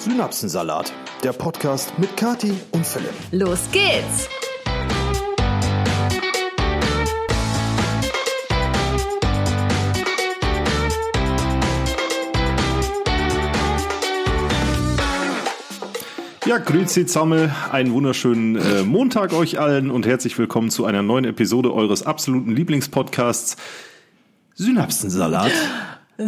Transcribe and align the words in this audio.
Synapsensalat, 0.00 0.94
der 1.22 1.34
Podcast 1.34 1.98
mit 1.98 2.16
Kati 2.16 2.54
und 2.70 2.86
Philipp. 2.86 3.12
Los 3.32 3.68
geht's! 3.70 4.30
Ja, 16.46 16.56
grüezi 16.56 17.04
zusammen, 17.04 17.52
einen 17.70 17.92
wunderschönen 17.92 18.56
äh, 18.56 18.82
Montag 18.84 19.34
euch 19.34 19.60
allen 19.60 19.90
und 19.90 20.06
herzlich 20.06 20.38
willkommen 20.38 20.70
zu 20.70 20.86
einer 20.86 21.02
neuen 21.02 21.26
Episode 21.26 21.74
eures 21.74 22.06
absoluten 22.06 22.56
Lieblingspodcasts 22.56 23.58
Synapsensalat. 24.54 25.52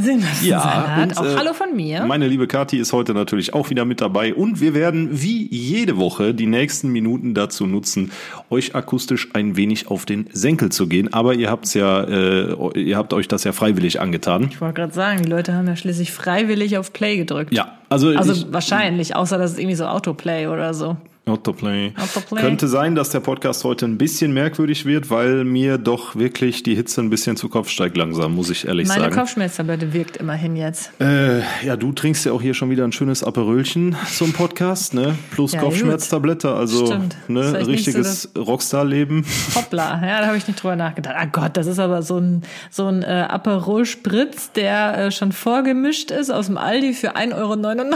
Synapsensalat. 0.00 1.02
und, 1.02 1.18
auch 1.18 1.25
äh, 1.25 1.36
Hallo 1.36 1.52
von 1.52 1.75
mir. 1.77 2.04
Meine 2.04 2.27
liebe 2.27 2.46
Kathi 2.46 2.79
ist 2.79 2.93
heute 2.93 3.14
natürlich 3.14 3.54
auch 3.54 3.70
wieder 3.70 3.84
mit 3.84 4.00
dabei 4.00 4.34
und 4.34 4.61
wir 4.61 4.75
werden 4.75 5.08
wie 5.12 5.46
jede 5.54 5.98
Woche 5.98 6.34
die 6.34 6.46
nächsten 6.46 6.89
Minuten 6.89 7.34
dazu 7.34 7.67
nutzen, 7.67 8.12
euch 8.50 8.75
akustisch 8.75 9.29
ein 9.34 9.57
wenig 9.57 9.89
auf 9.89 10.04
den 10.07 10.26
Senkel 10.32 10.70
zu 10.70 10.86
gehen. 10.86 11.12
Aber 11.12 11.34
ihr 11.34 11.50
habt's 11.50 11.75
ja, 11.75 12.03
äh, 12.04 12.81
ihr 12.81 12.96
habt 12.96 13.12
euch 13.12 13.29
das 13.29 13.44
ja 13.44 13.53
freiwillig 13.53 14.00
angetan. 14.00 14.48
Ich 14.50 14.61
wollte 14.61 14.75
gerade 14.75 14.94
sagen, 14.94 15.22
die 15.22 15.29
Leute 15.29 15.54
haben 15.54 15.67
ja 15.67 15.76
schließlich 15.76 16.12
freiwillig 16.12 16.79
auf 16.79 16.93
Play 16.93 17.17
gedrückt. 17.17 17.53
Ja, 17.53 17.79
also, 17.89 18.09
Also 18.11 18.32
ich, 18.32 18.53
wahrscheinlich, 18.53 19.14
außer 19.14 19.39
dass 19.39 19.53
es 19.53 19.59
irgendwie 19.59 19.76
so 19.76 19.86
Autoplay 19.86 20.46
oder 20.46 20.75
so. 20.75 20.96
Autoplay. 21.25 21.93
Autoplay. 21.96 22.40
Könnte 22.40 22.67
sein, 22.67 22.96
dass 22.96 23.11
der 23.11 23.21
Podcast 23.21 23.62
heute 23.62 23.86
ein 23.86 23.96
bisschen 23.96 24.32
merkwürdig 24.32 24.86
wird, 24.86 25.08
weil 25.08 25.45
mir 25.45 25.79
doch 25.79 26.17
wirklich 26.17 26.64
die 26.64 26.75
Hitze 26.75 27.00
ein 27.00 27.11
bisschen 27.11 27.36
zu 27.36 27.48
Kopf 27.48 27.68
steigt 27.68 27.96
langsam, 27.96 28.35
muss 28.35 28.50
ich 28.50 28.67
ehrlich 28.67 28.89
Meine 28.89 29.04
sagen. 29.04 29.14
Kopfschmerztablette 29.14 29.93
wirkt 29.93 30.17
immerhin 30.17 30.57
jetzt. 30.57 30.90
Äh, 31.00 31.43
ja, 31.64 31.76
du 31.76 31.93
trinkst 31.93 32.27
ja 32.27 32.33
auch 32.33 32.42
hier 32.42 32.55
schon 32.55 32.70
wieder 32.70 32.83
ein 32.83 32.91
schönes 32.91 33.22
Aperölchen 33.22 33.95
zum 34.12 34.33
Podcast, 34.33 34.95
ne? 34.95 35.14
Plus 35.31 35.53
Ja, 35.53 35.61
Kopfschmerztablette, 35.61 36.53
also 36.53 36.86
Stimmt. 36.86 37.17
Ne, 37.28 37.53
nicht 37.53 37.65
so 37.65 37.70
richtiges 37.70 38.33
Rockstar-Lleben. 38.37 39.25
Hoppla, 39.55 40.05
ja, 40.05 40.20
da 40.23 40.27
habe 40.27 40.37
ich 40.37 40.48
nicht 40.48 40.61
drüber 40.61 40.75
nachgedacht. 40.75 41.15
Ah 41.17 41.27
Gott, 41.27 41.56
das 41.56 41.69
ist 41.69 41.78
aber 41.78 42.03
so 42.03 42.19
ein, 42.19 42.43
so 42.69 42.87
ein 42.87 43.05
äh, 43.05 43.27
Aperol 43.28 43.87
Spritz, 43.87 44.50
der 44.50 44.98
äh, 44.98 45.11
schon 45.12 45.31
vorgemischt 45.31 46.11
ist 46.11 46.31
aus 46.31 46.47
dem 46.47 46.59
Aldi 46.59 46.95
für 46.95 47.15
1,99 47.15 47.37
Euro. 47.37 47.55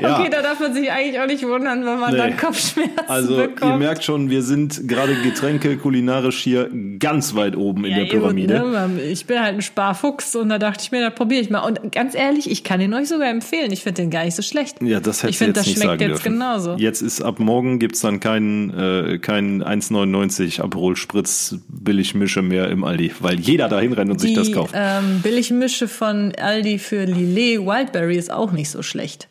Ja. 0.00 0.18
Okay, 0.20 0.28
da 0.30 0.40
darf 0.42 0.60
man 0.60 0.72
sich 0.74 0.90
eigentlich 0.92 1.18
auch 1.20 1.26
nicht 1.26 1.42
wundern, 1.46 1.84
wenn 1.84 1.98
man 1.98 2.12
Nee. 2.12 2.18
dann 2.18 2.36
Kopfschmerzen 2.36 2.92
Also 3.08 3.36
ihr 3.40 3.48
bekommt. 3.48 3.78
merkt 3.80 4.04
schon, 4.04 4.30
wir 4.30 4.42
sind 4.42 4.86
gerade 4.88 5.14
Getränke 5.22 5.76
kulinarisch 5.76 6.38
hier 6.42 6.70
ganz 6.98 7.34
weit 7.34 7.56
oben 7.56 7.84
in 7.84 7.94
der 7.94 8.04
gut, 8.04 8.10
Pyramide. 8.10 8.54
ne? 8.54 9.00
Ich 9.10 9.26
bin 9.26 9.40
halt 9.40 9.54
ein 9.56 9.62
Sparfuchs 9.62 10.36
und 10.36 10.48
da 10.48 10.58
dachte 10.58 10.82
ich 10.84 10.92
mir, 10.92 11.00
da 11.00 11.10
probiere 11.10 11.40
ich 11.40 11.50
mal. 11.50 11.60
Und 11.60 11.92
ganz 11.92 12.14
ehrlich, 12.14 12.50
ich 12.50 12.62
kann 12.64 12.80
den 12.80 12.94
euch 12.94 13.08
sogar 13.08 13.28
empfehlen. 13.28 13.72
Ich 13.72 13.82
finde 13.82 14.02
den 14.02 14.10
gar 14.10 14.24
nicht 14.24 14.36
so 14.36 14.42
schlecht. 14.42 14.80
Ja, 14.82 15.00
das 15.00 15.22
hätte 15.22 15.30
Ich 15.30 15.38
finde, 15.38 15.50
jetzt 15.50 15.58
das 15.60 15.66
nicht 15.66 15.76
schmeckt 15.82 16.00
sagen 16.00 16.10
jetzt 16.12 16.24
dürfen. 16.24 16.32
genauso. 16.38 16.74
Jetzt 16.76 17.02
ist 17.02 17.22
ab 17.22 17.38
morgen 17.40 17.78
gibt's 17.78 18.00
dann 18.00 18.20
keinen 18.20 18.70
äh, 18.78 19.18
kein 19.18 19.62
1,99 19.62 20.60
Aperol 20.62 20.96
Spritz 20.96 21.56
Billigmische 21.68 22.42
mehr 22.42 22.68
im 22.68 22.84
Aldi, 22.84 23.12
weil 23.20 23.38
jeder 23.40 23.68
dahin 23.68 23.92
rennt 23.92 24.10
und 24.10 24.20
sich 24.20 24.34
das 24.34 24.46
Die 24.48 24.52
kauft. 24.52 24.74
ähm, 24.76 25.20
Billigmische 25.22 25.88
von 25.88 26.32
Aldi 26.36 26.78
für 26.78 27.04
Lillet 27.04 27.60
Wildberry 27.60 28.16
ist 28.16 28.32
auch 28.32 28.52
nicht 28.52 28.70
so 28.70 28.82
schlecht. 28.82 29.28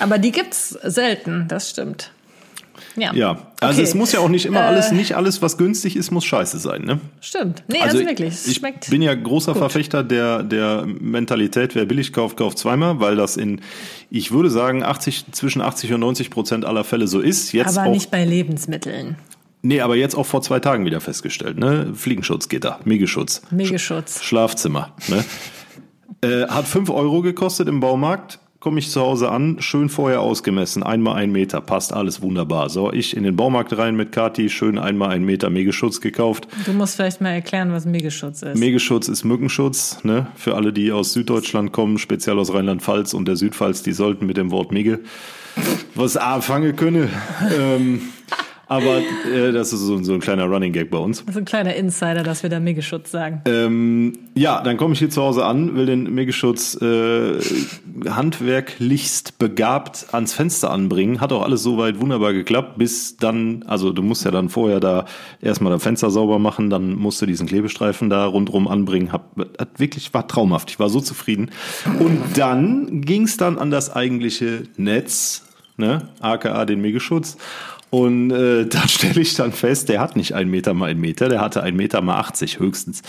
Aber 0.00 0.18
die 0.18 0.32
gibt's 0.32 0.70
selten, 0.82 1.46
das 1.48 1.70
stimmt. 1.70 2.10
Ja, 2.96 3.12
ja, 3.12 3.30
also 3.60 3.80
Okay. 3.80 3.82
es 3.82 3.94
muss 3.94 4.12
ja 4.12 4.20
auch 4.20 4.28
nicht 4.28 4.46
immer 4.46 4.60
alles, 4.60 4.92
Äh, 4.92 4.94
nicht 4.94 5.16
alles, 5.16 5.42
was 5.42 5.56
günstig 5.58 5.96
ist, 5.96 6.12
muss 6.12 6.24
scheiße 6.24 6.58
sein, 6.58 6.82
ne? 6.82 7.00
Stimmt. 7.20 7.64
Nee, 7.66 7.80
also, 7.80 7.98
wirklich, 7.98 8.34
es 8.34 8.46
ich 8.46 8.56
schmeckt. 8.58 8.88
bin 8.88 9.02
ja 9.02 9.12
großer 9.14 9.56
Verfechter 9.56 10.04
der, 10.04 10.44
der 10.44 10.84
Mentalität, 10.86 11.74
wer 11.74 11.86
billig 11.86 12.12
kauft, 12.12 12.36
kauft 12.36 12.56
zweimal, 12.58 13.00
weil 13.00 13.16
das 13.16 13.36
in, 13.36 13.60
ich 14.10 14.30
würde 14.30 14.48
sagen, 14.48 14.84
80, 14.84 15.26
zwischen 15.32 15.60
80 15.60 15.92
und 15.94 16.00
90 16.00 16.30
Prozent 16.30 16.64
aller 16.64 16.84
Fälle 16.84 17.08
so 17.08 17.18
ist. 17.20 17.52
Jetzt 17.52 17.76
aber 17.76 17.88
auch, 17.88 17.92
nicht 17.92 18.12
bei 18.12 18.24
Lebensmitteln. 18.24 19.16
nee, 19.62 19.80
aber 19.80 19.96
jetzt 19.96 20.14
auch 20.14 20.26
vor 20.26 20.42
zwei 20.42 20.60
Tagen 20.60 20.84
wieder 20.86 21.00
festgestellt, 21.00 21.58
ne? 21.58 21.92
Fliegenschutz 21.96 22.48
geht 22.48 22.62
da, 22.64 22.78
Megeschutz. 22.84 23.42
Megeschutz. 23.50 24.22
Schlafzimmer. 24.22 24.92
Ne? 25.08 25.24
äh, 26.24 26.48
hat 26.48 26.66
5 26.66 26.90
Euro 26.90 27.22
gekostet 27.22 27.68
im 27.68 27.80
Baumarkt. 27.80 28.38
Komme 28.60 28.78
ich 28.78 28.90
zu 28.90 29.02
Hause 29.02 29.30
an, 29.30 29.56
schön 29.60 29.90
vorher 29.90 30.22
ausgemessen, 30.22 30.82
einmal 30.82 31.16
ein 31.16 31.30
Meter, 31.30 31.60
passt 31.60 31.92
alles 31.92 32.22
wunderbar. 32.22 32.70
So, 32.70 32.90
ich 32.90 33.14
in 33.14 33.22
den 33.22 33.36
Baumarkt 33.36 33.76
rein 33.76 33.94
mit 33.94 34.10
Kati, 34.10 34.48
schön 34.48 34.78
einmal 34.78 35.10
ein 35.10 35.22
Meter 35.22 35.50
Megeschutz 35.50 36.00
gekauft. 36.00 36.48
Du 36.64 36.72
musst 36.72 36.96
vielleicht 36.96 37.20
mal 37.20 37.28
erklären, 37.28 37.72
was 37.72 37.84
Megeschutz 37.84 38.40
ist. 38.40 38.58
Megeschutz 38.58 39.08
ist 39.08 39.22
Mückenschutz, 39.22 40.02
ne? 40.02 40.28
Für 40.34 40.54
alle, 40.54 40.72
die 40.72 40.92
aus 40.92 41.12
Süddeutschland 41.12 41.72
kommen, 41.72 41.98
speziell 41.98 42.38
aus 42.38 42.54
Rheinland-Pfalz 42.54 43.12
und 43.12 43.28
der 43.28 43.36
Südpfalz, 43.36 43.82
die 43.82 43.92
sollten 43.92 44.24
mit 44.24 44.38
dem 44.38 44.50
Wort 44.50 44.72
Mege 44.72 45.00
was 45.94 46.16
anfangen 46.16 46.74
können. 46.74 47.10
ähm, 47.54 48.00
aber 48.66 48.98
äh, 48.98 49.52
das 49.52 49.72
ist 49.72 49.80
so, 49.80 50.02
so 50.02 50.14
ein 50.14 50.20
kleiner 50.20 50.44
Running 50.44 50.72
Gag 50.72 50.90
bei 50.90 50.98
uns. 50.98 51.24
das 51.24 51.34
ist 51.34 51.40
ein 51.40 51.44
kleiner 51.44 51.74
Insider, 51.74 52.22
dass 52.22 52.42
wir 52.42 52.50
da 52.50 52.60
Megeschutz 52.60 53.10
sagen. 53.10 53.42
Ähm, 53.46 54.12
ja, 54.34 54.62
dann 54.62 54.76
komme 54.76 54.94
ich 54.94 54.98
hier 54.98 55.10
zu 55.10 55.22
Hause 55.22 55.44
an, 55.44 55.76
will 55.76 55.86
den 55.86 56.14
Megaschutz 56.14 56.80
äh, 56.80 57.38
handwerklichst 58.08 59.38
begabt 59.38 60.06
ans 60.12 60.34
Fenster 60.34 60.70
anbringen. 60.70 61.20
Hat 61.20 61.32
auch 61.32 61.42
alles 61.42 61.62
soweit 61.62 62.00
wunderbar 62.00 62.32
geklappt, 62.32 62.78
bis 62.78 63.16
dann, 63.16 63.64
also 63.66 63.92
du 63.92 64.02
musst 64.02 64.24
ja 64.24 64.30
dann 64.30 64.48
vorher 64.48 64.80
da 64.80 65.04
erstmal 65.40 65.72
das 65.72 65.82
Fenster 65.82 66.10
sauber 66.10 66.38
machen, 66.38 66.70
dann 66.70 66.94
musst 66.94 67.20
du 67.22 67.26
diesen 67.26 67.46
Klebestreifen 67.46 68.10
da 68.10 68.26
rundrum 68.26 68.68
anbringen. 68.68 69.12
Hab, 69.12 69.36
hat 69.58 69.78
wirklich, 69.78 70.12
war 70.14 70.26
traumhaft. 70.26 70.70
Ich 70.70 70.78
war 70.78 70.88
so 70.88 71.00
zufrieden. 71.00 71.50
Und 71.98 72.20
dann 72.36 73.02
ging 73.02 73.22
es 73.22 73.36
dann 73.36 73.58
an 73.58 73.70
das 73.70 73.94
eigentliche 73.94 74.64
Netz, 74.76 75.42
ne, 75.76 76.08
aka 76.20 76.64
den 76.64 76.80
Megaschutz. 76.80 77.36
Und 77.94 78.32
äh, 78.32 78.66
da 78.68 78.88
stelle 78.88 79.20
ich 79.20 79.34
dann 79.34 79.52
fest, 79.52 79.88
der 79.88 80.00
hat 80.00 80.16
nicht 80.16 80.32
ein 80.34 80.48
Meter 80.50 80.74
mal 80.74 80.90
ein 80.90 80.98
Meter, 80.98 81.28
der 81.28 81.40
hatte 81.40 81.62
ein 81.62 81.76
Meter 81.76 82.00
mal 82.00 82.16
80 82.18 82.58
höchstens. 82.58 83.02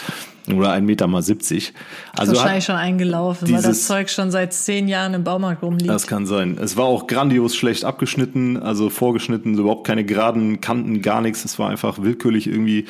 Oder 0.54 0.74
ein 0.74 0.86
Meter 0.86 1.08
mal 1.08 1.24
70. 1.24 1.74
Also 2.16 2.34
Wahrscheinlich 2.34 2.70
hat, 2.70 2.76
schon 2.76 2.76
eingelaufen, 2.76 3.48
weil 3.48 3.56
das 3.56 3.64
dieses- 3.66 3.88
Zeug 3.88 4.12
schon 4.12 4.30
seit 4.30 4.54
zehn 4.54 4.88
Jahren 4.88 5.16
im 5.16 5.24
Baumarkt 5.24 5.64
rumliegt. 5.64 5.90
das 5.90 6.06
kann 6.06 6.28
sein. 6.28 6.60
Es 6.62 6.78
war 6.78 6.86
auch 6.86 7.08
grandios 7.08 7.56
schlecht 7.56 7.84
abgeschnitten, 7.84 8.58
also 8.58 8.92
vorgeschnitten, 8.92 9.58
überhaupt 9.58 9.88
keine 9.88 10.04
geraden 10.06 10.62
Kanten, 10.62 11.02
gar 11.02 11.22
nichts. 11.22 11.44
Es 11.46 11.58
war 11.58 11.72
einfach 11.72 12.04
willkürlich 12.04 12.46
irgendwie, 12.46 12.86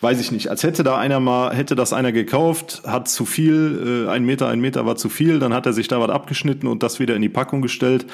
weiß 0.00 0.18
ich 0.22 0.32
nicht, 0.32 0.48
als 0.48 0.62
hätte 0.62 0.82
da 0.82 0.96
einer 0.96 1.20
mal, 1.20 1.54
hätte 1.54 1.74
das 1.74 1.92
einer 1.92 2.12
gekauft, 2.12 2.84
hat 2.86 3.06
zu 3.08 3.26
viel, 3.26 4.06
äh, 4.06 4.10
ein 4.10 4.24
Meter, 4.24 4.48
ein 4.48 4.60
Meter 4.62 4.86
war 4.86 4.96
zu 4.96 5.10
viel, 5.10 5.40
dann 5.40 5.52
hat 5.52 5.66
er 5.66 5.74
sich 5.74 5.88
da 5.88 6.00
was 6.00 6.08
abgeschnitten 6.08 6.68
und 6.68 6.82
das 6.82 7.00
wieder 7.00 7.14
in 7.14 7.20
die 7.20 7.28
Packung 7.28 7.60
gestellt. 7.60 8.06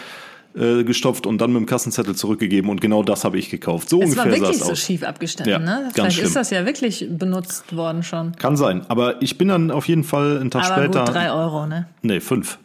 Äh, 0.54 0.82
gestopft 0.84 1.26
und 1.26 1.38
dann 1.40 1.52
mit 1.52 1.60
dem 1.60 1.66
Kassenzettel 1.66 2.14
zurückgegeben 2.16 2.70
und 2.70 2.80
genau 2.80 3.02
das 3.02 3.24
habe 3.24 3.38
ich 3.38 3.50
gekauft. 3.50 3.88
So 3.88 4.02
es 4.02 4.16
war 4.16 4.24
ungefähr 4.24 4.40
sah 4.40 4.46
wirklich 4.48 4.60
es 4.60 4.66
so 4.66 4.72
aus. 4.72 4.78
schief 4.80 5.02
abgeschnitten, 5.04 5.50
Ja, 5.50 5.58
ne? 5.58 5.88
Vielleicht 5.94 6.14
schlimm. 6.16 6.26
ist 6.26 6.36
das 6.36 6.50
ja 6.50 6.66
wirklich 6.66 7.06
benutzt 7.10 7.74
worden 7.76 8.02
schon. 8.02 8.32
Kann 8.36 8.56
sein, 8.56 8.82
aber 8.88 9.22
ich 9.22 9.38
bin 9.38 9.48
dann 9.48 9.70
auf 9.70 9.86
jeden 9.88 10.04
Fall 10.04 10.38
einen 10.40 10.50
Tag 10.50 10.64
Aber 10.70 10.82
später. 10.82 11.04
gut, 11.04 11.14
drei 11.14 11.32
Euro, 11.32 11.66
ne? 11.66 11.86
Nee, 12.02 12.20
fünf. 12.20 12.58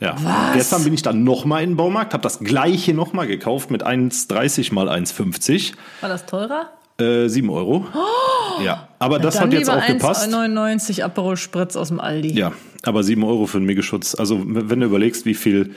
Ja. 0.00 0.16
Gestern 0.54 0.84
bin 0.84 0.94
ich 0.94 1.02
dann 1.02 1.24
nochmal 1.24 1.64
in 1.64 1.70
den 1.70 1.76
Baumarkt, 1.76 2.12
habe 2.14 2.22
das 2.22 2.38
gleiche 2.38 2.94
nochmal 2.94 3.26
gekauft 3.26 3.70
mit 3.72 3.84
1,30 3.84 4.72
mal 4.72 4.88
1,50. 4.88 5.72
War 6.00 6.08
das 6.08 6.24
teurer? 6.24 6.70
Äh, 7.00 7.28
7 7.28 7.50
Euro. 7.50 7.84
ja, 8.64 8.88
aber 8.98 9.18
das 9.18 9.40
hat 9.40 9.52
jetzt 9.52 9.68
auch 9.70 9.84
gepasst. 9.86 10.28
1,99 10.32 11.02
Aperol 11.04 11.36
Spritz 11.36 11.76
aus 11.76 11.88
dem 11.88 12.00
Aldi. 12.00 12.32
Ja, 12.38 12.52
aber 12.84 13.02
7 13.02 13.22
Euro 13.24 13.46
für 13.46 13.58
einen 13.58 13.66
Megaschutz. 13.66 14.14
Also 14.14 14.40
wenn 14.44 14.80
du 14.80 14.86
überlegst, 14.86 15.24
wie 15.26 15.34
viel, 15.34 15.74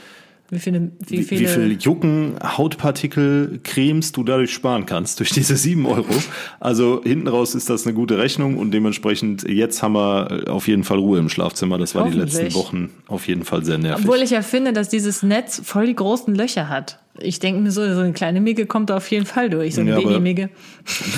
Wie 0.52 0.58
viele, 0.58 0.92
wie 1.06 1.22
viele, 1.22 1.40
wie 1.40 1.46
viel 1.46 1.78
Jucken, 1.80 2.34
Hautpartikel, 2.42 3.60
Cremes 3.64 4.12
du 4.12 4.22
dadurch 4.22 4.52
sparen 4.52 4.84
kannst, 4.84 5.18
durch 5.18 5.30
diese 5.30 5.56
7 5.56 5.86
Euro. 5.86 6.12
Also 6.60 7.00
hinten 7.02 7.26
raus 7.26 7.54
ist 7.54 7.70
das 7.70 7.86
eine 7.86 7.94
gute 7.94 8.18
Rechnung 8.18 8.58
und 8.58 8.70
dementsprechend 8.70 9.48
jetzt 9.48 9.82
haben 9.82 9.94
wir 9.94 10.44
auf 10.48 10.68
jeden 10.68 10.84
Fall 10.84 10.98
Ruhe 10.98 11.18
im 11.18 11.30
Schlafzimmer. 11.30 11.78
Das 11.78 11.94
war 11.94 12.06
die 12.10 12.18
letzten. 12.18 12.52
Wochen 12.52 12.90
auf 13.06 13.28
jeden 13.28 13.44
Fall 13.44 13.64
sehr 13.64 13.78
nervig. 13.78 14.04
Obwohl 14.04 14.18
ich 14.18 14.28
ja 14.28 14.42
finde, 14.42 14.74
dass 14.74 14.90
dieses 14.90 15.22
Netz 15.22 15.62
voll 15.64 15.86
die 15.86 15.94
großen 15.94 16.34
Löcher 16.34 16.68
hat. 16.68 16.98
Ich 17.20 17.38
denke 17.40 17.60
mir 17.60 17.70
so, 17.70 17.82
so 17.94 18.00
eine 18.00 18.12
kleine 18.14 18.40
Migge 18.40 18.64
kommt 18.66 18.90
auf 18.90 19.10
jeden 19.10 19.26
Fall 19.26 19.50
durch, 19.50 19.74
so 19.74 19.82
eine 19.82 19.90
Ja, 19.90 19.96
Babymigge. 20.00 20.48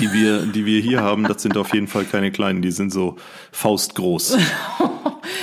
Die 0.01 0.11
wir, 0.11 0.39
die 0.45 0.65
wir 0.65 0.81
hier 0.81 1.01
haben, 1.01 1.23
das 1.23 1.41
sind 1.41 1.55
auf 1.55 1.73
jeden 1.73 1.87
Fall 1.87 2.03
keine 2.03 2.31
kleinen, 2.31 2.61
die 2.61 2.71
sind 2.71 2.91
so 2.91 3.15
faustgroß. 3.51 4.37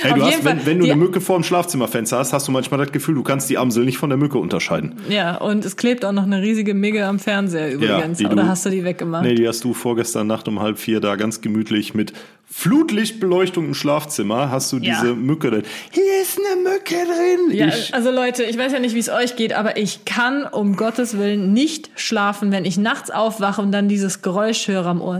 Hey, 0.01 0.13
du 0.13 0.21
hast, 0.25 0.43
wenn, 0.45 0.65
wenn 0.65 0.79
du 0.79 0.85
eine 0.85 0.95
Mücke 0.95 1.19
vor 1.21 1.37
dem 1.37 1.43
Schlafzimmerfenster 1.43 2.17
hast, 2.17 2.31
hast 2.33 2.47
du 2.47 2.51
manchmal 2.53 2.79
das 2.79 2.91
Gefühl, 2.93 3.15
du 3.15 3.23
kannst 3.23 3.49
die 3.49 3.57
Amsel 3.57 3.83
nicht 3.85 3.97
von 3.97 4.09
der 4.09 4.17
Mücke 4.17 4.37
unterscheiden. 4.37 4.93
Ja, 5.09 5.37
und 5.37 5.63
es 5.65 5.75
klebt 5.75 6.05
auch 6.05 6.11
noch 6.13 6.23
eine 6.23 6.41
riesige 6.41 6.73
Migge 6.73 7.05
am 7.05 7.19
Fernseher 7.19 7.71
übrigens. 7.73 8.17
die 8.17 8.25
Oder 8.25 8.35
du- 8.43 8.47
hast 8.47 8.65
du 8.65 8.69
die 8.69 8.83
weggemacht? 8.83 9.23
Nee, 9.23 9.35
die 9.35 9.47
hast 9.47 9.63
du 9.63 9.73
vorgestern 9.73 10.27
Nacht 10.27 10.47
um 10.47 10.61
halb 10.61 10.77
vier 10.79 10.99
da 11.01 11.15
ganz 11.17 11.41
gemütlich 11.41 11.93
mit 11.93 12.13
Flutlichtbeleuchtung 12.55 13.65
im 13.65 13.73
Schlafzimmer, 13.73 14.49
hast 14.51 14.71
du 14.71 14.77
Ja. 14.77 15.01
diese 15.01 15.15
Mücke 15.15 15.49
drin. 15.49 15.63
Hier 15.91 16.21
ist 16.21 16.37
eine 16.37 16.61
Mücke 16.61 16.95
drin. 16.95 17.57
Ja, 17.57 17.67
ich, 17.67 17.93
also 17.93 18.11
Leute, 18.11 18.43
ich 18.43 18.57
weiß 18.57 18.71
ja 18.71 18.79
nicht, 18.79 18.93
wie 18.95 18.99
es 18.99 19.09
euch 19.09 19.35
geht, 19.35 19.53
aber 19.53 19.75
ich 19.77 20.05
kann 20.05 20.45
um 20.45 20.75
Gottes 20.77 21.17
Willen 21.17 21.51
nicht 21.51 21.89
schlafen, 21.95 22.51
wenn 22.51 22.63
ich 22.63 22.77
nachts 22.77 23.09
aufwache 23.09 23.59
und 23.61 23.71
dann 23.71 23.87
dieses 23.89 24.21
Geräusch 24.21 24.67
höre 24.67 24.85
am 24.85 25.01
Ohr. 25.01 25.19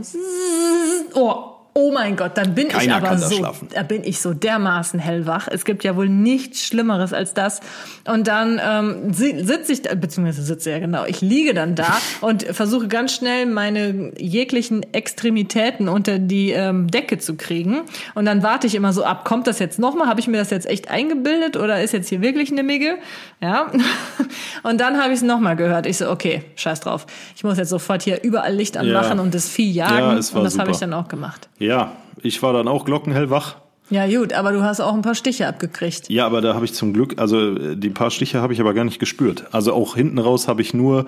Oh, 1.16 1.53
Oh 1.76 1.92
mein 1.92 2.16
Gott, 2.16 2.38
dann 2.38 2.54
bin 2.54 2.68
Keiner 2.68 3.00
ich 3.00 3.04
aber 3.06 3.18
so, 3.18 3.36
schlafen. 3.36 3.68
da 3.74 3.82
bin 3.82 4.04
ich 4.04 4.22
so 4.22 4.34
dermaßen 4.36 5.00
hellwach. 5.00 5.48
Es 5.52 5.66
gibt 5.66 5.84
ja 5.84 5.96
wohl 5.96 6.08
nichts 6.08 6.64
Schlimmeres 6.68 7.14
als 7.14 7.34
das. 7.34 7.62
Und 8.08 8.28
dann 8.28 8.62
ähm, 8.64 9.12
si- 9.12 9.44
sitze 9.44 9.74
ich, 9.74 9.82
da, 9.82 9.96
beziehungsweise 9.96 10.44
sitze 10.44 10.70
ja 10.70 10.78
genau, 10.78 11.06
ich 11.06 11.22
liege 11.22 11.56
dann 11.56 11.74
da 11.74 11.98
und 12.22 12.44
versuche 12.44 12.88
ganz 12.88 13.14
schnell 13.16 13.48
meine 13.48 14.12
jeglichen 14.20 14.84
Extremitäten 14.94 15.90
unter 15.90 16.20
die 16.20 16.52
ähm, 16.52 16.92
Decke 16.92 17.18
zu 17.18 17.36
kriegen. 17.38 17.82
Und 18.14 18.26
dann 18.26 18.44
warte 18.44 18.68
ich 18.68 18.76
immer 18.76 18.94
so 18.94 19.04
ab, 19.04 19.26
kommt 19.26 19.48
das 19.48 19.58
jetzt 19.58 19.80
nochmal? 19.80 20.08
Habe 20.08 20.20
ich 20.20 20.28
mir 20.28 20.38
das 20.38 20.52
jetzt 20.52 20.68
echt 20.70 20.92
eingebildet 20.92 21.58
oder 21.58 21.82
ist 21.82 21.92
jetzt 21.94 22.10
hier 22.10 22.22
wirklich 22.22 22.52
eine 22.52 22.62
Migge? 22.62 22.98
Ja. 23.42 23.72
Und 24.64 24.80
dann 24.80 24.98
habe 25.02 25.10
ich 25.12 25.18
es 25.18 25.24
nochmal 25.24 25.56
gehört. 25.56 25.86
Ich 25.86 25.98
so, 25.98 26.10
okay, 26.10 26.44
scheiß 26.56 26.80
drauf. 26.82 27.06
Ich 27.36 27.44
muss 27.44 27.58
jetzt 27.58 27.70
sofort 27.70 28.02
hier 28.04 28.24
überall 28.24 28.54
Licht 28.54 28.78
anmachen 28.78 29.18
Ja. 29.18 29.24
und 29.24 29.34
das 29.34 29.50
Vieh 29.50 29.70
jagen. 29.72 29.98
Ja, 29.98 30.18
es 30.18 30.34
war 30.34 30.40
und 30.40 30.46
das 30.46 30.58
habe 30.58 30.72
ich 30.72 30.78
dann 30.78 30.94
auch 30.94 31.08
gemacht. 31.08 31.50
Ja, 31.64 31.94
ich 32.22 32.44
war 32.44 32.54
dann 32.54 32.68
auch 32.68 32.86
glockenhell 32.86 33.30
wach. 33.30 33.56
Ja, 33.90 34.08
gut, 34.08 34.34
aber 34.34 34.52
du 34.52 34.64
hast 34.64 34.80
auch 34.80 34.94
ein 34.94 35.02
paar 35.02 35.16
Stiche 35.16 35.48
abgekriegt. 35.48 36.10
Ja, 36.10 36.26
aber 36.26 36.42
da 36.42 36.56
habe 36.56 36.66
ich 36.66 36.74
zum 36.74 36.94
Glück, 36.94 37.20
also 37.20 37.56
äh, 37.56 37.76
die 37.76 37.90
paar 37.90 38.12
Stiche 38.12 38.42
habe 38.42 38.54
ich 38.54 38.60
aber 38.60 38.74
gar 38.74 38.86
nicht 38.86 39.00
gespürt. 39.00 39.46
Also 39.52 39.74
auch 39.74 39.96
hinten 39.96 40.20
raus 40.20 40.48
habe 40.48 40.62
ich 40.62 40.74
nur. 40.74 41.06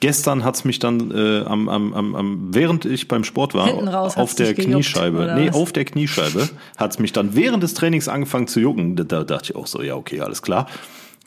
Gestern 0.00 0.44
hat's 0.44 0.64
mich 0.64 0.80
dann 0.80 1.12
äh, 1.12 1.44
am, 1.44 1.68
am, 1.68 1.94
am, 1.94 2.14
am, 2.14 2.54
während 2.54 2.84
ich 2.84 3.08
beim 3.08 3.24
Sport 3.24 3.54
war, 3.54 3.66
Hinten 3.66 3.88
raus 3.88 4.16
auf 4.16 4.34
der 4.34 4.52
gejuckt, 4.52 4.72
Kniescheibe, 4.72 5.16
oder 5.16 5.34
nee, 5.36 5.48
was? 5.48 5.54
auf 5.54 5.72
der 5.72 5.84
Kniescheibe 5.84 6.48
hat's 6.76 6.98
mich 6.98 7.12
dann 7.12 7.34
während 7.36 7.62
des 7.62 7.74
Trainings 7.74 8.08
angefangen 8.08 8.46
zu 8.46 8.60
jucken. 8.60 8.96
Da, 8.96 9.04
da 9.04 9.24
dachte 9.24 9.52
ich 9.52 9.56
auch 9.56 9.66
so, 9.66 9.80
ja, 9.80 9.94
okay, 9.94 10.20
alles 10.20 10.42
klar. 10.42 10.66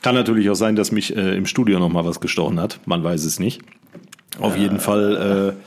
Kann 0.02 0.14
natürlich 0.14 0.48
auch 0.50 0.54
sein, 0.54 0.76
dass 0.76 0.92
mich 0.92 1.16
äh, 1.16 1.36
im 1.36 1.46
Studio 1.46 1.80
noch 1.80 1.88
mal 1.88 2.04
was 2.04 2.20
gestochen 2.20 2.60
hat. 2.60 2.78
Man 2.84 3.02
weiß 3.02 3.24
es 3.24 3.40
nicht. 3.40 3.62
Auf 4.38 4.56
jeden 4.56 4.78
Fall, 4.78 5.56
äh, 5.56 5.62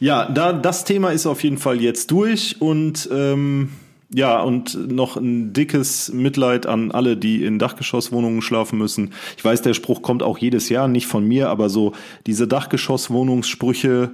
ja, 0.00 0.26
da 0.26 0.52
das 0.52 0.84
Thema 0.84 1.10
ist 1.10 1.26
auf 1.26 1.42
jeden 1.42 1.58
Fall 1.58 1.80
jetzt 1.80 2.10
durch 2.10 2.60
und 2.60 3.08
ähm, 3.12 3.70
ja, 4.12 4.40
und 4.40 4.92
noch 4.92 5.16
ein 5.16 5.52
dickes 5.52 6.12
Mitleid 6.12 6.66
an 6.66 6.92
alle, 6.92 7.16
die 7.16 7.44
in 7.44 7.58
Dachgeschosswohnungen 7.58 8.42
schlafen 8.42 8.78
müssen. 8.78 9.12
Ich 9.36 9.44
weiß, 9.44 9.62
der 9.62 9.74
Spruch 9.74 10.02
kommt 10.02 10.22
auch 10.22 10.38
jedes 10.38 10.68
Jahr, 10.68 10.86
nicht 10.86 11.06
von 11.06 11.26
mir, 11.26 11.48
aber 11.48 11.68
so 11.68 11.92
diese 12.26 12.46
Dachgeschosswohnungssprüche 12.46 14.10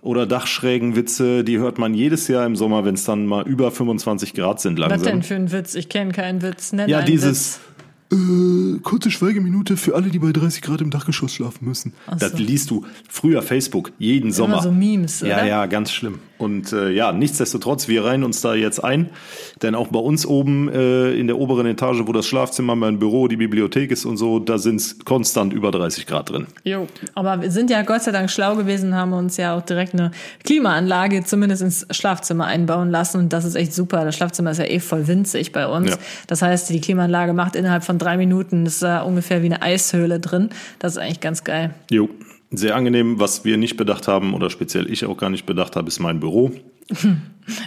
oder 0.00 0.26
Dachschrägenwitze, 0.26 1.44
die 1.44 1.58
hört 1.58 1.78
man 1.78 1.94
jedes 1.94 2.26
Jahr 2.28 2.44
im 2.44 2.56
Sommer, 2.56 2.84
wenn 2.84 2.94
es 2.94 3.04
dann 3.04 3.26
mal 3.26 3.46
über 3.46 3.70
25 3.70 4.34
Grad 4.34 4.60
sind 4.60 4.78
Was 4.78 4.88
langsam. 4.90 5.12
denn 5.12 5.22
für 5.22 5.34
ein 5.36 5.52
Witz? 5.52 5.74
Ich 5.74 5.88
kenne 5.88 6.12
keinen 6.12 6.42
Witz. 6.42 6.72
Nenn 6.72 6.88
Ja, 6.88 7.02
dieses 7.02 7.58
Witz. 7.58 7.60
Äh, 8.12 8.78
kurze 8.80 9.10
Schweigeminute 9.10 9.76
für 9.76 9.94
alle, 9.94 10.08
die 10.10 10.18
bei 10.18 10.32
30 10.32 10.62
Grad 10.62 10.80
im 10.80 10.90
Dachgeschoss 10.90 11.34
schlafen 11.34 11.66
müssen. 11.66 11.94
Ach 12.06 12.18
Das 12.18 12.32
so. 12.32 12.38
liest 12.38 12.70
du 12.70 12.84
früher 13.08 13.42
Facebook 13.42 13.92
jeden 13.98 14.30
Sommer. 14.32 14.62
so 14.62 14.70
Memes, 14.70 15.20
Ja, 15.20 15.36
oder? 15.38 15.46
ja, 15.46 15.66
ganz 15.66 15.92
schlimm. 15.92 16.18
Und 16.42 16.72
äh, 16.72 16.90
ja, 16.90 17.12
nichtsdestotrotz, 17.12 17.86
wir 17.86 18.04
reihen 18.04 18.24
uns 18.24 18.40
da 18.40 18.54
jetzt 18.54 18.82
ein, 18.82 19.10
denn 19.62 19.76
auch 19.76 19.88
bei 19.88 20.00
uns 20.00 20.26
oben 20.26 20.68
äh, 20.68 21.12
in 21.12 21.28
der 21.28 21.38
oberen 21.38 21.66
Etage, 21.66 22.02
wo 22.04 22.12
das 22.12 22.26
Schlafzimmer, 22.26 22.74
mein 22.74 22.98
Büro, 22.98 23.28
die 23.28 23.36
Bibliothek 23.36 23.92
ist 23.92 24.04
und 24.04 24.16
so, 24.16 24.40
da 24.40 24.58
sind 24.58 24.76
es 24.76 24.98
konstant 25.04 25.52
über 25.52 25.70
30 25.70 26.06
Grad 26.06 26.30
drin. 26.30 26.48
Jo, 26.64 26.88
aber 27.14 27.42
wir 27.42 27.50
sind 27.52 27.70
ja 27.70 27.82
Gott 27.82 28.02
sei 28.02 28.10
Dank 28.10 28.28
schlau 28.28 28.56
gewesen, 28.56 28.96
haben 28.96 29.12
uns 29.12 29.36
ja 29.36 29.56
auch 29.56 29.62
direkt 29.62 29.94
eine 29.94 30.10
Klimaanlage 30.42 31.22
zumindest 31.22 31.62
ins 31.62 31.86
Schlafzimmer 31.92 32.46
einbauen 32.46 32.90
lassen 32.90 33.18
und 33.18 33.32
das 33.32 33.44
ist 33.44 33.54
echt 33.54 33.72
super. 33.72 34.04
Das 34.04 34.16
Schlafzimmer 34.16 34.50
ist 34.50 34.58
ja 34.58 34.64
eh 34.64 34.80
voll 34.80 35.06
winzig 35.06 35.52
bei 35.52 35.68
uns. 35.68 35.90
Ja. 35.90 35.96
Das 36.26 36.42
heißt, 36.42 36.70
die 36.70 36.80
Klimaanlage 36.80 37.34
macht 37.34 37.54
innerhalb 37.54 37.84
von 37.84 37.98
drei 37.98 38.16
Minuten, 38.16 38.64
das 38.64 38.74
ist 38.74 38.82
da 38.82 39.02
ungefähr 39.02 39.42
wie 39.42 39.46
eine 39.46 39.62
Eishöhle 39.62 40.18
drin. 40.18 40.50
Das 40.80 40.92
ist 40.92 40.98
eigentlich 40.98 41.20
ganz 41.20 41.44
geil. 41.44 41.70
Jo, 41.88 42.08
sehr 42.52 42.74
angenehm. 42.76 43.18
Was 43.20 43.44
wir 43.44 43.56
nicht 43.56 43.76
bedacht 43.76 44.08
haben 44.08 44.34
oder 44.34 44.50
speziell 44.50 44.90
ich 44.90 45.04
auch 45.06 45.16
gar 45.16 45.30
nicht 45.30 45.46
bedacht 45.46 45.76
habe, 45.76 45.88
ist 45.88 45.98
mein 46.00 46.20
Büro. 46.20 46.52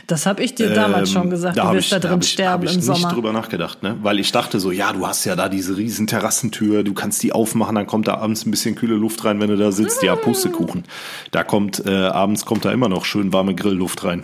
Das 0.07 0.25
habe 0.25 0.41
ich 0.41 0.55
dir 0.55 0.69
damals 0.69 1.09
Ähm, 1.09 1.13
schon 1.15 1.29
gesagt, 1.29 1.57
du 1.57 1.63
hab 1.63 1.73
wirst 1.73 1.91
da 1.91 1.99
drin 1.99 2.11
hab 2.11 2.23
ich, 2.23 2.31
sterben 2.31 2.53
hab 2.53 2.63
ich 2.63 2.69
im 2.71 2.77
nicht 2.77 2.85
Sommer. 2.85 3.11
drüber 3.13 3.33
nachgedacht, 3.33 3.83
ne? 3.83 3.97
Weil 4.03 4.19
ich 4.21 4.31
dachte 4.31 4.61
so, 4.61 4.71
ja, 4.71 4.93
du 4.93 5.05
hast 5.05 5.25
ja 5.25 5.35
da 5.35 5.49
diese 5.49 5.75
riesen 5.75 6.07
Terrassentür, 6.07 6.81
du 6.83 6.93
kannst 6.93 7.21
die 7.23 7.33
aufmachen, 7.33 7.75
dann 7.75 7.85
kommt 7.85 8.07
da 8.07 8.15
abends 8.15 8.45
ein 8.45 8.51
bisschen 8.51 8.75
kühle 8.75 8.95
Luft 8.95 9.25
rein, 9.25 9.41
wenn 9.41 9.49
du 9.49 9.57
da 9.57 9.73
sitzt. 9.73 10.01
Ja, 10.01 10.15
Pustekuchen. 10.15 10.85
Da 11.31 11.43
kommt 11.43 11.85
äh, 11.85 11.89
abends 11.93 12.45
kommt 12.45 12.63
da 12.63 12.71
immer 12.71 12.87
noch 12.87 13.03
schön 13.03 13.33
warme 13.33 13.53
Grillluft 13.53 14.05
rein. 14.05 14.23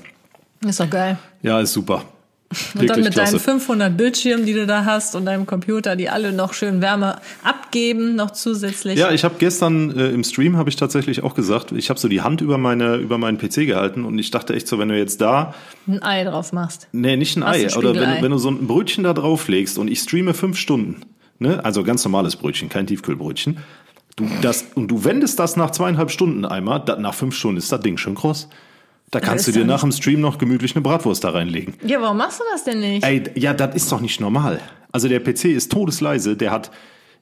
Ist 0.66 0.80
doch 0.80 0.90
geil. 0.90 1.18
Ja, 1.42 1.60
ist 1.60 1.74
super. 1.74 2.06
Und 2.80 2.90
dann 2.90 3.02
mit 3.02 3.14
klasse. 3.14 3.34
deinen 3.34 3.40
500 3.42 3.96
Bildschirmen, 3.98 4.46
die 4.46 4.54
du 4.54 4.66
da 4.68 4.84
hast 4.86 5.16
und 5.16 5.26
deinem 5.26 5.46
Computer, 5.46 5.96
die 5.96 6.10
alle 6.10 6.32
noch 6.34 6.54
schön 6.54 6.82
Wärme 6.82 7.18
abgeben, 7.44 8.16
noch 8.16 8.32
zusätzlich. 8.32 8.98
Ja, 9.00 9.12
ich 9.12 9.24
habe 9.24 9.36
gestern 9.40 9.98
äh, 9.98 10.10
im 10.10 10.24
Stream 10.24 10.58
habe 10.58 10.70
ich 10.70 10.76
tatsächlich 10.76 11.24
auch 11.24 11.34
gesagt, 11.36 11.72
ich 11.72 11.90
habe 11.90 12.00
so 12.00 12.08
die 12.08 12.22
Hand 12.22 12.42
über 12.42 12.58
meine 12.58 12.96
über 12.98 13.18
meinen 13.18 13.38
PC 13.38 13.66
gehalten 13.68 14.04
und 14.06 14.18
ich 14.20 14.32
dachte 14.32 14.54
echt 14.54 14.68
so, 14.68 14.80
wenn 14.80 14.90
du 14.90 14.98
jetzt 14.98 15.22
da 15.22 15.54
Ein 15.88 16.02
Ei 16.04 16.24
drauf 16.24 16.52
machst. 16.54 16.88
Nee, 16.92 17.16
nicht 17.18 17.38
ein 17.38 17.44
Ei. 17.44 17.66
ein 17.68 17.74
Oder 17.76 17.96
wenn, 17.96 18.16
du- 18.18 18.22
wenn 18.22 18.32
du 18.32 18.38
so 18.38 18.50
ein 18.50 18.68
Brötchen 18.68 19.04
da 19.04 19.14
drauflegst 19.14 19.78
und 19.78 19.90
ich 19.90 20.00
streame 20.00 20.34
fünf 20.34 20.58
Stunden, 20.58 21.02
ne? 21.40 21.64
also 21.64 21.84
ganz 21.84 22.04
normales 22.04 22.36
Brötchen, 22.36 22.70
kein 22.70 22.86
Tiefkühlbrötchen, 22.88 23.58
du, 24.18 24.28
das, 24.42 24.66
und 24.76 24.90
du 24.90 25.04
wendest 25.06 25.40
das 25.40 25.56
nach 25.56 25.72
zweieinhalb 25.72 26.12
Stunden 26.12 26.46
einmal, 26.46 26.82
da, 26.86 26.98
nach 26.98 27.14
fünf 27.14 27.36
Stunden 27.36 27.58
ist 27.58 27.72
das 27.72 27.80
Ding 27.82 27.98
schon 27.98 28.16
kross. 28.16 28.50
Da 29.12 29.20
kannst 29.20 29.46
du 29.48 29.52
dir 29.52 29.66
nach 29.66 29.82
dem 29.82 29.92
Stream 29.92 30.22
noch 30.22 30.38
gemütlich 30.38 30.74
eine 30.74 30.82
Bratwurst 30.82 31.24
da 31.26 31.32
reinlegen. 31.32 31.74
Ja, 31.86 32.02
warum 32.02 32.18
machst 32.18 32.40
du 32.40 32.44
das 32.52 32.64
denn 32.64 32.80
nicht? 32.80 33.06
Ey, 33.06 33.24
ja, 33.36 33.54
das 33.54 33.76
ist 33.76 33.92
doch 33.92 34.00
nicht 34.00 34.22
normal. 34.22 34.62
Also 34.94 35.10
der 35.10 35.20
PC 35.20 35.46
ist 35.46 35.72
todesleise, 35.72 36.38
der 36.38 36.52
hat 36.52 36.72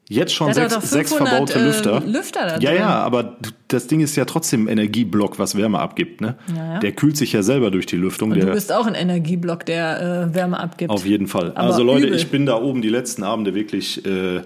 jetzt 0.10 0.34
schon 0.34 0.52
sechs, 0.54 0.74
sechs 0.90 1.12
500, 1.14 1.30
verbaute 1.30 1.60
äh, 1.60 1.64
Lüfter. 1.64 2.02
Lüfter 2.06 2.62
ja, 2.62 2.74
ja, 2.74 2.90
aber 2.90 3.38
das 3.68 3.86
Ding 3.86 4.02
ist 4.02 4.16
ja 4.16 4.26
trotzdem 4.26 4.66
ein 4.66 4.70
Energieblock, 4.70 5.38
was 5.38 5.56
Wärme 5.56 5.80
abgibt. 5.80 6.20
Ne? 6.20 6.36
Ja, 6.48 6.74
ja. 6.74 6.80
Der 6.80 6.92
kühlt 6.94 7.16
sich 7.16 7.32
ja 7.32 7.44
selber 7.44 7.70
durch 7.70 7.86
die 7.86 7.96
Lüftung. 7.96 8.32
Und 8.32 8.42
du 8.42 8.48
bist 8.48 8.74
auch 8.74 8.88
ein 8.88 8.96
Energieblock, 8.96 9.66
der 9.68 10.30
äh, 10.32 10.36
Wärme 10.36 10.60
abgibt. 10.60 10.90
auf 10.90 11.06
jeden 11.06 11.28
Fall. 11.28 11.52
Aber 11.52 11.68
also 11.68 11.84
Leute, 11.84 12.08
übel. 12.08 12.18
ich 12.18 12.30
bin 12.30 12.48
da 12.48 12.60
oben 12.60 12.82
die 12.82 12.90
letzten 12.90 13.24
Abende 13.24 13.54
wirklich 13.54 14.04
äh, 14.06 14.42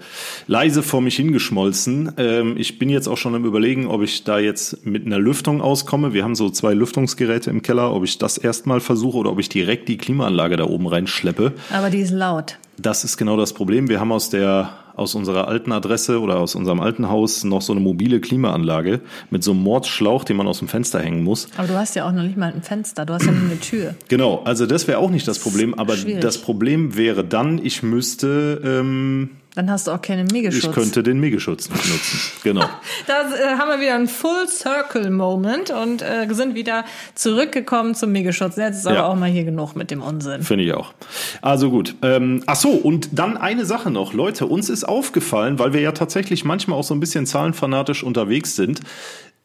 leise 0.47 0.83
vor 0.83 1.01
mich 1.01 1.15
hingeschmolzen. 1.15 2.11
Ähm, 2.17 2.55
ich 2.57 2.77
bin 2.77 2.89
jetzt 2.89 3.07
auch 3.07 3.17
schon 3.17 3.33
am 3.33 3.45
überlegen, 3.45 3.87
ob 3.87 4.03
ich 4.03 4.25
da 4.25 4.39
jetzt 4.39 4.85
mit 4.85 5.05
einer 5.05 5.17
Lüftung 5.17 5.61
auskomme. 5.61 6.13
Wir 6.13 6.25
haben 6.25 6.35
so 6.35 6.49
zwei 6.49 6.73
Lüftungsgeräte 6.73 7.49
im 7.49 7.61
Keller, 7.61 7.93
ob 7.93 8.03
ich 8.03 8.17
das 8.17 8.37
erstmal 8.37 8.81
versuche 8.81 9.17
oder 9.17 9.31
ob 9.31 9.39
ich 9.39 9.47
direkt 9.47 9.87
die 9.87 9.97
Klimaanlage 9.97 10.57
da 10.57 10.65
oben 10.65 10.87
reinschleppe. 10.87 11.53
Aber 11.71 11.89
die 11.89 11.99
ist 11.99 12.11
laut. 12.11 12.57
Das 12.77 13.05
ist 13.05 13.17
genau 13.17 13.37
das 13.37 13.53
Problem. 13.53 13.87
Wir 13.87 14.01
haben 14.01 14.11
aus 14.11 14.29
der 14.29 14.82
aus 14.95 15.15
unserer 15.15 15.47
alten 15.47 15.71
Adresse 15.71 16.19
oder 16.21 16.37
aus 16.39 16.55
unserem 16.55 16.79
alten 16.79 17.09
Haus 17.09 17.43
noch 17.43 17.61
so 17.61 17.73
eine 17.73 17.81
mobile 17.81 18.19
Klimaanlage 18.19 19.01
mit 19.29 19.43
so 19.43 19.51
einem 19.51 19.61
Mordsschlauch, 19.61 20.23
den 20.23 20.37
man 20.37 20.47
aus 20.47 20.59
dem 20.59 20.67
Fenster 20.67 20.99
hängen 20.99 21.23
muss. 21.23 21.47
Aber 21.57 21.67
du 21.67 21.75
hast 21.75 21.95
ja 21.95 22.07
auch 22.07 22.11
noch 22.11 22.23
nicht 22.23 22.37
mal 22.37 22.53
ein 22.53 22.61
Fenster, 22.61 23.05
du 23.05 23.13
hast 23.13 23.25
ja 23.25 23.31
nur 23.31 23.49
eine 23.49 23.59
Tür. 23.59 23.95
Genau, 24.13 24.43
also 24.43 24.67
das 24.67 24.87
wäre 24.87 24.99
auch 24.99 25.09
nicht 25.09 25.27
das 25.27 25.39
Problem, 25.39 25.73
aber 25.73 25.97
schwierig. 25.97 26.21
das 26.21 26.37
Problem 26.37 26.95
wäre 26.95 27.23
dann, 27.23 27.59
ich 27.63 27.81
müsste, 27.81 28.61
ähm, 28.63 29.31
Dann 29.55 29.69
hast 29.69 29.85
du 29.85 29.91
auch 29.91 30.01
keinen 30.01 30.25
Megaschutz. 30.27 30.63
ich 30.63 30.71
könnte 30.71 31.03
den 31.03 31.19
Megaschutz 31.19 31.69
nicht 31.69 31.87
nutzen. 31.87 32.19
Genau. 32.43 32.65
Da 33.07 33.21
äh, 33.35 33.57
haben 33.57 33.69
wir 33.69 33.79
wieder 33.81 33.95
einen 33.95 34.07
Full 34.07 34.47
Circle 34.47 35.09
Moment 35.11 35.69
und 35.69 36.01
äh, 36.01 36.27
sind 36.31 36.55
wieder 36.55 36.85
zurückgekommen 37.15 37.93
zum 37.95 38.11
Megaschutz. 38.11 38.55
Jetzt 38.55 38.77
ist 38.79 38.87
aber 38.87 38.95
Ja. 38.95 39.05
auch 39.07 39.15
mal 39.15 39.29
hier 39.29 39.43
genug 39.43 39.75
mit 39.75 39.91
dem 39.91 40.01
Unsinn. 40.01 40.41
Finde 40.41 40.63
ich 40.63 40.73
auch. 40.73 40.93
Also 41.41 41.69
gut. 41.69 41.95
Ähm, 42.01 42.41
ach 42.47 42.55
so, 42.55 42.69
und 42.71 43.09
dann 43.11 43.37
eine 43.37 43.65
Sache 43.65 43.91
noch. 43.91 44.13
Leute, 44.13 44.47
uns 44.47 44.69
ist 44.69 44.83
aufgefallen, 44.85 45.59
weil 45.59 45.73
wir 45.73 45.81
ja 45.81 45.91
tatsächlich 45.91 46.45
manchmal 46.45 46.79
auch 46.79 46.83
so 46.83 46.93
ein 46.95 46.99
bisschen 46.99 47.25
zahlenfanatisch 47.25 48.03
unterwegs 48.03 48.55
sind, 48.55 48.79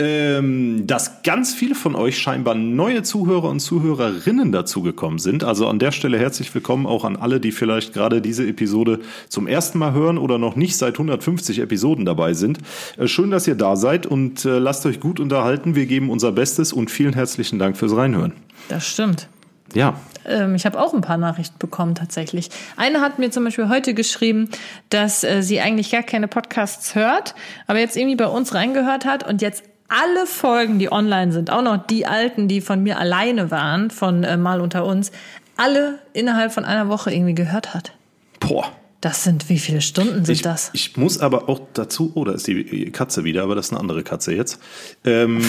ähm, 0.01 0.87
dass 0.87 1.25
ganz 1.25 1.55
viele 1.55 1.75
von 1.75 1.97
euch 1.97 2.19
scheinbar 2.19 2.55
neue 2.55 3.03
Zuhörer 3.03 3.49
und 3.49 3.59
Zuhörerinnen 3.59 4.53
dazugekommen 4.53 5.19
sind. 5.19 5.43
Also 5.43 5.67
an 5.67 5.81
der 5.81 5.91
Stelle 5.91 6.19
herzlich 6.19 6.55
willkommen 6.55 6.87
auch 6.87 7.05
an 7.05 7.17
alle, 7.17 7.41
die 7.41 7.51
vielleicht 7.51 7.95
gerade 7.95 8.21
diese 8.21 8.47
Episode 8.47 9.01
zum 9.29 9.49
ersten 9.49 9.79
Mal 9.79 9.93
hören 9.93 10.17
oder 10.17 10.39
noch 10.39 10.55
nicht 10.55 10.77
seit 10.77 10.95
150 10.95 11.59
Episoden 11.59 12.05
dabei 12.05 12.33
sind. 12.35 12.59
Äh, 12.97 13.09
schön, 13.09 13.33
dass 13.33 13.49
ihr 13.49 13.57
da 13.57 13.75
seid 13.75 14.07
und 14.07 14.45
äh, 14.45 14.59
lasst 14.59 14.87
euch 14.87 15.01
gut 15.01 15.19
unterhalten. 15.19 15.75
Wir 15.75 15.87
geben 15.87 16.11
unser 16.11 16.31
Bestes 16.31 16.73
und 16.73 16.93
vielen 16.93 17.15
herzlichen 17.15 17.59
Dank 17.59 17.77
fürs 17.77 17.97
Reinhören. 17.97 18.35
Das 18.69 18.87
stimmt. 18.87 19.29
Ja, 19.75 20.01
Ähm, 20.25 20.55
ich 20.55 20.65
habe 20.65 20.81
auch 20.81 20.95
ein 20.95 21.01
paar 21.01 21.17
Nachrichten 21.17 21.59
bekommen 21.59 21.95
tatsächlich. 21.95 22.51
Eine 22.77 23.01
hat 23.01 23.19
mir 23.19 23.31
zum 23.31 23.45
Beispiel 23.45 23.69
heute 23.69 23.95
geschrieben, 23.95 24.49
dass 24.91 25.25
äh, 25.25 25.43
sie 25.43 25.61
eigentlich 25.61 25.91
gar 25.91 26.03
keine 26.03 26.29
Podcasts 26.29 26.95
hört, 26.95 27.35
aber 27.67 27.81
jetzt 27.81 27.97
irgendwie 27.97 28.17
bei 28.17 28.27
uns 28.27 28.55
reingehört 28.55 29.05
hat 29.05 29.27
und 29.27 29.43
jetzt 29.43 29.65
alle 29.89 30.27
Folgen, 30.27 30.79
die 30.79 30.93
online 30.93 31.33
sind, 31.33 31.51
auch 31.51 31.63
noch 31.63 31.87
die 31.87 32.07
alten, 32.07 32.47
die 32.49 32.61
von 32.61 32.83
mir 32.83 32.99
alleine 32.99 33.51
waren, 33.51 33.91
von 33.91 34.23
äh, 34.25 34.37
Mal 34.37 34.61
unter 34.61 34.85
uns, 34.85 35.11
alle 35.57 35.99
innerhalb 36.13 36.53
von 36.53 36.65
einer 36.65 36.89
Woche 36.89 37.13
irgendwie 37.13 37.35
gehört 37.35 37.75
hat. 37.75 37.93
boah. 38.41 38.73
Das 39.01 39.23
sind, 39.23 39.49
wie 39.49 39.61
viele 39.61 39.81
Stunden 39.81 40.25
sind 40.25 40.35
Ich, 40.35 40.43
das? 40.43 40.71
ich 40.73 40.97
muss 40.97 41.21
aber 41.21 41.49
auch 41.49 41.61
dazu, 41.73 42.11
oh, 42.17 42.25
da 42.25 42.33
ist 42.33 42.49
die 42.49 42.91
Katze 42.91 43.23
wieder, 43.23 43.45
aber 43.45 43.55
das 43.55 43.67
ist 43.67 43.73
eine 43.73 43.79
andere 43.81 44.03
Katze 44.03 44.35
jetzt. 44.35 44.59
Ähm, 45.05 45.41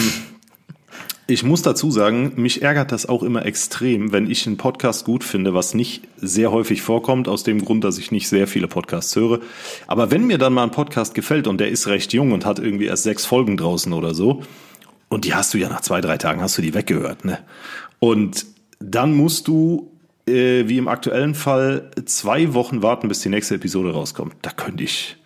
ich 1.30 1.44
muss 1.44 1.62
dazu 1.62 1.90
sagen, 1.90 2.32
mich 2.36 2.62
ärgert 2.62 2.92
das 2.92 3.06
auch 3.06 3.22
immer 3.22 3.46
extrem, 3.46 4.12
wenn 4.12 4.30
ich 4.30 4.46
einen 4.46 4.56
Podcast 4.56 5.04
gut 5.04 5.24
finde, 5.24 5.54
was 5.54 5.74
nicht 5.74 6.02
sehr 6.20 6.50
häufig 6.50 6.82
vorkommt, 6.82 7.28
aus 7.28 7.44
dem 7.44 7.64
Grund, 7.64 7.84
dass 7.84 7.98
ich 7.98 8.10
nicht 8.10 8.28
sehr 8.28 8.46
viele 8.46 8.68
Podcasts 8.68 9.14
höre. 9.16 9.40
Aber 9.86 10.10
wenn 10.10 10.26
mir 10.26 10.38
dann 10.38 10.52
mal 10.52 10.64
ein 10.64 10.70
Podcast 10.70 11.14
gefällt 11.14 11.46
und 11.46 11.58
der 11.58 11.68
ist 11.68 11.86
recht 11.86 12.12
jung 12.12 12.32
und 12.32 12.44
hat 12.44 12.58
irgendwie 12.58 12.86
erst 12.86 13.04
sechs 13.04 13.24
Folgen 13.24 13.56
draußen 13.56 13.92
oder 13.92 14.12
so, 14.12 14.42
und 15.08 15.24
die 15.24 15.34
hast 15.34 15.54
du 15.54 15.58
ja 15.58 15.68
nach 15.68 15.80
zwei, 15.80 16.00
drei 16.00 16.18
Tagen 16.18 16.40
hast 16.40 16.56
du 16.58 16.62
die 16.62 16.74
weggehört, 16.74 17.24
ne? 17.24 17.38
Und 17.98 18.46
dann 18.78 19.14
musst 19.14 19.48
du, 19.48 19.90
äh, 20.26 20.68
wie 20.68 20.78
im 20.78 20.88
aktuellen 20.88 21.34
Fall, 21.34 21.90
zwei 22.06 22.54
Wochen 22.54 22.82
warten, 22.82 23.08
bis 23.08 23.20
die 23.20 23.28
nächste 23.28 23.56
Episode 23.56 23.92
rauskommt. 23.92 24.34
Da 24.42 24.50
könnte 24.50 24.84
ich. 24.84 25.16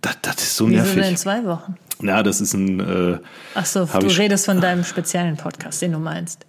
Das, 0.00 0.18
das 0.22 0.36
ist 0.36 0.56
so 0.56 0.68
Wieso 0.68 0.76
nervig. 0.82 1.02
denn 1.02 1.16
zwei 1.16 1.44
Wochen? 1.44 1.76
Na, 2.00 2.22
das 2.22 2.40
ist 2.40 2.54
ein. 2.54 2.80
Äh, 2.80 3.18
Ach 3.54 3.66
so, 3.66 3.84
du 3.84 4.06
redest 4.06 4.46
von 4.46 4.60
deinem 4.60 4.84
speziellen 4.84 5.36
Podcast, 5.36 5.82
den 5.82 5.92
du 5.92 5.98
meinst. 5.98 6.46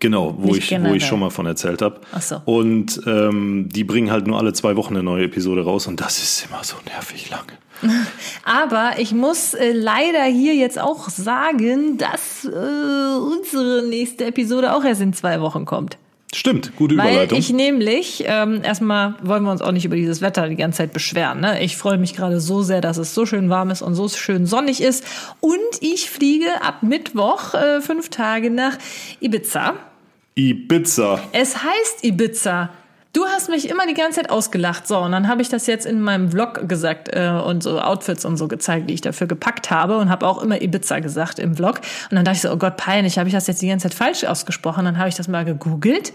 Genau, 0.00 0.34
wo 0.38 0.54
Nicht 0.54 0.72
ich, 0.72 0.82
wo 0.82 0.94
ich 0.94 1.04
schon 1.04 1.20
mal 1.20 1.30
von 1.30 1.44
erzählt 1.44 1.82
habe. 1.82 2.00
Ach 2.12 2.22
so. 2.22 2.40
Und 2.46 3.02
ähm, 3.06 3.68
die 3.70 3.84
bringen 3.84 4.10
halt 4.10 4.26
nur 4.26 4.38
alle 4.38 4.54
zwei 4.54 4.74
Wochen 4.76 4.94
eine 4.94 5.02
neue 5.02 5.24
Episode 5.24 5.62
raus 5.62 5.86
und 5.86 6.00
das 6.00 6.22
ist 6.22 6.46
immer 6.48 6.64
so 6.64 6.76
nervig 6.86 7.28
lange. 7.28 7.52
Aber 8.44 8.98
ich 8.98 9.12
muss 9.12 9.52
äh, 9.52 9.72
leider 9.72 10.24
hier 10.24 10.54
jetzt 10.54 10.80
auch 10.80 11.10
sagen, 11.10 11.98
dass 11.98 12.46
äh, 12.46 12.48
unsere 12.48 13.86
nächste 13.86 14.24
Episode 14.24 14.74
auch 14.74 14.84
erst 14.84 15.02
in 15.02 15.12
zwei 15.12 15.42
Wochen 15.42 15.66
kommt. 15.66 15.98
Stimmt, 16.32 16.76
gute 16.76 16.96
Weil 16.96 17.08
Überleitung. 17.10 17.38
ich 17.38 17.52
nämlich, 17.52 18.24
ähm, 18.26 18.62
erstmal 18.62 19.16
wollen 19.20 19.42
wir 19.42 19.50
uns 19.50 19.62
auch 19.62 19.72
nicht 19.72 19.84
über 19.84 19.96
dieses 19.96 20.20
Wetter 20.20 20.48
die 20.48 20.54
ganze 20.54 20.78
Zeit 20.78 20.92
beschweren. 20.92 21.40
Ne? 21.40 21.60
Ich 21.62 21.76
freue 21.76 21.98
mich 21.98 22.14
gerade 22.14 22.40
so 22.40 22.62
sehr, 22.62 22.80
dass 22.80 22.98
es 22.98 23.14
so 23.14 23.26
schön 23.26 23.50
warm 23.50 23.70
ist 23.70 23.82
und 23.82 23.96
so 23.96 24.08
schön 24.08 24.46
sonnig 24.46 24.80
ist. 24.80 25.04
Und 25.40 25.58
ich 25.80 26.08
fliege 26.08 26.62
ab 26.62 26.82
Mittwoch 26.82 27.54
äh, 27.54 27.80
fünf 27.80 28.10
Tage 28.10 28.50
nach 28.50 28.78
Ibiza. 29.20 29.74
Ibiza. 30.36 31.20
Es 31.32 31.56
heißt 31.64 32.04
Ibiza. 32.04 32.70
Du 33.12 33.24
hast 33.24 33.48
mich 33.48 33.68
immer 33.68 33.88
die 33.88 33.94
ganze 33.94 34.20
Zeit 34.20 34.30
ausgelacht. 34.30 34.86
So, 34.86 34.98
und 34.98 35.10
dann 35.10 35.26
habe 35.26 35.42
ich 35.42 35.48
das 35.48 35.66
jetzt 35.66 35.84
in 35.84 36.00
meinem 36.00 36.30
Vlog 36.30 36.68
gesagt 36.68 37.08
äh, 37.12 37.30
und 37.30 37.60
so 37.62 37.80
Outfits 37.80 38.24
und 38.24 38.36
so 38.36 38.46
gezeigt, 38.46 38.88
die 38.88 38.94
ich 38.94 39.00
dafür 39.00 39.26
gepackt 39.26 39.70
habe 39.70 39.98
und 39.98 40.10
habe 40.10 40.26
auch 40.26 40.40
immer 40.40 40.62
Ibiza 40.62 41.00
gesagt 41.00 41.40
im 41.40 41.56
Vlog. 41.56 41.80
Und 42.10 42.16
dann 42.16 42.24
dachte 42.24 42.36
ich 42.36 42.42
so, 42.42 42.52
oh 42.52 42.56
Gott, 42.56 42.76
peinlich, 42.76 43.18
habe 43.18 43.28
ich 43.28 43.34
das 43.34 43.48
jetzt 43.48 43.62
die 43.62 43.68
ganze 43.68 43.88
Zeit 43.88 43.94
falsch 43.94 44.24
ausgesprochen? 44.24 44.84
Dann 44.84 44.98
habe 44.98 45.08
ich 45.08 45.16
das 45.16 45.26
mal 45.26 45.44
gegoogelt. 45.44 46.12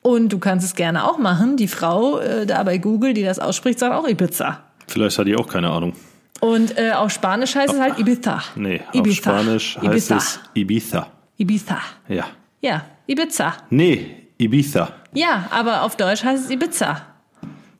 Und 0.00 0.32
du 0.32 0.38
kannst 0.38 0.64
es 0.64 0.74
gerne 0.74 1.04
auch 1.04 1.18
machen. 1.18 1.56
Die 1.58 1.68
Frau 1.68 2.18
äh, 2.18 2.46
da 2.46 2.62
bei 2.62 2.78
Google, 2.78 3.12
die 3.12 3.22
das 3.22 3.38
ausspricht, 3.38 3.78
sagt 3.78 3.94
auch 3.94 4.08
Ibiza. 4.08 4.60
Vielleicht 4.88 5.18
hat 5.18 5.26
die 5.26 5.36
auch 5.36 5.46
keine 5.46 5.70
Ahnung. 5.70 5.92
Und 6.40 6.76
äh, 6.76 6.92
auf 6.92 7.12
Spanisch 7.12 7.54
heißt 7.54 7.74
es 7.74 7.78
halt 7.80 7.98
Ibiza. 7.98 8.42
Nee, 8.56 8.80
auf 8.88 8.94
Ibiza. 8.94 9.16
Spanisch 9.16 9.76
heißt 9.76 9.86
Ibiza. 9.86 10.16
es 10.16 10.40
Ibiza. 10.54 11.06
Ibiza. 11.36 11.78
Ja. 12.08 12.24
Ja, 12.62 12.84
Ibiza. 13.06 13.54
Nee, 13.70 14.28
Ibiza. 14.38 14.88
Ja, 15.14 15.46
aber 15.50 15.82
auf 15.82 15.96
Deutsch 15.96 16.24
heißt 16.24 16.44
es 16.44 16.50
Ibiza. 16.50 17.02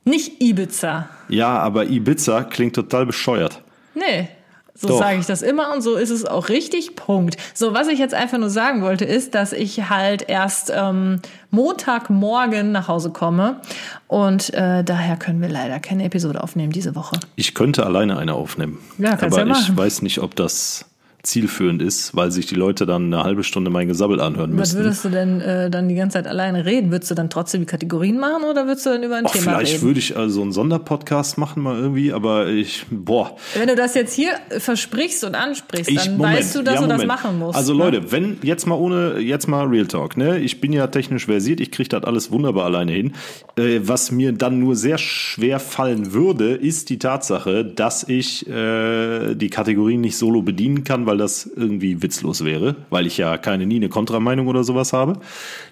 Nicht 0.05 0.41
Ibiza. 0.41 1.09
Ja, 1.29 1.57
aber 1.59 1.85
Ibiza 1.85 2.43
klingt 2.43 2.75
total 2.75 3.05
bescheuert. 3.05 3.61
Nee. 3.95 4.29
So 4.75 4.97
sage 4.97 5.19
ich 5.19 5.27
das 5.27 5.43
immer 5.43 5.71
und 5.71 5.81
so 5.81 5.95
ist 5.95 6.09
es 6.09 6.25
auch 6.25 6.49
richtig. 6.49 6.95
Punkt. 6.95 7.37
So, 7.53 7.73
was 7.75 7.87
ich 7.87 7.99
jetzt 7.99 8.15
einfach 8.15 8.39
nur 8.39 8.49
sagen 8.49 8.81
wollte, 8.81 9.05
ist, 9.05 9.35
dass 9.35 9.53
ich 9.53 9.89
halt 9.89 10.27
erst 10.27 10.73
ähm, 10.75 11.21
Montagmorgen 11.51 12.71
nach 12.71 12.87
Hause 12.87 13.11
komme 13.11 13.61
und 14.07 14.51
äh, 14.53 14.83
daher 14.83 15.15
können 15.15 15.41
wir 15.41 15.49
leider 15.49 15.79
keine 15.79 16.03
Episode 16.05 16.43
aufnehmen 16.43 16.71
diese 16.71 16.95
Woche. 16.95 17.19
Ich 17.35 17.53
könnte 17.53 17.85
alleine 17.85 18.17
eine 18.17 18.33
aufnehmen. 18.33 18.79
Ja, 18.97 19.15
kannst 19.15 19.37
aber 19.37 19.47
ja 19.47 19.53
ich 19.53 19.61
machen. 19.69 19.77
weiß 19.77 20.01
nicht, 20.01 20.19
ob 20.19 20.35
das 20.35 20.85
zielführend 21.23 21.81
ist, 21.81 22.13
weil 22.17 22.31
sich 22.31 22.47
die 22.47 22.55
Leute 22.55 22.85
dann 22.85 23.05
eine 23.05 23.23
halbe 23.23 23.45
Stunde 23.45 23.71
mein 23.71 23.87
Gesabbel 23.87 24.19
anhören 24.19 24.51
Was 24.57 24.73
müssen. 24.73 24.79
würdest 24.79 25.05
du 25.05 25.09
denn 25.09 25.39
äh, 25.39 25.69
dann 25.69 25.87
die 25.87 25.95
ganze 25.95 26.15
Zeit 26.15 26.27
alleine 26.27 26.65
reden? 26.65 26.91
Würdest 26.91 27.09
du 27.11 27.15
dann 27.15 27.29
trotzdem 27.29 27.61
die 27.61 27.65
Kategorien 27.65 28.19
machen 28.19 28.43
oder 28.43 28.65
würdest 28.67 28.85
du 28.85 28.89
dann 28.89 29.03
über 29.03 29.15
ein 29.15 29.25
Och, 29.25 29.31
Thema 29.31 29.43
vielleicht 29.43 29.75
reden? 29.75 29.83
würde 29.83 29.99
ich 29.99 30.17
also 30.17 30.41
einen 30.41 30.51
Sonderpodcast 30.51 31.37
machen 31.37 31.63
mal 31.63 31.79
irgendwie, 31.79 32.11
aber 32.11 32.47
ich, 32.49 32.85
boah. 32.91 33.37
Wenn 33.55 33.69
du 33.69 33.75
das 33.75 33.95
jetzt 33.95 34.13
hier 34.13 34.31
versprichst 34.49 35.23
und 35.23 35.35
ansprichst, 35.35 35.89
Ich, 35.89 36.03
dann 36.03 36.17
Moment, 36.17 36.39
weißt 36.39 36.55
du, 36.55 36.61
dass 36.61 36.75
ja, 36.75 36.81
du 36.81 36.87
das 36.87 37.05
machen 37.05 37.39
musst. 37.39 37.55
Also 37.55 37.73
ne? 37.73 37.79
Leute, 37.85 38.11
wenn 38.11 38.37
jetzt 38.43 38.67
mal 38.67 38.75
ohne, 38.75 39.19
jetzt 39.19 39.47
mal 39.47 39.65
Real 39.65 39.87
Talk, 39.87 40.17
ne? 40.17 40.39
Ich 40.39 40.59
bin 40.59 40.73
ja 40.73 40.87
technisch 40.87 41.27
versiert, 41.27 41.61
ich 41.61 41.71
kriege 41.71 41.87
das 41.87 42.03
alles 42.03 42.31
wunderbar 42.31 42.65
alleine 42.65 42.91
hin. 42.91 43.13
Äh, 43.55 43.79
was 43.83 44.11
mir 44.11 44.33
dann 44.33 44.59
nur 44.59 44.75
sehr 44.75 44.97
schwer 44.97 45.61
fallen 45.61 46.11
würde, 46.11 46.53
ist 46.53 46.89
die 46.89 46.99
Tatsache, 46.99 47.63
dass 47.63 48.03
ich 48.09 48.45
äh, 48.49 49.35
die 49.35 49.49
Kategorien 49.49 50.01
nicht 50.01 50.17
solo 50.17 50.41
bedienen 50.41 50.83
kann, 50.83 51.05
weil 51.05 51.12
das 51.17 51.49
irgendwie 51.55 52.01
witzlos 52.01 52.43
wäre, 52.45 52.75
weil 52.89 53.07
ich 53.07 53.17
ja 53.17 53.37
keine 53.37 53.65
nie 53.65 53.77
eine 53.77 53.89
Kontrameinung 53.89 54.47
oder 54.47 54.63
sowas 54.63 54.93
habe. 54.93 55.19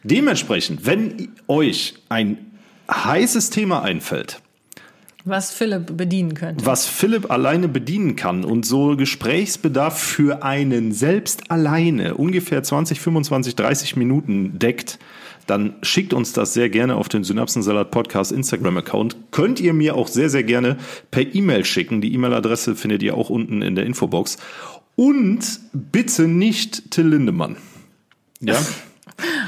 Dementsprechend, 0.03 0.85
wenn 0.85 1.29
euch 1.47 1.95
ein 2.09 2.37
heißes 2.91 3.49
Thema 3.51 3.83
einfällt, 3.83 4.41
Was 5.23 5.51
Philipp 5.51 5.95
bedienen 5.95 6.33
könnte. 6.33 6.65
was 6.65 6.87
Philipp 6.87 7.29
alleine 7.31 7.67
bedienen 7.67 8.15
kann 8.15 8.43
und 8.43 8.65
so 8.65 8.95
Gesprächsbedarf 8.97 9.97
für 9.99 10.43
einen 10.43 10.91
selbst 10.91 11.51
alleine 11.51 12.15
ungefähr 12.15 12.63
20, 12.63 12.99
25, 12.99 13.55
30 13.55 13.95
Minuten 13.95 14.57
deckt, 14.59 14.99
dann 15.47 15.75
schickt 15.81 16.13
uns 16.13 16.33
das 16.33 16.53
sehr 16.53 16.69
gerne 16.69 16.95
auf 16.95 17.09
den 17.09 17.23
Synapsensalat 17.23 17.91
Podcast 17.91 18.31
Instagram 18.31 18.77
Account. 18.77 19.17
Könnt 19.31 19.59
ihr 19.59 19.73
mir 19.73 19.95
auch 19.95 20.07
sehr, 20.07 20.29
sehr 20.29 20.43
gerne 20.43 20.77
per 21.09 21.23
E-Mail 21.35 21.65
schicken. 21.65 21.99
Die 22.01 22.13
E-Mail-Adresse 22.13 22.75
findet 22.75 23.03
ihr 23.03 23.15
auch 23.15 23.29
unten 23.29 23.61
in 23.61 23.75
der 23.75 23.85
Infobox. 23.85 24.37
Und 24.95 25.59
bitte 25.73 26.27
nicht 26.27 26.91
Till 26.91 27.07
Lindemann. 27.07 27.57
Ja? 28.39 28.55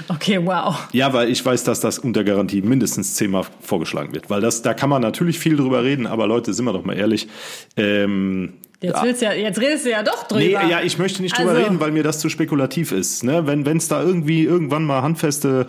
Okay, 0.07 0.39
wow. 0.45 0.87
Ja, 0.91 1.13
weil 1.13 1.29
ich 1.29 1.43
weiß, 1.43 1.63
dass 1.63 1.79
das 1.79 1.97
unter 1.97 2.23
Garantie 2.23 2.61
mindestens 2.61 3.15
zehnmal 3.15 3.45
vorgeschlagen 3.61 4.13
wird. 4.13 4.29
Weil 4.29 4.39
das, 4.41 4.61
da 4.61 4.75
kann 4.75 4.89
man 4.89 5.01
natürlich 5.01 5.39
viel 5.39 5.55
drüber 5.55 5.83
reden, 5.83 6.05
aber 6.05 6.27
Leute, 6.27 6.53
sind 6.53 6.65
wir 6.65 6.73
doch 6.73 6.83
mal 6.85 6.95
ehrlich. 6.95 7.27
Ähm, 7.75 8.53
Jetzt, 8.81 9.01
willst 9.01 9.21
ja, 9.21 9.31
jetzt 9.33 9.59
redest 9.61 9.85
du 9.85 9.89
ja 9.91 10.03
doch 10.03 10.27
drüber. 10.27 10.41
nee, 10.41 10.51
ja, 10.51 10.81
ich 10.81 10.99
möchte 10.99 11.23
nicht 11.23 11.37
drüber 11.39 11.51
Also- 11.51 11.63
reden, 11.63 11.79
weil 11.79 11.91
mir 11.91 12.03
das 12.03 12.19
zu 12.19 12.29
spekulativ 12.29 12.91
ist. 12.91 13.23
Ne? 13.23 13.47
Wenn 13.47 13.65
es 13.77 13.87
da 13.87 14.03
irgendwie 14.03 14.43
irgendwann 14.43 14.83
mal 14.85 15.01
handfeste, 15.01 15.67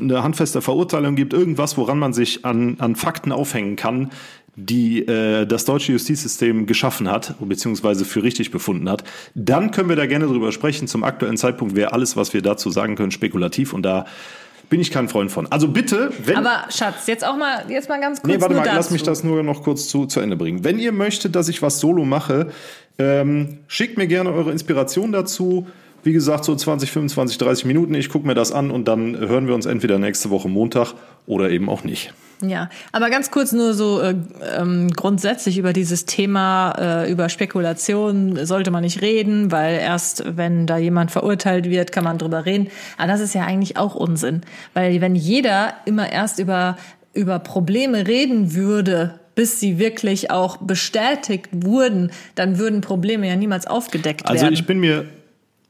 eine 0.00 0.22
handfeste 0.24 0.62
Verurteilung 0.62 1.14
gibt, 1.14 1.32
irgendwas, 1.34 1.76
woran 1.76 1.98
man 1.98 2.12
sich 2.14 2.44
an, 2.44 2.76
an 2.80 2.96
Fakten 2.96 3.30
aufhängen 3.32 3.76
kann, 3.76 4.10
die 4.56 5.06
äh, 5.06 5.46
das 5.46 5.64
deutsche 5.64 5.92
Justizsystem 5.92 6.66
geschaffen 6.66 7.10
hat, 7.10 7.34
beziehungsweise 7.40 8.04
für 8.04 8.22
richtig 8.22 8.50
befunden 8.50 8.88
hat, 8.88 9.04
dann 9.34 9.70
können 9.70 9.88
wir 9.88 9.96
da 9.96 10.06
gerne 10.06 10.26
drüber 10.26 10.52
sprechen. 10.52 10.86
Zum 10.88 11.04
aktuellen 11.04 11.36
Zeitpunkt 11.36 11.74
wäre 11.74 11.92
alles, 11.92 12.16
was 12.16 12.34
wir 12.34 12.42
dazu 12.42 12.70
sagen 12.70 12.96
können, 12.96 13.10
spekulativ 13.10 13.72
und 13.72 13.82
da 13.82 14.06
bin 14.70 14.80
ich 14.80 14.90
kein 14.90 15.08
Freund 15.08 15.30
von. 15.30 15.46
Also 15.50 15.68
bitte, 15.68 16.10
wenn 16.24 16.36
Aber 16.36 16.64
Schatz, 16.70 17.06
jetzt 17.06 17.24
auch 17.24 17.36
mal, 17.36 17.64
jetzt 17.68 17.88
mal 17.88 18.00
ganz 18.00 18.22
kurz 18.22 18.34
Nee, 18.34 18.40
warte 18.40 18.54
mal, 18.54 18.64
dazu. 18.64 18.76
lass 18.76 18.90
mich 18.90 19.02
das 19.02 19.22
nur 19.22 19.42
noch 19.42 19.62
kurz 19.62 19.88
zu, 19.88 20.06
zu 20.06 20.20
Ende 20.20 20.36
bringen. 20.36 20.64
Wenn 20.64 20.78
ihr 20.78 20.92
möchtet, 20.92 21.34
dass 21.36 21.48
ich 21.48 21.60
was 21.62 21.80
solo 21.80 22.04
mache, 22.04 22.48
ähm, 22.98 23.58
schickt 23.66 23.98
mir 23.98 24.06
gerne 24.06 24.32
eure 24.32 24.52
Inspiration 24.52 25.12
dazu. 25.12 25.66
Wie 26.02 26.12
gesagt, 26.12 26.44
so 26.44 26.54
20, 26.54 26.90
25, 26.90 27.38
30 27.38 27.64
Minuten. 27.64 27.94
Ich 27.94 28.08
gucke 28.08 28.26
mir 28.26 28.34
das 28.34 28.52
an 28.52 28.70
und 28.70 28.86
dann 28.88 29.16
hören 29.18 29.46
wir 29.46 29.54
uns 29.54 29.66
entweder 29.66 29.98
nächste 29.98 30.30
Woche 30.30 30.48
Montag 30.48 30.94
oder 31.26 31.50
eben 31.50 31.68
auch 31.68 31.84
nicht. 31.84 32.12
Ja, 32.48 32.68
aber 32.92 33.10
ganz 33.10 33.30
kurz 33.30 33.52
nur 33.52 33.74
so 33.74 34.00
äh, 34.00 34.14
ähm, 34.56 34.90
grundsätzlich 34.90 35.58
über 35.58 35.72
dieses 35.72 36.06
Thema, 36.06 37.04
äh, 37.04 37.10
über 37.10 37.28
Spekulation 37.28 38.44
sollte 38.46 38.70
man 38.70 38.82
nicht 38.82 39.02
reden, 39.02 39.50
weil 39.50 39.78
erst 39.78 40.36
wenn 40.36 40.66
da 40.66 40.78
jemand 40.78 41.10
verurteilt 41.10 41.70
wird, 41.70 41.92
kann 41.92 42.04
man 42.04 42.18
drüber 42.18 42.46
reden. 42.46 42.68
Aber 42.98 43.08
das 43.08 43.20
ist 43.20 43.34
ja 43.34 43.44
eigentlich 43.44 43.76
auch 43.76 43.94
Unsinn, 43.94 44.42
weil 44.74 45.00
wenn 45.00 45.14
jeder 45.14 45.74
immer 45.84 46.10
erst 46.10 46.38
über 46.38 46.76
über 47.14 47.38
Probleme 47.38 48.06
reden 48.06 48.54
würde, 48.54 49.20
bis 49.34 49.60
sie 49.60 49.78
wirklich 49.78 50.30
auch 50.30 50.58
bestätigt 50.58 51.48
wurden, 51.52 52.10
dann 52.34 52.58
würden 52.58 52.80
Probleme 52.80 53.28
ja 53.28 53.36
niemals 53.36 53.66
aufgedeckt 53.66 54.26
Also 54.26 54.42
werden. 54.42 54.54
ich 54.54 54.66
bin 54.66 54.78
mir 54.78 55.06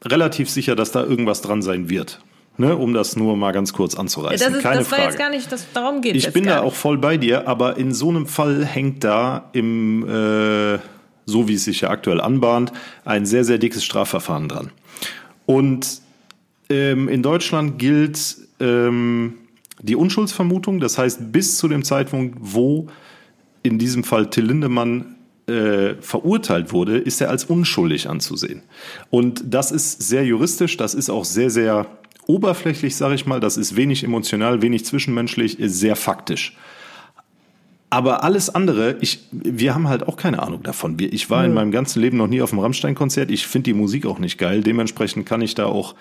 relativ 0.04 0.50
sicher, 0.50 0.75
dass 0.76 0.93
da 0.93 1.02
irgendwas 1.02 1.40
dran 1.40 1.62
sein 1.62 1.88
wird. 1.88 2.21
Ne, 2.56 2.76
um 2.76 2.94
das 2.94 3.16
nur 3.16 3.37
mal 3.37 3.50
ganz 3.50 3.73
kurz 3.73 3.96
anzureißen. 3.96 4.46
das 4.46 4.56
ist, 4.58 4.62
Keine 4.62 4.78
das 4.78 4.90
war 4.92 4.99
Frage. 4.99 5.11
jetzt 5.11 5.18
gar 5.18 5.30
nicht, 5.30 5.50
das, 5.50 5.66
darum 5.75 6.00
geht 6.00 6.14
Ich 6.14 6.23
jetzt 6.25 6.34
bin 6.34 6.44
da 6.44 6.56
nicht. 6.56 6.64
auch 6.64 6.75
voll 6.75 6.99
bei 6.99 7.16
dir, 7.16 7.49
aber 7.49 7.76
in 7.78 7.92
so 7.92 8.08
einem 8.11 8.26
Fall 8.28 8.64
hängt 8.64 9.02
da 9.02 9.49
im, 9.52 10.08
äh, 10.08 10.78
so 11.26 11.49
wie 11.49 11.54
es 11.54 11.64
sich 11.64 11.80
ja 11.80 11.90
aktuell 11.90 12.20
anbahnt, 12.20 12.73
ein 13.04 13.26
sehr, 13.26 13.44
sehr 13.44 13.58
dickes 13.58 13.84
Strafverfahren 13.84 14.49
dran. 14.49 14.70
Und 15.46 16.00
ähm, 16.70 17.08
in 17.08 17.23
Deutschland 17.25 17.78
gilt 17.80 18.37
ähm, 18.61 19.34
die 19.82 19.96
Unschuldsvermutung, 19.96 20.78
das 20.78 20.96
heißt 20.96 21.32
bis 21.32 21.58
zu 21.58 21.66
dem 21.66 21.82
Zeitpunkt, 21.82 22.38
wo 22.40 22.87
in 23.64 23.78
diesem 23.80 24.04
Fall 24.04 24.30
Till 24.30 24.44
Lindemann 24.44 25.16
äh, 25.49 25.94
verurteilt 26.00 26.73
wurde, 26.73 26.99
ist 26.99 27.20
er 27.20 27.30
als 27.30 27.44
unschuldig 27.46 28.08
anzusehen. 28.08 28.62
Und 29.11 29.42
das 29.44 29.73
ist 29.73 30.02
sehr 30.02 30.25
juristisch, 30.25 30.76
das 30.76 30.94
ist 30.94 31.11
auch 31.11 31.25
sehr, 31.25 31.50
sehr 31.50 31.87
oberflächlich, 32.26 32.97
sage 32.97 33.14
ich 33.14 33.26
mal, 33.26 33.40
das 33.40 33.57
ist 33.57 33.76
wenig 33.76 34.04
emotional, 34.04 34.62
wenig 34.62 34.85
zwischenmenschlich, 34.85 35.59
ist 35.59 35.78
sehr 35.78 35.97
faktisch. 35.97 36.57
Aber 37.90 38.25
alles 38.25 38.52
andere, 38.52 38.97
ich, 39.00 39.21
wir 39.31 39.73
haben 39.75 39.88
halt 39.88 40.09
auch 40.09 40.16
keine 40.16 40.43
Ahnung 40.43 40.64
davon. 40.64 40.97
Ich 40.99 41.31
war 41.31 41.45
in 41.45 41.54
meinem 41.54 41.71
ganzen 41.71 42.02
Leben 42.02 42.16
noch 42.16 42.26
nie 42.26 42.43
auf 42.43 42.52
einem 42.52 42.59
Rammstein-Konzert. 42.59 43.31
Ich 43.31 43.47
finde 43.47 43.66
die 43.71 43.75
Musik 43.75 44.04
auch 44.07 44.19
nicht 44.19 44.37
geil. 44.37 44.62
Dementsprechend 44.62 45.26
kann 45.26 45.43
ich 45.43 45.54
da 45.54 45.66
auch 45.66 45.95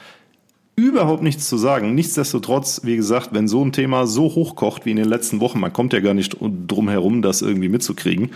überhaupt 0.75 1.21
nichts 1.21 1.47
zu 1.47 1.57
sagen. 1.57 1.93
Nichtsdestotrotz, 1.93 2.81
wie 2.83 2.95
gesagt, 2.95 3.29
wenn 3.33 3.47
so 3.47 3.63
ein 3.63 3.73
Thema 3.73 4.07
so 4.07 4.23
hochkocht 4.23 4.85
wie 4.85 4.91
in 4.91 4.97
den 4.97 5.07
letzten 5.07 5.39
Wochen, 5.39 5.59
man 5.59 5.71
kommt 5.71 5.93
ja 5.93 5.99
gar 5.99 6.15
nicht 6.15 6.35
drum 6.39 6.89
herum, 6.89 7.21
das 7.21 7.43
irgendwie 7.43 7.69
mitzukriegen, 7.69 8.31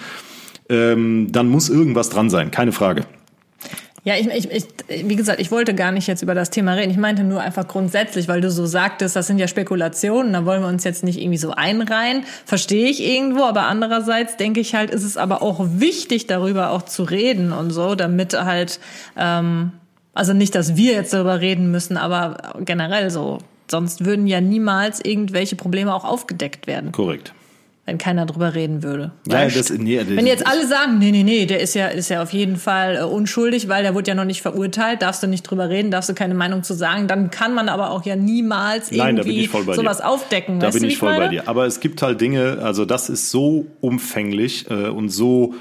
ähm, 0.70 1.32
dann 1.32 1.50
muss 1.50 1.70
irgendwas 1.70 2.10
dran 2.10 2.29
sein, 2.29 2.51
keine 2.51 2.74
Frage. 2.74 3.06
Ja, 4.07 4.15
ich, 4.15 4.25
ich, 4.27 4.49
ich, 4.49 5.09
wie 5.09 5.17
gesagt, 5.17 5.41
ich 5.41 5.51
wollte 5.51 5.75
gar 5.75 5.91
nicht 5.91 6.07
jetzt 6.07 6.21
über 6.21 6.33
das 6.33 6.49
Thema 6.49 6.75
reden. 6.75 6.91
Ich 6.91 6.97
meinte 6.97 7.25
nur 7.25 7.41
einfach 7.41 7.67
grundsätzlich, 7.67 8.29
weil 8.29 8.39
du 8.39 8.49
so 8.49 8.65
sagtest, 8.65 9.17
das 9.17 9.27
sind 9.27 9.37
ja 9.37 9.49
Spekulationen, 9.49 10.31
da 10.31 10.45
wollen 10.45 10.61
wir 10.61 10.69
uns 10.69 10.85
jetzt 10.85 11.03
nicht 11.03 11.19
irgendwie 11.19 11.37
so 11.37 11.51
einreihen. 11.51 12.23
Verstehe 12.45 12.87
ich 12.87 13.03
irgendwo, 13.03 13.43
aber 13.43 13.63
andererseits 13.63 14.37
denke 14.37 14.61
ich 14.61 14.75
halt, 14.75 14.91
ist 14.91 15.03
es 15.03 15.17
aber 15.17 15.41
auch 15.41 15.59
wichtig, 15.59 16.25
darüber 16.25 16.71
auch 16.71 16.83
zu 16.83 17.03
reden 17.03 17.51
und 17.51 17.71
so, 17.71 17.95
damit 17.95 18.31
halt, 18.31 18.79
ähm, 19.17 19.73
also 20.13 20.31
nicht, 20.31 20.55
dass 20.55 20.77
wir 20.77 20.93
jetzt 20.93 21.11
darüber 21.11 21.41
reden 21.41 21.69
müssen, 21.69 21.97
aber 21.97 22.53
generell 22.61 23.09
so. 23.09 23.39
Sonst 23.69 24.05
würden 24.05 24.25
ja 24.25 24.39
niemals 24.39 25.03
irgendwelche 25.03 25.57
Probleme 25.57 25.93
auch 25.93 26.05
aufgedeckt 26.05 26.65
werden. 26.65 26.93
Korrekt 26.93 27.33
wenn 27.88 27.98
keiner 27.98 28.25
drüber 28.25 28.53
reden 28.53 28.84
würde. 28.84 29.13
Ja, 29.29 29.48
das, 29.48 29.70
nee, 29.70 29.98
wenn 30.06 30.27
jetzt 30.27 30.46
alle 30.46 30.67
sagen, 30.67 31.00
nee, 31.00 31.12
nee, 31.12 31.24
nee, 31.24 31.46
der 31.46 31.62
ist 31.62 31.74
ja, 31.74 31.88
ist 31.88 32.10
ja 32.10 32.22
auf 32.22 32.34
jeden 32.34 32.58
Fall 32.58 32.98
äh, 32.98 33.03
unschuldig, 33.03 33.70
weil 33.70 33.82
der 33.82 33.96
wurde 33.96 34.10
ja 34.10 34.15
noch 34.15 34.25
nicht 34.25 34.41
verurteilt, 34.41 35.01
darfst 35.01 35.24
du 35.24 35.27
nicht 35.27 35.44
drüber 35.44 35.70
reden, 35.70 35.89
darfst 35.89 36.10
du 36.10 36.13
keine 36.13 36.34
Meinung 36.34 36.63
zu 36.63 36.74
sagen, 36.74 37.08
dann 37.08 37.32
kann 37.32 37.53
man 37.53 37.70
aber 37.70 37.91
auch 37.91 38.06
ja 38.06 38.17
niemals 38.17 38.91
Nein, 38.91 39.17
irgendwie 39.17 39.48
sowas 39.48 40.00
dir. 40.00 40.08
aufdecken. 40.10 40.60
Da 40.60 40.70
bin 40.70 40.82
du, 40.82 40.88
ich 40.89 40.98
voll 40.98 41.13
meine? 41.13 41.25
bei 41.25 41.32
dir. 41.32 41.48
Aber 41.48 41.65
es 41.65 41.79
gibt 41.79 42.01
halt 42.01 42.20
Dinge, 42.20 42.60
also 42.62 42.84
das 42.84 43.08
ist 43.08 43.32
so 43.32 43.67
umfänglich 43.79 44.70
äh, 44.70 44.89
und 44.89 45.08
so, 45.08 45.56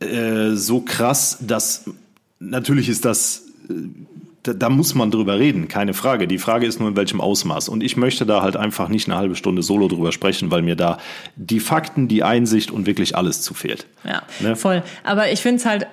äh, 0.00 0.52
so 0.54 0.80
krass, 0.80 1.36
dass 1.42 1.84
natürlich 2.38 2.88
ist 2.88 3.04
das 3.04 3.42
äh, 3.68 3.74
da, 4.42 4.54
da, 4.54 4.70
muss 4.70 4.94
man 4.94 5.10
drüber 5.10 5.38
reden, 5.38 5.68
keine 5.68 5.92
Frage. 5.92 6.26
Die 6.26 6.38
Frage 6.38 6.66
ist 6.66 6.80
nur, 6.80 6.88
in 6.88 6.96
welchem 6.96 7.20
Ausmaß. 7.20 7.68
Und 7.68 7.82
ich 7.82 7.98
möchte 7.98 8.24
da 8.24 8.40
halt 8.40 8.56
einfach 8.56 8.88
nicht 8.88 9.06
eine 9.06 9.18
halbe 9.18 9.36
Stunde 9.36 9.62
solo 9.62 9.86
drüber 9.86 10.12
sprechen, 10.12 10.50
weil 10.50 10.62
mir 10.62 10.76
da 10.76 10.98
die 11.36 11.60
Fakten, 11.60 12.08
die 12.08 12.22
Einsicht 12.22 12.70
und 12.70 12.86
wirklich 12.86 13.16
alles 13.16 13.42
zu 13.42 13.52
fehlt. 13.52 13.86
Ja, 14.02 14.22
ne? 14.40 14.56
voll. 14.56 14.82
Aber 15.04 15.30
ich 15.30 15.40
finde 15.40 15.56
es 15.56 15.66
halt 15.66 15.88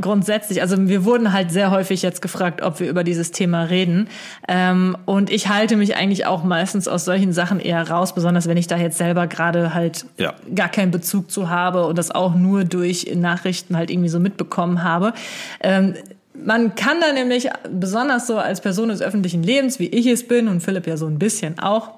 grundsätzlich, 0.00 0.62
also 0.62 0.76
wir 0.78 1.04
wurden 1.04 1.32
halt 1.32 1.50
sehr 1.50 1.72
häufig 1.72 2.02
jetzt 2.02 2.22
gefragt, 2.22 2.62
ob 2.62 2.78
wir 2.78 2.88
über 2.88 3.02
dieses 3.02 3.32
Thema 3.32 3.64
reden. 3.64 4.08
Ähm, 4.46 4.96
und 5.04 5.28
ich 5.30 5.48
halte 5.48 5.76
mich 5.76 5.96
eigentlich 5.96 6.24
auch 6.26 6.44
meistens 6.44 6.86
aus 6.86 7.04
solchen 7.04 7.32
Sachen 7.32 7.58
eher 7.58 7.90
raus, 7.90 8.14
besonders 8.14 8.46
wenn 8.46 8.56
ich 8.56 8.68
da 8.68 8.76
jetzt 8.76 8.98
selber 8.98 9.26
gerade 9.26 9.74
halt 9.74 10.06
ja. 10.18 10.34
gar 10.54 10.68
keinen 10.68 10.92
Bezug 10.92 11.32
zu 11.32 11.50
habe 11.50 11.86
und 11.86 11.98
das 11.98 12.12
auch 12.12 12.36
nur 12.36 12.62
durch 12.62 13.12
Nachrichten 13.16 13.76
halt 13.76 13.90
irgendwie 13.90 14.08
so 14.08 14.20
mitbekommen 14.20 14.84
habe. 14.84 15.14
Ähm, 15.60 15.94
man 16.44 16.74
kann 16.74 17.00
da 17.00 17.12
nämlich, 17.12 17.48
besonders 17.70 18.26
so 18.26 18.38
als 18.38 18.60
Person 18.60 18.88
des 18.88 19.02
öffentlichen 19.02 19.42
Lebens, 19.42 19.78
wie 19.78 19.88
ich 19.88 20.06
es 20.06 20.26
bin 20.26 20.48
und 20.48 20.60
Philipp 20.60 20.86
ja 20.86 20.96
so 20.96 21.06
ein 21.06 21.18
bisschen 21.18 21.58
auch, 21.58 21.92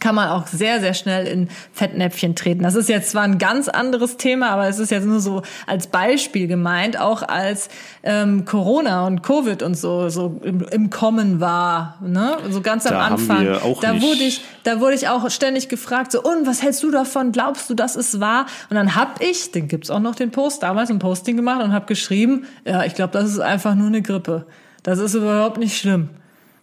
kann 0.00 0.16
man 0.16 0.30
auch 0.30 0.48
sehr, 0.48 0.80
sehr 0.80 0.94
schnell 0.94 1.28
in 1.28 1.48
Fettnäpfchen 1.72 2.34
treten. 2.34 2.64
Das 2.64 2.74
ist 2.74 2.88
jetzt 2.88 3.10
zwar 3.10 3.22
ein 3.22 3.38
ganz 3.38 3.68
anderes 3.68 4.16
Thema, 4.16 4.50
aber 4.50 4.66
es 4.66 4.80
ist 4.80 4.90
jetzt 4.90 5.06
nur 5.06 5.20
so 5.20 5.42
als 5.66 5.86
Beispiel 5.86 6.48
gemeint, 6.48 6.98
auch 6.98 7.22
als 7.22 7.68
ähm, 8.02 8.44
Corona 8.44 9.06
und 9.06 9.22
Covid 9.22 9.62
und 9.62 9.76
so 9.76 10.08
so 10.08 10.40
im, 10.42 10.62
im 10.62 10.90
Kommen 10.90 11.40
war, 11.40 11.98
ne? 12.00 12.36
So 12.50 12.62
ganz 12.62 12.84
am 12.86 12.94
da 12.94 13.06
Anfang. 13.06 13.46
Da 13.80 13.92
nicht 13.92 14.02
wurde 14.02 14.22
ich, 14.24 14.40
da 14.64 14.80
wurde 14.80 14.96
ich 14.96 15.08
auch 15.08 15.30
ständig 15.30 15.68
gefragt, 15.68 16.10
so 16.10 16.20
und 16.20 16.48
was 16.48 16.62
hältst 16.62 16.82
du 16.82 16.90
davon? 16.90 17.30
Glaubst 17.30 17.70
du, 17.70 17.74
das 17.74 17.94
ist 17.94 18.18
wahr? 18.18 18.46
Und 18.70 18.74
dann 18.74 18.96
hab 18.96 19.22
ich, 19.22 19.52
den 19.52 19.68
gibt's 19.68 19.90
auch 19.90 20.00
noch 20.00 20.16
den 20.16 20.32
Post, 20.32 20.64
damals 20.64 20.90
ein 20.90 20.98
Posting 20.98 21.36
gemacht 21.36 21.62
und 21.62 21.72
habe 21.72 21.86
geschrieben, 21.86 22.46
ja, 22.64 22.84
ich 22.84 22.94
glaube, 22.94 23.12
das 23.12 23.30
ist 23.30 23.38
einfach 23.38 23.76
nur 23.76 23.86
eine 23.86 24.02
Grippe. 24.02 24.46
Das 24.82 24.98
ist 24.98 25.14
überhaupt 25.14 25.58
nicht 25.58 25.78
schlimm. 25.78 26.10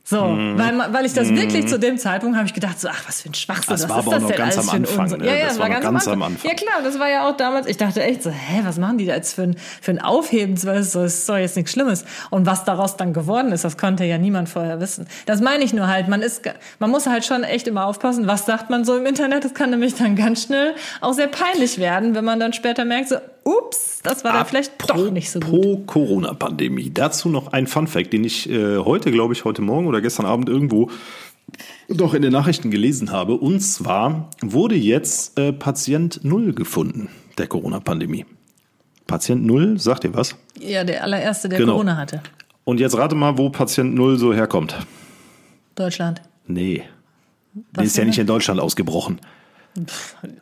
So, 0.06 0.26
Mhm. 0.26 0.60
weil, 0.60 0.78
weil 0.94 1.06
ich 1.06 1.14
das 1.14 1.30
wirklich 1.30 1.66
zu 1.68 1.80
dem 1.80 1.98
Zeitpunkt 1.98 2.36
habe 2.36 2.46
ich 2.46 2.54
gedacht, 2.54 2.78
so, 2.78 2.90
ach, 2.90 3.08
was 3.08 3.22
für 3.22 3.30
ein 3.30 3.34
Schwachsinn, 3.34 3.68
Das 3.70 3.84
was 3.84 3.90
war 3.90 4.00
ist 4.00 4.08
aber 4.08 4.16
das 4.20 4.28
denn 4.28 4.38
ganz 4.38 4.58
alles 4.58 4.58
am 4.58 4.70
für 4.70 4.76
ein 4.76 5.00
Anfang, 5.00 5.20
ne? 5.20 5.26
Ja, 5.28 5.34
ja, 5.34 5.40
Das 5.40 5.48
das 5.48 5.58
war 5.60 5.64
war 5.64 5.70
ganz, 5.70 5.84
ganz 5.86 6.08
am 6.08 6.14
am 6.14 6.22
Anfang. 6.24 6.34
Anfang. 6.34 6.50
Ja 6.52 6.56
klar, 6.58 6.84
das 6.84 7.00
war 7.00 7.10
ja 7.10 7.30
auch 7.30 7.38
damals, 7.38 7.68
ich 7.68 7.78
dachte 7.78 8.04
echt 8.04 8.22
so, 8.22 8.30
hä, 8.30 8.60
was 8.64 8.78
machen 8.78 8.98
die 8.98 9.06
da 9.06 9.16
jetzt 9.16 9.34
für 9.34 9.44
ein, 9.44 9.56
für 9.82 9.92
ein 9.92 10.00
so- 10.58 10.70
es 10.72 10.94
ist 11.20 11.30
doch 11.30 11.38
jetzt 11.38 11.56
nichts 11.56 11.72
Schlimmes. 11.72 12.04
Und 12.32 12.46
was 12.46 12.66
daraus 12.66 12.98
dann 12.98 13.14
geworden 13.14 13.54
ist, 13.54 13.64
das 13.64 13.78
konnte 13.78 14.04
ja 14.04 14.18
niemand 14.18 14.50
vorher 14.50 14.82
wissen. 14.82 15.08
Das 15.26 15.40
meine 15.40 15.64
ich 15.64 15.74
nur 15.74 15.88
halt, 15.88 16.10
man 16.10 16.22
ist, 16.22 16.42
man 16.80 16.90
muss 16.90 17.08
halt 17.08 17.24
schon 17.24 17.44
echt 17.46 17.70
immer 17.70 17.86
aufpassen, 17.86 18.28
was 18.28 18.46
sagt 18.46 18.70
man 18.70 18.84
so 18.84 18.98
im 18.98 19.06
Internet, 19.06 19.46
das 19.46 19.54
kann 19.54 19.70
nämlich 19.70 19.96
dann 19.96 20.18
ganz 20.18 20.44
schnell 20.44 20.76
auch 21.00 21.14
sehr 21.14 21.28
peinlich 21.28 21.78
werden, 21.80 22.14
wenn 22.14 22.26
man 22.26 22.42
dann 22.42 22.52
später 22.52 22.84
merkt, 22.84 23.08
so, 23.08 23.16
ups, 23.44 24.00
das 24.04 24.24
war 24.24 24.34
dann 24.34 24.46
vielleicht 24.46 24.74
doch 24.90 25.12
nicht 25.12 25.30
so 25.32 25.40
gut. 25.40 25.50
Pro 25.62 25.78
Corona-Pandemie. 25.86 26.92
Dazu 26.94 27.30
noch 27.30 27.48
ein 27.54 27.68
Fun-Fact, 27.68 28.12
den 28.14 28.24
ich 28.24 28.50
äh, 28.50 28.78
heute, 28.78 29.12
glaube 29.12 29.34
ich, 29.34 29.46
heute 29.46 29.62
Morgen 29.62 29.88
oder 29.88 30.02
gestern 30.02 30.26
Abend 30.26 30.50
irgendwo 30.50 30.90
doch 31.90 32.14
in 32.14 32.22
den 32.22 32.32
Nachrichten 32.32 32.72
gelesen 32.72 33.12
habe. 33.12 33.36
Und 33.36 33.60
zwar 33.60 34.30
wurde 34.42 34.76
jetzt 34.76 35.38
äh, 35.38 35.52
Patient 35.54 36.22
Null 36.24 36.54
gefunden 36.54 37.10
der 37.38 37.48
Corona-Pandemie. 37.48 38.26
Patient 39.08 39.46
Null, 39.46 39.78
sagt 39.80 40.06
ihr 40.06 40.14
was? 40.14 40.36
Ja, 40.60 40.84
der 40.84 41.04
allererste, 41.04 41.50
der 41.50 41.60
Genau. 41.60 41.74
Corona 41.74 41.98
hatte. 41.98 42.22
Und 42.64 42.80
jetzt 42.80 42.98
rate 42.98 43.16
mal, 43.16 43.38
wo 43.38 43.50
Patient 43.50 43.94
Null 43.94 44.18
so 44.18 44.34
herkommt. 44.34 44.76
Deutschland. 45.76 46.22
Nee. 46.48 46.84
Der 47.54 47.64
Was 47.82 47.88
ist 47.88 47.98
ja 47.98 48.06
nicht 48.06 48.18
in 48.18 48.26
Deutschland 48.28 48.60
ausgebrochen. 48.60 49.20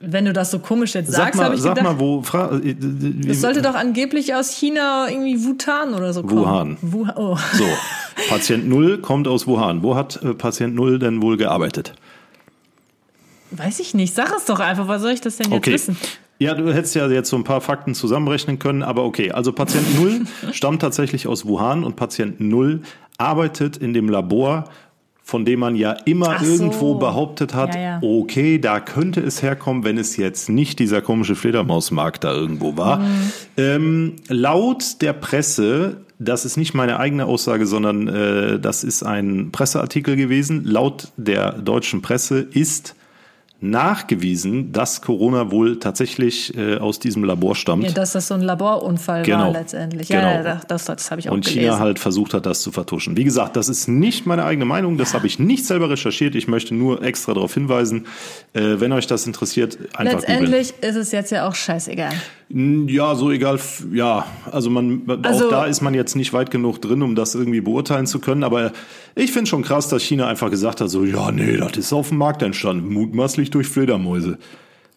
Wenn 0.02 0.26
du 0.26 0.34
das 0.34 0.52
so 0.52 0.60
komisch 0.60 0.94
jetzt 0.94 1.12
Sag 1.12 1.34
sagst, 1.34 1.40
habe 1.40 1.50
mal, 1.50 1.56
ich 1.56 1.62
sag 1.62 1.76
gedacht, 1.76 1.94
mal, 1.94 2.00
wo. 2.00 2.22
Fra 2.22 2.52
äh, 2.58 2.76
das 2.78 3.40
sollte 3.40 3.62
doch 3.62 3.76
angeblich 3.76 4.36
aus 4.36 4.52
China 4.52 5.08
irgendwie 5.10 5.38
Wuhan 5.44 5.94
oder 5.94 6.14
so 6.14 6.24
kommen. 6.24 6.42
Wuhan. 6.42 6.78
Wuhan. 6.82 7.14
Oh. 7.16 7.38
So, 7.54 7.66
Patient 8.30 8.68
Null 8.68 8.98
kommt 8.98 9.28
aus 9.28 9.48
Wuhan. 9.48 9.84
Wo 9.84 9.96
hat 9.96 10.22
äh, 10.22 10.34
Patient 10.34 10.76
Null 10.76 11.00
denn 11.00 11.22
wohl 11.22 11.38
gearbeitet? 11.38 11.94
Weiß 13.52 13.80
ich 13.80 13.94
nicht. 13.94 14.14
Sag 14.14 14.34
es 14.36 14.46
doch 14.46 14.60
einfach. 14.60 14.88
Was 14.88 15.02
soll 15.02 15.12
ich 15.12 15.22
das 15.22 15.38
denn 15.38 15.52
jetzt 15.52 15.58
Okay. 15.58 15.74
wissen? 15.74 15.98
Ja, 16.40 16.56
du 16.56 16.74
hättest 16.74 16.96
ja 16.96 17.08
jetzt 17.08 17.30
so 17.30 17.36
ein 17.38 17.44
paar 17.44 17.62
Fakten 17.62 17.94
zusammenrechnen 17.94 18.58
können, 18.58 18.82
aber 18.82 19.04
okay. 19.06 19.32
Also 19.32 19.54
Patient 19.54 19.96
Null 20.00 20.22
stammt 20.52 20.82
tatsächlich 20.82 21.28
aus 21.28 21.46
Wuhan 21.46 21.84
und 21.84 21.96
Patient 21.96 22.40
Null 22.40 22.82
arbeitet 23.18 23.78
in 23.78 23.94
dem 23.94 24.10
Labor, 24.10 24.66
von 25.24 25.46
dem 25.46 25.60
man 25.60 25.76
ja 25.76 25.92
immer 26.06 26.36
Ach 26.38 26.44
so. 26.44 26.52
irgendwo 26.52 26.96
behauptet 26.96 27.54
hat, 27.54 27.76
Ja, 27.76 27.82
ja. 27.82 28.00
okay, 28.02 28.60
da 28.60 28.80
könnte 28.80 29.22
es 29.22 29.42
herkommen, 29.42 29.84
wenn 29.84 29.98
es 29.98 30.18
jetzt 30.18 30.50
nicht 30.50 30.80
dieser 30.80 31.02
komische 31.02 31.36
Fledermausmarkt 31.36 32.24
da 32.24 32.34
irgendwo 32.34 32.76
war. 32.78 33.00
Mhm. 33.00 33.32
Ähm, 33.58 34.16
laut 34.28 35.02
der 35.02 35.14
Presse, 35.14 35.98
das 36.20 36.44
ist 36.46 36.58
nicht 36.58 36.74
meine 36.74 37.00
eigene 37.00 37.26
Aussage, 37.26 37.66
sondern 37.66 38.08
äh, 38.08 38.60
das 38.60 38.84
ist 38.84 39.04
ein 39.04 39.52
Presseartikel 39.52 40.16
gewesen, 40.16 40.64
laut 40.66 41.10
der 41.18 41.54
deutschen 41.54 42.02
Presse 42.02 42.40
ist 42.40 42.96
nachgewiesen, 43.62 44.72
dass 44.72 45.02
Corona 45.02 45.52
wohl 45.52 45.78
tatsächlich 45.80 46.58
äh, 46.58 46.78
aus 46.78 47.00
diesem 47.00 47.24
Labor 47.24 47.56
stammt. 47.56 47.84
Ja, 47.84 47.92
dass 47.92 48.14
das 48.14 48.28
so 48.28 48.34
ein 48.34 48.42
Laborunfall 48.42 49.24
Genau. 49.24 49.40
war 49.46 49.52
letztendlich. 49.52 50.08
Genau. 50.08 50.22
Ja, 50.22 50.44
ja, 50.44 50.62
das, 50.68 50.86
das 50.86 51.12
habe 51.12 51.22
ich 51.22 51.30
auch 51.30 51.34
und 51.34 51.46
gelesen. 51.46 51.62
China 51.62 51.80
halt 51.80 52.00
versucht 52.00 52.34
hat, 52.34 52.46
das 52.46 52.62
zu 52.62 52.72
vertuschen. 52.72 53.18
Wie 53.18 53.24
gesagt, 53.24 53.56
das 53.56 53.70
ist 53.70 53.88
nicht 53.88 54.26
meine 54.26 54.44
eigene 54.46 54.66
Meinung, 54.66 54.98
das 54.98 55.14
habe 55.14 55.28
ich 55.28 55.40
nicht 55.40 55.66
selber 55.66 55.90
recherchiert. 55.90 56.36
Ich 56.36 56.48
möchte 56.48 56.74
nur 56.74 57.04
extra 57.04 57.34
darauf 57.34 57.54
hinweisen, 57.54 58.06
äh, 58.54 58.62
wenn 58.80 58.92
euch 58.92 59.08
das 59.08 59.28
interessiert, 59.28 59.78
einfach. 59.94 60.20
Letztendlich 60.22 60.74
ist 60.82 60.96
es 60.96 61.12
jetzt 61.12 61.32
ja 61.32 61.48
auch 61.48 61.56
scheißegal. 61.56 62.12
Ja, 62.54 63.16
so 63.16 63.32
egal. 63.32 63.60
Ja, 63.94 64.26
also 64.52 64.70
man 64.70 65.04
Also- 65.24 65.46
auch 65.46 65.50
da 65.52 65.66
ist 65.66 65.82
man 65.82 65.94
jetzt 65.94 66.16
nicht 66.16 66.34
weit 66.34 66.52
genug 66.52 66.82
drin, 66.82 67.02
um 67.02 67.16
das 67.16 67.34
irgendwie 67.36 67.62
beurteilen 67.62 68.08
zu 68.08 68.20
können. 68.20 68.44
Aber 68.44 68.74
ich 69.16 69.32
finde 69.32 69.50
schon 69.50 69.62
krass, 69.62 69.88
dass 69.88 70.04
China 70.04 70.28
einfach 70.28 70.50
gesagt 70.50 70.82
hat, 70.82 70.90
so 70.90 71.06
ja, 71.06 71.32
nee, 71.32 71.56
das 71.56 71.78
ist 71.78 71.94
auf 71.94 72.10
dem 72.10 72.18
Markt 72.18 72.42
entstanden, 72.42 72.92
mutmaßlich 72.94 73.51
durch 73.56 73.68
Fledermäuse. 73.68 74.38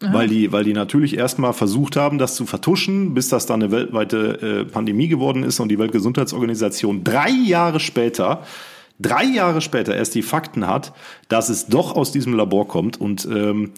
Weil 0.00 0.28
die, 0.28 0.52
weil 0.52 0.64
die 0.64 0.74
natürlich 0.74 1.16
erstmal 1.16 1.54
versucht 1.54 1.96
haben, 1.96 2.18
das 2.18 2.34
zu 2.34 2.44
vertuschen, 2.44 3.14
bis 3.14 3.28
das 3.28 3.46
dann 3.46 3.62
eine 3.62 3.72
weltweite 3.72 4.66
äh, 4.66 4.70
Pandemie 4.70 5.08
geworden 5.08 5.44
ist 5.44 5.60
und 5.60 5.68
die 5.68 5.78
Weltgesundheitsorganisation 5.78 7.04
drei 7.04 7.30
Jahre 7.30 7.80
später, 7.80 8.42
drei 8.98 9.24
Jahre 9.24 9.60
später 9.62 9.94
erst 9.94 10.14
die 10.14 10.22
Fakten 10.22 10.66
hat, 10.66 10.92
dass 11.28 11.48
es 11.48 11.68
doch 11.68 11.96
aus 11.96 12.12
diesem 12.12 12.34
Labor 12.34 12.68
kommt 12.68 13.00
und 13.00 13.26
ähm, 13.32 13.70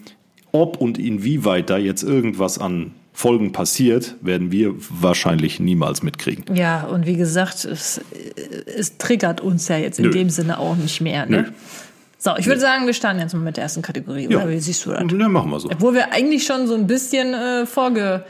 ob 0.51 0.77
und 0.77 0.97
inwieweit 0.97 1.69
da 1.69 1.77
jetzt 1.77 2.03
irgendwas 2.03 2.57
an 2.57 2.91
Folgen 3.13 3.51
passiert, 3.51 4.15
werden 4.21 4.51
wir 4.51 4.75
wahrscheinlich 4.77 5.59
niemals 5.59 6.03
mitkriegen. 6.03 6.55
Ja, 6.55 6.83
und 6.83 7.07
wie 7.07 7.15
gesagt, 7.15 7.65
es, 7.65 7.99
es 8.65 8.97
triggert 8.97 9.41
uns 9.41 9.67
ja 9.69 9.77
jetzt 9.77 9.97
in 9.97 10.05
Nö. 10.05 10.11
dem 10.11 10.29
Sinne 10.29 10.59
auch 10.59 10.75
nicht 10.75 11.01
mehr. 11.01 11.25
Ne? 11.25 11.41
Nö. 11.41 11.51
So, 12.27 12.35
ich 12.35 12.45
würde 12.45 12.59
sagen, 12.59 12.85
wir 12.85 12.93
starten 12.93 13.19
jetzt 13.19 13.33
mal 13.33 13.39
mit 13.39 13.55
der 13.55 13.63
ersten 13.63 13.81
Kategorie. 13.81 14.27
Ja. 14.29 14.39
Oder 14.39 14.49
wie 14.49 14.59
siehst 14.59 14.85
du 14.85 14.89
das? 14.89 15.01
Ja, 15.09 15.29
machen 15.29 15.49
wir 15.49 15.61
so. 15.61 15.69
Obwohl 15.71 15.93
wir 15.93 16.11
eigentlich 16.11 16.45
schon 16.45 16.67
so 16.67 16.75
ein 16.75 16.85
bisschen 16.85 17.33
äh, 17.33 17.65
vorge, 17.65 18.25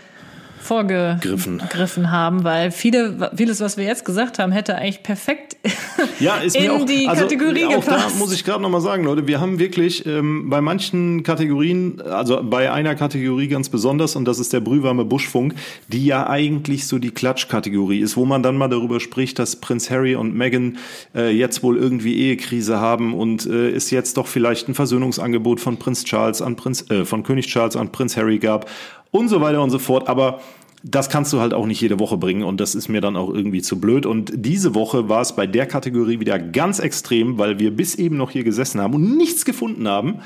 vorgegriffen 0.60 1.62
Griffen. 1.70 2.12
haben, 2.12 2.44
weil 2.44 2.72
viele, 2.72 3.32
vieles, 3.36 3.62
was 3.62 3.78
wir 3.78 3.86
jetzt 3.86 4.06
gesagt 4.06 4.40
haben, 4.40 4.52
hätte 4.52 4.76
eigentlich 4.76 5.04
perfekt 5.04 5.58
Ja, 6.20 6.38
ist 6.38 6.56
in 6.56 6.64
mir 6.64 6.74
auch, 6.74 6.86
die 6.86 7.08
also, 7.08 7.24
Kategorie 7.24 7.66
auch 7.66 7.84
gepasst. 7.84 8.16
da 8.16 8.18
muss 8.18 8.34
ich 8.34 8.44
gerade 8.44 8.62
noch 8.62 8.70
mal 8.70 8.82
sagen, 8.82 9.04
Leute, 9.04 9.28
wir 9.28 9.40
haben 9.40 9.60
wirklich 9.60 10.06
ähm, 10.06 10.50
bei 10.50 10.62
manchen 10.62 11.24
Kategorien, 11.24 12.02
also 12.02 12.42
bei 12.44 12.72
einer 12.72 12.96
Kategorie 12.96 13.48
ganz 13.48 13.70
besonders, 13.70 14.16
und 14.16 14.26
das 14.26 14.40
ist 14.40 14.54
der 14.54 14.60
brühwarme 14.60 15.06
Buschfunk, 15.06 15.56
die 15.88 16.06
ja 16.06 16.28
eigentlich 16.28 16.88
so 16.88 17.00
die 17.00 17.12
Klatschkategorie 17.12 18.00
ist, 18.00 18.18
wo 18.18 18.26
man 18.26 18.44
dann 18.44 18.58
mal 18.58 18.68
darüber 18.68 19.00
spricht, 19.00 19.40
dass 19.40 19.56
Prinz 19.58 19.90
Harry 19.90 20.16
und 20.16 20.36
Meghan 20.36 20.78
äh, 21.16 21.32
jetzt 21.32 21.64
wohl 21.64 21.78
irgendwie 21.78 22.16
Ehekrise 22.16 22.80
haben 22.80 23.14
und 23.14 23.46
äh, 23.46 23.70
es 23.70 23.92
jetzt 23.92 24.18
doch 24.18 24.28
vielleicht 24.28 24.68
ein 24.68 24.76
Versöhnungsangebot 24.76 25.60
von 25.60 25.78
Prinz 25.78 26.04
Charles 26.04 26.42
an 26.42 26.56
Prinz, 26.56 26.90
äh, 26.90 27.06
von 27.06 27.24
König 27.24 27.48
Charles 27.48 27.76
an 27.76 27.92
Prinz 27.92 28.18
Harry 28.18 28.40
gab 28.40 28.70
und 29.12 29.30
so 29.30 29.42
weiter 29.42 29.62
und 29.62 29.70
so 29.70 29.80
fort. 29.80 30.08
Aber 30.08 30.40
das 30.84 31.10
kannst 31.10 31.34
du 31.34 31.40
halt 31.40 31.54
auch 31.54 31.66
nicht 31.66 31.82
jede 31.82 32.00
Woche 32.00 32.18
bringen 32.18 32.44
und 32.44 32.60
das 32.60 32.76
ist 32.76 32.88
mir 32.88 33.02
dann 33.02 33.16
auch 33.16 33.34
irgendwie 33.34 33.62
zu 33.62 33.80
blöd. 33.80 34.06
Und 34.06 34.32
diese 34.34 34.76
Woche 34.76 35.10
war 35.10 35.22
es 35.22 35.36
bei 35.36 35.48
der 35.48 35.66
Kategorie 35.66 36.20
wieder 36.20 36.40
ganz 36.40 36.80
extrem, 36.80 37.38
weil 37.38 37.60
wir 37.60 37.76
bis 37.76 37.96
eben 37.96 38.18
noch 38.18 38.32
hier 38.32 38.44
gesessen 38.44 38.80
haben 38.82 38.94
und 38.94 39.18
nichts 39.18 39.46
gefunden 39.46 39.88
haben. 39.88 40.20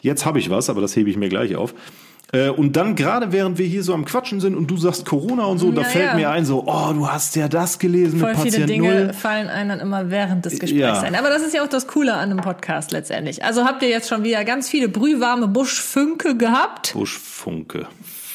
Jetzt 0.00 0.24
habe 0.24 0.38
ich 0.38 0.50
was, 0.50 0.70
aber 0.70 0.80
das 0.80 0.96
hebe 0.96 1.10
ich 1.10 1.16
mir 1.16 1.28
gleich 1.28 1.56
auf. 1.56 1.74
Äh, 2.30 2.50
und 2.50 2.76
dann 2.76 2.94
gerade 2.94 3.32
während 3.32 3.56
wir 3.56 3.66
hier 3.66 3.82
so 3.82 3.94
am 3.94 4.04
Quatschen 4.04 4.40
sind 4.40 4.54
und 4.54 4.70
du 4.70 4.76
sagst 4.76 5.06
Corona 5.06 5.44
und 5.44 5.58
so, 5.58 5.68
ja, 5.68 5.76
da 5.76 5.84
fällt 5.84 6.04
ja. 6.06 6.14
mir 6.14 6.30
ein 6.30 6.44
so, 6.44 6.64
oh, 6.66 6.92
du 6.92 7.08
hast 7.08 7.36
ja 7.36 7.48
das 7.48 7.78
gelesen 7.78 8.20
Voll 8.20 8.30
mit 8.30 8.36
Patient 8.36 8.54
viele 8.54 8.66
Dinge 8.66 9.04
Null. 9.04 9.12
fallen 9.14 9.48
einem 9.48 9.70
dann 9.70 9.80
immer 9.80 10.10
während 10.10 10.44
des 10.44 10.58
Gesprächs 10.58 10.78
ja. 10.78 11.00
ein. 11.00 11.14
Aber 11.14 11.30
das 11.30 11.42
ist 11.42 11.54
ja 11.54 11.62
auch 11.62 11.68
das 11.68 11.86
Coole 11.86 12.12
an 12.12 12.30
einem 12.30 12.40
Podcast 12.40 12.92
letztendlich. 12.92 13.44
Also 13.44 13.64
habt 13.64 13.82
ihr 13.82 13.88
jetzt 13.88 14.08
schon 14.08 14.24
wieder 14.24 14.44
ganz 14.44 14.68
viele 14.68 14.90
brühwarme 14.90 15.48
Buschfunke 15.48 16.36
gehabt. 16.36 16.92
Buschfunke. 16.92 17.86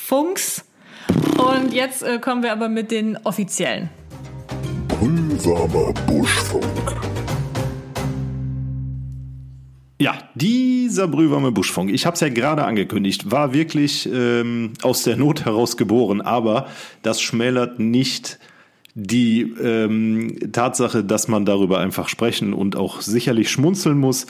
Funks. 0.04 0.66
Und 1.38 1.74
jetzt 1.74 2.04
äh, 2.04 2.20
kommen 2.20 2.44
wir 2.44 2.52
aber 2.52 2.68
mit 2.68 2.92
den 2.92 3.18
offiziellen. 3.24 3.90
Brühwarmer 4.90 5.94
Buschfunk. 6.06 6.94
Ja, 10.02 10.18
dieser 10.36 11.08
brühwarme 11.08 11.54
Buschfunk, 11.54 11.90
ich 11.90 12.06
habe 12.06 12.16
es 12.16 12.20
ja 12.20 12.28
gerade 12.28 12.66
angekündigt, 12.66 13.32
war 13.32 13.54
wirklich 13.54 14.10
ähm, 14.12 14.74
aus 14.82 15.04
der 15.04 15.16
Not 15.16 15.46
heraus 15.46 15.78
geboren, 15.78 16.20
aber 16.20 16.68
das 17.02 17.22
schmälert 17.22 17.80
nicht 17.80 18.40
die 18.96 19.42
ähm, 19.42 20.38
Tatsache, 20.52 21.06
dass 21.06 21.30
man 21.30 21.46
darüber 21.46 21.80
einfach 21.80 22.10
sprechen 22.10 22.54
und 22.54 22.76
auch 22.76 23.00
sicherlich 23.00 23.50
schmunzeln 23.50 23.98
muss. 23.98 24.26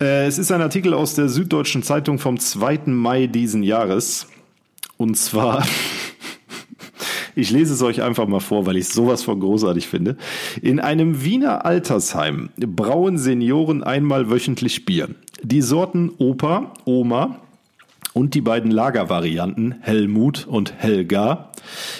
Äh, 0.00 0.26
es 0.26 0.38
ist 0.38 0.52
ein 0.52 0.62
Artikel 0.62 0.94
aus 0.94 1.16
der 1.16 1.28
Süddeutschen 1.28 1.82
Zeitung 1.82 2.20
vom 2.20 2.38
2. 2.38 2.82
Mai 2.86 3.26
diesen 3.26 3.64
Jahres. 3.64 4.28
Und 5.00 5.14
zwar 5.14 5.66
Ich 7.34 7.50
lese 7.50 7.72
es 7.72 7.80
euch 7.80 8.02
einfach 8.02 8.26
mal 8.28 8.40
vor, 8.40 8.66
weil 8.66 8.76
ich 8.76 8.88
sowas 8.88 9.22
von 9.22 9.40
großartig 9.40 9.86
finde. 9.86 10.18
In 10.60 10.78
einem 10.78 11.24
Wiener 11.24 11.64
Altersheim 11.64 12.50
brauen 12.58 13.16
Senioren 13.16 13.82
einmal 13.82 14.28
wöchentlich 14.30 14.84
Bier. 14.84 15.08
Die 15.42 15.62
Sorten 15.62 16.10
Opa, 16.18 16.74
Oma, 16.84 17.40
und 18.12 18.34
die 18.34 18.42
beiden 18.42 18.70
Lagervarianten 18.70 19.76
Helmut 19.80 20.46
und 20.46 20.74
Helga 20.76 21.50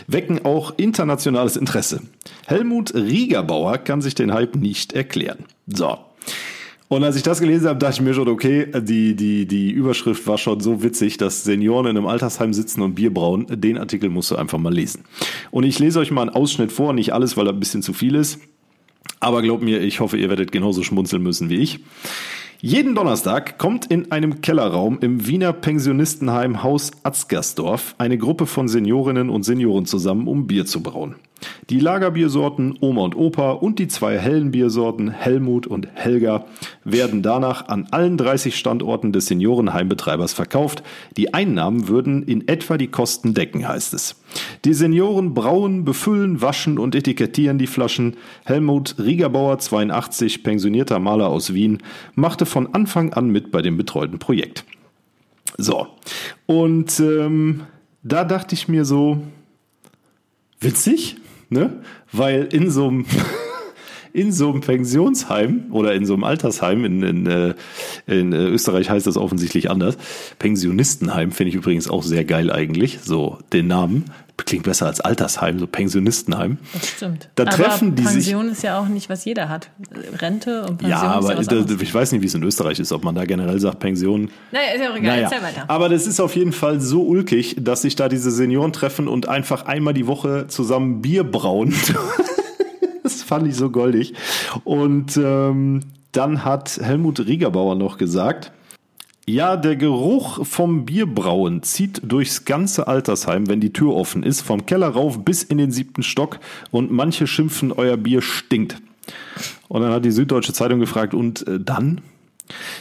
wecken 0.07 0.45
auch 0.45 0.75
internationales 0.77 1.57
Interesse. 1.57 2.03
Helmut 2.47 2.93
Riegerbauer 2.95 3.79
kann 3.79 4.03
sich 4.03 4.15
den 4.15 4.35
Hype 4.35 4.57
nicht 4.57 4.93
erklären. 4.93 5.45
So, 5.67 5.99
und 6.91 7.05
als 7.05 7.15
ich 7.15 7.23
das 7.23 7.39
gelesen 7.39 7.69
habe, 7.69 7.79
dachte 7.79 7.95
ich 7.95 8.01
mir 8.01 8.15
schon, 8.15 8.27
okay, 8.27 8.67
die, 8.83 9.15
die, 9.15 9.47
die 9.47 9.71
Überschrift 9.71 10.27
war 10.27 10.39
schon 10.39 10.59
so 10.59 10.83
witzig, 10.83 11.19
dass 11.19 11.45
Senioren 11.45 11.87
in 11.87 11.97
einem 11.97 12.09
Altersheim 12.09 12.53
sitzen 12.53 12.83
und 12.83 12.97
Bier 12.97 13.15
brauen. 13.15 13.47
Den 13.49 13.79
Artikel 13.79 14.11
musst 14.11 14.33
du 14.33 14.35
einfach 14.35 14.59
mal 14.59 14.75
lesen. 14.75 15.05
Und 15.53 15.63
ich 15.63 15.79
lese 15.79 16.01
euch 16.01 16.11
mal 16.11 16.23
einen 16.23 16.31
Ausschnitt 16.31 16.73
vor, 16.73 16.93
nicht 16.93 17.13
alles, 17.13 17.37
weil 17.37 17.47
er 17.47 17.53
ein 17.53 17.61
bisschen 17.61 17.83
zu 17.83 17.93
viel 17.93 18.17
ist. 18.17 18.41
Aber 19.21 19.41
glaubt 19.41 19.63
mir, 19.63 19.81
ich 19.81 20.01
hoffe, 20.01 20.17
ihr 20.17 20.29
werdet 20.31 20.51
genauso 20.51 20.83
schmunzeln 20.83 21.23
müssen 21.23 21.49
wie 21.49 21.59
ich. 21.59 21.79
Jeden 22.61 22.97
Donnerstag 22.97 23.57
kommt 23.57 23.87
in 23.87 24.11
einem 24.11 24.41
Kellerraum 24.41 24.99
im 25.01 25.29
Wiener 25.29 25.53
Pensionistenheim 25.53 26.65
Haus 26.65 26.91
Atzgersdorf 27.05 27.95
eine 27.99 28.19
Gruppe 28.19 28.47
von 28.47 28.67
Seniorinnen 28.67 29.31
und 29.31 29.45
Senioren 29.45 29.87
zusammen, 29.87 30.27
um 30.27 30.49
Bier 30.49 30.67
zu 30.67 30.83
brauen. 30.83 31.15
Die 31.71 31.81
Lagerbiersorten 31.81 32.77
Oma 32.81 33.03
und 33.03 33.17
Opa 33.17 33.53
und 33.53 33.79
die 33.79 33.89
zwei 33.89 34.19
hellen 34.19 34.51
Biersorten 34.51 35.11
Helmut 35.11 35.67
und 35.67 35.89
Helga 35.95 36.47
werden 36.85 37.23
danach 37.23 37.69
an 37.69 37.87
allen 37.91 38.17
30 38.17 38.57
Standorten 38.57 39.13
des 39.13 39.27
Seniorenheimbetreibers 39.27 40.33
verkauft. 40.33 40.83
Die 41.17 41.33
Einnahmen 41.33 41.89
würden 41.89 42.23
in 42.25 42.49
etwa 42.49 42.77
die 42.77 42.89
Kosten 42.89 43.35
decken, 43.35 43.67
heißt 43.67 43.95
es. 43.95 44.21
Die 44.65 44.75
Senioren 44.75 45.35
brauen, 45.35 45.85
befüllen, 45.85 46.43
waschen 46.43 46.79
und 46.79 46.95
etikettieren 46.95 47.59
die 47.59 47.67
Flaschen. 47.67 48.17
Helmut 48.45 48.97
Riegerbauer, 48.99 49.59
82, 49.59 50.43
pensionierter 50.43 50.99
Maler 50.99 51.29
aus 51.29 51.55
Wien, 51.55 51.79
machte 52.15 52.47
von 52.47 52.75
Anfang 52.75 53.13
an 53.13 53.31
mit 53.31 53.51
bei 53.51 53.63
dem 53.63 53.77
betreuten 53.77 54.19
Projekt. 54.19 54.65
So, 55.57 55.89
und 56.47 57.01
ähm, 57.01 57.63
da 58.03 58.25
dachte 58.25 58.55
ich 58.55 58.69
mir 58.69 58.85
so, 58.85 59.23
witzig, 60.61 61.17
ne? 61.51 61.81
Weil 62.13 62.45
in 62.53 62.71
so 62.71 62.89
einem 62.89 63.07
in 64.13 64.33
so 64.33 64.51
einem 64.51 64.61
Pensionsheim 64.61 65.67
oder 65.71 65.95
in 65.95 66.05
so 66.05 66.15
einem 66.15 66.25
Altersheim, 66.25 66.85
in, 66.85 67.03
in, 67.03 67.27
äh, 67.27 67.55
in 68.07 68.33
äh, 68.33 68.37
Österreich 68.37 68.91
heißt 68.91 69.07
das 69.07 69.17
offensichtlich 69.17 69.71
anders. 69.71 69.97
Pensionistenheim 70.39 71.33
finde 71.33 71.51
ich 71.51 71.55
übrigens 71.55 71.89
auch 71.89 72.03
sehr 72.03 72.25
geil 72.25 72.51
eigentlich, 72.51 73.01
so 73.03 73.39
den 73.53 73.67
Namen. 73.69 74.07
Klingt 74.47 74.65
besser 74.65 74.87
als 74.87 75.01
Altersheim, 75.03 75.59
so 75.59 75.67
Pensionistenheim. 75.67 76.57
Das 76.73 76.89
stimmt. 76.89 77.29
Da 77.35 77.43
aber 77.43 77.53
treffen 77.53 77.95
die 77.95 78.03
Pension 78.03 78.45
sich, 78.45 78.53
ist 78.53 78.63
ja 78.63 78.81
auch 78.81 78.89
nicht, 78.89 79.11
was 79.11 79.27
jeder 79.27 79.51
hat. 79.51 79.71
Rente 80.19 80.63
und 80.63 80.79
Pension 80.79 80.91
ja, 80.91 81.03
aber 81.03 81.39
ist 81.39 81.53
ja 81.53 81.59
ich 81.69 81.95
weiß 81.95 82.13
nicht, 82.13 82.23
wie 82.23 82.27
es 82.27 82.35
in 82.35 82.43
Österreich 82.43 82.81
ist, 82.81 82.91
ob 82.93 83.05
man 83.05 83.15
da 83.15 83.27
generell 83.27 83.61
sagt 83.61 83.81
Pension. 83.81 84.31
Naja, 84.51 84.73
ist 84.75 84.81
ja 84.81 84.91
auch 84.93 84.97
egal, 84.97 85.17
Naja. 85.17 85.29
erzähl 85.31 85.43
weiter. 85.43 85.65
Aber 85.69 85.91
das 85.91 86.07
ist 86.07 86.21
auf 86.21 86.37
jeden 86.37 86.53
Fall 86.53 86.81
so 86.81 87.03
ulkig, 87.03 87.57
dass 87.61 87.83
sich 87.83 87.97
da 87.97 88.09
diese 88.09 88.31
Senioren 88.31 88.73
treffen 88.73 89.09
und 89.09 89.29
einfach 89.29 89.67
einmal 89.67 89.93
die 89.93 90.07
Woche 90.07 90.47
zusammen 90.49 91.03
Bier 91.03 91.23
brauen. 91.25 91.75
das 93.13 93.23
fand 93.23 93.47
ich 93.47 93.57
so 93.57 93.71
goldig. 93.71 94.15
Und 94.65 95.17
ähm, 95.17 95.81
dann 96.13 96.45
hat 96.45 96.79
Helmut 96.83 97.21
Riegerbauer 97.21 97.75
noch 97.75 97.99
gesagt, 97.99 98.53
ja, 99.27 99.57
der 99.57 99.77
Geruch 99.77 100.45
vom 100.45 100.85
Bierbrauen 100.85 101.63
zieht 101.63 102.01
durchs 102.03 102.45
ganze 102.45 102.89
Altersheim, 102.89 103.49
wenn 103.49 103.61
die 103.61 103.73
Tür 103.73 103.95
offen 103.95 104.23
ist, 104.23 104.41
vom 104.41 104.67
Keller 104.67 104.89
rauf 104.89 105.25
bis 105.25 105.43
in 105.43 105.59
den 105.59 105.71
siebten 105.71 106.03
Stock 106.03 106.41
und 106.71 106.91
manche 106.91 107.27
schimpfen, 107.27 107.71
euer 107.71 107.97
Bier 107.97 108.23
stinkt. 108.23 108.83
Und 109.69 109.83
dann 109.83 109.93
hat 109.93 110.05
die 110.05 110.11
Süddeutsche 110.11 110.53
Zeitung 110.53 110.81
gefragt, 110.81 111.15
und 111.15 111.47
äh, 111.47 111.61
dann? 111.61 112.01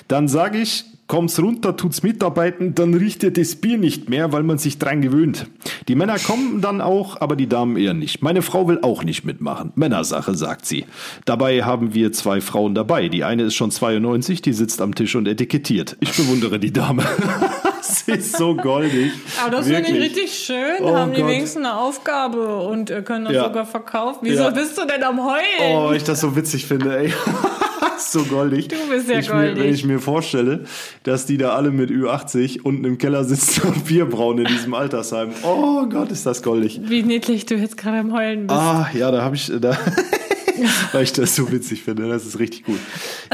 Dann 0.08 0.28
sage 0.28 0.58
ich, 0.60 0.86
kommt's 1.10 1.40
runter, 1.42 1.76
tut's 1.76 2.04
mitarbeiten, 2.04 2.76
dann 2.76 2.94
riecht 2.94 3.24
ihr 3.24 3.32
das 3.32 3.56
Bier 3.56 3.78
nicht 3.80 4.10
mehr, 4.10 4.32
weil 4.32 4.44
man 4.44 4.60
sich 4.60 4.78
dran 4.78 5.02
gewöhnt. 5.02 5.48
Die 5.88 5.96
Männer 5.96 6.20
kommen 6.20 6.62
dann 6.62 6.80
auch, 6.82 7.20
aber 7.20 7.36
die 7.36 7.48
Damen 7.50 7.76
eher 7.78 7.96
nicht. 7.96 8.22
Meine 8.22 8.44
Frau 8.44 8.68
will 8.68 8.80
auch 8.84 9.04
nicht 9.04 9.26
mitmachen. 9.26 9.72
Männersache, 9.76 10.36
sagt 10.36 10.68
sie. 10.68 10.86
Dabei 11.26 11.64
haben 11.64 11.96
wir 11.96 12.12
zwei 12.14 12.42
Frauen 12.42 12.76
dabei. 12.76 13.10
Die 13.10 13.24
eine 13.24 13.44
ist 13.44 13.56
schon 13.56 13.72
92, 13.72 14.44
die 14.44 14.54
sitzt 14.54 14.82
am 14.82 14.94
Tisch 14.94 15.16
und 15.16 15.28
etikettiert. 15.28 15.98
Ich 16.00 16.16
bewundere 16.16 16.60
die 16.60 16.72
Dame. 16.72 17.04
sie 17.82 18.12
ist 18.12 18.38
so 18.38 18.56
goldig. 18.56 19.12
Aber 19.42 19.50
das 19.58 19.66
finde 19.68 19.90
ich 19.90 20.00
richtig 20.00 20.32
schön. 20.32 20.76
Oh 20.84 20.96
haben 20.96 21.14
die 21.16 21.22
Gott. 21.22 21.32
wenigstens 21.32 21.66
eine 21.66 21.76
Aufgabe 21.76 22.60
und 22.60 22.92
äh, 22.92 23.02
können 23.02 23.26
das 23.26 23.34
Ja. 23.34 23.46
sogar 23.46 23.66
verkaufen. 23.66 24.20
Wieso 24.22 24.44
Ja. 24.44 24.50
bist 24.52 24.78
du 24.78 24.86
denn 24.86 25.02
am 25.04 25.20
Heulen? 25.26 25.74
Oh, 25.76 25.92
ich 25.92 26.04
das 26.04 26.22
so 26.22 26.36
witzig 26.36 26.68
finde, 26.68 26.96
ey. 27.00 27.14
So 28.00 28.24
goldig. 28.24 28.68
Du 28.68 28.76
bist 28.90 29.10
ja 29.10 29.20
ich 29.20 29.30
goldig. 29.30 29.56
Mir, 29.56 29.64
wenn 29.64 29.74
ich 29.74 29.86
mir 29.86 30.00
vorstelle, 30.00 30.66
dass 31.04 31.26
die 31.26 31.38
da 31.38 31.50
alle 31.50 31.72
mit 31.72 31.90
Ü80 31.90 32.62
unten 32.62 32.86
im 32.86 32.98
Keller 32.98 33.24
sitzen 33.24 33.62
und 33.68 33.86
Bier 33.86 34.06
brauen 34.06 34.40
in 34.40 34.46
diesem 34.46 34.74
Altersheim. 34.74 35.32
Oh 35.44 35.86
Gott, 35.88 36.12
ist 36.12 36.26
das 36.26 36.44
goldig. 36.44 36.82
Wie 36.84 37.04
niedlich 37.04 37.46
du 37.46 37.56
jetzt 37.56 37.78
gerade 37.78 38.00
am 38.00 38.14
Heulen 38.14 38.48
bist. 38.48 38.60
Ah, 38.60 38.90
ja, 38.94 39.12
da 39.12 39.22
habe 39.22 39.36
ich 39.36 39.52
da. 39.60 39.78
Weil 40.92 41.04
ich 41.04 41.14
das 41.14 41.36
so 41.36 41.52
witzig 41.52 41.84
finde, 41.84 42.10
das 42.10 42.26
ist 42.26 42.40
richtig 42.40 42.66
gut. 42.66 42.80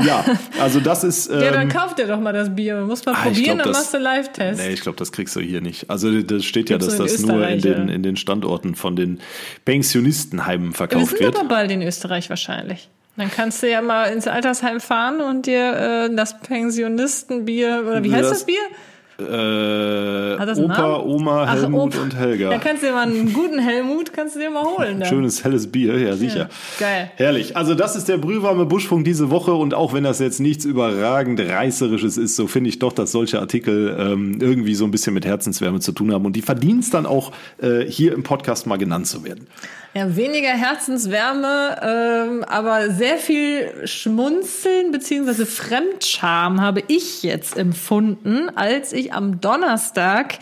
Ja, 0.06 0.24
also 0.60 0.80
das 0.80 1.04
ist. 1.04 1.28
Ähm, 1.30 1.42
ja, 1.42 1.52
dann 1.52 1.70
kauf 1.70 1.96
dir 1.96 2.08
doch 2.08 2.20
mal 2.20 2.34
das 2.34 2.56
Bier. 2.56 2.82
Muss 2.82 3.06
mal 3.06 3.14
ah, 3.14 3.24
probieren, 3.24 3.44
glaub, 3.44 3.58
dann 3.58 3.68
das- 3.68 3.78
machst 3.78 3.94
du 3.94 3.98
Live-Test. 3.98 4.62
Nee, 4.62 4.74
ich 4.74 4.82
glaube, 4.82 4.98
das 4.98 5.12
kriegst 5.12 5.36
du 5.36 5.40
hier 5.40 5.62
nicht. 5.62 5.90
Also 5.90 6.22
das 6.22 6.46
steht 6.46 6.70
ja, 6.70 6.78
dass 6.78 6.98
das 6.98 7.20
nur 7.22 7.48
in 7.48 7.62
den, 7.62 7.90
in 7.90 8.04
den 8.04 8.16
Standorten 8.16 8.76
von 8.76 8.96
den 8.96 9.20
Pensionistenheimen 9.64 10.70
Wir 10.70 10.76
verkauft 10.76 11.10
sind 11.10 11.22
wird. 11.22 11.36
aber 11.38 11.48
bald 11.48 11.72
in 11.72 11.82
Österreich 11.82 12.30
wahrscheinlich. 12.30 12.90
Dann 13.18 13.32
kannst 13.32 13.64
du 13.64 13.70
ja 13.70 13.82
mal 13.82 14.06
ins 14.12 14.28
Altersheim 14.28 14.80
fahren 14.82 15.22
und 15.22 15.46
dir 15.46 16.08
äh, 16.10 16.16
das 16.16 16.40
Pensionistenbier, 16.40 17.84
oder 17.88 18.04
wie 18.04 18.12
heißt 18.12 18.24
Das- 18.24 18.32
das 18.40 18.46
Bier? 18.46 18.60
Äh, 19.18 20.34
Opa? 20.62 21.00
Oma, 21.00 21.46
Ach, 21.48 21.54
Helmut 21.56 21.96
Opa. 21.96 22.04
und 22.04 22.16
Helga. 22.18 22.50
Dann 22.50 22.60
kannst 22.60 22.84
du 22.84 22.88
dir 22.88 22.92
mal 22.94 23.08
einen 23.08 23.32
guten 23.32 23.60
Helmut, 23.60 24.12
kannst 24.12 24.36
du 24.36 24.40
dir 24.42 24.50
mal 24.50 24.66
holen. 24.66 25.00
Dann. 25.00 25.08
Schönes 25.08 25.42
helles 25.46 25.72
Bier, 25.72 25.98
ja 25.98 26.18
sicher. 26.18 26.38
Ja, 26.40 26.48
geil. 26.80 27.12
Herrlich. 27.16 27.56
Also 27.56 27.76
das 27.76 27.96
ist 27.96 28.10
der 28.10 28.18
brühwarme 28.18 28.66
Buschfunk 28.66 29.06
diese 29.06 29.30
Woche 29.30 29.54
und 29.54 29.74
auch 29.74 29.94
wenn 29.94 30.04
das 30.04 30.20
jetzt 30.20 30.42
nichts 30.42 30.66
überragend 30.66 31.40
reißerisches 31.40 32.18
ist, 32.18 32.36
so 32.36 32.48
finde 32.48 32.70
ich 32.70 32.80
doch, 32.80 32.92
dass 32.92 33.14
solche 33.14 33.40
Artikel 33.40 33.96
ähm, 33.98 34.38
irgendwie 34.42 34.76
so 34.76 34.84
ein 34.84 34.92
bisschen 34.92 35.14
mit 35.14 35.26
Herzenswärme 35.26 35.80
zu 35.80 35.94
tun 35.94 36.12
haben 36.14 36.26
und 36.26 36.36
die 36.36 36.42
verdienen 36.42 36.80
es 36.80 36.90
dann 36.90 37.06
auch 37.06 37.32
äh, 37.62 37.86
hier 37.86 38.12
im 38.14 38.24
Podcast 38.24 38.68
mal 38.68 38.76
genannt 38.78 39.08
zu 39.08 39.24
werden. 39.24 39.48
Ja, 39.98 40.14
weniger 40.18 40.50
Herzenswärme, 40.50 41.78
ähm, 41.82 42.44
aber 42.44 42.90
sehr 42.92 43.16
viel 43.16 43.88
Schmunzeln 43.88 44.92
beziehungsweise 44.92 45.46
Fremdscham 45.46 46.60
habe 46.60 46.84
ich 46.90 47.24
jetzt 47.24 47.56
empfunden, 47.58 48.50
als 48.58 48.92
ich 48.92 49.14
am 49.14 49.40
Donnerstag 49.40 50.40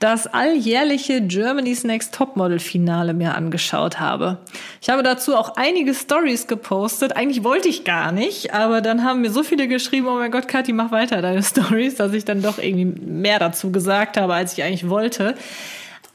das 0.00 0.26
alljährliche 0.26 1.22
Germany's 1.22 1.84
Next 1.84 2.16
Topmodel 2.16 2.58
Finale 2.58 3.14
mir 3.14 3.36
angeschaut 3.36 4.00
habe. 4.00 4.38
Ich 4.82 4.90
habe 4.90 5.04
dazu 5.04 5.36
auch 5.36 5.54
einige 5.54 5.94
Stories 5.94 6.48
gepostet. 6.48 7.14
Eigentlich 7.14 7.44
wollte 7.44 7.68
ich 7.68 7.84
gar 7.84 8.10
nicht, 8.10 8.54
aber 8.54 8.80
dann 8.80 9.04
haben 9.04 9.20
mir 9.20 9.30
so 9.30 9.44
viele 9.44 9.68
geschrieben, 9.68 10.08
oh 10.08 10.16
mein 10.16 10.32
Gott, 10.32 10.48
Kathi, 10.48 10.72
mach 10.72 10.90
weiter 10.90 11.22
deine 11.22 11.42
Stories, 11.44 11.94
dass 11.94 12.12
ich 12.12 12.24
dann 12.24 12.42
doch 12.42 12.58
irgendwie 12.58 12.86
mehr 12.86 13.38
dazu 13.38 13.70
gesagt 13.70 14.16
habe, 14.16 14.34
als 14.34 14.54
ich 14.54 14.64
eigentlich 14.64 14.88
wollte. 14.88 15.36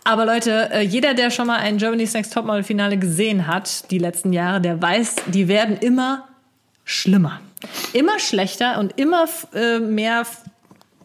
Aber 0.03 0.25
Leute, 0.25 0.69
äh, 0.71 0.81
jeder, 0.81 1.13
der 1.13 1.29
schon 1.29 1.47
mal 1.47 1.57
ein 1.59 1.77
Germany's 1.77 2.13
Next 2.13 2.33
Topmodel 2.33 2.63
Finale 2.63 2.97
gesehen 2.97 3.45
hat, 3.47 3.89
die 3.91 3.99
letzten 3.99 4.33
Jahre, 4.33 4.59
der 4.61 4.81
weiß, 4.81 5.15
die 5.27 5.47
werden 5.47 5.77
immer 5.77 6.27
schlimmer. 6.85 7.39
Immer 7.93 8.17
schlechter 8.19 8.79
und 8.79 8.97
immer 8.99 9.25
äh, 9.53 9.79
mehr 9.79 10.23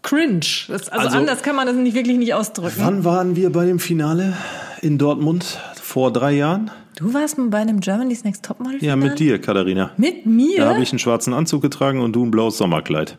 cringe. 0.03 0.41
Das, 0.69 0.89
also, 0.89 1.07
Also- 1.09 1.19
anders 1.19 1.43
kann 1.43 1.57
man 1.57 1.67
das 1.67 1.77
nicht 1.77 1.95
wirklich 1.95 2.17
nicht 2.17 2.33
ausdrücken. 2.33 2.77
Wann 2.79 3.05
waren 3.05 3.37
wir 3.37 3.51
bei 3.53 3.67
dem 3.67 3.79
Finale 3.79 4.33
in 4.81 4.97
Dortmund? 4.99 5.59
Vor 5.83 6.13
drei 6.13 6.33
Jahren? 6.33 6.71
Du 6.97 7.13
warst 7.13 7.37
mal 7.37 7.49
bei 7.49 7.59
einem 7.59 7.81
Germany's 7.81 8.25
Next 8.25 8.45
Topmodel 8.47 8.83
Ja, 8.83 8.93
Finale? 8.95 9.11
mit 9.11 9.19
dir, 9.19 9.39
Katharina. 9.41 9.91
Mit 9.99 10.25
mir? 10.25 10.57
Da 10.57 10.69
habe 10.71 10.83
ich 10.83 10.91
einen 10.91 10.99
schwarzen 10.99 11.35
Anzug 11.35 11.61
getragen 11.61 12.01
und 12.01 12.15
du 12.15 12.25
ein 12.25 12.31
blaues 12.31 12.57
Sommerkleid. 12.57 13.19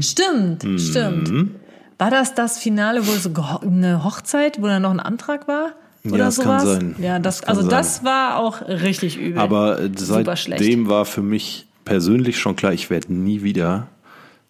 Stimmt, 0.00 0.62
stimmt. 0.80 1.50
War 1.98 2.10
das 2.10 2.34
das 2.34 2.58
Finale, 2.58 3.06
wo 3.06 3.12
so 3.12 3.30
eine 3.62 4.04
Hochzeit, 4.04 4.60
wo 4.60 4.66
da 4.66 4.78
noch 4.80 4.90
ein 4.90 5.00
Antrag 5.00 5.48
war? 5.48 5.72
Oder 6.04 6.18
Ja, 6.18 6.24
das 6.26 6.36
kann 6.38 6.60
sowas? 6.60 6.74
sein. 6.74 6.94
Ja, 6.98 7.18
das, 7.18 7.36
Das 7.38 7.42
kann 7.42 7.48
also 7.56 7.60
sein. 7.62 7.70
das 7.70 8.04
war 8.04 8.36
auch 8.38 8.62
richtig 8.62 9.16
übel. 9.18 9.38
Aber 9.40 9.80
äh, 9.80 9.90
seitdem 9.96 10.88
war 10.88 11.04
für 11.04 11.22
mich 11.22 11.66
persönlich 11.84 12.38
schon 12.38 12.54
klar, 12.56 12.72
ich 12.72 12.90
werde 12.90 13.12
nie 13.12 13.42
wieder 13.42 13.86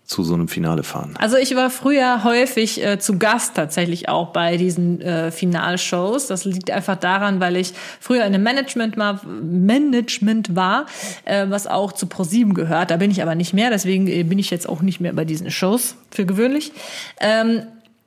zu 0.06 0.22
so 0.22 0.34
einem 0.34 0.46
Finale 0.46 0.84
fahren. 0.84 1.14
Also 1.18 1.36
ich 1.36 1.56
war 1.56 1.68
früher 1.68 2.22
häufig 2.22 2.82
äh, 2.82 2.98
zu 2.98 3.18
Gast 3.18 3.56
tatsächlich 3.56 4.08
auch 4.08 4.28
bei 4.28 4.56
diesen 4.56 5.00
äh, 5.00 5.32
Finalshows. 5.32 6.28
Das 6.28 6.44
liegt 6.44 6.70
einfach 6.70 6.96
daran, 6.96 7.40
weil 7.40 7.56
ich 7.56 7.74
früher 8.00 8.24
in 8.24 8.34
einem 8.34 8.44
Management, 8.44 8.96
mal, 8.96 9.20
Management 9.24 10.54
war, 10.54 10.86
äh, 11.24 11.46
was 11.48 11.66
auch 11.66 11.90
zu 11.90 12.06
ProSieben 12.06 12.54
gehört. 12.54 12.92
Da 12.92 12.98
bin 12.98 13.10
ich 13.10 13.20
aber 13.20 13.34
nicht 13.34 13.52
mehr, 13.52 13.70
deswegen 13.70 14.06
äh, 14.06 14.22
bin 14.22 14.38
ich 14.38 14.50
jetzt 14.50 14.68
auch 14.68 14.80
nicht 14.80 15.00
mehr 15.00 15.12
bei 15.12 15.24
diesen 15.24 15.50
Shows 15.50 15.96
für 16.12 16.24
gewöhnlich. 16.24 16.72
Ähm, 17.20 17.62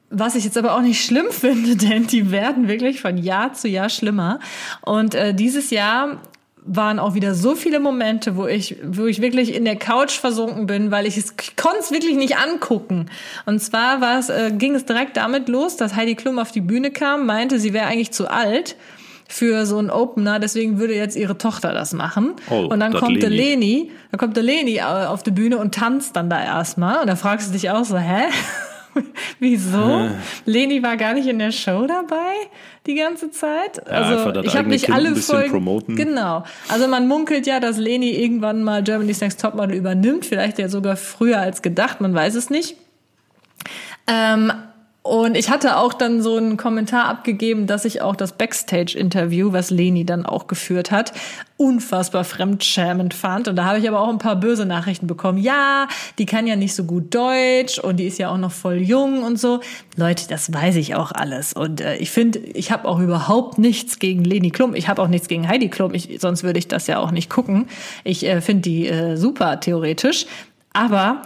was 0.10 0.36
ich 0.36 0.44
jetzt 0.44 0.58
aber 0.58 0.76
auch 0.76 0.82
nicht 0.82 1.04
schlimm 1.04 1.28
finde, 1.32 1.76
denn 1.76 2.08
die 2.08 2.32
werden 2.32 2.70
wirklich 2.70 3.02
von 3.02 3.18
Jahr 3.18 3.54
zu 3.54 3.68
Jahr 3.68 3.90
schlimmer. 3.90 4.40
Und 4.82 5.16
äh, 5.16 5.34
dieses 5.34 5.70
Jahr 5.70 6.22
waren 6.72 7.00
auch 7.00 7.16
wieder 7.16 7.34
so 7.34 7.56
viele 7.56 7.80
Momente, 7.80 8.36
wo 8.36 8.46
ich, 8.46 8.78
wo 8.86 9.08
ich 9.08 9.22
wirklich 9.22 9.56
in 9.56 9.66
der 9.66 9.76
Couch 9.76 10.12
versunken 10.12 10.68
bin, 10.68 10.92
weil 10.92 11.08
ich 11.08 11.18
es 11.18 11.34
ich 11.42 11.56
konnte 11.56 11.80
es 11.80 11.92
wirklich 11.92 12.16
nicht 12.16 12.38
angucken. 12.38 13.08
Und 13.48 13.60
zwar 13.60 14.02
war 14.02 14.20
es, 14.20 14.30
äh, 14.30 14.52
ging 14.52 14.76
es 14.76 14.86
direkt 14.86 15.18
damit 15.18 15.50
los, 15.50 15.78
dass 15.78 15.96
Heidi 15.96 16.14
Klum 16.14 16.38
auf 16.38 16.52
die 16.52 16.62
Bühne 16.62 16.92
kam, 16.92 17.26
meinte, 17.26 17.60
sie 17.60 17.74
wäre 17.74 17.88
eigentlich 17.88 18.12
zu 18.12 18.30
alt 18.30 18.76
für 19.28 19.66
so 19.66 19.78
einen 19.78 19.90
Opener, 19.90 20.40
deswegen 20.40 20.80
würde 20.80 20.96
jetzt 20.96 21.16
ihre 21.16 21.38
Tochter 21.38 21.74
das 21.74 21.94
machen. 21.94 22.34
Oh, 22.50 22.68
und 22.68 22.80
dann 22.80 22.94
kommt 22.94 23.22
der 23.22 23.30
Leni. 23.30 23.78
Leni, 23.78 23.92
dann 24.12 24.20
kommt 24.20 24.36
der 24.36 24.44
Leni 24.44 24.78
äh, 24.78 24.82
auf 24.82 25.24
die 25.24 25.32
Bühne 25.32 25.58
und 25.58 25.74
tanzt 25.74 26.16
dann 26.16 26.30
da 26.30 26.44
erstmal. 26.44 27.02
Und 27.02 27.08
da 27.08 27.16
fragst 27.16 27.50
du 27.50 27.54
dich 27.54 27.70
auch 27.70 27.86
so, 27.86 27.98
hä? 27.98 28.26
Wieso? 29.40 30.10
Leni 30.46 30.84
war 30.84 30.98
gar 30.98 31.14
nicht 31.14 31.28
in 31.28 31.40
der 31.40 31.52
Show 31.52 31.86
dabei 31.88 32.34
die 32.86 32.96
ganze 32.96 33.32
Zeit. 33.32 33.86
Also 33.88 34.32
das 34.32 34.46
ich 34.46 34.56
habe 34.56 34.70
nicht 34.70 34.86
Kind 34.86 34.98
alle 34.98 35.16
Folgen. 35.16 35.52
promoten. 35.52 35.96
Genau. 35.96 36.44
Also 36.68 36.88
man 36.88 37.08
munkelt 37.08 37.46
ja, 37.48 37.60
dass 37.60 37.78
Leni 37.78 38.12
irgendwann 38.12 38.64
mal 38.64 38.84
Germany's 38.84 39.22
Next 39.22 39.42
Topmodel 39.42 39.76
übernimmt, 39.76 40.26
vielleicht 40.26 40.60
ja 40.60 40.70
sogar 40.70 40.96
früher 40.96 41.40
als 41.40 41.62
gedacht, 41.62 42.02
man 42.02 42.14
weiß 42.14 42.36
es 42.36 42.50
nicht. 42.50 42.76
Ähm, 44.08 44.52
und 45.10 45.36
ich 45.36 45.50
hatte 45.50 45.78
auch 45.78 45.96
dann 45.96 46.22
so 46.22 46.38
einen 46.38 46.56
Kommentar 46.56 47.06
abgegeben, 47.06 47.66
dass 47.66 47.84
ich 47.84 48.04
auch 48.04 48.16
das 48.16 48.34
Backstage-Interview, 48.34 49.52
was 49.52 49.72
Leni 49.72 50.06
dann 50.06 50.24
auch 50.24 50.46
geführt 50.46 50.92
hat, 50.92 51.14
unfassbar 51.58 52.24
fremdschämend 52.24 53.16
fand. 53.16 53.48
Und 53.48 53.56
da 53.56 53.66
habe 53.66 53.80
ich 53.80 53.88
aber 53.88 54.02
auch 54.02 54.10
ein 54.10 54.20
paar 54.20 54.36
böse 54.36 54.68
Nachrichten 54.68 55.08
bekommen. 55.08 55.40
Ja, 55.40 55.88
die 56.20 56.28
kann 56.28 56.46
ja 56.46 56.56
nicht 56.56 56.76
so 56.76 56.84
gut 56.84 57.16
Deutsch 57.16 57.80
und 57.80 57.98
die 57.98 58.06
ist 58.06 58.20
ja 58.20 58.30
auch 58.30 58.38
noch 58.38 58.52
voll 58.52 58.78
jung 58.78 59.24
und 59.24 59.40
so. 59.40 59.62
Leute, 59.96 60.28
das 60.30 60.54
weiß 60.54 60.76
ich 60.76 60.94
auch 60.94 61.12
alles. 61.12 61.54
Und 61.54 61.82
äh, 61.82 61.96
ich 61.96 62.12
finde, 62.12 62.38
ich 62.38 62.72
habe 62.72 62.88
auch 62.88 63.00
überhaupt 63.00 63.58
nichts 63.58 63.98
gegen 63.98 64.24
Leni 64.24 64.52
Klum. 64.52 64.76
Ich 64.76 64.88
habe 64.90 65.02
auch 65.02 65.08
nichts 65.08 65.28
gegen 65.28 65.48
Heidi 65.48 65.70
Klum. 65.70 65.96
Ich, 65.96 66.20
sonst 66.22 66.44
würde 66.44 66.60
ich 66.60 66.68
das 66.68 66.86
ja 66.86 67.00
auch 67.00 67.10
nicht 67.10 67.32
gucken. 67.32 67.68
Ich 68.04 68.28
äh, 68.28 68.42
finde 68.42 68.62
die 68.62 68.88
äh, 68.88 69.16
super 69.16 69.60
theoretisch. 69.60 70.28
Aber 70.72 71.24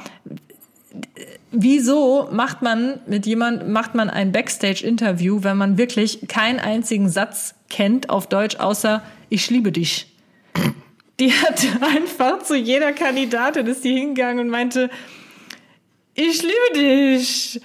wieso 1.54 2.28
macht 2.32 2.62
man 2.62 3.00
mit 3.08 3.26
jemand 3.26 3.70
macht 3.70 3.96
man 3.96 4.10
ein 4.10 4.32
Backstage-Interview, 4.32 5.44
wenn 5.44 5.56
man 5.56 5.78
wirklich 5.78 6.28
keinen 6.28 6.60
einzigen 6.60 7.10
Satz 7.10 7.56
kennt 7.70 8.10
auf 8.10 8.28
Deutsch, 8.28 8.58
außer 8.58 9.02
ich 9.30 9.50
liebe 9.50 9.72
dich. 9.72 10.12
Die 11.20 11.32
hat 11.32 11.64
einfach 11.82 12.40
zu 12.40 12.56
jeder 12.56 12.92
Kandidatin 12.92 13.68
ist 13.68 13.84
die 13.84 13.94
hingegangen 13.94 14.40
und 14.40 14.50
meinte, 14.50 14.90
ich 16.16 16.42
liebe 16.42 16.74
dich. 16.76 17.62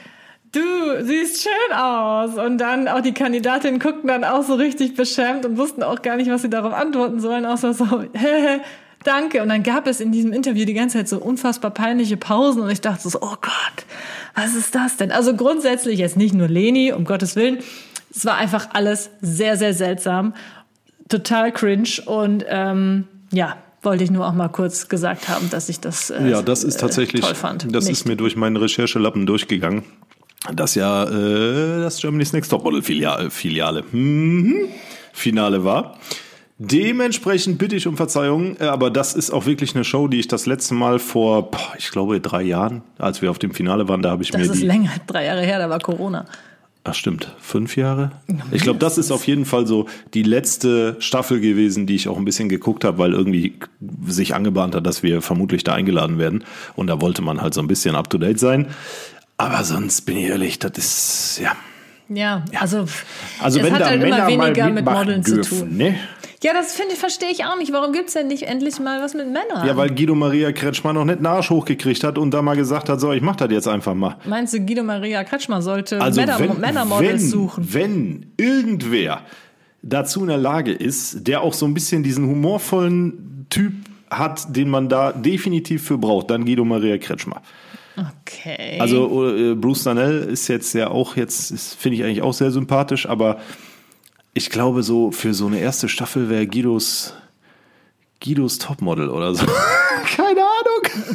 Du 0.53 0.61
siehst 1.03 1.43
schön 1.43 1.77
aus. 1.77 2.37
Und 2.37 2.59
dann 2.59 2.89
auch 2.89 3.01
die 3.01 3.15
Kandidatinnen 3.15 3.81
guckten 3.81 4.09
dann 4.09 4.25
auch 4.25 4.43
so 4.43 4.55
richtig 4.55 4.95
beschämt 4.95 5.47
und 5.47 5.57
wussten 5.57 5.83
auch 5.83 6.03
gar 6.03 6.17
nicht, 6.17 6.31
was 6.31 6.43
sie 6.43 6.51
darauf 6.51 6.75
antworten 6.75 7.21
sollen, 7.21 7.47
außer 7.47 7.73
so, 7.73 7.87
danke. 9.05 9.43
Und 9.43 9.49
dann 9.49 9.63
gab 9.63 9.87
es 9.87 10.01
in 10.01 10.13
diesem 10.13 10.33
Interview 10.33 10.65
die 10.65 10.75
ganze 10.75 10.99
Zeit 10.99 11.09
so 11.09 11.19
unfassbar 11.19 11.71
peinliche 11.71 12.17
Pausen 12.17 12.63
und 12.63 12.71
ich 12.71 12.81
dachte 12.81 13.09
so, 13.09 13.19
oh 13.21 13.37
Gott, 13.41 13.87
was 14.35 14.55
ist 14.55 14.75
das 14.75 14.97
denn? 14.97 15.11
Also 15.13 15.35
grundsätzlich 15.35 15.99
jetzt 15.99 16.17
nicht 16.17 16.35
nur 16.35 16.49
Leni, 16.49 16.93
um 16.93 17.05
Gottes 17.05 17.37
Willen. 17.37 17.59
Es 18.15 18.25
war 18.25 18.37
einfach 18.37 18.69
alles 18.73 19.11
sehr, 19.21 19.57
sehr 19.57 19.75
seltsam. 19.75 20.35
Total 21.09 21.53
cringe 21.53 22.03
und 22.07 22.45
ähm, 22.49 23.07
ja, 23.33 23.57
wollte 23.83 24.05
ich 24.05 24.11
nur 24.11 24.27
auch 24.27 24.35
mal 24.35 24.49
kurz 24.49 24.89
gesagt 24.89 25.29
haben, 25.29 25.51
dass 25.51 25.69
ich 25.69 25.81
das 25.81 26.11
äh, 26.11 26.29
Ja, 26.29 26.43
das 26.43 26.65
ist 26.65 26.81
tatsächlich, 26.81 27.23
äh, 27.23 27.27
toll 27.27 27.35
fand. 27.35 27.75
das 27.75 27.85
Nicht. 27.85 27.93
ist 27.93 28.07
mir 28.07 28.17
durch 28.17 28.37
meinen 28.37 28.57
Recherchelappen 28.57 29.27
durchgegangen. 29.27 29.85
Das 30.53 30.75
ja 30.75 31.05
äh, 31.05 31.81
das 31.83 32.01
Germany's 32.01 32.33
Next 32.33 32.51
Topmodel 32.51 32.83
Filiale, 32.83 33.31
Filiale 33.31 33.85
mhm, 33.93 34.69
Finale 35.13 35.65
war. 35.65 35.99
Dementsprechend 36.59 37.57
bitte 37.59 37.77
ich 37.77 37.87
um 37.87 37.97
Verzeihung, 37.97 38.57
äh, 38.59 38.65
aber 38.65 38.91
das 38.91 39.15
ist 39.15 39.31
auch 39.31 39.47
wirklich 39.47 39.75
eine 39.77 39.85
Show, 39.85 40.09
die 40.09 40.19
ich 40.19 40.27
das 40.29 40.45
letzte 40.47 40.75
Mal 40.75 40.99
vor, 40.99 41.51
ich 41.79 41.91
glaube, 41.91 42.21
drei 42.21 42.43
Jahren, 42.43 42.83
als 42.99 43.23
wir 43.23 43.31
auf 43.31 43.39
dem 43.39 43.53
Finale 43.53 43.89
waren, 43.89 44.03
da 44.03 44.11
habe 44.11 44.23
ich 44.25 44.33
Das 44.33 44.41
mir 44.41 44.47
ist 44.53 44.61
die. 44.63 44.67
länger, 44.67 44.91
drei 45.07 45.25
Jahre 45.27 45.43
her, 45.43 45.61
da 45.61 45.71
war 45.71 45.79
Corona. 45.79 46.25
Ach 46.83 46.95
stimmt, 46.95 47.33
fünf 47.39 47.77
Jahre? 47.77 48.13
Ich 48.51 48.63
glaube, 48.63 48.79
das 48.79 48.99
ist 48.99 49.11
auf 49.11 49.27
jeden 49.27 49.45
Fall 49.45 49.67
so 49.67 49.87
die 50.15 50.23
letzte 50.23 50.97
Staffel 51.01 51.39
gewesen, 51.41 51.87
die 51.87 51.95
ich 51.95 52.09
auch 52.09 52.17
ein 52.17 52.25
bisschen 52.25 52.49
geguckt 52.49 52.83
habe, 52.85 52.99
weil 52.99 53.13
irgendwie 53.13 53.55
sich 54.07 54.35
angebahnt 54.35 54.75
hat, 54.75 54.87
dass 54.87 55.03
wir 55.03 55.21
vermutlich 55.21 55.65
da 55.65 55.75
eingeladen 55.75 56.19
werden. 56.19 56.45
Und 56.77 56.87
da 56.87 57.01
wollte 57.01 57.21
man 57.21 57.43
halt 57.43 57.53
so 57.55 57.61
ein 57.61 57.67
bisschen 57.69 57.95
up-to-date 57.95 58.39
sein. 58.41 58.69
Aber 59.37 59.63
sonst 59.65 60.03
bin 60.07 60.17
ich 60.17 60.25
ehrlich, 60.25 60.59
das 60.59 60.73
ist, 60.79 61.41
ja. 61.43 61.53
Ja, 62.09 62.43
also, 62.59 62.87
Also 63.39 63.59
es 63.59 63.67
wenn 63.67 63.75
hat 63.75 63.83
da 63.83 63.87
halt 63.91 64.01
Männer 64.01 64.29
immer 64.31 64.47
weniger 64.47 64.71
mit 64.71 64.85
Modeln 64.87 65.23
zu 65.23 65.35
dürfen, 65.35 65.59
tun. 65.69 65.77
ne? 65.77 65.95
Ja, 66.43 66.53
das 66.53 66.73
finde 66.73 66.95
verstehe 66.95 67.31
ich 67.31 67.45
auch 67.45 67.57
nicht. 67.59 67.73
Warum 67.73 67.93
gibt's 67.93 68.13
denn 68.13 68.29
nicht 68.29 68.45
endlich 68.45 68.79
mal 68.79 69.03
was 69.03 69.15
mit 69.15 69.27
Männern? 69.27 69.67
Ja, 69.67 69.77
weil 69.77 69.91
Guido 69.91 70.15
Maria 70.15 70.53
Kretschmann 70.53 70.95
noch 70.95 71.05
nicht 71.05 71.17
einen 71.17 71.27
Arsch 71.27 71.51
hochgekriegt 71.51 72.05
hat 72.05 72.17
und 72.17 72.33
da 72.33 72.43
mal 72.43 72.57
gesagt 72.57 72.89
hat, 72.89 73.01
so, 73.01 73.13
ich 73.13 73.23
mach 73.23 73.37
das 73.37 73.51
jetzt 73.51 73.67
einfach 73.67 73.95
mal. 73.95 74.17
Meinst 74.25 74.55
du, 74.55 74.61
Guido 74.61 74.85
Maria 74.85 75.25
Kretschmer 75.25 75.63
sollte 75.63 76.01
Also 76.01 76.21
Männer, 76.21 76.39
wenn, 76.39 76.61
Männermodels 76.61 77.23
wenn, 77.23 77.29
suchen? 77.29 77.69
Wenn 77.73 78.33
irgendwer 78.37 79.23
dazu 79.83 80.21
in 80.21 80.29
der 80.29 80.39
Lage 80.39 80.73
ist, 80.73 81.27
der 81.27 81.41
auch 81.41 81.55
so 81.55 81.67
ein 81.67 81.75
bisschen 81.75 82.05
diesen 82.05 82.27
humorvollen 82.29 83.47
Typ 83.51 83.73
hat, 84.09 84.57
den 84.57 84.69
man 84.69 84.89
da 84.89 85.13
definitiv 85.13 85.85
für 85.85 85.99
braucht, 85.99 86.31
dann 86.31 86.45
Guido 86.45 86.65
Maria 86.65 86.99
Kretschmer. 86.99 87.43
Okay. 87.97 88.79
Also 88.79 89.29
äh, 89.29 89.55
Bruce 89.55 89.83
Danell 89.83 90.21
ist 90.23 90.47
jetzt 90.47 90.73
ja 90.75 90.89
auch 90.89 91.17
jetzt, 91.17 91.77
finde 91.77 91.97
ich 91.97 92.05
eigentlich 92.05 92.23
auch 92.23 92.33
sehr 92.33 92.53
sympathisch, 92.53 93.09
aber 93.09 93.39
ich 94.39 94.51
glaube 94.51 94.85
so 94.85 95.11
für 95.11 95.35
so 95.35 95.47
eine 95.47 95.59
erste 95.59 95.89
Staffel 95.89 96.31
wäre 96.31 96.47
Guidos 96.47 97.13
Guidos 98.21 98.59
Topmodel 98.59 99.11
oder 99.11 99.35
so. 99.35 99.47
Keine 100.17 100.41
Ahnung. 100.41 101.15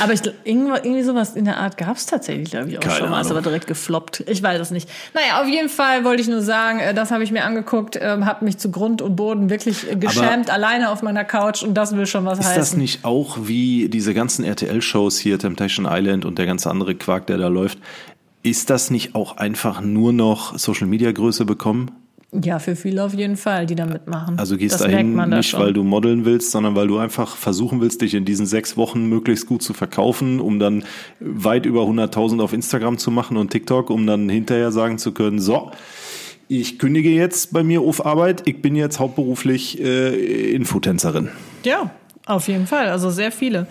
aber 0.00 0.12
ich, 0.12 0.20
irgendwie 0.44 1.02
sowas 1.02 1.36
in 1.36 1.44
der 1.44 1.58
Art 1.58 1.76
gab's 1.76 2.06
tatsächlich, 2.06 2.50
glaube 2.50 2.70
ich, 2.70 2.78
auch 2.78 2.82
Keine 2.82 2.96
schon 2.96 3.10
mal. 3.10 3.20
Ist 3.20 3.30
aber 3.30 3.42
direkt 3.42 3.68
gefloppt. 3.68 4.24
Ich 4.26 4.42
weiß 4.42 4.60
es 4.60 4.70
nicht. 4.72 4.88
Naja, 5.14 5.42
auf 5.42 5.48
jeden 5.48 5.68
Fall 5.68 6.04
wollte 6.04 6.22
ich 6.22 6.28
nur 6.28 6.42
sagen, 6.42 6.80
äh, 6.80 6.94
das 6.94 7.12
habe 7.12 7.22
ich 7.22 7.30
mir 7.30 7.44
angeguckt, 7.44 7.98
ähm, 8.00 8.26
habe 8.26 8.44
mich 8.44 8.58
zu 8.58 8.70
Grund 8.72 9.00
und 9.02 9.14
Boden 9.14 9.50
wirklich 9.50 9.88
äh, 9.90 9.96
geschämt, 9.96 10.50
alleine 10.50 10.90
auf 10.90 11.02
meiner 11.02 11.24
Couch 11.24 11.62
und 11.62 11.74
das 11.74 11.94
will 11.96 12.06
schon 12.06 12.24
was 12.24 12.38
Ist 12.38 12.46
heißen. 12.46 12.60
das 12.60 12.76
nicht 12.76 13.04
auch 13.04 13.38
wie 13.42 13.88
diese 13.88 14.14
ganzen 14.14 14.44
RTL-Shows 14.44 15.18
hier, 15.18 15.38
Temptation 15.38 15.86
Island 15.88 16.24
und 16.24 16.38
der 16.38 16.46
ganze 16.46 16.70
andere 16.70 16.94
Quark, 16.94 17.26
der 17.26 17.38
da 17.38 17.48
läuft? 17.48 17.78
Ist 18.42 18.70
das 18.70 18.90
nicht 18.90 19.14
auch 19.14 19.36
einfach 19.36 19.80
nur 19.80 20.12
noch 20.12 20.58
Social-Media-Größe 20.58 21.44
bekommen? 21.44 21.92
Ja, 22.42 22.58
für 22.58 22.74
viele 22.74 23.04
auf 23.04 23.14
jeden 23.14 23.36
Fall, 23.36 23.66
die 23.66 23.74
da 23.74 23.86
mitmachen. 23.86 24.38
Also 24.38 24.56
gehst 24.56 24.74
das 24.74 24.82
dahin 24.82 25.14
nicht, 25.28 25.50
schon. 25.50 25.60
weil 25.60 25.72
du 25.72 25.84
modeln 25.84 26.24
willst, 26.24 26.50
sondern 26.50 26.74
weil 26.74 26.88
du 26.88 26.98
einfach 26.98 27.36
versuchen 27.36 27.80
willst, 27.80 28.02
dich 28.02 28.14
in 28.14 28.24
diesen 28.24 28.46
sechs 28.46 28.76
Wochen 28.76 29.08
möglichst 29.08 29.46
gut 29.46 29.62
zu 29.62 29.72
verkaufen, 29.72 30.40
um 30.40 30.58
dann 30.58 30.84
weit 31.20 31.66
über 31.66 31.82
100.000 31.82 32.42
auf 32.42 32.52
Instagram 32.52 32.98
zu 32.98 33.10
machen 33.10 33.36
und 33.36 33.50
TikTok, 33.50 33.90
um 33.90 34.06
dann 34.06 34.28
hinterher 34.28 34.72
sagen 34.72 34.98
zu 34.98 35.12
können, 35.12 35.38
so, 35.38 35.70
ich 36.48 36.78
kündige 36.78 37.10
jetzt 37.10 37.52
bei 37.52 37.62
mir 37.62 37.80
auf 37.80 38.04
Arbeit, 38.04 38.42
ich 38.46 38.60
bin 38.60 38.76
jetzt 38.76 38.98
hauptberuflich 38.98 39.80
äh, 39.80 40.52
Infotänzerin. 40.52 41.28
Ja, 41.64 41.90
Auf 42.26 42.48
jeden 42.48 42.66
Fall, 42.66 42.88
also 42.88 43.10
sehr 43.10 43.30
viele. 43.30 43.66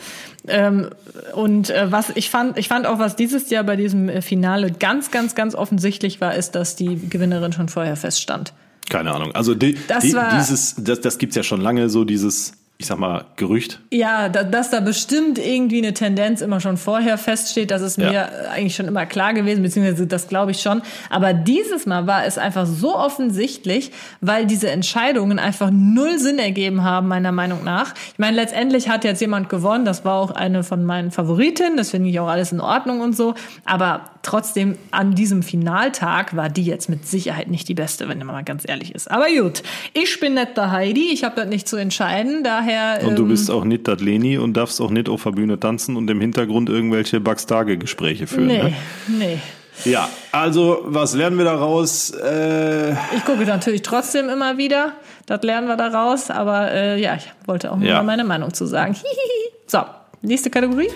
Ähm, 0.48 0.90
und 1.34 1.70
äh, 1.72 1.92
was 1.92 2.12
ich 2.16 2.30
fand, 2.30 2.58
ich 2.58 2.68
fand 2.68 2.86
auch, 2.86 3.00
was 3.00 3.16
dieses 3.16 3.50
Jahr 3.50 3.64
bei 3.64 3.76
diesem 3.76 4.10
äh, 4.10 4.22
Finale 4.22 4.72
ganz, 4.72 5.10
ganz, 5.10 5.34
ganz 5.34 5.56
offensichtlich 5.56 6.22
war, 6.22 6.36
ist, 6.36 6.52
dass 6.52 6.76
die 6.76 7.10
Gewinnerin 7.10 7.52
schon 7.54 7.68
vorher 7.70 7.96
feststand. 7.96 8.54
Keine 8.90 9.12
Ahnung. 9.14 9.34
Also 9.34 9.56
die, 9.56 9.78
Das 9.88 10.04
die, 10.04 10.14
war- 10.14 10.38
dieses, 10.38 10.76
das, 10.78 11.02
das 11.02 11.18
gibt's 11.18 11.36
ja 11.36 11.42
schon 11.44 11.62
lange, 11.62 11.90
so 11.90 12.04
dieses, 12.04 12.54
ich 12.84 12.88
sag 12.90 13.00
mal, 13.00 13.24
Gerücht. 13.38 13.80
Ja, 13.92 14.28
da, 14.28 14.44
dass 14.44 14.70
da 14.70 14.82
bestimmt 14.82 15.40
irgendwie 15.40 15.78
eine 15.78 15.94
Tendenz 15.94 16.42
immer 16.42 16.60
schon 16.60 16.76
vorher 16.76 17.18
feststeht, 17.18 17.72
das 17.72 17.82
ist 17.82 17.98
mir 17.98 18.12
Ja. 18.12 18.26
äh, 18.26 18.48
eigentlich 18.54 18.76
schon 18.76 18.88
immer 18.90 19.06
klar 19.06 19.34
gewesen, 19.34 19.64
beziehungsweise 19.64 20.06
das 20.06 20.28
glaube 20.28 20.52
ich 20.52 20.60
schon. 20.62 20.82
Aber 21.10 21.34
dieses 21.34 21.86
Mal 21.86 22.08
war 22.08 22.26
es 22.26 22.38
einfach 22.38 22.66
so 22.66 22.94
offensichtlich, 22.94 23.92
weil 24.20 24.46
diese 24.46 24.70
Entscheidungen 24.70 25.40
einfach 25.40 25.70
null 25.72 26.20
Sinn 26.20 26.40
ergeben 26.40 26.84
haben, 26.84 27.08
meiner 27.08 27.32
Meinung 27.32 27.64
nach. 27.64 27.94
Ich 28.12 28.20
meine, 28.20 28.36
letztendlich 28.36 28.90
hat 28.90 29.06
jetzt 29.06 29.22
jemand 29.22 29.48
gewonnen, 29.48 29.86
das 29.86 30.04
war 30.04 30.16
auch 30.16 30.32
eine 30.32 30.64
von 30.64 30.84
meinen 30.84 31.12
Favoritinnen, 31.12 31.78
das 31.78 31.92
finde 31.92 32.10
ich 32.10 32.20
auch 32.20 32.28
alles 32.28 32.52
in 32.52 32.60
Ordnung 32.60 33.00
und 33.00 33.16
so. 33.16 33.34
Aber 33.64 34.02
trotzdem, 34.24 34.78
an 34.92 35.14
diesem 35.16 35.44
Finaltag 35.44 36.36
war 36.36 36.50
die 36.50 36.64
jetzt 36.64 36.90
mit 36.90 37.08
Sicherheit 37.08 37.50
nicht 37.50 37.68
die 37.70 37.74
beste, 37.76 38.10
wenn 38.10 38.18
man 38.20 38.28
mal 38.28 38.44
ganz 38.44 38.64
ehrlich 38.68 38.96
ist. 38.96 39.12
Aber 39.12 39.26
gut, 39.28 39.62
ich 39.94 40.20
bin 40.20 40.34
nicht 40.34 40.58
der 40.58 40.72
Heidi, 40.72 41.12
ich 41.12 41.24
habe 41.24 41.36
das 41.36 41.48
nicht 41.48 41.68
zu 41.68 41.76
entscheiden, 41.78 42.44
daher... 42.44 43.00
Und 43.06 43.18
du 43.20 43.24
ähm, 43.24 43.30
bist 43.30 43.52
auch 43.52 43.64
nicht 43.66 43.88
das 43.88 44.00
Leni 44.02 44.38
und 44.38 44.54
darfst 44.56 44.82
auch 44.82 44.90
nicht 44.90 45.10
auf 45.10 45.24
der 45.24 45.32
Bühne 45.32 45.60
tanzen 45.60 45.96
und 45.98 46.10
im 46.10 46.20
Hintergrund 46.20 46.70
irgendwelche 46.70 47.20
Bugs-Tage-Gespräche 47.20 48.26
führen. 48.28 48.48
Nee, 48.48 48.64
Ne? 48.64 48.74
nee. 49.20 49.38
Ja, 49.86 50.08
also 50.32 50.82
was 50.86 51.16
lernen 51.16 51.38
wir 51.38 51.46
daraus? 51.46 52.12
Äh, 52.12 52.92
Ich 53.16 53.26
gucke 53.26 53.44
natürlich 53.46 53.82
trotzdem 53.82 54.30
immer 54.30 54.58
wieder. 54.58 54.94
Das 55.26 55.42
lernen 55.42 55.68
wir 55.68 55.76
daraus. 55.78 56.30
Aber 56.30 56.72
äh, 56.72 57.02
ja, 57.02 57.16
ich 57.16 57.26
wollte 57.48 57.72
auch 57.72 57.78
nur 57.78 57.88
Ja. 57.88 57.96
mal 57.98 58.04
meine 58.04 58.24
Meinung 58.24 58.54
zu 58.54 58.68
sagen. 58.68 58.94
Hihihi. 58.94 59.54
so, 59.68 59.80
nächste 60.22 60.52
Kategorie. 60.52 60.90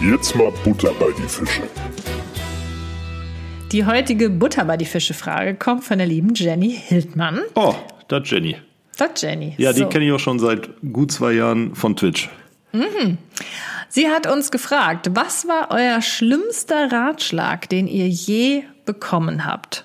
Jetzt 0.00 0.34
mal 0.36 0.52
Butter 0.64 0.92
bei 1.00 1.06
die 1.18 1.28
Fische. 1.28 1.62
Die 3.72 3.86
heutige 3.86 4.30
Butter 4.30 4.64
bei 4.64 4.76
die 4.76 4.84
Fische-Frage 4.84 5.54
kommt 5.54 5.84
von 5.84 5.98
der 5.98 6.06
lieben 6.06 6.34
Jenny 6.34 6.70
Hildmann. 6.70 7.40
oh, 7.54 7.74
das 8.08 8.28
Jenny. 8.28 8.56
Das 8.98 9.22
Jenny. 9.22 9.54
Ja, 9.58 9.72
die 9.72 9.80
so. 9.80 9.88
kenne 9.88 10.06
ich 10.06 10.12
auch 10.12 10.18
schon 10.18 10.40
seit 10.40 10.68
gut 10.92 11.12
zwei 11.12 11.32
Jahren 11.32 11.76
von 11.76 11.94
Twitch. 11.94 12.28
Sie 13.88 14.08
hat 14.08 14.26
uns 14.26 14.50
gefragt, 14.50 15.10
was 15.14 15.46
war 15.46 15.68
euer 15.70 16.02
schlimmster 16.02 16.90
Ratschlag, 16.90 17.68
den 17.68 17.86
ihr 17.86 18.08
je 18.08 18.64
bekommen 18.84 19.44
habt? 19.44 19.84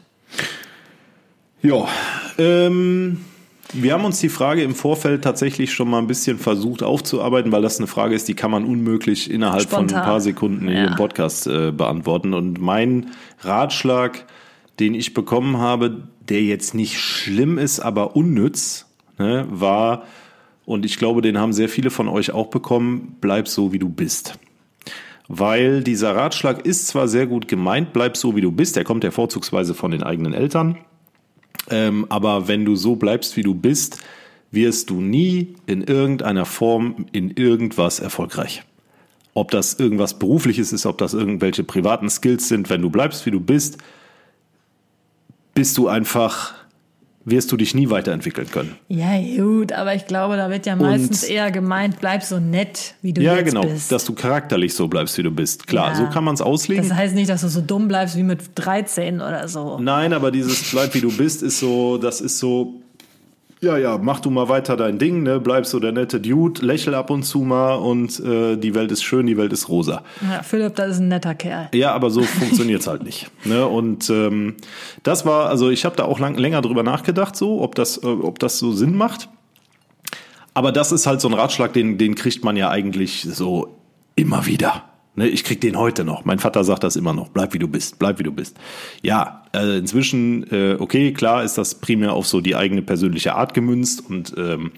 Ja, 1.62 1.88
ähm, 2.38 3.24
wir 3.74 3.94
haben 3.94 4.06
uns 4.06 4.20
die 4.20 4.30
Frage 4.30 4.62
im 4.64 4.76
Vorfeld 4.76 5.24
tatsächlich 5.24 5.74
schon 5.74 5.90
mal 5.90 5.98
ein 6.00 6.08
bisschen 6.08 6.38
versucht 6.40 6.84
aufzuarbeiten, 6.84 7.52
weil 7.52 7.62
das 7.62 7.78
eine 7.80 7.88
Frage 7.88 8.16
ist, 8.16 8.28
die 8.28 8.34
kann 8.36 8.52
man 8.52 8.64
unmöglich 8.64 9.30
innerhalb 9.30 9.64
von 9.70 9.90
Spontan. 9.90 10.00
ein 10.00 10.06
paar 10.06 10.22
Sekunden 10.22 10.68
Ja. 10.70 10.86
im 10.86 10.96
Podcast 10.96 11.48
äh, 11.48 11.72
beantworten. 11.72 12.34
Und 12.34 12.60
mein 12.62 13.08
Ratschlag, 13.42 14.26
den 14.80 14.94
ich 14.94 15.14
bekommen 15.14 15.58
habe, 15.58 16.04
der 16.30 16.44
jetzt 16.44 16.74
nicht 16.74 17.00
schlimm 17.00 17.58
ist, 17.58 17.80
aber 17.80 18.16
unnütz, 18.16 18.86
ne, 19.18 19.46
war, 19.50 20.04
und 20.66 20.84
ich 20.86 20.98
glaube, 20.98 21.22
den 21.22 21.38
haben 21.38 21.54
sehr 21.54 21.70
viele 21.70 21.92
von 21.92 22.08
euch 22.08 22.32
auch 22.32 22.48
bekommen, 22.48 23.18
bleib 23.22 23.48
so, 23.48 23.72
wie 23.74 23.80
du 23.80 23.90
bist. 23.90 24.40
Weil 25.28 25.84
dieser 25.84 26.16
Ratschlag 26.16 26.66
ist 26.66 26.88
zwar 26.88 27.08
sehr 27.08 27.26
gut 27.28 27.48
gemeint, 27.48 27.94
bleib 27.94 28.16
so, 28.18 28.36
wie 28.36 28.42
du 28.42 28.52
bist, 28.52 28.76
der 28.76 28.84
kommt 28.84 29.04
ja 29.04 29.12
vorzugsweise 29.12 29.74
von 29.74 29.92
den 29.92 30.04
eigenen 30.04 30.34
Eltern, 30.34 30.78
ähm, 31.70 32.06
aber 32.10 32.48
wenn 32.48 32.66
du 32.66 32.76
so 32.76 32.96
bleibst, 32.96 33.38
wie 33.38 33.44
du 33.44 33.54
bist, 33.54 34.00
wirst 34.52 34.90
du 34.90 35.02
nie 35.02 35.56
in 35.66 35.84
irgendeiner 35.84 36.46
Form 36.46 37.06
in 37.12 37.32
irgendwas 37.32 38.00
erfolgreich. 38.00 38.64
Ob 39.34 39.52
das 39.52 39.74
irgendwas 39.74 40.18
Berufliches 40.18 40.72
ist, 40.72 40.86
ob 40.86 40.98
das 40.98 41.14
irgendwelche 41.14 41.64
privaten 41.64 42.10
Skills 42.10 42.48
sind, 42.48 42.70
wenn 42.70 42.82
du 42.82 42.90
bleibst, 42.90 43.26
wie 43.26 43.32
du 43.32 43.40
bist, 43.40 43.78
bist 45.54 45.78
du 45.78 45.88
einfach, 45.88 46.55
wirst 47.26 47.52
du 47.52 47.58
dich 47.58 47.74
nie 47.74 47.90
weiterentwickeln 47.90 48.50
können. 48.52 48.76
Ja, 48.88 49.18
gut, 49.38 49.72
aber 49.72 49.96
ich 49.96 50.06
glaube, 50.06 50.38
da 50.38 50.50
wird 50.50 50.66
ja 50.68 50.76
meistens 50.76 51.24
Und- 51.24 51.30
eher 51.32 51.50
gemeint, 51.52 52.00
bleib 52.00 52.22
so 52.24 52.40
nett, 52.40 52.94
wie 53.02 53.14
du 53.14 53.22
Ja, 53.22 53.36
jetzt 53.36 53.46
genau, 53.50 53.62
bist. 53.64 53.92
dass 53.92 54.06
du 54.06 54.14
charakterlich 54.14 54.74
so 54.76 54.88
bleibst, 54.88 55.18
wie 55.18 55.24
du 55.24 55.32
bist. 55.32 55.66
Klar, 55.68 55.90
Ja. 55.90 55.96
so 55.96 56.06
kann 56.08 56.24
man 56.24 56.36
es 56.36 56.42
auslegen. 56.42 56.88
Das 56.88 56.96
heißt 56.96 57.16
nicht, 57.16 57.30
dass 57.30 57.42
du 57.42 57.48
so 57.50 57.62
dumm 57.62 57.88
bleibst 57.88 58.16
wie 58.16 58.24
mit 58.24 58.42
13 58.56 59.16
oder 59.22 59.48
so. 59.48 59.80
Nein, 59.80 60.14
aber 60.14 60.30
dieses 60.32 60.70
bleib 60.72 60.94
wie 60.94 61.02
du 61.02 61.12
bist 61.12 61.42
ist 61.42 61.60
so, 61.60 61.98
das 61.98 62.22
ist 62.22 62.38
so, 62.38 62.76
ja, 63.62 63.78
ja, 63.78 63.98
mach 63.98 64.20
du 64.20 64.30
mal 64.30 64.50
weiter 64.50 64.76
dein 64.76 65.00
Ding, 65.00 65.24
ne? 65.24 65.40
bleib 65.40 65.66
so 65.66 65.80
der 65.80 65.92
nette 65.92 66.20
Dude, 66.20 66.66
lächel 66.66 66.94
ab 66.94 67.10
und 67.10 67.24
zu 67.24 67.40
mal 67.40 67.76
und 67.76 68.20
äh, 68.20 68.58
die 68.58 68.76
Welt 68.76 68.92
ist 68.92 69.04
schön, 69.04 69.26
die 69.26 69.38
Welt 69.38 69.54
ist 69.54 69.70
rosa. 69.70 70.04
Ja, 70.22 70.44
Philipp, 70.44 70.76
das 70.76 70.92
ist 70.92 71.00
ein 71.00 71.08
netter 71.08 71.36
Kerl. 71.36 71.70
Ja, 71.74 71.94
aber 71.94 72.10
so 72.10 72.22
funktioniert's 72.22 72.88
halt 72.88 73.04
nicht. 73.04 73.30
Ne? 73.46 73.66
Und 73.66 74.10
ähm, 74.10 74.56
das 75.04 75.26
war, 75.26 75.50
also 75.50 75.70
ich 75.70 75.86
habe 75.86 75.96
da 75.96 76.04
auch 76.06 76.20
lang, 76.20 76.36
länger 76.36 76.62
drüber 76.62 76.84
nachgedacht, 76.84 77.36
so, 77.36 77.62
ob 77.62 77.76
das, 77.76 78.04
äh, 78.04 78.08
ob 78.08 78.40
das 78.40 78.60
so 78.60 78.72
Sinn 78.72 78.96
macht. 78.96 79.30
Aber 80.54 80.72
das 80.72 80.92
ist 80.92 81.06
halt 81.06 81.22
so 81.22 81.28
ein 81.28 81.34
Ratschlag, 81.34 81.74
den, 81.74 81.98
den 81.98 82.16
kriegt 82.16 82.44
man 82.44 82.56
ja 82.56 82.70
eigentlich 82.70 83.28
so 83.30 83.78
immer 84.16 84.46
wieder. 84.46 84.84
Ne, 85.18 85.30
ich 85.30 85.46
krieg 85.46 85.62
den 85.62 85.78
heute 85.78 86.04
noch. 86.04 86.26
Mein 86.26 86.40
Vater 86.40 86.64
sagt 86.66 86.84
das 86.84 86.98
immer 86.98 87.14
noch. 87.14 87.30
Bleib 87.30 87.54
wie 87.54 87.60
du 87.60 87.70
bist, 87.70 88.00
bleib 88.00 88.20
wie 88.20 88.24
du 88.24 88.34
bist. 88.34 88.58
Ja, 89.02 89.44
äh, 89.54 89.78
inzwischen, 89.78 90.46
äh, 90.52 90.76
okay, 90.78 91.14
klar 91.14 91.44
ist 91.44 91.58
das 91.58 91.76
primär 91.76 92.14
auf 92.14 92.28
so 92.28 92.42
die 92.42 92.56
eigene 92.56 92.82
persönliche 92.82 93.36
Art 93.36 93.54
gemünzt 93.54 94.04
und 94.10 94.34
ähm, 94.38 94.72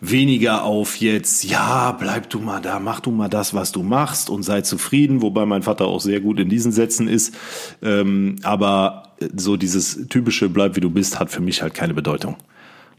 weniger 0.00 0.64
auf 0.64 0.96
jetzt, 0.96 1.44
ja, 1.44 1.92
bleib 1.92 2.28
du 2.30 2.40
mal 2.40 2.60
da, 2.60 2.80
mach 2.80 3.00
du 3.00 3.12
mal 3.12 3.28
das, 3.28 3.54
was 3.54 3.70
du 3.70 3.84
machst 3.84 4.30
und 4.30 4.42
sei 4.42 4.62
zufrieden, 4.62 5.22
wobei 5.22 5.46
mein 5.46 5.62
Vater 5.62 5.86
auch 5.86 6.00
sehr 6.00 6.20
gut 6.20 6.40
in 6.40 6.48
diesen 6.48 6.72
Sätzen 6.72 7.06
ist. 7.06 7.34
Ähm, 7.80 8.36
aber 8.42 9.14
so 9.36 9.56
dieses 9.56 10.08
typische 10.08 10.48
bleib 10.48 10.74
wie 10.74 10.80
du 10.80 10.90
bist 10.90 11.20
hat 11.20 11.30
für 11.30 11.40
mich 11.40 11.62
halt 11.62 11.74
keine 11.74 11.94
Bedeutung. 11.94 12.36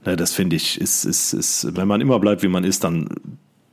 Ne, 0.05 0.15
das 0.15 0.31
finde 0.31 0.55
ich, 0.55 0.79
ist, 0.79 1.03
ist, 1.03 1.33
ist, 1.33 1.75
wenn 1.75 1.89
man 1.89 1.99
immer 1.99 2.19
bleibt, 2.19 2.41
wie 2.41 2.47
man 2.47 2.63
ist, 2.63 2.85
dann 2.85 3.09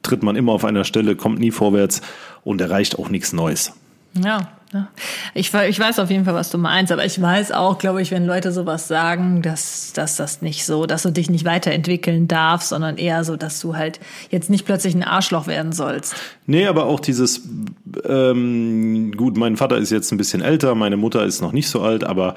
tritt 0.03 0.23
man 0.23 0.37
immer 0.37 0.53
auf 0.53 0.65
einer 0.65 0.85
Stelle, 0.85 1.17
kommt 1.17 1.39
nie 1.39 1.51
vorwärts 1.51 2.01
und 2.47 2.61
erreicht 2.63 2.99
auch 2.99 3.11
nichts 3.11 3.35
Neues. 3.35 3.73
Ja, 4.15 4.49
ja. 4.73 4.89
Ich, 5.35 5.53
we- 5.53 5.67
ich 5.67 5.79
weiß 5.79 5.99
auf 5.99 6.11
jeden 6.11 6.25
Fall, 6.25 6.33
was 6.35 6.51
du 6.51 6.57
meinst, 6.59 6.91
aber 6.91 7.05
ich 7.05 7.21
weiß 7.21 7.53
auch, 7.53 7.77
glaube 7.79 8.01
ich, 8.01 8.11
wenn 8.11 8.25
Leute 8.25 8.51
sowas 8.51 8.89
sagen, 8.89 9.43
dass, 9.43 9.93
dass 9.93 10.17
das 10.17 10.41
nicht 10.41 10.65
so, 10.65 10.87
dass 10.87 11.03
du 11.03 11.11
dich 11.11 11.29
nicht 11.29 11.45
weiterentwickeln 11.45 12.27
darfst, 12.29 12.71
sondern 12.71 12.97
eher 12.97 13.25
so, 13.25 13.37
dass 13.37 13.61
du 13.61 13.77
halt 13.77 14.01
jetzt 14.31 14.49
nicht 14.49 14.65
plötzlich 14.65 14.95
ein 14.95 15.03
Arschloch 15.05 15.47
werden 15.47 15.73
sollst. 15.73 16.15
Nee, 16.47 16.67
aber 16.67 16.87
auch 16.87 17.01
dieses, 17.01 17.43
ähm, 18.09 19.13
gut, 19.17 19.37
mein 19.37 19.57
Vater 19.57 19.77
ist 19.77 19.91
jetzt 19.91 20.11
ein 20.13 20.19
bisschen 20.19 20.41
älter, 20.41 20.75
meine 20.75 20.97
Mutter 20.97 21.25
ist 21.25 21.43
noch 21.43 21.53
nicht 21.53 21.69
so 21.69 21.83
alt, 21.83 22.05
aber 22.05 22.35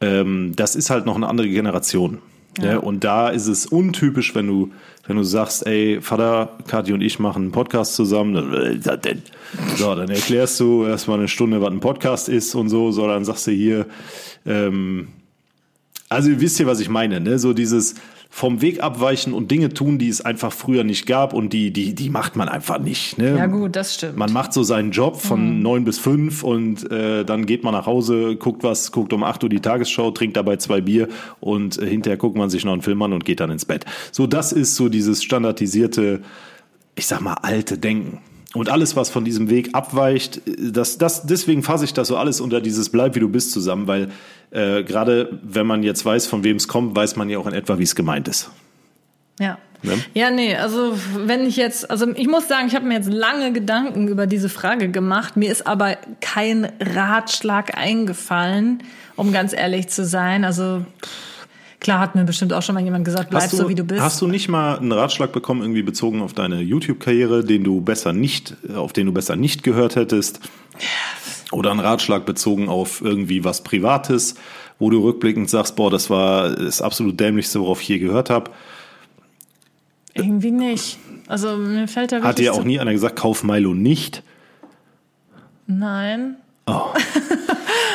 ähm, 0.00 0.52
das 0.56 0.76
ist 0.76 0.88
halt 0.90 1.04
noch 1.06 1.16
eine 1.16 1.28
andere 1.28 1.48
Generation. 1.48 2.18
Ne? 2.58 2.80
Und 2.80 3.04
da 3.04 3.28
ist 3.28 3.46
es 3.46 3.66
untypisch, 3.66 4.34
wenn 4.34 4.46
du, 4.46 4.70
wenn 5.06 5.16
du 5.16 5.22
sagst, 5.22 5.66
ey, 5.66 6.00
Vater, 6.00 6.58
Kathi 6.66 6.92
und 6.92 7.00
ich 7.00 7.18
machen 7.18 7.44
einen 7.44 7.52
Podcast 7.52 7.94
zusammen, 7.94 8.80
dann? 8.82 9.22
So, 9.76 9.94
dann 9.94 10.10
erklärst 10.10 10.60
du 10.60 10.84
erstmal 10.84 11.18
eine 11.18 11.28
Stunde, 11.28 11.60
was 11.60 11.70
ein 11.70 11.80
Podcast 11.80 12.28
ist 12.28 12.54
und 12.54 12.68
so, 12.68 12.90
so, 12.90 13.06
dann 13.06 13.24
sagst 13.24 13.46
du 13.46 13.50
hier, 13.50 13.86
ähm, 14.46 15.08
also 16.08 16.30
ihr 16.30 16.40
wisst 16.40 16.58
ja, 16.58 16.66
was 16.66 16.80
ich 16.80 16.88
meine, 16.88 17.20
ne? 17.20 17.38
So 17.38 17.52
dieses 17.52 17.94
vom 18.30 18.60
Weg 18.60 18.82
abweichen 18.82 19.32
und 19.32 19.50
Dinge 19.50 19.70
tun, 19.70 19.98
die 19.98 20.08
es 20.08 20.20
einfach 20.20 20.52
früher 20.52 20.84
nicht 20.84 21.06
gab 21.06 21.32
und 21.32 21.52
die, 21.52 21.72
die, 21.72 21.94
die 21.94 22.10
macht 22.10 22.36
man 22.36 22.48
einfach 22.48 22.78
nicht. 22.78 23.18
Ne? 23.18 23.36
Ja 23.36 23.46
gut, 23.46 23.74
das 23.74 23.94
stimmt. 23.94 24.16
Man 24.16 24.32
macht 24.32 24.52
so 24.52 24.62
seinen 24.62 24.90
Job 24.90 25.20
von 25.20 25.60
neun 25.62 25.84
bis 25.84 25.98
fünf 25.98 26.44
und 26.44 26.90
äh, 26.92 27.24
dann 27.24 27.46
geht 27.46 27.64
man 27.64 27.72
nach 27.72 27.86
Hause, 27.86 28.36
guckt 28.36 28.62
was, 28.62 28.92
guckt 28.92 29.12
um 29.12 29.24
acht 29.24 29.42
Uhr 29.42 29.48
die 29.48 29.60
Tagesschau, 29.60 30.10
trinkt 30.10 30.36
dabei 30.36 30.56
zwei 30.56 30.80
Bier 30.80 31.08
und 31.40 31.80
äh, 31.80 31.86
hinterher 31.86 32.18
guckt 32.18 32.36
man 32.36 32.50
sich 32.50 32.64
noch 32.64 32.72
einen 32.72 32.82
Film 32.82 33.00
an 33.02 33.12
und 33.12 33.24
geht 33.24 33.40
dann 33.40 33.50
ins 33.50 33.64
Bett. 33.64 33.84
So, 34.12 34.26
das 34.26 34.52
ist 34.52 34.76
so 34.76 34.88
dieses 34.88 35.24
standardisierte, 35.24 36.20
ich 36.96 37.06
sag 37.06 37.20
mal, 37.20 37.34
alte 37.34 37.78
Denken. 37.78 38.20
Und 38.54 38.70
alles, 38.70 38.96
was 38.96 39.10
von 39.10 39.24
diesem 39.24 39.50
Weg 39.50 39.74
abweicht, 39.74 40.40
das, 40.46 40.96
das, 40.96 41.26
deswegen 41.26 41.62
fasse 41.62 41.84
ich 41.84 41.92
das 41.92 42.08
so 42.08 42.16
alles 42.16 42.40
unter 42.40 42.62
dieses 42.62 42.88
Bleib 42.88 43.14
wie 43.14 43.20
du 43.20 43.28
bist 43.28 43.52
zusammen, 43.52 43.86
weil 43.86 44.10
äh, 44.50 44.82
gerade 44.84 45.38
wenn 45.42 45.66
man 45.66 45.82
jetzt 45.82 46.04
weiß, 46.04 46.26
von 46.26 46.44
wem 46.44 46.56
es 46.56 46.66
kommt, 46.66 46.96
weiß 46.96 47.16
man 47.16 47.28
ja 47.28 47.38
auch 47.38 47.46
in 47.46 47.52
etwa, 47.52 47.78
wie 47.78 47.82
es 47.82 47.94
gemeint 47.94 48.26
ist. 48.26 48.50
Ja. 49.38 49.58
Ne? 49.82 49.92
Ja, 50.14 50.30
nee, 50.30 50.56
also 50.56 50.98
wenn 51.14 51.46
ich 51.46 51.56
jetzt, 51.56 51.88
also 51.90 52.08
ich 52.14 52.26
muss 52.26 52.48
sagen, 52.48 52.66
ich 52.66 52.74
habe 52.74 52.86
mir 52.86 52.94
jetzt 52.94 53.12
lange 53.12 53.52
Gedanken 53.52 54.08
über 54.08 54.26
diese 54.26 54.48
Frage 54.48 54.88
gemacht. 54.88 55.36
Mir 55.36 55.52
ist 55.52 55.66
aber 55.66 55.96
kein 56.20 56.72
Ratschlag 56.80 57.76
eingefallen, 57.78 58.82
um 59.14 59.30
ganz 59.30 59.52
ehrlich 59.52 59.88
zu 59.88 60.04
sein. 60.04 60.44
Also 60.44 60.84
pff, 61.04 61.27
klar 61.80 62.00
hat 62.00 62.14
mir 62.14 62.24
bestimmt 62.24 62.52
auch 62.52 62.62
schon 62.62 62.74
mal 62.74 62.84
jemand 62.84 63.04
gesagt, 63.04 63.30
bleib 63.30 63.50
so 63.50 63.68
wie 63.68 63.74
du 63.74 63.84
bist. 63.84 64.00
Hast 64.00 64.20
du 64.20 64.26
nicht 64.26 64.48
mal 64.48 64.78
einen 64.78 64.92
Ratschlag 64.92 65.32
bekommen, 65.32 65.62
irgendwie 65.62 65.82
bezogen 65.82 66.22
auf 66.22 66.32
deine 66.32 66.60
YouTube-Karriere, 66.60 67.44
den 67.44 67.64
du 67.64 67.80
besser 67.80 68.12
nicht, 68.12 68.56
auf 68.74 68.92
den 68.92 69.06
du 69.06 69.12
besser 69.12 69.36
nicht 69.36 69.62
gehört 69.62 69.96
hättest? 69.96 70.40
Oder 71.50 71.70
einen 71.70 71.80
Ratschlag 71.80 72.26
bezogen 72.26 72.68
auf 72.68 73.00
irgendwie 73.00 73.44
was 73.44 73.62
Privates, 73.62 74.34
wo 74.78 74.90
du 74.90 75.02
rückblickend 75.02 75.48
sagst, 75.48 75.76
boah, 75.76 75.90
das 75.90 76.10
war 76.10 76.50
das 76.50 76.82
absolut 76.82 77.18
dämlichste, 77.18 77.60
worauf 77.60 77.80
ich 77.80 77.88
je 77.88 77.98
gehört 77.98 78.30
habe? 78.30 78.50
Irgendwie 80.14 80.50
nicht. 80.50 80.98
Also 81.26 81.56
mir 81.56 81.88
fällt 81.88 82.12
da 82.12 82.16
wirklich 82.16 82.28
Hat 82.28 82.38
dir 82.38 82.54
auch 82.54 82.64
nie 82.64 82.80
einer 82.80 82.92
gesagt, 82.92 83.16
kauf 83.16 83.44
Milo 83.44 83.74
nicht? 83.74 84.22
Nein. 85.66 86.36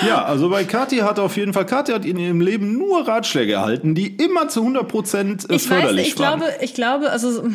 Ja, 0.07 0.23
also 0.25 0.49
bei 0.49 0.63
Kathi 0.63 0.97
hat 0.97 1.19
auf 1.19 1.37
jeden 1.37 1.53
Fall, 1.53 1.65
Kathi 1.65 1.91
hat 1.91 2.05
in 2.05 2.17
ihrem 2.17 2.41
Leben 2.41 2.77
nur 2.77 3.07
Ratschläge 3.07 3.53
erhalten, 3.53 3.95
die 3.95 4.07
immer 4.15 4.47
zu 4.49 4.61
100 4.61 4.87
Prozent 4.87 5.43
Ich 5.45 5.69
weiß, 5.69 5.79
förderlich 5.79 6.07
ich 6.09 6.19
waren. 6.19 6.39
glaube, 6.39 6.53
ich 6.61 6.73
glaube, 6.73 7.09
also 7.11 7.47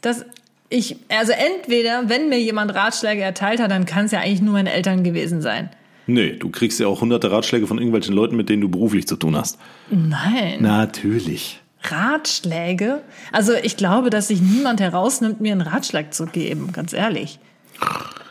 dass 0.00 0.24
ich, 0.68 0.96
also 1.08 1.32
entweder, 1.32 2.08
wenn 2.08 2.28
mir 2.28 2.40
jemand 2.40 2.74
Ratschläge 2.74 3.22
erteilt 3.22 3.60
hat, 3.60 3.70
dann 3.70 3.84
kann 3.84 4.06
es 4.06 4.12
ja 4.12 4.20
eigentlich 4.20 4.40
nur 4.40 4.54
meine 4.54 4.72
Eltern 4.72 5.04
gewesen 5.04 5.42
sein. 5.42 5.68
nee, 6.06 6.32
du 6.32 6.48
kriegst 6.50 6.80
ja 6.80 6.86
auch 6.86 7.00
hunderte 7.00 7.30
Ratschläge 7.30 7.66
von 7.66 7.78
irgendwelchen 7.78 8.14
Leuten, 8.14 8.36
mit 8.36 8.48
denen 8.48 8.62
du 8.62 8.68
beruflich 8.68 9.06
zu 9.06 9.16
tun 9.16 9.36
hast. 9.36 9.58
Nein. 9.90 10.58
Natürlich. 10.60 11.60
Ratschläge? 11.84 13.02
Also 13.32 13.52
ich 13.54 13.76
glaube, 13.76 14.08
dass 14.10 14.28
sich 14.28 14.40
niemand 14.40 14.80
herausnimmt, 14.80 15.40
mir 15.40 15.52
einen 15.52 15.60
Ratschlag 15.60 16.14
zu 16.14 16.26
geben, 16.26 16.70
ganz 16.72 16.92
ehrlich. 16.92 17.38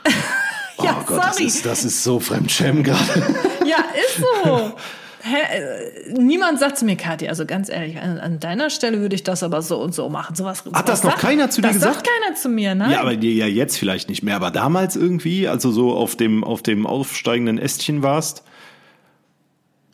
ja, 0.83 0.97
oh 1.01 1.05
Gott, 1.05 1.17
das 1.23 1.35
sorry. 1.37 1.47
ist, 1.47 1.65
das 1.65 1.83
ist 1.85 2.03
so 2.03 2.19
Fremdschämen 2.19 2.83
gerade. 2.83 3.35
Ja, 3.65 3.77
ist 4.05 4.17
so. 4.43 4.73
Hä, 5.23 5.35
äh, 5.35 6.13
niemand 6.19 6.59
sagt 6.59 6.79
zu 6.79 6.83
mir, 6.85 6.95
Kathi, 6.95 7.29
also 7.29 7.45
ganz 7.45 7.69
ehrlich, 7.69 8.01
an, 8.01 8.17
an 8.17 8.39
deiner 8.39 8.69
Stelle 8.71 8.99
würde 9.01 9.13
ich 9.15 9.23
das 9.23 9.43
aber 9.43 9.61
so 9.61 9.79
und 9.79 9.93
so 9.93 10.09
machen. 10.09 10.35
Sowas, 10.35 10.63
Hat 10.73 10.89
das 10.89 11.03
noch 11.03 11.11
sagt- 11.11 11.21
keiner 11.21 11.49
zu 11.51 11.61
dir 11.61 11.67
das 11.67 11.75
gesagt? 11.77 11.93
sagt 11.95 12.07
keiner 12.07 12.35
zu 12.35 12.49
mir, 12.49 12.73
ne? 12.75 12.91
Ja, 12.91 13.01
aber 13.01 13.15
dir 13.15 13.31
ja 13.33 13.45
jetzt 13.45 13.77
vielleicht 13.77 14.09
nicht 14.09 14.23
mehr, 14.23 14.35
aber 14.35 14.49
damals 14.49 14.95
irgendwie, 14.95 15.47
also 15.47 15.71
so 15.71 15.93
auf 15.93 16.15
dem, 16.15 16.43
auf 16.43 16.63
dem 16.63 16.87
aufsteigenden 16.87 17.59
Ästchen 17.59 18.01
warst, 18.01 18.43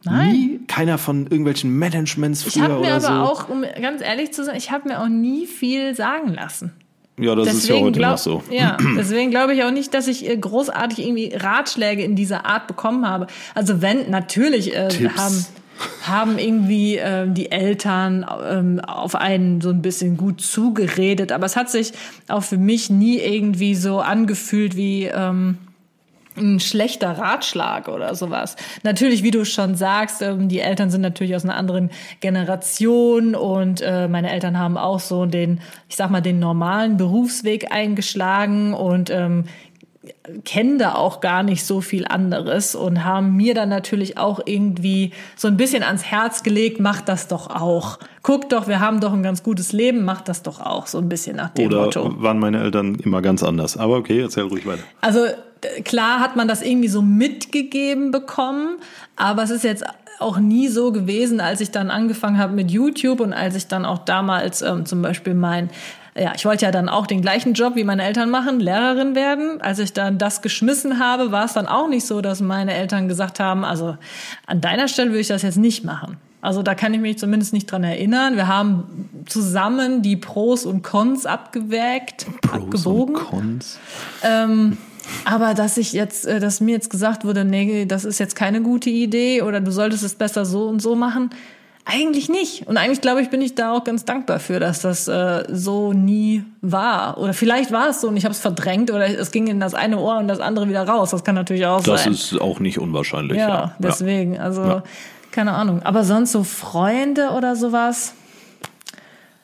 Nein. 0.05 0.31
nie 0.31 0.59
keiner 0.67 0.97
von 0.97 1.23
irgendwelchen 1.23 1.77
Managements 1.77 2.47
Ich 2.47 2.53
früher 2.53 2.63
habe 2.63 2.73
mir 2.75 2.79
oder 2.79 2.95
aber 2.95 3.01
so. 3.01 3.31
auch, 3.43 3.49
um 3.49 3.63
ganz 3.81 4.01
ehrlich 4.01 4.31
zu 4.31 4.45
sein, 4.45 4.55
ich 4.55 4.71
habe 4.71 4.87
mir 4.87 5.01
auch 5.01 5.09
nie 5.09 5.45
viel 5.45 5.93
sagen 5.93 6.33
lassen. 6.33 6.71
Ja, 7.19 7.35
das 7.35 7.47
ist 7.47 7.53
ja 7.67 7.75
Deswegen 7.75 7.85
heute 7.85 7.99
glaub, 7.99 8.11
noch 8.11 8.17
so. 8.17 8.43
ja, 8.51 8.77
deswegen 8.97 9.31
glaube 9.31 9.53
ich 9.53 9.63
auch 9.63 9.71
nicht, 9.71 9.93
dass 9.93 10.07
ich 10.07 10.27
äh, 10.29 10.37
großartig 10.37 10.99
irgendwie 10.99 11.33
Ratschläge 11.33 12.03
in 12.03 12.15
dieser 12.15 12.45
Art 12.45 12.67
bekommen 12.67 13.07
habe. 13.07 13.27
Also 13.55 13.81
wenn 13.81 14.09
natürlich 14.09 14.75
äh, 14.75 14.89
haben 15.17 15.45
haben 16.03 16.39
irgendwie 16.39 16.95
ähm, 16.95 17.33
die 17.33 17.51
Eltern 17.51 18.25
ähm, 18.49 18.79
auf 18.79 19.13
einen 19.15 19.61
so 19.61 19.69
ein 19.69 19.81
bisschen 19.81 20.17
gut 20.17 20.41
zugeredet, 20.41 21.31
aber 21.31 21.45
es 21.45 21.55
hat 21.55 21.69
sich 21.69 21.93
auch 22.27 22.43
für 22.43 22.57
mich 22.57 22.89
nie 22.89 23.19
irgendwie 23.19 23.75
so 23.75 23.99
angefühlt 23.99 24.75
wie 24.75 25.05
ähm, 25.05 25.57
ein 26.37 26.59
schlechter 26.59 27.17
Ratschlag 27.17 27.87
oder 27.87 28.15
sowas. 28.15 28.55
Natürlich, 28.83 29.23
wie 29.23 29.31
du 29.31 29.45
schon 29.45 29.75
sagst, 29.75 30.21
ähm, 30.21 30.49
die 30.49 30.59
Eltern 30.59 30.89
sind 30.89 31.01
natürlich 31.01 31.35
aus 31.35 31.43
einer 31.43 31.55
anderen 31.55 31.89
Generation 32.19 33.35
und 33.35 33.81
äh, 33.81 34.07
meine 34.07 34.31
Eltern 34.31 34.57
haben 34.57 34.77
auch 34.77 34.99
so 34.99 35.25
den, 35.25 35.61
ich 35.89 35.95
sag 35.95 36.09
mal, 36.09 36.21
den 36.21 36.39
normalen 36.39 36.97
Berufsweg 36.97 37.71
eingeschlagen 37.71 38.73
und 38.73 39.09
ähm, 39.09 39.45
kennen 40.43 40.77
da 40.77 40.95
auch 40.95 41.21
gar 41.21 41.43
nicht 41.43 41.65
so 41.65 41.81
viel 41.81 42.05
anderes 42.05 42.75
und 42.75 43.03
haben 43.03 43.35
mir 43.35 43.53
dann 43.53 43.69
natürlich 43.69 44.17
auch 44.17 44.39
irgendwie 44.45 45.11
so 45.35 45.47
ein 45.47 45.57
bisschen 45.57 45.83
ans 45.83 46.03
Herz 46.03 46.43
gelegt, 46.43 46.79
mach 46.79 47.01
das 47.01 47.27
doch 47.27 47.49
auch. 47.49 47.99
Guck 48.21 48.49
doch, 48.49 48.67
wir 48.67 48.79
haben 48.79 48.99
doch 48.99 49.13
ein 49.13 49.23
ganz 49.23 49.43
gutes 49.43 49.71
Leben, 49.71 50.03
mach 50.03 50.21
das 50.21 50.43
doch 50.43 50.59
auch, 50.59 50.87
so 50.87 50.97
ein 50.97 51.09
bisschen 51.09 51.37
nach 51.37 51.49
dem 51.49 51.67
Oder 51.67 51.83
Motto. 51.83 52.21
waren 52.21 52.39
meine 52.39 52.61
Eltern 52.61 52.95
immer 52.95 53.21
ganz 53.21 53.43
anders? 53.43 53.77
Aber 53.77 53.97
okay, 53.97 54.21
erzähl 54.21 54.43
ruhig 54.43 54.65
weiter. 54.65 54.83
Also 55.01 55.27
klar 55.83 56.19
hat 56.19 56.35
man 56.35 56.47
das 56.47 56.61
irgendwie 56.61 56.89
so 56.89 57.01
mitgegeben 57.01 58.11
bekommen, 58.11 58.77
aber 59.15 59.43
es 59.43 59.49
ist 59.49 59.63
jetzt 59.63 59.83
auch 60.19 60.39
nie 60.39 60.67
so 60.67 60.91
gewesen, 60.91 61.39
als 61.39 61.61
ich 61.61 61.71
dann 61.71 61.91
angefangen 61.91 62.37
habe 62.37 62.53
mit 62.53 62.71
YouTube 62.71 63.19
und 63.19 63.33
als 63.33 63.55
ich 63.55 63.67
dann 63.67 63.85
auch 63.85 63.99
damals 63.99 64.61
ähm, 64.61 64.85
zum 64.85 65.01
Beispiel 65.01 65.33
mein 65.33 65.69
ja, 66.19 66.33
ich 66.35 66.45
wollte 66.45 66.65
ja 66.65 66.71
dann 66.71 66.89
auch 66.89 67.07
den 67.07 67.21
gleichen 67.21 67.53
Job 67.53 67.75
wie 67.75 67.83
meine 67.83 68.03
Eltern 68.03 68.29
machen, 68.29 68.59
Lehrerin 68.59 69.15
werden. 69.15 69.61
Als 69.61 69.79
ich 69.79 69.93
dann 69.93 70.17
das 70.17 70.41
geschmissen 70.41 70.99
habe, 70.99 71.31
war 71.31 71.45
es 71.45 71.53
dann 71.53 71.67
auch 71.67 71.87
nicht 71.87 72.05
so, 72.05 72.21
dass 72.21 72.41
meine 72.41 72.73
Eltern 72.73 73.07
gesagt 73.07 73.39
haben, 73.39 73.63
also 73.63 73.97
an 74.45 74.61
deiner 74.61 74.87
Stelle 74.87 75.09
würde 75.09 75.21
ich 75.21 75.27
das 75.27 75.41
jetzt 75.41 75.57
nicht 75.57 75.83
machen. 75.83 76.17
Also 76.41 76.63
da 76.63 76.75
kann 76.75 76.93
ich 76.93 77.01
mich 77.01 77.17
zumindest 77.17 77.51
nicht 77.51 77.71
dran 77.71 77.83
erinnern. 77.83 78.35
Wir 78.35 78.47
haben 78.47 79.09
zusammen 79.25 80.01
die 80.01 80.15
Pros 80.15 80.65
und 80.65 80.83
Cons 80.83 81.25
abgewägt, 81.25 82.27
abgewogen. 82.51 83.15
und 83.15 83.23
Cons. 83.23 83.79
Ähm, 84.23 84.77
aber 85.25 85.53
dass 85.53 85.77
ich 85.77 85.93
jetzt, 85.93 86.25
äh, 86.25 86.39
dass 86.39 86.61
mir 86.61 86.73
jetzt 86.73 86.89
gesagt 86.89 87.25
wurde, 87.25 87.43
nee, 87.43 87.85
das 87.85 88.05
ist 88.05 88.19
jetzt 88.19 88.35
keine 88.35 88.61
gute 88.61 88.89
Idee 88.89 89.41
oder 89.41 89.61
du 89.61 89.71
solltest 89.71 90.03
es 90.03 90.15
besser 90.15 90.45
so 90.45 90.67
und 90.67 90.81
so 90.81 90.95
machen, 90.95 91.31
eigentlich 91.89 92.27
nicht. 92.29 92.67
Und 92.67 92.77
eigentlich 92.77 92.99
glaube 93.01 93.21
ich, 93.21 93.29
bin 93.29 93.41
ich 93.41 93.55
da 93.55 93.71
auch 93.73 93.83
ganz 93.83 94.03
dankbar 94.05 94.39
für, 94.39 94.59
dass 94.59 94.81
das 94.81 95.07
äh, 95.07 95.43
so 95.49 95.93
nie 95.93 96.43
war. 96.61 97.17
Oder 97.17 97.33
vielleicht 97.33 97.71
war 97.71 97.89
es 97.89 98.01
so 98.01 98.09
und 98.09 98.17
ich 98.17 98.25
habe 98.25 98.33
es 98.33 98.39
verdrängt 98.39 98.91
oder 98.91 99.07
es 99.07 99.31
ging 99.31 99.47
in 99.47 99.59
das 99.59 99.73
eine 99.73 99.97
Ohr 99.99 100.17
und 100.17 100.27
das 100.27 100.39
andere 100.41 100.67
wieder 100.67 100.87
raus. 100.87 101.11
Das 101.11 101.23
kann 101.23 101.35
natürlich 101.35 101.65
auch 101.65 101.81
Das 101.83 102.03
sein. 102.03 102.13
ist 102.13 102.39
auch 102.41 102.59
nicht 102.59 102.77
unwahrscheinlich. 102.79 103.37
ja, 103.37 103.47
Ja, 103.49 103.75
deswegen. 103.79 104.37
Also 104.37 104.63
Ja. 104.63 104.83
keine 105.31 105.53
Ahnung. 105.53 105.81
Aber 105.83 106.03
sonst 106.03 106.33
so 106.33 106.43
Freunde 106.43 107.29
oder 107.29 107.55
sowas, 107.55 108.13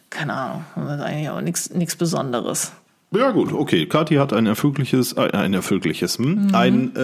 keine 0.09 0.33
Ahnung. 0.33 0.65
Das 0.75 1.01
eigentlich 1.01 1.29
auch 1.29 1.41
nichts 1.41 1.95
Besonderes. 1.95 2.71
Ja 3.15 3.31
gut, 3.31 3.53
okay. 3.53 3.85
Kathi 3.85 4.15
hat 4.15 4.33
ein 4.33 4.45
erfüllliches, 4.45 5.13
äh, 5.13 5.29
ein 5.33 5.53
erfüllliches, 5.53 6.17
hm? 6.17 6.49
ein 6.53 6.95
äh, 6.95 6.99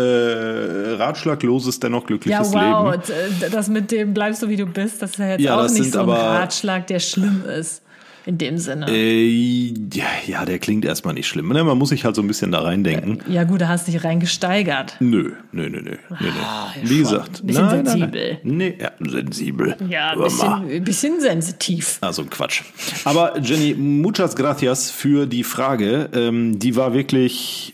ratschlagloses, 0.97 1.79
dennoch 1.79 2.01
Ja, 2.01 2.07
glückliches 2.07 2.53
wow, 2.53 2.91
Leben. 2.91 3.03
d- 3.41 3.49
das 3.51 3.67
mit 3.69 3.91
dem 3.91 4.13
bleibst 4.13 4.41
du 4.41 4.49
wie 4.49 4.55
du 4.57 4.65
bist, 4.65 5.01
das 5.01 5.11
ist 5.11 5.19
ja 5.19 5.27
jetzt 5.29 5.41
Ja, 5.41 5.59
auch 5.59 5.69
nicht 5.69 5.91
so 5.91 5.99
ein 5.99 6.03
aber- 6.03 6.17
Ratschlag, 6.17 6.87
der 6.87 6.99
schlimm 6.99 7.43
ist. 7.45 7.83
In 8.25 8.37
dem 8.37 8.57
Sinne. 8.57 8.87
Äh, 8.89 9.73
ja, 9.93 10.05
ja, 10.27 10.45
der 10.45 10.59
klingt 10.59 10.85
erstmal 10.85 11.13
nicht 11.13 11.27
schlimm. 11.27 11.49
Ne? 11.49 11.63
Man 11.63 11.77
muss 11.77 11.89
sich 11.89 12.05
halt 12.05 12.15
so 12.15 12.21
ein 12.21 12.27
bisschen 12.27 12.51
da 12.51 12.61
reindenken. 12.61 13.19
ja 13.27 13.43
gut, 13.43 13.61
da 13.61 13.67
hast 13.67 13.87
du 13.87 13.91
dich 13.91 14.03
reingesteigert. 14.03 14.95
Nö, 14.99 15.31
nö, 15.51 15.69
nö, 15.69 15.81
nö. 15.81 15.81
nö, 15.81 15.95
nö. 16.19 16.27
ja, 16.41 16.73
Wie 16.81 16.87
schon. 16.87 16.97
gesagt, 16.99 17.45
Bisschen 17.45 17.65
nein, 17.65 17.83
nein, 17.83 17.85
sensibel. 17.85 18.39
Nein, 18.43 18.57
nee, 18.57 18.77
ja, 18.79 18.91
sensibel. 18.99 19.75
Ja, 19.89 20.11
ein 20.11 20.19
bisschen, 20.21 20.51
ein 20.69 20.83
bisschen 20.83 21.21
sensitiv. 21.21 21.97
Also 22.01 22.25
Quatsch. 22.25 22.61
Aber 23.05 23.39
Jenny, 23.39 23.73
muchas 23.73 24.35
gracias 24.35 24.91
für 24.91 25.25
die 25.25 25.43
Frage. 25.43 26.09
Ähm, 26.13 26.59
die 26.59 26.75
war 26.75 26.93
wirklich, 26.93 27.73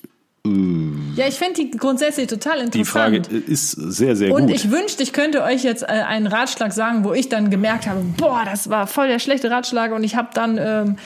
Ja, 1.16 1.28
ich 1.28 1.36
finde 1.36 1.56
die 1.56 1.72
grundsätzlich 1.72 2.28
total 2.28 2.60
interessant. 2.60 2.76
die 2.76 2.86
Frage 2.86 3.18
ist 3.52 3.72
sehr, 3.72 4.16
sehr 4.16 4.32
Und 4.32 4.48
gut. 4.48 4.56
ich 4.56 4.70
wünschte, 4.70 5.02
ich 5.02 5.12
könnte 5.12 5.42
euch 5.44 5.64
jetzt 5.64 5.82
äh, 5.84 5.88
einen 5.88 6.28
Ratschlag 6.28 6.72
sagen, 6.72 7.04
wo 7.04 7.14
ich 7.14 7.30
dann 7.30 7.50
gemerkt 7.50 7.88
habe, 7.88 8.02
boah, 8.18 8.44
das 8.46 8.70
war 8.70 8.86
voll 8.86 9.08
der 9.08 9.18
schlechte 9.20 9.50
Ratschlag 9.50 9.92
und 9.92 10.04
ich 10.04 10.16
habe 10.16 10.30
dann 10.34 10.58
ähm, 10.60 10.98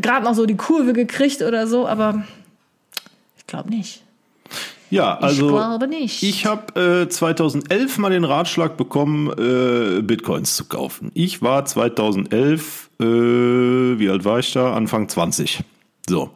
gerade 0.00 0.24
noch 0.24 0.34
so 0.34 0.46
die 0.46 0.56
Kurve 0.56 0.94
gekriegt 0.94 1.42
oder 1.42 1.66
so, 1.66 1.86
aber 1.86 2.24
ich 3.36 3.46
glaube 3.46 3.68
nicht. 3.68 4.02
ja, 4.88 5.18
also 5.18 5.46
ich 5.46 5.52
glaube 5.52 5.88
nicht. 5.88 6.22
Ich 6.22 6.46
habe 6.46 7.02
äh, 7.02 7.08
2011 7.08 7.98
mal 7.98 8.10
den 8.10 8.24
Ratschlag 8.24 8.78
bekommen, 8.78 9.28
äh, 9.38 10.00
Bitcoins 10.00 10.56
zu 10.56 10.64
kaufen. 10.64 11.10
Ich 11.12 11.42
war 11.42 11.66
2011, 11.66 12.90
äh, 12.98 13.04
wie 13.04 14.08
alt 14.08 14.24
war 14.24 14.38
ich 14.38 14.52
da? 14.52 14.72
Anfang 14.74 15.08
20. 15.08 15.60
So. 16.08 16.30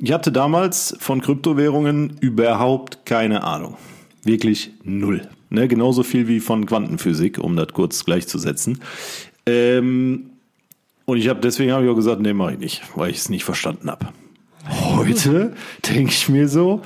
Ich 0.00 0.12
hatte 0.12 0.32
damals 0.32 0.96
von 0.98 1.20
Kryptowährungen 1.20 2.16
überhaupt 2.20 3.06
keine 3.06 3.44
Ahnung. 3.44 3.76
Wirklich 4.24 4.72
null. 4.82 5.28
Ne, 5.50 5.68
genauso 5.68 6.02
viel 6.02 6.26
wie 6.26 6.40
von 6.40 6.66
Quantenphysik, 6.66 7.38
um 7.38 7.54
das 7.54 7.68
kurz 7.68 8.04
gleichzusetzen. 8.04 8.80
Ähm, 9.46 10.30
und 11.04 11.18
ich 11.18 11.28
habe 11.28 11.40
deswegen 11.40 11.72
habe 11.72 11.84
ich 11.84 11.90
auch 11.90 11.94
gesagt, 11.94 12.20
nee, 12.20 12.32
mache 12.32 12.54
ich 12.54 12.58
nicht, 12.58 12.82
weil 12.96 13.10
ich 13.10 13.18
es 13.18 13.28
nicht 13.28 13.44
verstanden 13.44 13.88
habe. 13.90 14.08
Heute 14.68 15.52
denke 15.88 16.10
ich 16.10 16.28
mir 16.28 16.48
so, 16.48 16.82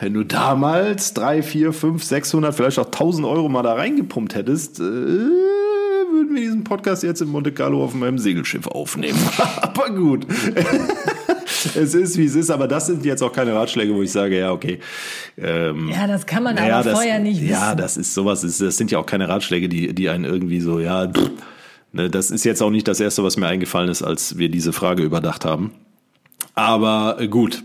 wenn 0.00 0.14
du 0.14 0.24
damals 0.24 1.12
drei, 1.12 1.42
vier, 1.42 1.72
fünf, 1.72 2.04
600, 2.04 2.54
vielleicht 2.54 2.78
auch 2.78 2.86
1000 2.86 3.26
Euro 3.26 3.48
mal 3.48 3.62
da 3.62 3.74
reingepumpt 3.74 4.34
hättest, 4.34 4.80
äh, 4.80 4.82
würden 4.82 6.34
wir 6.34 6.42
diesen 6.42 6.64
Podcast 6.64 7.02
jetzt 7.02 7.20
in 7.20 7.28
Monte 7.28 7.52
Carlo 7.52 7.84
auf 7.84 7.94
meinem 7.94 8.18
Segelschiff 8.18 8.66
aufnehmen. 8.66 9.18
aber 9.60 9.90
gut. 9.90 10.26
es 11.76 11.94
ist, 11.94 12.16
wie 12.18 12.24
es 12.24 12.34
ist, 12.34 12.50
aber 12.50 12.68
das 12.68 12.86
sind 12.86 13.04
jetzt 13.04 13.22
auch 13.22 13.32
keine 13.32 13.54
Ratschläge, 13.54 13.94
wo 13.94 14.02
ich 14.02 14.12
sage, 14.12 14.38
ja, 14.38 14.52
okay. 14.52 14.80
Ähm, 15.38 15.88
ja, 15.88 16.06
das 16.06 16.26
kann 16.26 16.42
man 16.42 16.54
naja, 16.54 16.76
aber 16.76 16.84
das, 16.84 16.92
vorher 16.94 17.18
nicht 17.18 17.40
wissen. 17.40 17.52
Ja, 17.52 17.74
das 17.74 17.96
ist 17.96 18.14
sowas, 18.14 18.40
das 18.40 18.58
sind 18.76 18.90
ja 18.90 18.98
auch 18.98 19.06
keine 19.06 19.28
Ratschläge, 19.28 19.68
die, 19.68 19.94
die 19.94 20.08
einen 20.08 20.24
irgendwie 20.24 20.60
so, 20.60 20.80
ja, 20.80 21.08
pff, 21.08 21.30
ne, 21.92 22.10
das 22.10 22.30
ist 22.30 22.44
jetzt 22.44 22.62
auch 22.62 22.70
nicht 22.70 22.88
das 22.88 23.00
Erste, 23.00 23.22
was 23.22 23.36
mir 23.36 23.46
eingefallen 23.46 23.88
ist, 23.88 24.02
als 24.02 24.38
wir 24.38 24.48
diese 24.48 24.72
Frage 24.72 25.02
überdacht 25.02 25.44
haben. 25.44 25.72
Aber 26.54 27.16
äh, 27.20 27.28
gut, 27.28 27.62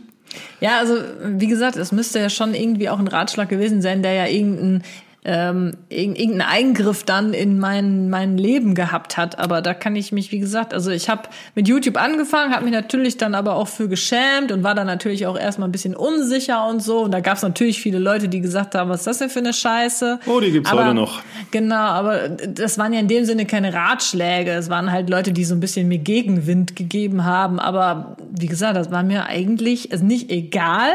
Ja, 0.60 0.80
also 0.80 0.96
wie 1.24 1.48
gesagt, 1.48 1.76
es 1.78 1.92
müsste 1.92 2.20
ja 2.20 2.30
schon 2.30 2.54
irgendwie 2.54 2.90
auch 2.90 3.00
ein 3.00 3.08
Ratschlag 3.08 3.50
gewesen 3.50 3.82
sein, 3.82 4.02
der 4.02 4.14
ja 4.14 4.28
irgendeinen 4.28 4.84
ähm, 5.26 5.72
irgendeinen 5.90 6.42
Eingriff 6.42 7.04
dann 7.04 7.34
in 7.34 7.60
mein, 7.60 8.12
mein 8.12 8.38
Leben 8.38 8.76
gehabt 8.76 9.18
hat. 9.18 9.40
Aber 9.40 9.64
da 9.64 9.74
kann 9.74 9.96
ich 9.96 10.12
mich, 10.12 10.32
wie 10.32 10.38
gesagt, 10.38 10.72
also 10.72 10.92
ich 10.92 11.10
habe 11.10 11.24
mit 11.56 11.68
YouTube 11.68 11.98
angefangen, 11.98 12.54
habe 12.54 12.64
mich 12.64 12.74
natürlich 12.74 13.18
dann 13.18 13.34
aber 13.34 13.56
auch 13.56 13.68
für 13.68 13.90
geschämt 13.90 14.52
und 14.52 14.64
war 14.64 14.76
dann 14.76 14.86
natürlich 14.86 15.26
auch 15.26 15.38
erstmal 15.38 15.68
ein 15.68 15.72
bisschen 15.72 15.96
unsicher 15.96 16.68
und 16.68 16.84
so. 16.84 17.00
Und 17.00 17.12
da 17.12 17.22
gab 17.22 17.38
es 17.38 17.42
natürlich 17.44 17.82
viele 17.82 17.98
Leute, 17.98 18.30
die 18.30 18.40
gesagt 18.40 18.76
haben, 18.76 18.90
was 18.90 19.00
ist 19.00 19.08
das 19.08 19.18
denn 19.18 19.30
für 19.32 19.40
eine 19.40 19.54
Scheiße? 19.54 20.20
Oh, 20.28 20.40
die 20.40 20.52
gibt's 20.52 20.70
aber, 20.70 20.86
heute 20.86 20.94
noch. 20.94 21.24
Genau, 21.50 21.76
aber 21.76 22.30
das 22.30 22.78
waren 22.78 22.94
ja 22.94 23.00
in 23.00 23.08
dem 23.08 23.26
Sinne 23.26 23.48
keine 23.48 23.74
Ratschläge. 23.74 24.52
Es 24.52 24.70
waren 24.70 24.92
halt 24.92 25.10
Leute, 25.10 25.32
die 25.34 25.44
so 25.44 25.56
ein 25.56 25.60
bisschen 25.60 25.88
mir 25.88 25.98
Gegenwind 25.98 26.76
gegeben 26.76 27.26
haben. 27.26 27.60
Aber 27.60 28.16
wie 28.30 28.46
gesagt, 28.48 28.78
das 28.78 28.92
war 28.92 29.02
mir 29.02 29.26
eigentlich 29.26 29.92
also 29.92 30.06
nicht 30.06 30.30
egal. 30.30 30.92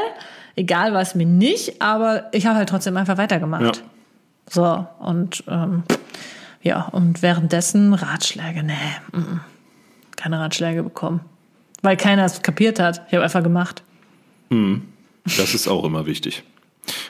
Egal 0.54 0.92
war 0.92 1.00
es 1.00 1.14
mir 1.14 1.26
nicht, 1.26 1.80
aber 1.80 2.26
ich 2.32 2.46
habe 2.46 2.58
halt 2.58 2.68
trotzdem 2.68 2.96
einfach 2.96 3.16
weitergemacht. 3.16 3.76
Ja. 3.76 3.82
So, 4.50 4.84
und 4.98 5.44
ähm, 5.46 5.84
ja, 6.60 6.88
und 6.88 7.22
währenddessen 7.22 7.94
Ratschläge, 7.94 8.64
nee, 8.64 8.74
mm, 9.12 9.18
mm, 9.18 9.40
keine 10.16 10.40
Ratschläge 10.40 10.82
bekommen. 10.82 11.20
Weil 11.82 11.96
keiner 11.96 12.24
es 12.24 12.42
kapiert 12.42 12.80
hat. 12.80 13.02
Ich 13.06 13.14
habe 13.14 13.22
einfach 13.22 13.44
gemacht. 13.44 13.82
Das 15.24 15.54
ist 15.54 15.68
auch 15.68 15.84
immer 15.84 16.04
wichtig. 16.04 16.42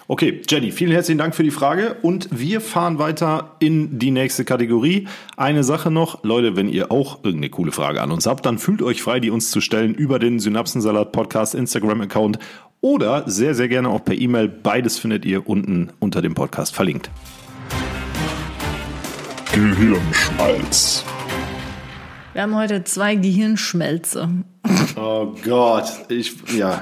Okay, 0.07 0.43
Jenny, 0.49 0.72
vielen 0.72 0.91
herzlichen 0.91 1.18
Dank 1.18 1.34
für 1.34 1.43
die 1.43 1.51
Frage 1.51 1.97
und 2.03 2.28
wir 2.30 2.61
fahren 2.61 2.99
weiter 2.99 3.57
in 3.61 3.99
die 3.99 4.11
nächste 4.11 4.45
Kategorie. 4.45 5.09
Eine 5.36 5.64
Sache 5.64 5.91
noch, 5.91 6.22
Leute, 6.24 6.57
wenn 6.57 6.68
ihr 6.68 6.93
auch 6.93 7.24
irgendeine 7.24 7.51
coole 7.51 7.72
Frage 7.72 8.03
an 8.03 8.11
uns 8.11 8.26
habt, 8.26 8.45
dann 8.45 8.59
fühlt 8.59 8.82
euch 8.82 9.03
frei, 9.03 9.20
die 9.20 9.30
uns 9.30 9.51
zu 9.51 9.61
stellen 9.61 9.95
über 9.95 10.18
den 10.18 10.38
Synapsensalat 10.38 11.12
Podcast 11.12 11.55
Instagram 11.55 12.03
Account 12.03 12.38
oder 12.80 13.28
sehr, 13.28 13.54
sehr 13.54 13.68
gerne 13.68 13.90
auch 13.90 14.04
per 14.04 14.14
E-Mail. 14.14 14.48
Beides 14.48 14.98
findet 14.98 15.24
ihr 15.24 15.48
unten 15.48 15.90
unter 15.98 16.22
dem 16.22 16.34
Podcast 16.34 16.74
verlinkt. 16.74 17.10
Gehirnschmalz. 19.52 21.04
Wir 22.32 22.42
haben 22.42 22.54
heute 22.54 22.84
zwei 22.84 23.16
Gehirnschmelze. 23.16 24.28
Oh 24.96 25.34
Gott, 25.44 25.90
ich, 26.08 26.32
ja, 26.56 26.80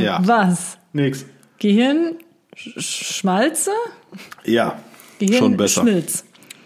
ja, 0.00 0.20
Was? 0.24 0.78
nix. 0.92 1.24
Gehirnschmalze? 1.58 3.70
Ja, 4.44 4.80
schon 5.20 5.56
besser. 5.56 5.84
Gehirnschmilz. 5.84 6.24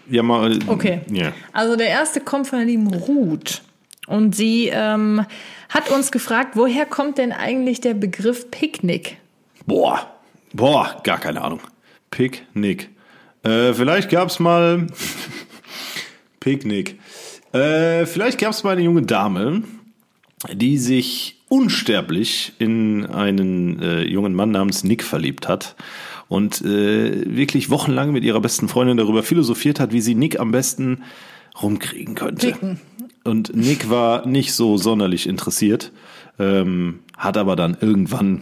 Ja, 0.09 0.23
mal, 0.23 0.57
Okay. 0.67 1.01
Ja. 1.11 1.33
Also 1.53 1.75
der 1.75 1.89
erste 1.89 2.21
kommt 2.21 2.47
von 2.47 2.57
der 2.59 2.65
lieben 2.67 2.87
Ruth. 2.87 3.61
Und 4.07 4.35
sie 4.35 4.71
ähm, 4.73 5.25
hat 5.69 5.89
uns 5.89 6.11
gefragt, 6.11 6.55
woher 6.55 6.85
kommt 6.85 7.17
denn 7.17 7.31
eigentlich 7.31 7.81
der 7.81 7.93
Begriff 7.93 8.49
Picknick? 8.51 9.17
Boah, 9.65 10.11
boah, 10.53 11.01
gar 11.03 11.19
keine 11.19 11.41
Ahnung. 11.41 11.59
Picknick. 12.11 12.89
Äh, 13.43 13.73
vielleicht 13.73 14.09
gab's 14.09 14.39
mal 14.39 14.87
Picknick. 16.39 16.99
Äh, 17.53 18.05
vielleicht 18.05 18.39
gab's 18.39 18.63
mal 18.63 18.71
eine 18.71 18.81
junge 18.81 19.03
Dame, 19.03 19.63
die 20.53 20.77
sich 20.77 21.41
unsterblich 21.49 22.53
in 22.59 23.05
einen 23.05 23.81
äh, 23.81 24.03
jungen 24.03 24.33
Mann 24.33 24.51
namens 24.51 24.83
Nick 24.83 25.03
verliebt 25.03 25.47
hat 25.47 25.75
und 26.27 26.61
äh, 26.61 27.35
wirklich 27.35 27.69
wochenlang 27.69 28.11
mit 28.11 28.23
ihrer 28.23 28.41
besten 28.41 28.67
Freundin 28.67 28.97
darüber 28.97 29.23
philosophiert 29.23 29.79
hat, 29.79 29.93
wie 29.93 30.01
sie 30.01 30.15
Nick 30.15 30.39
am 30.39 30.51
besten 30.51 31.03
rumkriegen 31.61 32.15
könnte. 32.15 32.51
Picken. 32.51 32.79
Und 33.27 33.55
Nick 33.55 33.89
war 33.89 34.25
nicht 34.25 34.53
so 34.53 34.77
sonderlich 34.77 35.27
interessiert, 35.27 35.91
ähm, 36.39 36.99
hat 37.17 37.35
aber 37.35 37.55
dann 37.57 37.75
irgendwann 37.79 38.41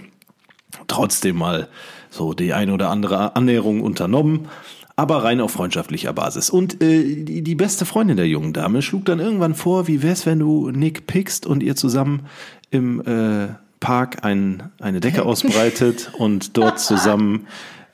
trotzdem 0.88 1.38
mal 1.38 1.68
so 2.12 2.34
die 2.34 2.54
ein 2.54 2.70
oder 2.70 2.90
andere 2.92 3.36
Annäherung 3.36 3.82
unternommen, 3.82 4.48
aber 4.96 5.24
rein 5.24 5.42
auf 5.42 5.52
freundschaftlicher 5.52 6.14
Basis. 6.14 6.50
Und 6.50 6.82
äh, 6.84 7.24
die, 7.24 7.42
die 7.42 7.56
beste 7.56 7.86
Freundin 7.86 8.16
der 8.16 8.28
jungen 8.28 8.54
Dame 8.54 8.82
schlug 8.84 9.06
dann 9.06 9.20
irgendwann 9.20 9.56
vor, 9.56 9.88
wie 9.88 10.04
wär's, 10.04 10.26
wenn 10.26 10.40
du 10.40 10.70
Nick 10.70 11.08
pickst 11.08 11.48
und 11.48 11.64
ihr 11.64 11.76
zusammen 11.76 12.28
im 12.70 13.02
äh, 13.02 13.56
Park 13.80 14.24
ein, 14.24 14.72
eine 14.80 15.00
Decke 15.00 15.24
ausbreitet 15.26 16.12
und 16.18 16.58
dort 16.58 16.80
zusammen 16.80 17.48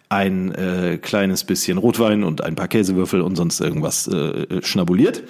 ein 0.09 0.53
äh, 0.53 0.97
kleines 1.01 1.45
bisschen 1.45 1.77
Rotwein 1.77 2.25
und 2.25 2.43
ein 2.43 2.55
paar 2.55 2.67
Käsewürfel 2.67 3.21
und 3.21 3.37
sonst 3.37 3.61
irgendwas 3.61 4.09
äh, 4.09 4.61
schnabuliert. 4.61 5.23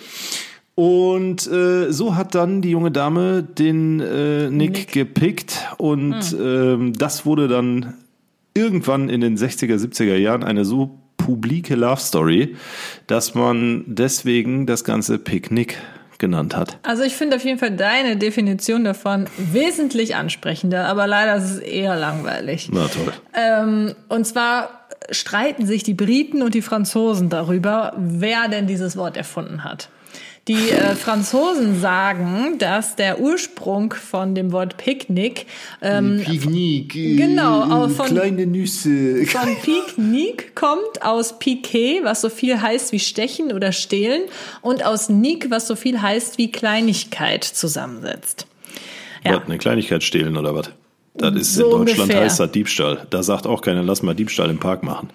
Und 0.81 1.45
äh, 1.45 1.91
so 1.91 2.15
hat 2.15 2.33
dann 2.33 2.63
die 2.63 2.71
junge 2.71 2.89
Dame 2.89 3.43
den 3.43 3.99
äh, 3.99 4.49
Nick, 4.49 4.71
Nick. 4.71 4.91
gepickt 4.91 5.67
und 5.77 6.35
ähm, 6.41 6.93
das 6.93 7.23
wurde 7.23 7.47
dann 7.47 7.93
irgendwann 8.55 9.07
in 9.07 9.21
den 9.21 9.37
60er, 9.37 9.75
70er 9.75 10.15
Jahren 10.15 10.43
eine 10.43 10.65
so 10.65 10.97
publike 11.17 11.75
Love 11.75 12.01
Story, 12.01 12.55
dass 13.05 13.35
man 13.35 13.83
deswegen 13.85 14.65
das 14.65 14.83
ganze 14.83 15.19
Picknick 15.19 15.77
genannt 16.17 16.55
hat. 16.55 16.79
Also 16.81 17.03
ich 17.03 17.13
finde 17.13 17.35
auf 17.35 17.43
jeden 17.43 17.59
Fall 17.59 17.75
deine 17.75 18.17
Definition 18.17 18.83
davon 18.83 19.27
wesentlich 19.37 20.15
ansprechender, 20.15 20.87
aber 20.87 21.05
leider 21.05 21.35
ist 21.35 21.43
es 21.51 21.59
eher 21.59 21.95
langweilig. 21.95 22.71
Na 22.73 22.87
toll. 22.87 23.13
Ähm, 23.35 23.93
und 24.09 24.25
zwar 24.25 24.87
streiten 25.11 25.67
sich 25.67 25.83
die 25.83 25.93
Briten 25.93 26.41
und 26.41 26.55
die 26.55 26.63
Franzosen 26.63 27.29
darüber, 27.29 27.93
wer 27.99 28.47
denn 28.47 28.65
dieses 28.65 28.97
Wort 28.97 29.15
erfunden 29.15 29.63
hat. 29.63 29.89
Die 30.51 30.69
äh, 30.69 30.95
Franzosen 30.95 31.79
sagen, 31.79 32.57
dass 32.57 32.97
der 32.97 33.21
Ursprung 33.21 33.93
von 33.93 34.35
dem 34.35 34.51
Wort 34.51 34.75
Picknick 34.75 35.45
ähm, 35.81 36.21
Picknick. 36.25 36.91
Genau, 36.91 37.61
aber 37.63 37.87
von- 37.87 38.07
kleine 38.07 38.45
Nüsse. 38.45 39.25
von 39.27 39.55
Pique-Nique 39.63 40.51
kommt 40.53 41.03
aus 41.03 41.39
Piquet, 41.39 42.01
was 42.03 42.19
so 42.19 42.29
viel 42.29 42.61
heißt 42.61 42.91
wie 42.91 42.99
stechen 42.99 43.53
oder 43.53 43.71
stehlen, 43.71 44.23
und 44.61 44.83
aus 44.83 45.07
Nique, 45.07 45.49
was 45.51 45.67
so 45.67 45.77
viel 45.77 46.01
heißt 46.01 46.37
wie 46.37 46.51
Kleinigkeit 46.51 47.45
zusammensetzt. 47.45 48.45
Ja. 49.23 49.37
Was, 49.37 49.45
eine 49.45 49.57
Kleinigkeit 49.57 50.03
stehlen 50.03 50.35
oder 50.35 50.53
was? 50.53 50.69
Das 51.13 51.35
ist 51.35 51.55
So 51.55 51.65
in 51.65 51.85
Deutschland 51.85 51.99
ungefähr. 52.03 52.21
heißt 52.23 52.39
das 52.39 52.51
Diebstahl. 52.51 53.05
Da 53.09 53.21
sagt 53.21 53.45
auch 53.45 53.61
keiner, 53.61 53.83
lass 53.83 54.01
mal 54.01 54.15
Diebstahl 54.15 54.49
im 54.49 54.59
Park 54.59 54.81
machen. 54.81 55.09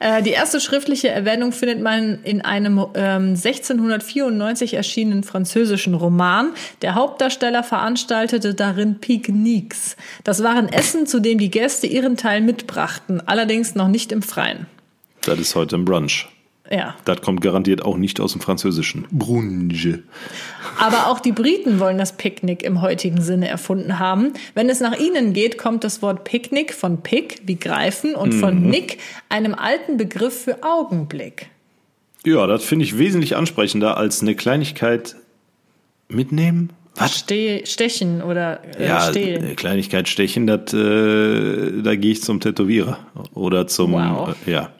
Äh, 0.00 0.22
die 0.22 0.30
erste 0.30 0.58
schriftliche 0.58 1.08
Erwähnung 1.08 1.52
findet 1.52 1.82
man 1.82 2.22
in 2.24 2.40
einem 2.40 2.78
ähm, 2.94 3.34
1694 3.36 4.74
erschienenen 4.74 5.22
französischen 5.22 5.94
Roman. 5.94 6.52
Der 6.80 6.94
Hauptdarsteller 6.94 7.62
veranstaltete 7.62 8.54
darin 8.54 9.00
Picknicks. 9.00 9.96
Das 10.24 10.42
waren 10.42 10.68
Essen, 10.68 11.06
zu 11.06 11.20
dem 11.20 11.38
die 11.38 11.50
Gäste 11.50 11.86
ihren 11.86 12.16
Teil 12.16 12.40
mitbrachten, 12.40 13.22
allerdings 13.26 13.74
noch 13.74 13.88
nicht 13.88 14.12
im 14.12 14.22
Freien. 14.22 14.66
Das 15.22 15.38
ist 15.38 15.54
heute 15.54 15.76
ein 15.76 15.84
Brunch. 15.84 16.26
Ja. 16.70 16.94
Das 17.04 17.20
kommt 17.20 17.42
garantiert 17.42 17.84
auch 17.84 17.96
nicht 17.98 18.20
aus 18.20 18.32
dem 18.32 18.40
Französischen. 18.40 19.06
Brunche. 19.10 20.02
Aber 20.80 21.08
auch 21.08 21.20
die 21.20 21.32
Briten 21.32 21.78
wollen 21.78 21.98
das 21.98 22.16
Picknick 22.16 22.62
im 22.62 22.80
heutigen 22.80 23.20
Sinne 23.20 23.48
erfunden 23.48 23.98
haben. 23.98 24.32
Wenn 24.54 24.70
es 24.70 24.80
nach 24.80 24.98
ihnen 24.98 25.34
geht, 25.34 25.58
kommt 25.58 25.84
das 25.84 26.00
Wort 26.00 26.24
Picknick 26.24 26.72
von 26.72 27.02
Pick 27.02 27.42
wie 27.44 27.56
Greifen 27.56 28.14
und 28.14 28.32
von 28.32 28.62
Nick, 28.62 28.98
einem 29.28 29.54
alten 29.54 29.98
Begriff 29.98 30.44
für 30.44 30.62
Augenblick. 30.62 31.50
Ja, 32.24 32.46
das 32.46 32.64
finde 32.64 32.86
ich 32.86 32.96
wesentlich 32.98 33.36
ansprechender 33.36 33.98
als 33.98 34.22
eine 34.22 34.34
Kleinigkeit 34.34 35.16
mitnehmen. 36.08 36.70
Was? 36.96 37.18
Ste 37.18 37.62
stechen 37.66 38.22
oder 38.22 38.60
äh, 38.78 38.86
Ja, 38.88 39.00
stehlen. 39.00 39.44
eine 39.44 39.54
Kleinigkeit 39.56 40.08
stechen, 40.08 40.46
das, 40.46 40.72
äh, 40.72 41.82
da 41.82 41.94
gehe 41.96 42.12
ich 42.12 42.22
zum 42.22 42.40
Tätowierer. 42.40 42.98
Oder 43.34 43.66
zum, 43.66 43.92
Wow. 43.92 44.34
äh, 44.46 44.50
ja. 44.50 44.70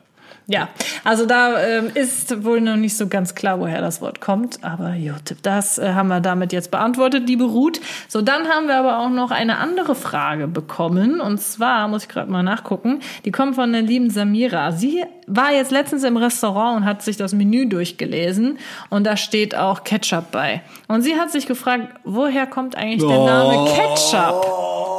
Ja, 0.46 0.68
also 1.04 1.24
da 1.24 1.58
ähm, 1.58 1.90
ist 1.94 2.44
wohl 2.44 2.60
noch 2.60 2.76
nicht 2.76 2.98
so 2.98 3.06
ganz 3.06 3.34
klar, 3.34 3.60
woher 3.60 3.80
das 3.80 4.02
Wort 4.02 4.20
kommt. 4.20 4.62
Aber 4.62 4.92
gut, 4.92 5.36
das 5.40 5.78
äh, 5.78 5.94
haben 5.94 6.08
wir 6.08 6.20
damit 6.20 6.52
jetzt 6.52 6.70
beantwortet, 6.70 7.26
liebe 7.26 7.44
Ruth. 7.44 7.80
So, 8.08 8.20
dann 8.20 8.48
haben 8.48 8.66
wir 8.66 8.76
aber 8.76 8.98
auch 8.98 9.08
noch 9.08 9.30
eine 9.30 9.56
andere 9.56 9.94
Frage 9.94 10.46
bekommen. 10.46 11.22
Und 11.22 11.40
zwar, 11.40 11.88
muss 11.88 12.02
ich 12.02 12.08
gerade 12.10 12.30
mal 12.30 12.42
nachgucken, 12.42 13.00
die 13.24 13.32
kommt 13.32 13.54
von 13.54 13.72
der 13.72 13.80
lieben 13.80 14.10
Samira. 14.10 14.72
Sie 14.72 15.02
war 15.26 15.50
jetzt 15.50 15.70
letztens 15.70 16.04
im 16.04 16.18
Restaurant 16.18 16.76
und 16.76 16.84
hat 16.84 17.00
sich 17.00 17.16
das 17.16 17.32
Menü 17.32 17.66
durchgelesen. 17.66 18.58
Und 18.90 19.04
da 19.04 19.16
steht 19.16 19.54
auch 19.56 19.82
Ketchup 19.82 20.30
bei. 20.30 20.60
Und 20.88 21.00
sie 21.00 21.16
hat 21.16 21.30
sich 21.30 21.46
gefragt, 21.46 21.88
woher 22.04 22.46
kommt 22.46 22.76
eigentlich 22.76 23.08
der 23.08 23.18
Name 23.18 23.70
Ketchup? 23.70 24.93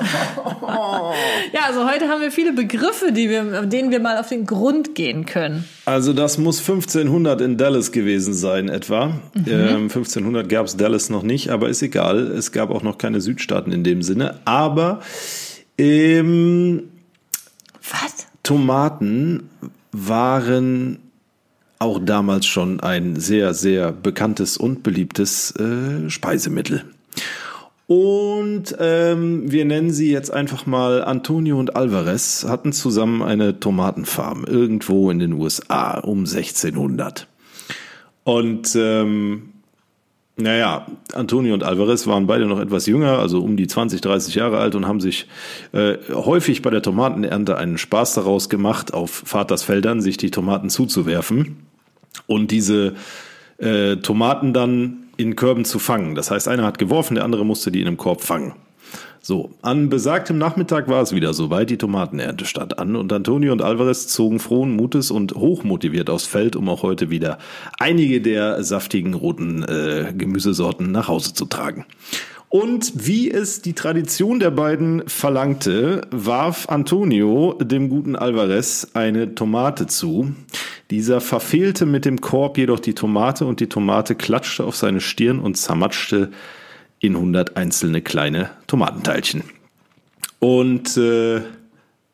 Ja, 1.52 1.60
also 1.66 1.88
heute 1.88 2.08
haben 2.08 2.20
wir 2.20 2.30
viele 2.30 2.52
Begriffe, 2.52 3.12
die 3.12 3.28
wir, 3.28 3.62
denen 3.62 3.90
wir 3.90 4.00
mal 4.00 4.18
auf 4.18 4.28
den 4.28 4.46
Grund 4.46 4.94
gehen 4.94 5.26
können. 5.26 5.64
Also 5.84 6.12
das 6.12 6.38
muss 6.38 6.58
1500 6.60 7.40
in 7.40 7.56
Dallas 7.56 7.92
gewesen 7.92 8.34
sein 8.34 8.68
etwa. 8.68 9.06
Mhm. 9.34 9.44
Ähm, 9.46 9.82
1500 9.84 10.48
gab 10.48 10.66
es 10.66 10.76
Dallas 10.76 11.08
noch 11.08 11.22
nicht, 11.22 11.50
aber 11.50 11.68
ist 11.68 11.82
egal. 11.82 12.18
Es 12.18 12.52
gab 12.52 12.70
auch 12.70 12.82
noch 12.82 12.98
keine 12.98 13.20
Südstaaten 13.20 13.72
in 13.72 13.84
dem 13.84 14.02
Sinne. 14.02 14.40
Aber 14.44 15.00
ähm, 15.78 16.84
Was? 17.90 18.26
Tomaten 18.42 19.48
waren 19.92 20.98
auch 21.78 22.00
damals 22.02 22.46
schon 22.46 22.80
ein 22.80 23.16
sehr, 23.16 23.54
sehr 23.54 23.92
bekanntes 23.92 24.56
und 24.56 24.82
beliebtes 24.82 25.54
äh, 25.56 26.08
Speisemittel. 26.08 26.84
Und 27.86 28.74
ähm, 28.80 29.50
wir 29.50 29.64
nennen 29.64 29.92
sie 29.92 30.10
jetzt 30.10 30.32
einfach 30.32 30.66
mal 30.66 31.04
Antonio 31.04 31.58
und 31.58 31.76
Alvarez 31.76 32.44
hatten 32.48 32.72
zusammen 32.72 33.22
eine 33.22 33.60
Tomatenfarm 33.60 34.44
irgendwo 34.44 35.10
in 35.10 35.20
den 35.20 35.32
USA 35.32 36.00
um 36.00 36.20
1600. 36.20 37.28
Und 38.24 38.74
ähm, 38.74 39.52
naja, 40.36 40.86
Antonio 41.14 41.54
und 41.54 41.62
Alvarez 41.62 42.08
waren 42.08 42.26
beide 42.26 42.46
noch 42.46 42.58
etwas 42.58 42.86
jünger, 42.86 43.20
also 43.20 43.40
um 43.40 43.56
die 43.56 43.68
20, 43.68 44.00
30 44.00 44.34
Jahre 44.34 44.58
alt 44.58 44.74
und 44.74 44.86
haben 44.86 45.00
sich 45.00 45.28
äh, 45.72 45.96
häufig 46.12 46.62
bei 46.62 46.70
der 46.70 46.82
Tomatenernte 46.82 47.56
einen 47.56 47.78
Spaß 47.78 48.14
daraus 48.14 48.48
gemacht, 48.48 48.92
auf 48.92 49.22
Vaters 49.24 49.62
Feldern 49.62 50.02
sich 50.02 50.16
die 50.16 50.32
Tomaten 50.32 50.70
zuzuwerfen 50.70 51.66
und 52.26 52.50
diese 52.50 52.96
äh, 53.58 53.96
Tomaten 53.96 54.52
dann 54.52 55.05
in 55.16 55.36
Körben 55.36 55.64
zu 55.64 55.78
fangen. 55.78 56.14
Das 56.14 56.30
heißt, 56.30 56.48
einer 56.48 56.64
hat 56.64 56.78
geworfen, 56.78 57.14
der 57.14 57.24
andere 57.24 57.44
musste 57.44 57.70
die 57.70 57.80
in 57.80 57.86
einem 57.86 57.96
Korb 57.96 58.22
fangen. 58.22 58.54
So, 59.20 59.50
an 59.60 59.88
besagtem 59.88 60.38
Nachmittag 60.38 60.86
war 60.86 61.02
es 61.02 61.12
wieder 61.12 61.34
soweit, 61.34 61.68
die 61.68 61.78
Tomatenernte 61.78 62.44
stand 62.44 62.78
an 62.78 62.94
und 62.94 63.12
Antonio 63.12 63.50
und 63.50 63.60
Alvarez 63.60 64.06
zogen 64.06 64.38
frohen 64.38 64.76
Mutes 64.76 65.10
und 65.10 65.34
hochmotiviert 65.34 66.10
aufs 66.10 66.26
Feld, 66.26 66.54
um 66.54 66.68
auch 66.68 66.84
heute 66.84 67.10
wieder 67.10 67.38
einige 67.80 68.20
der 68.20 68.62
saftigen 68.62 69.14
roten 69.14 69.64
äh, 69.64 70.12
Gemüsesorten 70.16 70.92
nach 70.92 71.08
Hause 71.08 71.34
zu 71.34 71.46
tragen. 71.46 71.86
Und 72.56 73.06
wie 73.06 73.30
es 73.30 73.60
die 73.60 73.74
Tradition 73.74 74.40
der 74.40 74.50
beiden 74.50 75.06
verlangte, 75.06 76.08
warf 76.10 76.70
Antonio 76.70 77.52
dem 77.60 77.90
guten 77.90 78.16
Alvarez 78.16 78.92
eine 78.94 79.34
Tomate 79.34 79.86
zu. 79.86 80.34
Dieser 80.90 81.20
verfehlte 81.20 81.84
mit 81.84 82.06
dem 82.06 82.22
Korb 82.22 82.56
jedoch 82.56 82.80
die 82.80 82.94
Tomate 82.94 83.44
und 83.44 83.60
die 83.60 83.68
Tomate 83.68 84.14
klatschte 84.14 84.64
auf 84.64 84.74
seine 84.74 85.02
Stirn 85.02 85.38
und 85.38 85.58
zermatschte 85.58 86.30
in 86.98 87.14
100 87.16 87.58
einzelne 87.58 88.00
kleine 88.00 88.48
Tomatenteilchen. 88.68 89.42
Und 90.38 90.96
äh, 90.96 91.42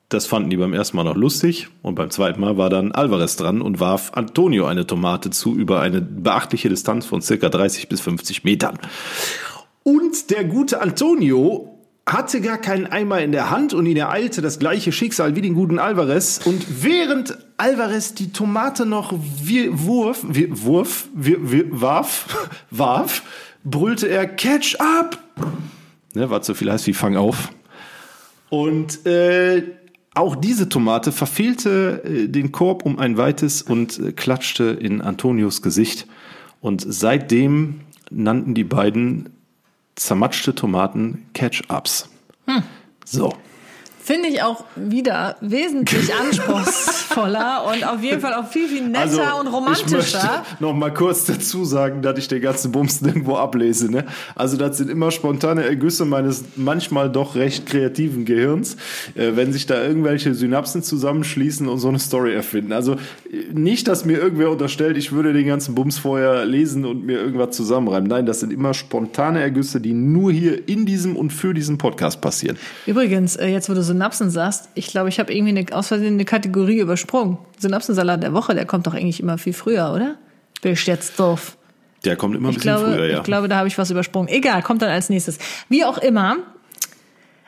das 0.09 0.27
fanden 0.27 0.51
die 0.51 0.57
beim 0.57 0.75
ersten 0.75 0.97
Mal 0.97 1.05
noch 1.05 1.15
lustig 1.15 1.69
und 1.83 1.95
beim 1.95 2.11
zweiten 2.11 2.41
Mal 2.41 2.57
war 2.57 2.69
dann 2.69 2.91
Alvarez 2.91 3.37
dran 3.37 3.63
und 3.63 3.79
warf 3.79 4.11
Antonio 4.15 4.67
eine 4.67 4.89
Tomate 4.89 5.31
zu 5.31 5.55
über 5.55 5.81
eine 5.81 6.01
beachtliche 6.01 6.69
Distanz 6.69 7.07
von 7.07 7.23
circa 7.23 7.49
30 7.49 7.89
bis 7.89 8.01
50 8.01 8.43
Metern. 8.43 8.81
Und 9.83 10.31
der 10.31 10.45
gute 10.45 10.81
Antonio 10.81 11.73
hatte 12.07 12.41
gar 12.41 12.59
keinen 12.59 12.87
Eimer 12.87 13.21
in 13.21 13.33
der 13.33 13.51
Hand 13.51 13.75
und 13.75 13.87
ihn 13.87 13.97
ereilte 13.97 14.43
das 14.43 14.59
gleiche 14.59 14.91
Schicksal 14.91 15.37
wie 15.37 15.41
den 15.41 15.55
guten 15.55 15.79
Alvarez. 15.79 16.41
Und 16.45 16.83
während 16.83 17.39
Alvarez 17.57 18.15
die 18.15 18.33
Tomate 18.33 18.87
noch 18.87 19.15
wie, 19.43 19.69
wurf, 19.71 20.25
wie, 20.29 20.49
wurf, 20.51 21.09
wie, 21.15 21.37
wie, 21.41 21.65
warf, 21.69 22.51
warf, 22.71 23.23
brüllte 23.65 24.09
er 24.09 24.27
Catch 24.27 24.77
up! 24.81 25.19
Ne, 26.15 26.29
war 26.29 26.43
zu 26.43 26.55
viel 26.55 26.71
heißt 26.71 26.87
wie 26.87 26.93
Fang 26.93 27.17
auf. 27.17 27.51
Und 28.51 29.07
äh, 29.07 29.63
auch 30.15 30.37
diese 30.37 30.69
Tomate 30.69 31.13
verfehlte 31.13 32.03
äh, 32.05 32.29
den 32.29 32.53
Korb 32.53 32.85
um 32.85 32.99
ein 32.99 33.17
weites 33.17 33.63
und 33.63 33.99
äh, 33.99 34.13
klatschte 34.13 34.65
in 34.65 35.01
Antonios 35.01 35.63
Gesicht. 35.63 36.07
Und 36.61 36.85
seitdem 36.87 37.81
nannten 38.11 38.55
die 38.55 38.65
beiden 38.65 39.31
zermatschte 39.97 40.55
Tomaten 40.55 41.27
Catch-Ups. 41.35 42.09
Hm. 42.47 42.63
So. 43.05 43.33
Finde 44.05 44.29
ich 44.29 44.43
auch 44.43 44.65
wieder 44.75 45.37
wesentlich 45.41 46.13
anspruchsvoller 46.21 47.65
und 47.73 47.87
auf 47.87 48.03
jeden 48.03 48.21
Fall 48.21 48.35
auch 48.35 48.49
viel, 48.49 48.67
viel 48.69 48.83
netter 48.89 49.01
Also, 49.01 49.21
und 49.41 49.47
Ich 49.47 49.53
romantischer. 49.53 49.97
möchte 49.97 50.21
noch 50.61 50.75
mal 50.75 50.93
kurz 50.93 51.25
dazu 51.25 51.65
sagen, 51.65 52.03
dass 52.03 52.19
ich 52.19 52.29
den 52.29 52.43
ganzen 52.43 52.73
Bums 52.73 53.01
nirgendwo 53.01 53.37
ablese. 53.37 53.91
Ne? 53.91 54.05
Also 54.35 54.57
das 54.57 54.79
sind 54.79 54.91
immer 54.91 55.11
spontane 55.11 55.65
Ergüsse 55.65 56.05
meines 56.05 56.45
manchmal 56.57 57.11
doch 57.11 57.37
recht 57.37 57.67
kreativen 57.67 58.25
Gehirns, 58.25 58.77
äh, 59.15 59.33
wenn 59.35 59.53
sich 59.53 59.67
da 59.67 59.83
irgendwelche 59.83 60.35
Synapsen 60.35 60.83
zusammenschließen 60.83 61.69
und 61.69 61.79
so 61.79 61.89
eine 61.89 61.99
Story 61.99 62.35
erfinden. 62.35 62.73
Also 62.73 62.97
nicht, 63.53 63.87
dass 63.89 64.05
mir 64.05 64.19
irgendwer 64.19 64.51
unterstellt, 64.51 64.97
ich 64.97 65.13
würde 65.13 65.33
den 65.33 65.47
ganzen 65.47 65.75
Bums 65.75 65.99
vorher 65.99 66.45
lesen 66.45 66.85
und 66.85 67.05
mir 67.07 67.21
irgendwas 67.21 67.57
zusammenreimen. 67.57 68.09
Nein, 68.09 68.27
das 68.27 68.41
sind 68.41 68.53
immer 68.53 68.75
spontane 68.75 69.41
Ergüsse, 69.41 69.81
die 69.81 69.93
nur 69.93 70.33
hier 70.33 70.69
in 70.69 70.87
diesem 70.87 71.17
und 71.17 71.33
für 71.33 71.55
diesen 71.55 71.79
Podcast 71.79 72.21
passieren. 72.21 72.57
Übrigens, 72.87 73.37
äh, 73.37 73.47
jetzt 73.47 73.69
wo 73.69 73.75
du 73.75 73.83
Synapsen 73.93 74.31
sagst, 74.31 74.69
ich 74.75 74.89
glaube, 74.89 75.09
ich 75.09 75.21
habe 75.21 75.33
irgendwie 75.33 75.57
eine, 75.57 75.77
aus 75.77 75.89
Versehen 75.89 76.15
eine 76.15 76.25
Kategorie 76.25 76.79
übersprungen. 76.81 77.39
Synapsensalat 77.59 78.23
der 78.23 78.33
Woche, 78.33 78.55
der 78.55 78.67
kommt 78.67 78.87
doch 78.87 78.95
eigentlich 78.95 79.21
immer 79.21 79.39
viel 79.39 79.53
früher, 79.53 79.93
oder? 79.95 80.17
Bin 80.63 80.73
ich 80.73 80.87
jetzt 80.87 81.19
doof? 81.19 81.57
Der 82.05 82.17
kommt 82.17 82.35
immer 82.35 82.49
ein 82.49 82.53
Ich 82.53 82.57
bisschen 82.57 82.77
glaube, 82.77 82.93
früher, 82.93 83.07
ja. 83.07 83.19
ich 83.19 83.23
glaube, 83.23 83.49
da 83.49 83.57
habe 83.57 83.69
ich 83.69 83.79
was 83.79 83.91
übersprungen. 83.91 84.29
Egal, 84.29 84.63
kommt 84.63 84.83
dann 84.83 84.91
als 84.91 85.09
nächstes. 85.09 85.39
Wie 85.69 85.85
auch 85.85 85.99
immer. 85.99 86.39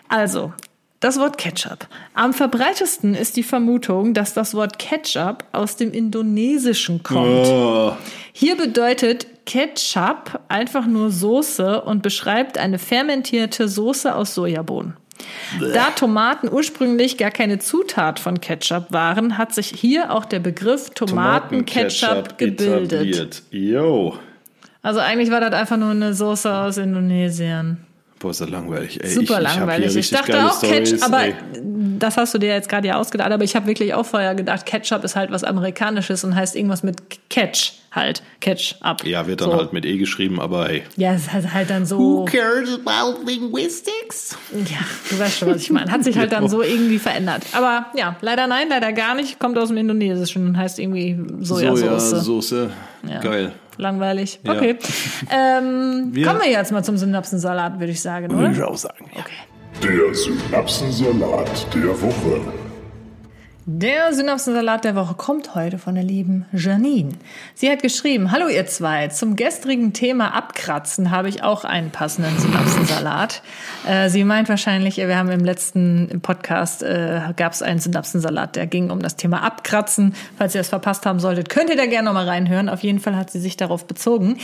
Also, 0.08 0.52
das 1.00 1.18
Wort 1.18 1.38
Ketchup. 1.38 1.86
Am 2.14 2.32
verbreitesten 2.32 3.14
ist 3.14 3.36
die 3.36 3.42
Vermutung, 3.42 4.14
dass 4.14 4.32
das 4.32 4.54
Wort 4.54 4.78
Ketchup 4.78 5.44
aus 5.52 5.76
dem 5.76 5.92
Indonesischen 5.92 7.02
kommt. 7.02 7.46
Oh, 7.46 7.92
Hier 8.32 8.56
bedeutet 8.56 9.26
Ketchup 9.46 10.40
einfach 10.48 10.86
nur 10.86 11.10
Soße 11.10 11.82
und 11.82 12.02
beschreibt 12.02 12.58
eine 12.58 12.78
fermentierte 12.78 13.68
Soße 13.68 14.14
aus 14.14 14.34
Sojabohnen. 14.34 14.96
Da 15.72 15.90
Tomaten 15.90 16.50
ursprünglich 16.50 17.16
gar 17.16 17.30
keine 17.30 17.58
Zutat 17.58 18.18
von 18.18 18.40
Ketchup 18.40 18.86
waren, 18.90 19.38
hat 19.38 19.54
sich 19.54 19.68
hier 19.68 20.12
auch 20.12 20.24
der 20.24 20.40
Begriff 20.40 20.90
Tomatenketchup 20.90 22.38
gebildet. 22.38 22.92
etabliert. 22.92 23.42
Yo. 23.50 24.18
Also 24.82 25.00
eigentlich 25.00 25.30
war 25.30 25.40
das 25.40 25.52
einfach 25.52 25.76
nur 25.76 25.90
eine 25.90 26.14
Soße 26.14 26.52
aus 26.52 26.76
Indonesien. 26.76 27.78
Boah, 28.24 28.30
ist 28.30 28.40
das 28.40 28.48
langweilig. 28.48 29.04
Ey, 29.04 29.10
Super 29.10 29.22
ich, 29.22 29.48
ich 29.48 29.54
langweilig. 29.54 29.90
Ich 29.90 29.96
richtig 29.96 30.18
dachte 30.18 30.46
auch 30.46 30.58
Ketchup, 30.58 30.86
Storys, 30.86 31.02
aber 31.02 31.24
ey. 31.24 31.34
das 31.98 32.16
hast 32.16 32.32
du 32.32 32.38
dir 32.38 32.54
jetzt 32.54 32.70
gerade 32.70 32.88
ja 32.88 32.96
ausgedacht, 32.96 33.30
aber 33.30 33.44
ich 33.44 33.54
habe 33.54 33.66
wirklich 33.66 33.92
auch 33.92 34.06
vorher 34.06 34.34
gedacht, 34.34 34.64
Ketchup 34.64 35.04
ist 35.04 35.14
halt 35.14 35.30
was 35.30 35.44
Amerikanisches 35.44 36.24
und 36.24 36.34
heißt 36.34 36.56
irgendwas 36.56 36.82
mit 36.82 36.96
Catch 37.28 37.74
halt. 37.92 38.22
Catch 38.40 38.76
up. 38.80 39.04
Ja, 39.04 39.26
wird 39.26 39.42
dann 39.42 39.50
so. 39.50 39.56
halt 39.58 39.74
mit 39.74 39.84
E 39.84 39.98
geschrieben, 39.98 40.40
aber 40.40 40.70
ey. 40.70 40.84
Ja, 40.96 41.12
es 41.12 41.34
hat 41.34 41.52
halt 41.52 41.68
dann 41.68 41.84
so. 41.84 42.24
cares 42.24 42.80
about 42.82 43.22
linguistics? 43.26 44.38
Ja, 44.52 44.78
du 45.10 45.18
weißt 45.18 45.40
schon, 45.40 45.50
was 45.50 45.60
ich 45.60 45.70
meine. 45.70 45.90
Hat 45.90 46.02
sich 46.02 46.16
halt 46.16 46.32
dann 46.32 46.48
so 46.48 46.62
irgendwie 46.62 46.98
verändert. 46.98 47.42
Aber 47.52 47.88
ja, 47.94 48.16
leider 48.22 48.46
nein, 48.46 48.68
leider 48.70 48.94
gar 48.94 49.14
nicht. 49.14 49.38
Kommt 49.38 49.58
aus 49.58 49.68
dem 49.68 49.76
Indonesischen 49.76 50.46
und 50.46 50.56
heißt 50.56 50.78
irgendwie 50.78 51.18
Sojasauce. 51.40 52.24
Sojasauce. 52.24 52.70
Ja. 53.06 53.20
Geil. 53.20 53.52
Langweilig. 53.76 54.40
Ja. 54.44 54.52
Okay. 54.52 54.78
Ähm, 55.30 56.10
Wir- 56.12 56.26
kommen 56.26 56.40
wir 56.42 56.50
jetzt 56.50 56.72
mal 56.72 56.82
zum 56.84 56.96
Synapsensalat, 56.96 57.78
würde 57.80 57.92
ich 57.92 58.00
sagen, 58.00 58.30
Würde 58.30 58.52
ich 58.52 58.62
auch 58.62 58.76
sagen. 58.76 59.10
Ja. 59.16 59.24
Der 59.82 60.14
Synapsensalat 60.14 61.66
der 61.74 62.00
Woche. 62.02 62.40
Der 63.66 64.12
Synapsensalat 64.12 64.84
der 64.84 64.94
Woche 64.94 65.14
kommt 65.14 65.54
heute 65.54 65.78
von 65.78 65.94
der 65.94 66.04
lieben 66.04 66.44
Janine. 66.52 67.14
Sie 67.54 67.70
hat 67.70 67.80
geschrieben, 67.80 68.30
hallo 68.30 68.46
ihr 68.48 68.66
zwei, 68.66 69.08
zum 69.08 69.36
gestrigen 69.36 69.94
Thema 69.94 70.34
Abkratzen 70.34 71.10
habe 71.10 71.30
ich 71.30 71.42
auch 71.42 71.64
einen 71.64 71.90
passenden 71.90 72.38
Synapsensalat. 72.38 73.40
Äh, 73.88 74.10
sie 74.10 74.24
meint 74.24 74.50
wahrscheinlich, 74.50 74.98
wir 74.98 75.16
haben 75.16 75.30
im 75.30 75.46
letzten 75.46 76.20
Podcast, 76.20 76.82
äh, 76.82 77.22
gab 77.38 77.54
es 77.54 77.62
einen 77.62 77.80
Synapsensalat, 77.80 78.54
der 78.54 78.66
ging 78.66 78.90
um 78.90 79.00
das 79.00 79.16
Thema 79.16 79.42
Abkratzen. 79.42 80.14
Falls 80.36 80.54
ihr 80.54 80.60
das 80.60 80.68
verpasst 80.68 81.06
haben 81.06 81.18
solltet, 81.18 81.48
könnt 81.48 81.70
ihr 81.70 81.76
da 81.76 81.86
gerne 81.86 82.04
nochmal 82.04 82.28
reinhören. 82.28 82.68
Auf 82.68 82.82
jeden 82.82 83.00
Fall 83.00 83.16
hat 83.16 83.30
sie 83.30 83.40
sich 83.40 83.56
darauf 83.56 83.86
bezogen. 83.86 84.36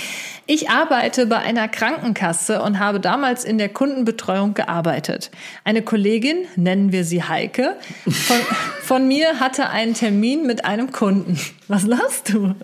Ich 0.47 0.71
arbeite 0.71 1.27
bei 1.27 1.37
einer 1.37 1.69
Krankenkasse 1.69 2.63
und 2.63 2.79
habe 2.79 3.01
damals 3.01 3.45
in 3.45 3.59
der 3.59 3.69
Kundenbetreuung 3.69 4.55
gearbeitet. 4.55 5.31
Eine 5.63 5.83
Kollegin, 5.83 6.47
nennen 6.57 6.91
wir 6.91 7.05
sie 7.05 7.23
Heike, 7.23 7.77
von, 8.09 8.39
von 8.81 9.10
mir 9.11 9.41
hatte 9.41 9.71
einen 9.71 9.95
Termin 9.95 10.47
mit 10.47 10.65
einem 10.65 10.93
Kunden. 10.93 11.37
Was 11.67 11.85
lachst 11.85 12.33
du? 12.33 12.55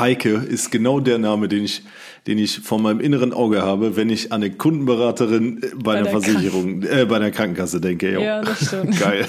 Heike 0.00 0.30
ist 0.30 0.72
genau 0.72 0.98
der 0.98 1.18
Name, 1.18 1.46
den 1.46 1.62
ich, 1.62 1.84
den 2.26 2.38
ich 2.38 2.58
vor 2.58 2.80
meinem 2.80 2.98
inneren 2.98 3.32
Auge 3.32 3.62
habe, 3.62 3.94
wenn 3.94 4.10
ich 4.10 4.32
an 4.32 4.42
eine 4.42 4.50
Kundenberaterin 4.50 5.62
äh, 5.62 5.66
bei, 5.76 5.92
einer 5.92 6.10
der 6.10 6.20
Versicherung, 6.20 6.82
äh, 6.82 7.04
bei 7.04 7.16
einer 7.16 7.30
Krankenkasse 7.30 7.80
denke. 7.80 8.14
Jo. 8.14 8.20
Ja, 8.20 8.42
das 8.42 8.66
stimmt. 8.66 8.98
Geil. 9.00 9.28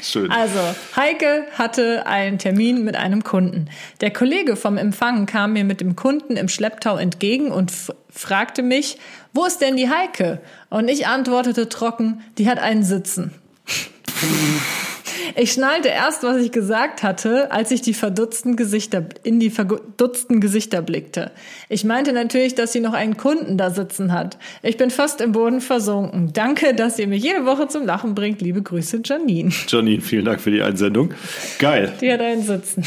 Schön. 0.00 0.30
Also, 0.30 0.60
Heike 0.94 1.46
hatte 1.54 2.06
einen 2.06 2.38
Termin 2.38 2.84
mit 2.84 2.94
einem 2.94 3.24
Kunden. 3.24 3.68
Der 4.00 4.12
Kollege 4.12 4.54
vom 4.54 4.76
Empfang 4.76 5.26
kam 5.26 5.54
mir 5.54 5.64
mit 5.64 5.80
dem 5.80 5.96
Kunden 5.96 6.36
im 6.36 6.48
Schlepptau 6.48 6.98
entgegen 6.98 7.50
und 7.50 7.72
fragte 8.08 8.62
mich, 8.62 8.96
wo 9.32 9.44
ist 9.44 9.60
denn 9.60 9.76
die 9.76 9.90
Heike? 9.90 10.40
Und 10.70 10.86
ich 10.86 11.08
antwortete 11.08 11.68
trocken, 11.68 12.22
die 12.38 12.48
hat 12.48 12.60
einen 12.60 12.84
Sitzen. 12.84 13.32
Ich 15.36 15.52
schnallte 15.52 15.88
erst, 15.88 16.22
was 16.22 16.36
ich 16.38 16.52
gesagt 16.52 17.02
hatte, 17.02 17.50
als 17.52 17.70
ich 17.70 17.82
die 17.82 17.94
verdutzten 17.94 18.56
Gesichter, 18.56 19.04
in 19.22 19.40
die 19.40 19.50
verdutzten 19.50 20.40
Gesichter 20.40 20.82
blickte. 20.82 21.30
Ich 21.68 21.84
meinte 21.84 22.12
natürlich, 22.12 22.54
dass 22.54 22.72
sie 22.72 22.80
noch 22.80 22.92
einen 22.92 23.16
Kunden 23.16 23.56
da 23.56 23.70
sitzen 23.70 24.12
hat. 24.12 24.38
Ich 24.62 24.76
bin 24.76 24.90
fast 24.90 25.20
im 25.20 25.32
Boden 25.32 25.60
versunken. 25.60 26.32
Danke, 26.32 26.74
dass 26.74 26.98
ihr 26.98 27.06
mich 27.06 27.22
jede 27.22 27.44
Woche 27.44 27.68
zum 27.68 27.86
Lachen 27.86 28.14
bringt. 28.14 28.40
Liebe 28.40 28.62
Grüße, 28.62 29.00
Janine. 29.04 29.50
Janine, 29.68 30.00
vielen 30.00 30.24
Dank 30.24 30.40
für 30.40 30.50
die 30.50 30.62
Einsendung. 30.62 31.14
Geil. 31.58 31.92
Die 32.00 32.12
hat 32.12 32.20
einen 32.20 32.42
Sitzen. 32.42 32.84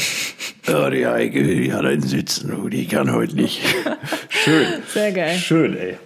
Oh, 0.68 0.88
die 0.90 1.06
Heike, 1.06 1.42
die 1.42 1.72
hat 1.72 1.84
einen 1.84 2.02
Sitzen, 2.02 2.52
oh, 2.54 2.68
die 2.68 2.86
kann 2.86 3.12
heute 3.12 3.34
nicht. 3.34 3.60
Schön. 4.28 4.66
Sehr 4.92 5.10
geil. 5.10 5.36
Schön, 5.36 5.76
ey. 5.76 5.96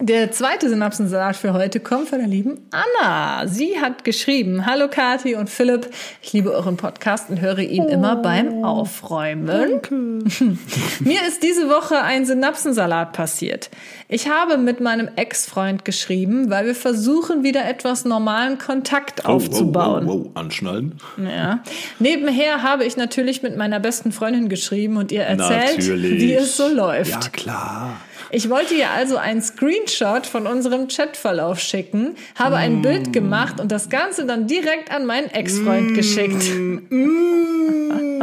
Der 0.00 0.30
zweite 0.30 0.68
Synapsensalat 0.68 1.36
für 1.36 1.54
heute 1.54 1.80
kommt 1.80 2.10
von 2.10 2.18
der 2.18 2.28
lieben 2.28 2.60
Anna. 2.70 3.48
Sie 3.48 3.80
hat 3.80 4.04
geschrieben, 4.04 4.66
Hallo 4.66 4.88
Kati 4.88 5.36
und 5.36 5.48
Philipp, 5.48 5.88
ich 6.20 6.34
liebe 6.34 6.52
euren 6.52 6.76
Podcast 6.76 7.30
und 7.30 7.40
höre 7.40 7.60
ihn 7.60 7.84
oh, 7.84 7.88
immer 7.88 8.16
beim 8.16 8.62
Aufräumen. 8.62 9.46
Danke. 9.46 9.94
Mir 11.00 11.26
ist 11.26 11.42
diese 11.42 11.70
Woche 11.70 12.02
ein 12.02 12.26
Synapsensalat 12.26 13.14
passiert. 13.14 13.70
Ich 14.08 14.28
habe 14.28 14.58
mit 14.58 14.80
meinem 14.80 15.08
Ex-Freund 15.16 15.86
geschrieben, 15.86 16.50
weil 16.50 16.66
wir 16.66 16.74
versuchen, 16.74 17.42
wieder 17.42 17.66
etwas 17.66 18.04
normalen 18.04 18.58
Kontakt 18.58 19.22
oh, 19.24 19.28
aufzubauen. 19.28 20.06
Oh, 20.06 20.12
oh, 20.12 20.26
oh, 20.26 20.30
Anschnallen. 20.34 20.96
Ja. 21.16 21.62
Nebenher 22.00 22.62
habe 22.62 22.84
ich 22.84 22.98
natürlich 22.98 23.42
mit 23.42 23.56
meiner 23.56 23.80
besten 23.80 24.12
Freundin 24.12 24.50
geschrieben 24.50 24.98
und 24.98 25.10
ihr 25.10 25.22
erzählt, 25.22 25.78
natürlich. 25.78 26.20
wie 26.20 26.34
es 26.34 26.54
so 26.58 26.68
läuft. 26.68 27.10
Ja, 27.10 27.30
klar. 27.30 27.96
Ich 28.30 28.50
wollte 28.50 28.74
ihr 28.74 28.90
also 28.90 29.16
einen 29.16 29.42
Screenshot 29.42 30.26
von 30.26 30.46
unserem 30.46 30.88
Chatverlauf 30.88 31.60
schicken, 31.60 32.16
habe 32.34 32.56
ein 32.56 32.80
mm. 32.80 32.82
Bild 32.82 33.12
gemacht 33.12 33.60
und 33.60 33.70
das 33.72 33.88
Ganze 33.88 34.26
dann 34.26 34.46
direkt 34.46 34.90
an 34.90 35.06
meinen 35.06 35.30
Ex-Freund 35.30 35.92
mm. 35.92 35.94
geschickt. 35.94 36.44
Mm. 36.90 38.22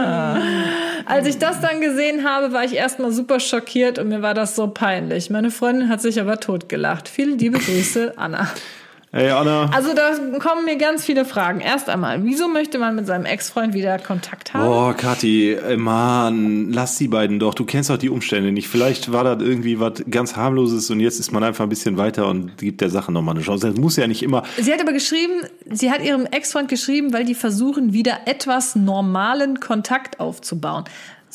Als 1.05 1.27
ich 1.27 1.37
das 1.37 1.61
dann 1.61 1.81
gesehen 1.81 2.27
habe, 2.27 2.53
war 2.53 2.63
ich 2.63 2.75
erstmal 2.75 3.11
super 3.11 3.39
schockiert 3.39 3.99
und 3.99 4.09
mir 4.09 4.21
war 4.21 4.33
das 4.33 4.55
so 4.55 4.67
peinlich. 4.67 5.29
Meine 5.29 5.51
Freundin 5.51 5.89
hat 5.89 6.01
sich 6.01 6.19
aber 6.19 6.39
totgelacht. 6.39 7.07
Viele 7.07 7.35
liebe 7.35 7.59
Grüße, 7.59 8.13
Anna. 8.15 8.47
Hey 9.15 9.29
Anna. 9.29 9.69
Also 9.71 9.93
da 9.93 10.17
kommen 10.39 10.65
mir 10.65 10.75
ganz 10.75 11.05
viele 11.05 11.23
Fragen. 11.23 11.59
Erst 11.59 11.87
einmal, 11.87 12.23
wieso 12.23 12.47
möchte 12.47 12.79
man 12.79 12.95
mit 12.95 13.05
seinem 13.05 13.25
Ex-Freund 13.25 13.75
wieder 13.75 13.99
Kontakt 13.99 14.55
haben? 14.55 14.67
Oh, 14.67 14.91
Kathi, 14.99 15.55
Mann, 15.77 16.73
lass 16.73 16.97
die 16.97 17.09
beiden 17.09 17.37
doch. 17.37 17.53
Du 17.53 17.63
kennst 17.63 17.91
doch 17.91 17.99
die 17.99 18.09
Umstände 18.09 18.51
nicht. 18.51 18.67
Vielleicht 18.67 19.11
war 19.11 19.23
das 19.23 19.43
irgendwie 19.43 19.79
was 19.79 20.03
ganz 20.09 20.35
harmloses 20.35 20.89
und 20.89 20.99
jetzt 20.99 21.19
ist 21.19 21.31
man 21.31 21.43
einfach 21.43 21.63
ein 21.63 21.69
bisschen 21.69 21.97
weiter 21.97 22.27
und 22.27 22.57
gibt 22.57 22.81
der 22.81 22.89
Sache 22.89 23.11
nochmal 23.11 23.35
eine 23.35 23.43
Chance. 23.43 23.67
Das 23.67 23.77
muss 23.77 23.97
ja 23.97 24.07
nicht 24.07 24.23
immer. 24.23 24.41
Sie 24.57 24.73
hat 24.73 24.81
aber 24.81 24.93
geschrieben, 24.93 25.43
sie 25.69 25.91
hat 25.91 26.03
ihrem 26.03 26.25
Ex-Freund 26.25 26.67
geschrieben, 26.67 27.13
weil 27.13 27.23
die 27.23 27.35
versuchen, 27.35 27.93
wieder 27.93 28.21
etwas 28.25 28.75
normalen 28.75 29.59
Kontakt 29.59 30.19
aufzubauen. 30.19 30.85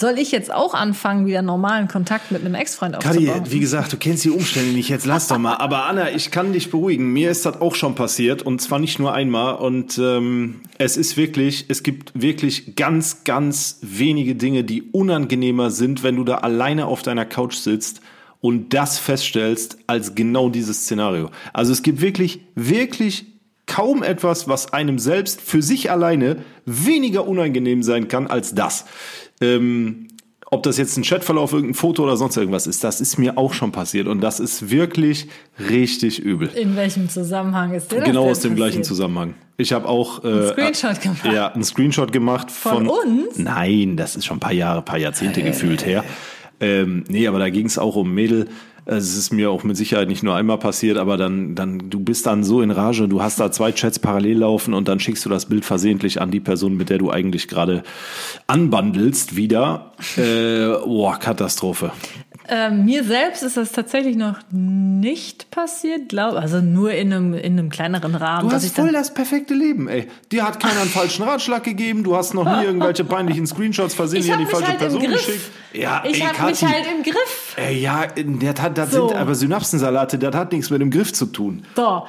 Soll 0.00 0.16
ich 0.20 0.30
jetzt 0.30 0.54
auch 0.54 0.74
anfangen, 0.74 1.26
wieder 1.26 1.42
normalen 1.42 1.88
Kontakt 1.88 2.30
mit 2.30 2.42
einem 2.42 2.54
Ex-Freund 2.54 2.94
aufzubauen? 2.94 3.26
Kadi, 3.26 3.50
wie 3.50 3.58
gesagt, 3.58 3.92
du 3.92 3.96
kennst 3.96 4.24
die 4.24 4.30
Umstände 4.30 4.70
nicht, 4.70 4.88
jetzt 4.88 5.06
lass 5.06 5.26
doch 5.26 5.38
mal. 5.38 5.54
Aber 5.58 5.86
Anna, 5.86 6.12
ich 6.12 6.30
kann 6.30 6.52
dich 6.52 6.70
beruhigen. 6.70 7.12
Mir 7.12 7.32
ist 7.32 7.44
das 7.44 7.60
auch 7.60 7.74
schon 7.74 7.96
passiert 7.96 8.42
und 8.42 8.62
zwar 8.62 8.78
nicht 8.78 9.00
nur 9.00 9.12
einmal. 9.12 9.56
Und 9.56 9.98
ähm, 9.98 10.60
es 10.78 10.96
ist 10.96 11.16
wirklich, 11.16 11.64
es 11.66 11.82
gibt 11.82 12.12
wirklich 12.14 12.76
ganz, 12.76 13.24
ganz 13.24 13.80
wenige 13.82 14.36
Dinge, 14.36 14.62
die 14.62 14.82
unangenehmer 14.82 15.72
sind, 15.72 16.04
wenn 16.04 16.14
du 16.14 16.22
da 16.22 16.36
alleine 16.36 16.86
auf 16.86 17.02
deiner 17.02 17.24
Couch 17.24 17.56
sitzt 17.56 18.00
und 18.40 18.74
das 18.74 19.00
feststellst 19.00 19.78
als 19.88 20.14
genau 20.14 20.48
dieses 20.48 20.82
Szenario. 20.82 21.30
Also 21.52 21.72
es 21.72 21.82
gibt 21.82 22.00
wirklich, 22.00 22.42
wirklich 22.54 23.26
kaum 23.66 24.04
etwas, 24.04 24.48
was 24.48 24.72
einem 24.72 25.00
selbst 25.00 25.40
für 25.40 25.60
sich 25.60 25.90
alleine 25.90 26.44
weniger 26.64 27.26
unangenehm 27.26 27.82
sein 27.82 28.08
kann 28.08 28.26
als 28.28 28.54
das. 28.54 28.84
Ähm, 29.40 30.08
ob 30.50 30.62
das 30.62 30.78
jetzt 30.78 30.96
ein 30.96 31.02
Chatverlauf, 31.02 31.52
irgendein 31.52 31.74
Foto 31.74 32.04
oder 32.04 32.16
sonst 32.16 32.36
irgendwas 32.36 32.66
ist, 32.66 32.82
das 32.82 33.02
ist 33.02 33.18
mir 33.18 33.36
auch 33.36 33.52
schon 33.52 33.70
passiert 33.70 34.06
und 34.08 34.22
das 34.22 34.40
ist 34.40 34.70
wirklich 34.70 35.28
richtig 35.58 36.20
übel. 36.20 36.48
In 36.48 36.74
welchem 36.74 37.10
Zusammenhang 37.10 37.74
ist 37.74 37.92
der? 37.92 38.00
Genau 38.00 38.30
aus 38.30 38.40
dem 38.40 38.52
passiert? 38.52 38.56
gleichen 38.56 38.84
Zusammenhang. 38.84 39.34
Ich 39.58 39.72
habe 39.72 39.86
auch 39.86 40.24
äh, 40.24 40.28
einen 40.28 40.46
Screenshot 40.46 41.00
gemacht. 41.02 41.24
Ja, 41.26 41.52
einen 41.52 41.64
Screenshot 41.64 42.12
gemacht 42.12 42.50
von, 42.50 42.86
von 42.86 42.88
uns. 42.88 43.38
Nein, 43.38 43.96
das 43.96 44.16
ist 44.16 44.24
schon 44.24 44.38
ein 44.38 44.40
paar 44.40 44.52
Jahre, 44.52 44.78
ein 44.78 44.84
paar 44.84 44.98
Jahrzehnte 44.98 45.40
äh. 45.40 45.44
gefühlt 45.44 45.84
her. 45.84 46.02
Ähm, 46.60 47.04
nee, 47.08 47.26
aber 47.26 47.38
da 47.38 47.50
ging 47.50 47.66
es 47.66 47.78
auch 47.78 47.96
um 47.96 48.12
Mädel, 48.14 48.48
es 48.90 49.16
ist 49.18 49.32
mir 49.32 49.50
auch 49.50 49.64
mit 49.64 49.76
Sicherheit 49.76 50.08
nicht 50.08 50.22
nur 50.22 50.34
einmal 50.34 50.58
passiert, 50.58 50.96
aber 50.96 51.18
dann, 51.18 51.54
dann, 51.54 51.90
du 51.90 52.00
bist 52.00 52.24
dann 52.24 52.42
so 52.42 52.62
in 52.62 52.70
Rage, 52.70 53.06
du 53.06 53.22
hast 53.22 53.38
da 53.38 53.52
zwei 53.52 53.70
Chats 53.70 53.98
parallel 53.98 54.38
laufen 54.38 54.72
und 54.72 54.88
dann 54.88 54.98
schickst 54.98 55.26
du 55.26 55.28
das 55.28 55.46
Bild 55.46 55.66
versehentlich 55.66 56.22
an 56.22 56.30
die 56.30 56.40
Person, 56.40 56.74
mit 56.76 56.88
der 56.88 56.96
du 56.96 57.10
eigentlich 57.10 57.48
gerade 57.48 57.82
anbandelst, 58.46 59.36
wieder. 59.36 59.92
Äh, 60.16 60.72
boah, 60.84 61.18
Katastrophe. 61.18 61.92
Ähm, 62.50 62.84
mir 62.86 63.04
selbst 63.04 63.42
ist 63.42 63.56
das 63.56 63.72
tatsächlich 63.72 64.16
noch 64.16 64.38
nicht 64.50 65.50
passiert, 65.50 66.08
glaube 66.08 66.38
also 66.38 66.60
nur 66.60 66.92
in 66.92 67.12
einem, 67.12 67.34
in 67.34 67.58
einem 67.58 67.68
kleineren 67.68 68.14
Rahmen. 68.14 68.48
Du 68.48 68.54
hast 68.54 68.74
voll 68.74 68.92
das 68.92 69.12
perfekte 69.12 69.54
Leben, 69.54 69.88
ey. 69.88 70.08
Dir 70.32 70.46
hat 70.46 70.58
keiner 70.58 70.80
einen 70.80 70.90
falschen 70.90 71.24
Ratschlag 71.24 71.62
gegeben, 71.62 72.04
du 72.04 72.16
hast 72.16 72.32
noch 72.32 72.44
nie 72.44 72.64
irgendwelche 72.64 73.04
peinlichen 73.04 73.46
Screenshots 73.46 73.94
versehentlich 73.94 74.32
an 74.32 74.38
die 74.38 74.46
falsche 74.46 74.68
halt 74.68 74.78
Person 74.78 75.02
geschickt. 75.02 75.50
Ja, 75.74 76.02
ich 76.08 76.26
habe 76.26 76.50
mich 76.50 76.64
halt 76.64 76.86
im 76.86 77.02
Griff. 77.02 77.54
Ey, 77.56 77.78
ja, 77.78 78.06
das, 78.06 78.62
hat, 78.62 78.78
das 78.78 78.92
so. 78.92 79.08
sind 79.08 79.18
aber 79.18 79.34
Synapsensalate, 79.34 80.18
das 80.18 80.34
hat 80.34 80.52
nichts 80.52 80.70
mit 80.70 80.80
dem 80.80 80.90
Griff 80.90 81.12
zu 81.12 81.26
tun. 81.26 81.64
So. 81.76 82.04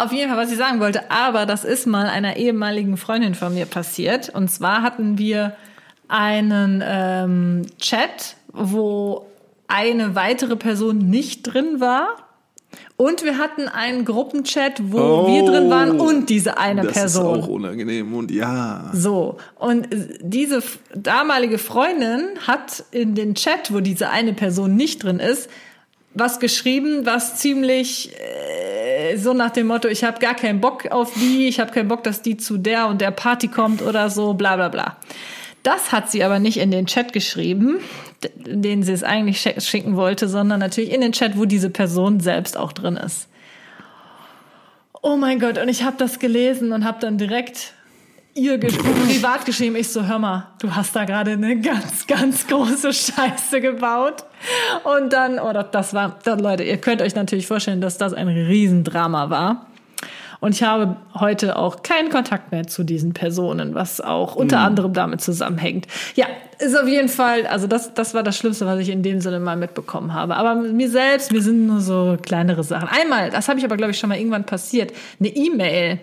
Auf 0.00 0.12
jeden 0.12 0.30
Fall, 0.30 0.38
was 0.38 0.52
ich 0.52 0.58
sagen 0.58 0.78
wollte, 0.78 1.10
aber 1.10 1.44
das 1.44 1.64
ist 1.64 1.86
mal 1.86 2.06
einer 2.06 2.36
ehemaligen 2.36 2.96
Freundin 2.96 3.34
von 3.34 3.52
mir 3.52 3.66
passiert. 3.66 4.28
Und 4.28 4.48
zwar 4.48 4.82
hatten 4.82 5.18
wir 5.18 5.56
einen 6.06 6.84
ähm, 6.86 7.66
Chat, 7.80 8.36
wo 8.52 9.26
eine 9.68 10.14
weitere 10.14 10.56
Person 10.56 10.98
nicht 10.98 11.42
drin 11.42 11.80
war. 11.80 12.08
Und 12.96 13.22
wir 13.24 13.38
hatten 13.38 13.68
einen 13.68 14.04
Gruppenchat, 14.04 14.92
wo 14.92 14.98
oh, 14.98 15.28
wir 15.28 15.44
drin 15.44 15.70
waren 15.70 16.00
und 16.00 16.28
diese 16.28 16.58
eine 16.58 16.82
das 16.82 16.92
Person. 16.92 17.34
Das 17.34 17.38
ist 17.38 17.44
auch 17.44 17.48
unangenehm 17.48 18.12
und 18.12 18.30
ja. 18.30 18.90
So. 18.92 19.36
Und 19.54 19.88
diese 20.20 20.62
damalige 20.94 21.58
Freundin 21.58 22.26
hat 22.46 22.84
in 22.90 23.14
den 23.14 23.34
Chat, 23.34 23.72
wo 23.72 23.80
diese 23.80 24.10
eine 24.10 24.32
Person 24.34 24.74
nicht 24.74 25.04
drin 25.04 25.20
ist, 25.20 25.48
was 26.14 26.40
geschrieben, 26.40 27.06
was 27.06 27.36
ziemlich 27.36 28.12
äh, 28.18 29.16
so 29.16 29.32
nach 29.32 29.50
dem 29.50 29.68
Motto, 29.68 29.88
ich 29.88 30.04
habe 30.04 30.18
gar 30.18 30.34
keinen 30.34 30.60
Bock 30.60 30.90
auf 30.90 31.12
die, 31.14 31.46
ich 31.48 31.60
habe 31.60 31.70
keinen 31.70 31.88
Bock, 31.88 32.02
dass 32.02 32.22
die 32.22 32.36
zu 32.36 32.58
der 32.58 32.88
und 32.88 33.00
der 33.00 33.12
Party 33.12 33.48
kommt 33.48 33.80
oder 33.82 34.10
so, 34.10 34.34
bla 34.34 34.56
bla 34.56 34.68
bla. 34.68 34.96
Das 35.62 35.92
hat 35.92 36.10
sie 36.10 36.24
aber 36.24 36.38
nicht 36.38 36.58
in 36.58 36.70
den 36.70 36.86
Chat 36.86 37.12
geschrieben, 37.12 37.78
den 38.36 38.82
sie 38.82 38.92
es 38.92 39.02
eigentlich 39.02 39.40
schicken 39.58 39.96
wollte, 39.96 40.28
sondern 40.28 40.60
natürlich 40.60 40.92
in 40.92 41.00
den 41.00 41.12
Chat, 41.12 41.36
wo 41.36 41.44
diese 41.44 41.70
Person 41.70 42.20
selbst 42.20 42.56
auch 42.56 42.72
drin 42.72 42.96
ist. 42.96 43.28
Oh 45.02 45.16
mein 45.16 45.38
Gott, 45.38 45.58
und 45.58 45.68
ich 45.68 45.82
habe 45.82 45.96
das 45.98 46.18
gelesen 46.18 46.72
und 46.72 46.84
habe 46.84 46.98
dann 47.00 47.18
direkt 47.18 47.74
ihr 48.38 48.58
privat 48.58 49.44
geschrieben. 49.44 49.76
Ich 49.76 49.88
so, 49.88 50.06
hör 50.06 50.18
mal, 50.18 50.48
du 50.60 50.74
hast 50.74 50.94
da 50.94 51.04
gerade 51.04 51.32
eine 51.32 51.60
ganz, 51.60 52.06
ganz 52.06 52.46
große 52.46 52.92
Scheiße 52.92 53.60
gebaut. 53.60 54.24
Und 54.84 55.12
dann, 55.12 55.38
oder 55.38 55.64
oh, 55.66 55.68
das 55.70 55.94
war, 55.94 56.18
dann, 56.24 56.38
Leute, 56.38 56.62
ihr 56.62 56.78
könnt 56.78 57.02
euch 57.02 57.14
natürlich 57.14 57.46
vorstellen, 57.46 57.80
dass 57.80 57.98
das 57.98 58.14
ein 58.14 58.28
Riesendrama 58.28 59.30
war. 59.30 59.66
Und 60.40 60.54
ich 60.54 60.62
habe 60.62 60.96
heute 61.14 61.56
auch 61.56 61.82
keinen 61.82 62.10
Kontakt 62.10 62.52
mehr 62.52 62.66
zu 62.66 62.84
diesen 62.84 63.12
Personen, 63.12 63.74
was 63.74 64.00
auch 64.00 64.36
unter 64.36 64.58
mhm. 64.58 64.64
anderem 64.64 64.92
damit 64.92 65.20
zusammenhängt. 65.20 65.86
Ja, 66.14 66.26
ist 66.58 66.78
auf 66.78 66.88
jeden 66.88 67.08
Fall, 67.08 67.46
also 67.46 67.66
das, 67.66 67.94
das 67.94 68.14
war 68.14 68.22
das 68.22 68.36
Schlimmste, 68.36 68.66
was 68.66 68.78
ich 68.80 68.88
in 68.88 69.02
dem 69.02 69.20
Sinne 69.20 69.40
mal 69.40 69.56
mitbekommen 69.56 70.14
habe. 70.14 70.36
Aber 70.36 70.54
mir 70.54 70.90
selbst, 70.90 71.32
mir 71.32 71.42
sind 71.42 71.66
nur 71.66 71.80
so 71.80 72.16
kleinere 72.20 72.62
Sachen. 72.64 72.88
Einmal, 72.88 73.30
das 73.30 73.48
habe 73.48 73.58
ich 73.58 73.64
aber, 73.64 73.76
glaube 73.76 73.92
ich, 73.92 73.98
schon 73.98 74.08
mal 74.08 74.18
irgendwann 74.18 74.44
passiert, 74.44 74.92
eine 75.18 75.28
E-Mail 75.28 76.00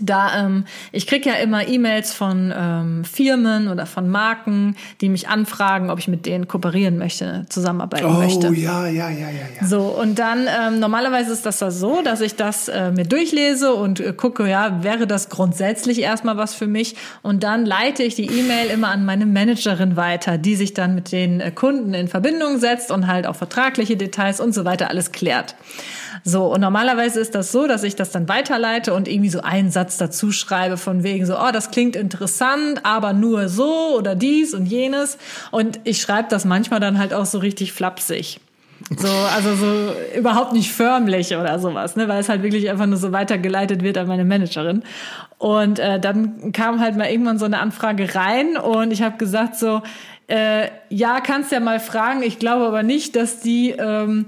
da 0.00 0.44
ähm, 0.44 0.64
ich 0.92 1.06
krieg 1.06 1.26
ja 1.26 1.34
immer 1.34 1.66
E-Mails 1.66 2.14
von 2.14 2.52
ähm, 2.56 3.04
Firmen 3.04 3.68
oder 3.68 3.86
von 3.86 4.08
Marken, 4.08 4.76
die 5.00 5.08
mich 5.08 5.28
anfragen, 5.28 5.90
ob 5.90 5.98
ich 5.98 6.08
mit 6.08 6.26
denen 6.26 6.48
kooperieren 6.48 6.98
möchte, 6.98 7.46
zusammenarbeiten 7.48 8.06
oh, 8.06 8.18
möchte. 8.18 8.48
Oh 8.48 8.52
ja, 8.52 8.86
ja, 8.86 9.08
ja, 9.10 9.28
ja, 9.28 9.28
ja. 9.60 9.66
So 9.66 9.80
und 9.80 10.18
dann 10.18 10.46
ähm, 10.46 10.80
normalerweise 10.80 11.32
ist 11.32 11.46
das 11.46 11.58
da 11.58 11.70
so, 11.70 12.02
dass 12.02 12.20
ich 12.20 12.36
das 12.36 12.68
äh, 12.68 12.90
mir 12.90 13.04
durchlese 13.04 13.74
und 13.74 14.00
äh, 14.00 14.12
gucke, 14.12 14.48
ja, 14.48 14.82
wäre 14.82 15.06
das 15.06 15.28
grundsätzlich 15.28 16.00
erstmal 16.00 16.36
was 16.36 16.54
für 16.54 16.66
mich 16.66 16.96
und 17.22 17.42
dann 17.42 17.66
leite 17.66 18.02
ich 18.02 18.14
die 18.14 18.26
E-Mail 18.26 18.68
immer 18.70 18.88
an 18.88 19.04
meine 19.04 19.26
Managerin 19.26 19.96
weiter, 19.96 20.38
die 20.38 20.56
sich 20.56 20.74
dann 20.74 20.94
mit 20.94 21.12
den 21.12 21.40
äh, 21.40 21.50
Kunden 21.50 21.94
in 21.94 22.08
Verbindung 22.08 22.58
setzt 22.58 22.90
und 22.90 23.06
halt 23.06 23.26
auch 23.26 23.36
vertragliche 23.36 23.96
Details 23.96 24.40
und 24.40 24.54
so 24.54 24.64
weiter 24.64 24.90
alles 24.90 25.12
klärt. 25.12 25.54
So, 26.24 26.52
und 26.52 26.60
normalerweise 26.60 27.20
ist 27.20 27.34
das 27.34 27.52
so, 27.52 27.66
dass 27.66 27.82
ich 27.82 27.96
das 27.96 28.10
dann 28.10 28.28
weiterleite 28.28 28.94
und 28.94 29.08
irgendwie 29.08 29.30
so 29.30 29.40
einen 29.40 29.70
Satz 29.70 29.96
dazu 29.96 30.32
schreibe 30.32 30.76
von 30.76 31.02
wegen 31.02 31.26
so, 31.26 31.38
oh, 31.38 31.50
das 31.52 31.70
klingt 31.70 31.96
interessant, 31.96 32.80
aber 32.84 33.12
nur 33.12 33.48
so 33.48 33.96
oder 33.96 34.14
dies 34.14 34.54
und 34.54 34.66
jenes. 34.66 35.18
Und 35.50 35.80
ich 35.84 36.00
schreibe 36.00 36.28
das 36.28 36.44
manchmal 36.44 36.80
dann 36.80 36.98
halt 36.98 37.14
auch 37.14 37.26
so 37.26 37.38
richtig 37.38 37.72
flapsig. 37.72 38.40
So, 38.96 39.08
also 39.08 39.54
so 39.56 39.92
überhaupt 40.16 40.52
nicht 40.52 40.72
förmlich 40.72 41.34
oder 41.34 41.58
sowas, 41.58 41.96
ne, 41.96 42.06
weil 42.08 42.20
es 42.20 42.28
halt 42.28 42.42
wirklich 42.42 42.70
einfach 42.70 42.86
nur 42.86 42.96
so 42.96 43.10
weitergeleitet 43.12 43.82
wird 43.82 43.98
an 43.98 44.06
meine 44.06 44.24
Managerin. 44.24 44.82
Und 45.38 45.78
äh, 45.78 45.98
dann 45.98 46.52
kam 46.52 46.80
halt 46.80 46.96
mal 46.96 47.10
irgendwann 47.10 47.38
so 47.38 47.44
eine 47.44 47.58
Anfrage 47.58 48.14
rein 48.14 48.56
und 48.56 48.92
ich 48.92 49.02
habe 49.02 49.18
gesagt 49.18 49.56
so, 49.56 49.82
äh, 50.28 50.68
ja, 50.90 51.20
kannst 51.20 51.52
ja 51.52 51.60
mal 51.60 51.80
fragen. 51.80 52.22
Ich 52.22 52.38
glaube 52.38 52.64
aber 52.66 52.82
nicht, 52.82 53.16
dass 53.16 53.40
die 53.40 53.70
ähm, 53.70 54.26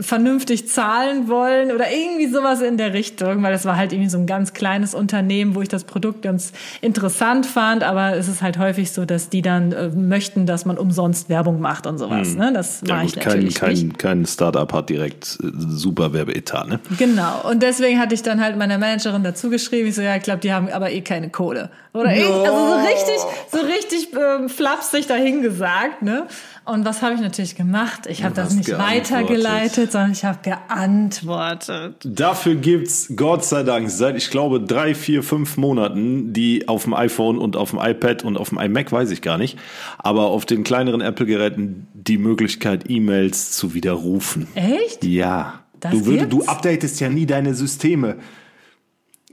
vernünftig 0.00 0.68
zahlen 0.68 1.28
wollen 1.28 1.72
oder 1.72 1.86
irgendwie 1.90 2.26
sowas 2.28 2.60
in 2.60 2.76
der 2.76 2.92
Richtung, 2.92 3.42
weil 3.42 3.52
das 3.52 3.64
war 3.64 3.76
halt 3.76 3.92
irgendwie 3.92 4.10
so 4.10 4.18
ein 4.18 4.26
ganz 4.26 4.52
kleines 4.52 4.94
Unternehmen, 4.94 5.54
wo 5.54 5.62
ich 5.62 5.68
das 5.68 5.84
Produkt 5.84 6.22
ganz 6.22 6.52
interessant 6.80 7.46
fand. 7.46 7.82
Aber 7.82 8.16
es 8.16 8.28
ist 8.28 8.42
halt 8.42 8.58
häufig 8.58 8.92
so, 8.92 9.04
dass 9.04 9.28
die 9.28 9.42
dann 9.42 9.72
äh, 9.72 9.88
möchten, 9.88 10.46
dass 10.46 10.64
man 10.64 10.78
umsonst 10.78 11.28
Werbung 11.28 11.60
macht 11.60 11.86
und 11.86 11.98
sowas. 11.98 12.28
Hm. 12.30 12.38
Ne? 12.38 12.52
Das 12.52 12.82
Ja, 12.86 12.94
mache 12.96 13.06
gut, 13.06 13.16
ich 13.16 13.20
kein, 13.22 13.24
natürlich 13.24 13.44
nicht. 13.54 13.98
kein, 13.98 13.98
kein 13.98 14.26
Startup 14.26 14.72
hat 14.72 14.90
direkt 14.90 15.38
äh, 15.42 15.46
super 15.54 16.12
Werbeetat, 16.12 16.68
ne? 16.68 16.80
Genau. 16.98 17.48
Und 17.48 17.62
deswegen 17.62 17.98
hatte 17.98 18.14
ich 18.14 18.22
dann 18.22 18.40
halt 18.40 18.56
meiner 18.56 18.78
Managerin 18.78 19.24
dazu 19.24 19.50
geschrieben, 19.50 19.88
ich 19.88 19.94
so, 19.94 20.02
ja, 20.02 20.16
ich 20.16 20.22
glaube, 20.22 20.40
die 20.40 20.52
haben 20.52 20.68
aber 20.68 20.90
eh 20.90 21.00
keine 21.00 21.30
Kohle. 21.30 21.70
Oder 21.94 22.12
eh, 22.14 22.22
also 22.24 22.68
so 22.68 22.74
richtig, 22.74 23.16
so 23.50 23.58
richtig 23.58 24.08
ähm, 24.16 24.48
flapsig 24.48 25.06
dahingesagt, 25.06 26.01
ne? 26.02 26.26
Und 26.64 26.84
was 26.84 27.02
habe 27.02 27.14
ich 27.14 27.20
natürlich 27.20 27.56
gemacht? 27.56 28.06
Ich 28.06 28.24
habe 28.24 28.34
das 28.34 28.54
nicht 28.54 28.76
weitergeleitet, 28.76 29.92
sondern 29.92 30.12
ich 30.12 30.24
habe 30.24 30.38
geantwortet. 30.42 31.96
Dafür 32.04 32.54
gibt's 32.54 33.12
Gott 33.16 33.44
sei 33.44 33.62
Dank 33.62 33.90
seit, 33.90 34.16
ich 34.16 34.30
glaube, 34.30 34.60
drei, 34.60 34.94
vier, 34.94 35.22
fünf 35.22 35.56
Monaten, 35.56 36.32
die 36.32 36.68
auf 36.68 36.84
dem 36.84 36.94
iPhone 36.94 37.38
und 37.38 37.56
auf 37.56 37.70
dem 37.70 37.78
iPad 37.80 38.24
und 38.24 38.36
auf 38.36 38.50
dem 38.50 38.58
iMac 38.58 38.92
weiß 38.92 39.10
ich 39.10 39.22
gar 39.22 39.38
nicht, 39.38 39.58
aber 39.98 40.26
auf 40.26 40.46
den 40.46 40.64
kleineren 40.64 41.00
Apple-Geräten 41.00 41.86
die 41.94 42.18
Möglichkeit, 42.18 42.84
E-Mails 42.88 43.52
zu 43.52 43.74
widerrufen. 43.74 44.48
Echt? 44.54 45.04
Ja. 45.04 45.60
Das 45.80 45.92
du, 45.92 46.06
würd, 46.06 46.32
du 46.32 46.44
updatest 46.44 47.00
ja 47.00 47.08
nie 47.08 47.26
deine 47.26 47.54
Systeme. 47.54 48.16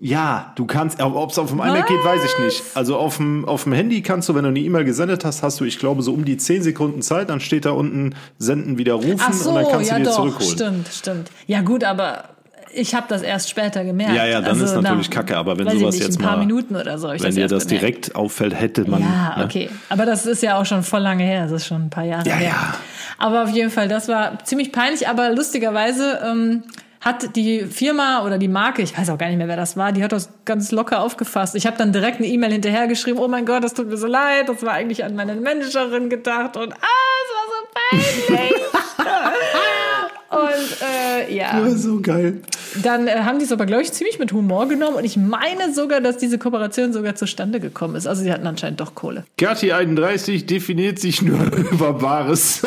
Ja, 0.02 0.54
du 0.56 0.66
kannst, 0.66 1.02
ob 1.02 1.30
es 1.32 1.38
auf 1.38 1.50
dem 1.50 1.60
iMac 1.60 1.88
geht, 1.88 2.04
weiß 2.04 2.22
ich 2.24 2.46
nicht. 2.46 2.64
Also 2.74 2.98
auf 2.98 3.18
dem, 3.18 3.44
auf 3.46 3.64
dem 3.66 3.74
Handy 3.74 4.02
kannst 4.02 4.30
du, 4.30 4.36
wenn 4.36 4.44
du 4.44 4.50
eine 4.50 4.60
E-Mail 4.60 4.86
gesendet 4.86 5.26
hast, 5.26 5.44
hast 5.44 5.60
du, 5.60 5.66
ich 5.66 5.78
glaube, 5.78 6.02
so 6.04 6.14
um 6.14 6.24
die 6.24 6.38
10 6.38 6.64
Sekunden 6.64 7.02
Zeit, 7.02 7.30
dann 7.30 7.42
steht 7.42 7.66
da 7.66 7.72
unten 7.72 8.16
Senden 8.38 8.78
widerrufen 8.78 9.20
Ach 9.20 9.34
so, 9.34 9.50
und 9.50 9.56
dann 9.56 9.68
kannst 9.70 9.90
ja 9.92 9.98
du 9.98 10.04
dir 10.04 10.10
doch, 10.10 10.16
zurückholen. 10.16 10.52
stimmt, 10.52 10.88
stimmt. 10.88 11.32
Ja 11.48 11.62
gut, 11.62 11.84
aber 11.84 12.30
ich 12.74 12.96
habe 12.96 13.08
das 13.10 13.24
erst 13.24 13.50
später 13.50 13.84
gemerkt. 13.84 14.16
Ja, 14.16 14.26
ja, 14.26 14.40
dann 14.42 14.62
ist 14.62 14.74
natürlich 14.74 15.10
Kacke, 15.10 15.36
aber 15.36 15.58
wenn 15.58 15.68
sowas 15.70 15.96
nicht, 15.96 16.04
jetzt 16.06 16.18
ein 16.20 16.24
paar 16.24 16.38
mal- 16.38 16.46
Minuten 16.46 16.78
oder 16.78 16.98
so. 16.98 17.12
Ich 17.12 17.22
Wenn 17.22 17.36
dir 17.36 17.42
erst 17.42 17.52
das 17.54 17.66
bemerkt. 17.66 17.82
direkt 17.82 18.16
auffällt, 18.16 18.54
hätte 18.54 18.90
man. 18.90 19.02
Ja, 19.02 19.36
ne? 19.40 19.44
okay. 19.44 19.70
Aber 19.90 20.06
das 20.06 20.26
ist 20.26 20.42
ja 20.44 20.58
auch 20.62 20.66
schon 20.66 20.84
voll 20.84 21.02
lange 21.02 21.24
her. 21.24 21.44
Das 21.44 21.52
ist 21.52 21.66
schon 21.66 21.82
ein 21.88 21.90
paar 21.90 22.06
Jahre 22.06 22.26
Ja, 22.30 22.36
her. 22.36 22.48
ja. 22.50 22.74
Aber 23.18 23.44
auf 23.44 23.50
jeden 23.50 23.72
Fall, 23.72 23.88
das 23.90 24.08
war 24.08 24.38
ziemlich 24.46 24.72
peinlich. 24.72 25.10
Aber 25.10 25.32
lustigerweise 25.34 26.20
ähm, 26.26 26.64
hat 27.02 27.36
die 27.36 27.62
Firma 27.62 28.26
oder 28.26 28.38
die 28.38 28.48
Marke, 28.50 28.82
ich 28.82 28.98
weiß 28.98 29.10
auch 29.10 29.18
gar 29.18 29.28
nicht 29.28 29.38
mehr, 29.38 29.48
wer 29.48 29.56
das 29.56 29.78
war, 29.78 29.92
die 29.94 30.04
hat 30.04 30.12
das 30.12 30.30
ganz 30.46 30.72
locker 30.72 31.02
aufgefasst. 31.02 31.56
Ich 31.56 31.66
habe 31.66 31.78
dann 31.78 31.94
direkt 31.94 32.18
eine 32.18 32.28
E-Mail 32.28 32.52
hinterhergeschrieben, 32.52 33.22
oh 33.22 33.28
mein 33.30 33.46
Gott, 33.46 33.64
das 33.64 33.74
tut 33.74 33.88
mir 33.90 33.98
so 33.98 34.08
leid, 34.08 34.50
das 34.50 34.62
war 34.64 34.74
eigentlich 34.74 35.04
an 35.06 35.16
meine 35.16 35.36
Managerin 35.36 36.10
gedacht 36.10 36.58
und 36.58 36.74
ah, 36.74 36.78
es 37.24 37.30
war 37.34 37.46
so 37.48 38.36
peinlich. 38.36 38.54
und 40.30 40.78
äh, 40.82 41.36
ja, 41.36 41.70
So 41.72 42.02
geil. 42.02 42.42
dann 42.84 43.08
äh, 43.08 43.20
haben 43.24 43.40
die 43.40 43.46
es 43.46 43.52
aber, 43.52 43.66
glaube 43.66 43.82
ich, 43.84 43.92
ziemlich 43.94 44.20
mit 44.20 44.34
Humor 44.34 44.68
genommen 44.68 44.98
und 44.98 45.06
ich 45.06 45.16
meine 45.18 45.74
sogar, 45.74 46.02
dass 46.02 46.18
diese 46.18 46.38
Kooperation 46.38 46.92
sogar 46.94 47.16
zustande 47.16 47.60
gekommen 47.62 47.96
ist. 47.96 48.08
Also 48.08 48.24
sie 48.24 48.32
hatten 48.32 48.46
anscheinend 48.46 48.80
doch 48.82 48.94
Kohle. 48.94 49.24
Gerti 49.38 49.72
31 49.72 50.46
definiert 50.46 51.00
sich 51.00 51.22
nur 51.22 51.40
über 51.72 51.94
Bares. 51.94 52.62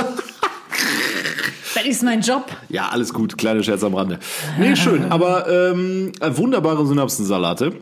Das 1.85 1.97
ist 1.97 2.03
mein 2.03 2.21
Job. 2.21 2.47
ja, 2.69 2.89
alles 2.89 3.13
gut, 3.13 3.37
kleiner 3.37 3.63
Scherz 3.63 3.83
am 3.85 3.95
Rande. 3.95 4.19
Nee, 4.59 4.77
schön, 4.77 5.11
aber 5.11 5.49
ähm, 5.49 6.13
wunderbare 6.21 6.87
Synapsensalate. 6.87 7.73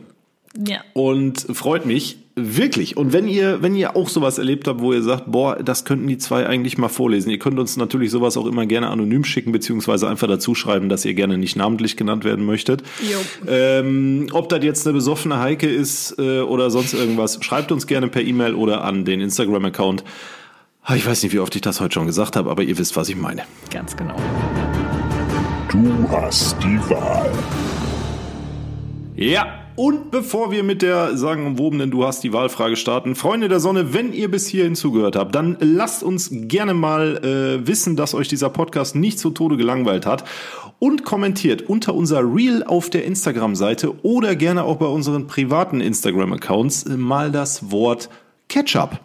Ja. 0.67 0.81
und 0.93 1.47
freut 1.53 1.85
mich 1.85 2.17
wirklich. 2.35 2.97
Und 2.97 3.13
wenn 3.13 3.27
ihr, 3.27 3.61
wenn 3.61 3.73
ihr 3.73 3.95
auch 3.95 4.09
sowas 4.09 4.37
erlebt 4.37 4.67
habt, 4.67 4.81
wo 4.81 4.91
ihr 4.91 5.01
sagt, 5.01 5.31
boah, 5.31 5.55
das 5.63 5.85
könnten 5.85 6.07
die 6.07 6.17
zwei 6.17 6.45
eigentlich 6.45 6.77
mal 6.77 6.89
vorlesen, 6.89 7.29
ihr 7.29 7.39
könnt 7.39 7.57
uns 7.57 7.77
natürlich 7.77 8.11
sowas 8.11 8.35
auch 8.35 8.45
immer 8.45 8.65
gerne 8.65 8.89
anonym 8.89 9.23
schicken, 9.23 9.53
beziehungsweise 9.53 10.09
einfach 10.09 10.27
dazu 10.27 10.53
schreiben, 10.53 10.89
dass 10.89 11.05
ihr 11.05 11.13
gerne 11.13 11.37
nicht 11.37 11.55
namentlich 11.55 11.95
genannt 11.95 12.25
werden 12.25 12.45
möchtet. 12.45 12.83
Jo. 13.01 13.17
Ähm, 13.47 14.27
ob 14.33 14.49
das 14.49 14.63
jetzt 14.63 14.85
eine 14.85 14.93
besoffene 14.93 15.39
Heike 15.39 15.69
ist 15.69 16.19
äh, 16.19 16.41
oder 16.41 16.69
sonst 16.69 16.93
irgendwas, 16.93 17.39
schreibt 17.41 17.71
uns 17.71 17.87
gerne 17.87 18.09
per 18.09 18.21
E-Mail 18.21 18.53
oder 18.55 18.83
an 18.83 19.05
den 19.05 19.21
Instagram-Account. 19.21 20.03
Ah, 20.83 20.95
Ich 20.95 21.05
weiß 21.05 21.23
nicht, 21.23 21.33
wie 21.33 21.39
oft 21.39 21.55
ich 21.55 21.61
das 21.61 21.79
heute 21.79 21.93
schon 21.93 22.07
gesagt 22.07 22.35
habe, 22.35 22.49
aber 22.49 22.63
ihr 22.63 22.77
wisst, 22.77 22.95
was 22.95 23.07
ich 23.09 23.15
meine. 23.15 23.43
Ganz 23.69 23.95
genau. 23.95 24.15
Du 25.69 26.07
hast 26.09 26.57
die 26.63 26.79
Wahl. 26.89 27.31
Ja, 29.15 29.45
und 29.75 30.11
bevor 30.11 30.51
wir 30.51 30.63
mit 30.63 30.81
der 30.81 31.15
sagenumwobenen 31.15 31.91
Du 31.91 32.03
hast 32.05 32.23
die 32.23 32.33
Wahlfrage 32.33 32.75
starten, 32.75 33.15
Freunde 33.15 33.47
der 33.47 33.59
Sonne, 33.59 33.93
wenn 33.93 34.11
ihr 34.11 34.29
bis 34.29 34.47
hierhin 34.47 34.75
zugehört 34.75 35.15
habt, 35.15 35.35
dann 35.35 35.55
lasst 35.59 36.03
uns 36.03 36.29
gerne 36.31 36.73
mal 36.73 37.17
äh, 37.23 37.67
wissen, 37.67 37.95
dass 37.95 38.13
euch 38.13 38.27
dieser 38.27 38.49
Podcast 38.49 38.95
nicht 38.95 39.19
zu 39.19 39.29
Tode 39.29 39.57
gelangweilt 39.57 40.05
hat 40.05 40.25
und 40.79 41.03
kommentiert 41.05 41.61
unter 41.69 41.93
unser 41.93 42.21
Reel 42.21 42.63
auf 42.63 42.89
der 42.89 43.05
Instagram-Seite 43.05 44.03
oder 44.03 44.35
gerne 44.35 44.63
auch 44.63 44.77
bei 44.77 44.87
unseren 44.87 45.27
privaten 45.27 45.79
Instagram-Accounts 45.79 46.83
äh, 46.83 46.97
mal 46.97 47.31
das 47.31 47.71
Wort 47.71 48.09
Ketchup. 48.49 48.99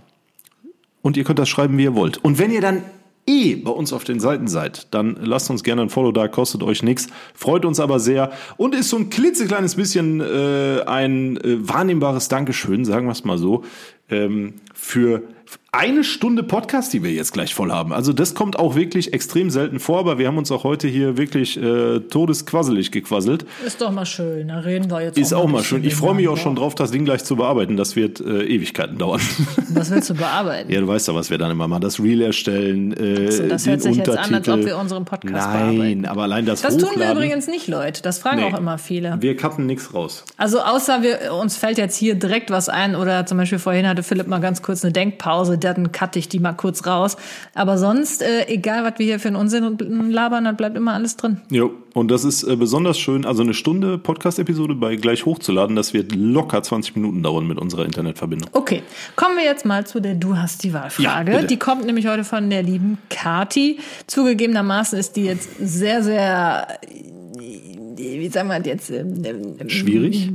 Und 1.06 1.16
ihr 1.16 1.22
könnt 1.22 1.38
das 1.38 1.48
schreiben, 1.48 1.78
wie 1.78 1.84
ihr 1.84 1.94
wollt. 1.94 2.18
Und 2.24 2.40
wenn 2.40 2.50
ihr 2.50 2.60
dann 2.60 2.82
eh 3.28 3.54
bei 3.54 3.70
uns 3.70 3.92
auf 3.92 4.02
den 4.02 4.18
Seiten 4.18 4.48
seid, 4.48 4.92
dann 4.92 5.16
lasst 5.22 5.48
uns 5.50 5.62
gerne 5.62 5.82
ein 5.82 5.88
Follow 5.88 6.10
da, 6.10 6.26
kostet 6.26 6.64
euch 6.64 6.82
nichts, 6.82 7.06
freut 7.32 7.64
uns 7.64 7.78
aber 7.78 8.00
sehr 8.00 8.32
und 8.56 8.74
ist 8.74 8.88
so 8.88 8.96
ein 8.96 9.08
klitzekleines 9.08 9.76
bisschen 9.76 10.20
äh, 10.20 10.80
ein 10.84 11.36
äh, 11.36 11.68
wahrnehmbares 11.68 12.26
Dankeschön, 12.26 12.84
sagen 12.84 13.06
wir 13.06 13.12
es 13.12 13.24
mal 13.24 13.38
so, 13.38 13.62
ähm, 14.10 14.54
für 14.74 15.22
eine 15.76 16.04
Stunde 16.04 16.42
Podcast, 16.42 16.92
die 16.92 17.02
wir 17.02 17.10
jetzt 17.12 17.32
gleich 17.32 17.54
voll 17.54 17.70
haben. 17.70 17.92
Also 17.92 18.12
das 18.12 18.34
kommt 18.34 18.58
auch 18.58 18.74
wirklich 18.76 19.12
extrem 19.12 19.50
selten 19.50 19.78
vor, 19.78 19.98
aber 19.98 20.18
wir 20.18 20.26
haben 20.26 20.38
uns 20.38 20.50
auch 20.50 20.64
heute 20.64 20.88
hier 20.88 21.16
wirklich 21.18 21.56
äh, 21.60 22.00
todesquasselig 22.00 22.90
gequasselt. 22.92 23.44
Ist 23.64 23.80
doch 23.82 23.90
mal 23.90 24.06
schön. 24.06 24.48
Da 24.48 24.60
reden 24.60 24.90
wir 24.90 25.02
jetzt 25.02 25.18
Ist 25.18 25.34
auch 25.34 25.44
auch 25.44 25.48
mal 25.48 25.62
schön. 25.62 25.84
Ich 25.84 25.94
freue 25.94 26.14
mich 26.14 26.28
auch 26.28 26.38
schon 26.38 26.56
drauf, 26.56 26.74
das 26.74 26.90
Ding 26.92 27.04
gleich 27.04 27.24
zu 27.24 27.36
bearbeiten. 27.36 27.76
Das 27.76 27.94
wird 27.94 28.20
äh, 28.20 28.44
Ewigkeiten 28.44 28.96
dauern. 28.98 29.20
Was 29.74 29.90
willst 29.90 30.08
du 30.10 30.14
bearbeiten? 30.14 30.72
Ja, 30.72 30.80
du 30.80 30.88
weißt 30.88 31.08
ja, 31.08 31.14
was 31.14 31.28
wir 31.30 31.36
dann 31.38 31.50
immer 31.50 31.68
machen. 31.68 31.82
Das 31.82 32.00
Reel 32.00 32.22
erstellen, 32.22 32.92
äh, 32.94 33.30
So, 33.30 33.46
das 33.46 33.64
den 33.64 33.70
hört 33.72 33.82
sich 33.82 33.96
jetzt 33.96 34.08
an, 34.08 34.16
als 34.18 34.26
Untertitel. 34.28 34.60
ob 34.60 34.66
wir 34.66 34.78
unseren 34.78 35.04
Podcast 35.04 35.48
Nein, 35.48 35.76
bearbeiten. 35.76 36.06
aber 36.06 36.22
allein 36.22 36.46
das, 36.46 36.62
Das 36.62 36.74
tun 36.78 36.84
wir 36.84 36.90
Hochladen, 36.92 37.16
übrigens 37.18 37.46
nicht, 37.48 37.68
Leute. 37.68 38.00
Das 38.02 38.18
fragen 38.18 38.38
Nee. 38.40 38.44
auch 38.54 38.58
immer 38.58 38.78
viele. 38.78 39.16
Wir 39.20 39.36
cutten 39.36 39.66
nichts 39.66 39.92
raus. 39.92 40.24
Also 40.38 40.60
außer 40.60 41.02
wir, 41.02 41.34
uns 41.34 41.56
fällt 41.58 41.76
jetzt 41.76 41.96
hier 41.96 42.14
direkt 42.14 42.50
was 42.50 42.68
ein 42.70 42.94
oder 42.96 43.26
zum 43.26 43.36
Beispiel 43.38 43.58
vorhin 43.58 43.86
hatte 43.86 44.02
Philipp 44.02 44.26
mal 44.28 44.40
ganz 44.40 44.62
kurz 44.62 44.82
eine 44.84 44.92
Denkpause, 44.92 45.58
dann 45.66 45.92
cutte 45.92 46.18
ich 46.18 46.28
die 46.28 46.38
mal 46.38 46.52
kurz 46.52 46.86
raus. 46.86 47.16
Aber 47.54 47.78
sonst, 47.78 48.22
äh, 48.22 48.46
egal 48.46 48.84
was 48.84 48.98
wir 48.98 49.06
hier 49.06 49.20
für 49.20 49.28
einen 49.28 49.36
Unsinn 49.36 50.10
labern, 50.10 50.44
dann 50.44 50.56
bleibt 50.56 50.76
immer 50.76 50.94
alles 50.94 51.16
drin. 51.16 51.40
Jo, 51.50 51.72
und 51.94 52.10
das 52.10 52.24
ist 52.24 52.42
äh, 52.42 52.56
besonders 52.56 52.98
schön, 52.98 53.24
also 53.24 53.42
eine 53.42 53.54
Stunde 53.54 53.98
Podcast-Episode 53.98 54.74
bei 54.74 54.96
gleich 54.96 55.24
hochzuladen, 55.24 55.76
das 55.76 55.94
wird 55.94 56.14
locker 56.14 56.62
20 56.62 56.96
Minuten 56.96 57.22
dauern 57.22 57.46
mit 57.46 57.58
unserer 57.58 57.84
Internetverbindung. 57.84 58.50
Okay, 58.52 58.82
kommen 59.14 59.36
wir 59.36 59.44
jetzt 59.44 59.64
mal 59.64 59.86
zu 59.86 60.00
der 60.00 60.14
Du 60.14 60.36
hast 60.36 60.64
die 60.64 60.72
Wahlfrage. 60.72 61.32
Ja, 61.32 61.42
die 61.42 61.58
kommt 61.58 61.86
nämlich 61.86 62.06
heute 62.06 62.24
von 62.24 62.50
der 62.50 62.62
lieben 62.62 62.98
Kati. 63.10 63.78
Zugegebenermaßen 64.06 64.98
ist 64.98 65.16
die 65.16 65.24
jetzt 65.24 65.48
sehr, 65.58 66.02
sehr, 66.02 66.68
äh, 66.82 68.20
wie 68.20 68.28
sagen 68.28 68.48
wir 68.48 68.60
jetzt, 68.60 68.90
ähm, 68.90 69.22
ähm, 69.24 69.68
Schwierig. 69.68 70.32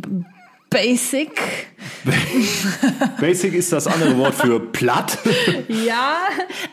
Basic. 0.72 1.68
Basic 3.20 3.54
ist 3.54 3.72
das 3.72 3.86
andere 3.86 4.18
Wort 4.18 4.34
für 4.34 4.60
platt. 4.60 5.20
Ja, 5.68 6.18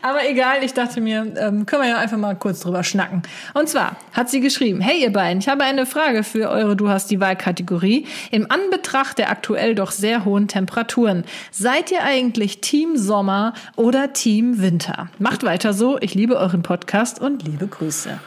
aber 0.02 0.28
egal, 0.28 0.62
ich 0.62 0.72
dachte 0.72 1.00
mir, 1.00 1.32
ähm, 1.36 1.66
können 1.66 1.82
wir 1.82 1.88
ja 1.88 1.98
einfach 1.98 2.16
mal 2.16 2.34
kurz 2.34 2.60
drüber 2.60 2.84
schnacken. 2.84 3.22
Und 3.54 3.68
zwar 3.68 3.96
hat 4.12 4.30
sie 4.30 4.40
geschrieben, 4.40 4.80
hey 4.80 5.02
ihr 5.02 5.12
beiden, 5.12 5.40
ich 5.40 5.48
habe 5.48 5.64
eine 5.64 5.86
Frage 5.86 6.22
für 6.24 6.48
eure 6.48 6.76
Du 6.76 6.88
hast 6.88 7.10
die 7.10 7.20
Wahlkategorie. 7.20 8.06
Im 8.30 8.50
Anbetracht 8.50 9.18
der 9.18 9.30
aktuell 9.30 9.74
doch 9.74 9.90
sehr 9.90 10.24
hohen 10.24 10.46
Temperaturen, 10.46 11.24
seid 11.50 11.90
ihr 11.90 12.02
eigentlich 12.02 12.60
Team 12.60 12.96
Sommer 12.96 13.54
oder 13.76 14.12
Team 14.12 14.60
Winter? 14.60 15.08
Macht 15.18 15.42
weiter 15.42 15.72
so, 15.72 15.98
ich 16.00 16.14
liebe 16.14 16.36
euren 16.36 16.62
Podcast 16.62 17.20
und 17.20 17.42
liebe 17.44 17.66
Grüße. 17.66 18.20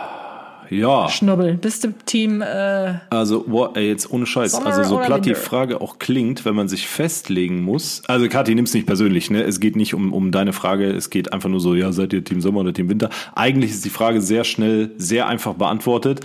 Ja, 0.70 1.10
Schnubbel, 1.10 1.56
bist 1.56 1.84
du 1.84 1.94
Team, 2.06 2.42
äh, 2.42 2.96
also 3.10 3.44
boah, 3.48 3.76
ey, 3.76 3.88
jetzt 3.88 4.12
ohne 4.12 4.26
Scheiß. 4.26 4.54
Sommer 4.54 4.68
Also 4.68 4.84
so 4.84 4.98
platt 4.98 5.26
die? 5.26 5.36
Frage 5.36 5.82
auch 5.82 6.00
klingt, 6.00 6.46
wenn 6.46 6.56
man 6.56 6.68
sich 6.68 6.88
festlegen 6.88 7.62
muss. 7.62 8.02
Also 8.08 8.28
Kathi, 8.28 8.56
nimm's 8.56 8.74
nicht 8.74 8.88
persönlich, 8.88 9.30
ne? 9.30 9.44
Es 9.44 9.60
geht 9.60 9.76
nicht 9.76 9.94
um, 9.94 10.14
um 10.14 10.32
deine 10.32 10.54
Frage, 10.54 10.92
es 10.92 11.10
geht 11.10 11.34
einfach 11.34 11.50
nur 11.50 11.60
so, 11.60 11.76
ja, 11.76 11.92
seid 11.92 12.14
ihr 12.14 12.24
Team 12.24 12.42
Sommer 12.42 12.62
oder 12.62 12.74
Team 12.74 12.90
Winter? 12.90 13.10
Eigentlich 13.36 13.72
ist 13.72 13.86
die 13.86 13.90
Frage 13.90 14.22
sehr 14.22 14.44
schnell, 14.44 14.92
sehr 14.98 15.28
einfach 15.28 15.54
beantwortet. 15.54 16.22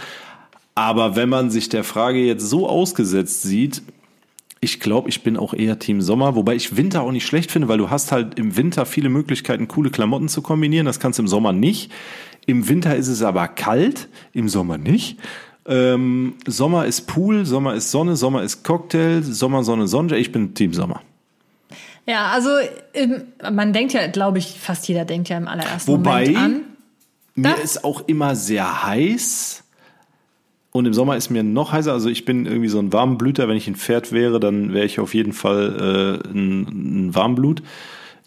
Aber 0.74 1.16
wenn 1.16 1.28
man 1.28 1.50
sich 1.50 1.68
der 1.68 1.82
Frage 1.82 2.18
jetzt 2.18 2.48
so 2.48 2.68
ausgesetzt 2.68 3.42
sieht, 3.42 3.82
ich 4.60 4.80
glaube, 4.80 5.08
ich 5.08 5.22
bin 5.22 5.36
auch 5.36 5.54
eher 5.54 5.78
Team 5.78 6.00
Sommer, 6.00 6.34
wobei 6.34 6.54
ich 6.54 6.76
Winter 6.76 7.02
auch 7.02 7.12
nicht 7.12 7.26
schlecht 7.26 7.50
finde, 7.50 7.68
weil 7.68 7.78
du 7.78 7.90
hast 7.90 8.10
halt 8.12 8.38
im 8.38 8.56
Winter 8.56 8.86
viele 8.86 9.08
Möglichkeiten, 9.08 9.68
coole 9.68 9.90
Klamotten 9.90 10.28
zu 10.28 10.42
kombinieren. 10.42 10.86
Das 10.86 10.98
kannst 10.98 11.18
du 11.18 11.22
im 11.22 11.28
Sommer 11.28 11.52
nicht. 11.52 11.92
Im 12.48 12.66
Winter 12.68 12.96
ist 12.96 13.08
es 13.08 13.22
aber 13.22 13.46
kalt, 13.46 14.08
im 14.32 14.48
Sommer 14.48 14.78
nicht. 14.78 15.18
Ähm, 15.66 16.34
Sommer 16.46 16.86
ist 16.86 17.02
Pool, 17.06 17.44
Sommer 17.44 17.74
ist 17.74 17.90
Sonne, 17.90 18.16
Sommer 18.16 18.42
ist 18.42 18.64
Cocktail, 18.64 19.22
Sommer, 19.22 19.62
Sonne, 19.64 19.86
Sonne. 19.86 20.16
Ich 20.16 20.32
bin 20.32 20.54
Team 20.54 20.72
Sommer. 20.72 21.02
Ja, 22.06 22.28
also 22.28 22.48
ähm, 22.94 23.24
man 23.52 23.74
denkt 23.74 23.92
ja, 23.92 24.06
glaube 24.06 24.38
ich, 24.38 24.58
fast 24.58 24.88
jeder 24.88 25.04
denkt 25.04 25.28
ja 25.28 25.36
im 25.36 25.46
allerersten 25.46 25.92
Wobei- 25.92 26.24
Moment 26.28 26.36
an. 26.38 26.60
Mir 27.34 27.50
Das- 27.50 27.62
ist 27.62 27.84
auch 27.84 28.02
immer 28.08 28.34
sehr 28.34 28.84
heiß. 28.86 29.62
Und 30.72 30.86
im 30.86 30.94
Sommer 30.94 31.16
ist 31.18 31.28
mir 31.28 31.42
noch 31.42 31.72
heißer. 31.72 31.92
Also 31.92 32.08
ich 32.08 32.24
bin 32.24 32.46
irgendwie 32.46 32.68
so 32.68 32.78
ein 32.78 32.90
Warmblüter. 32.92 33.46
Wenn 33.46 33.56
ich 33.58 33.68
ein 33.68 33.76
Pferd 33.76 34.10
wäre, 34.12 34.40
dann 34.40 34.72
wäre 34.72 34.86
ich 34.86 35.00
auf 35.00 35.12
jeden 35.12 35.34
Fall 35.34 36.20
äh, 36.24 36.28
ein, 36.30 37.08
ein 37.08 37.14
Warmblut. 37.14 37.62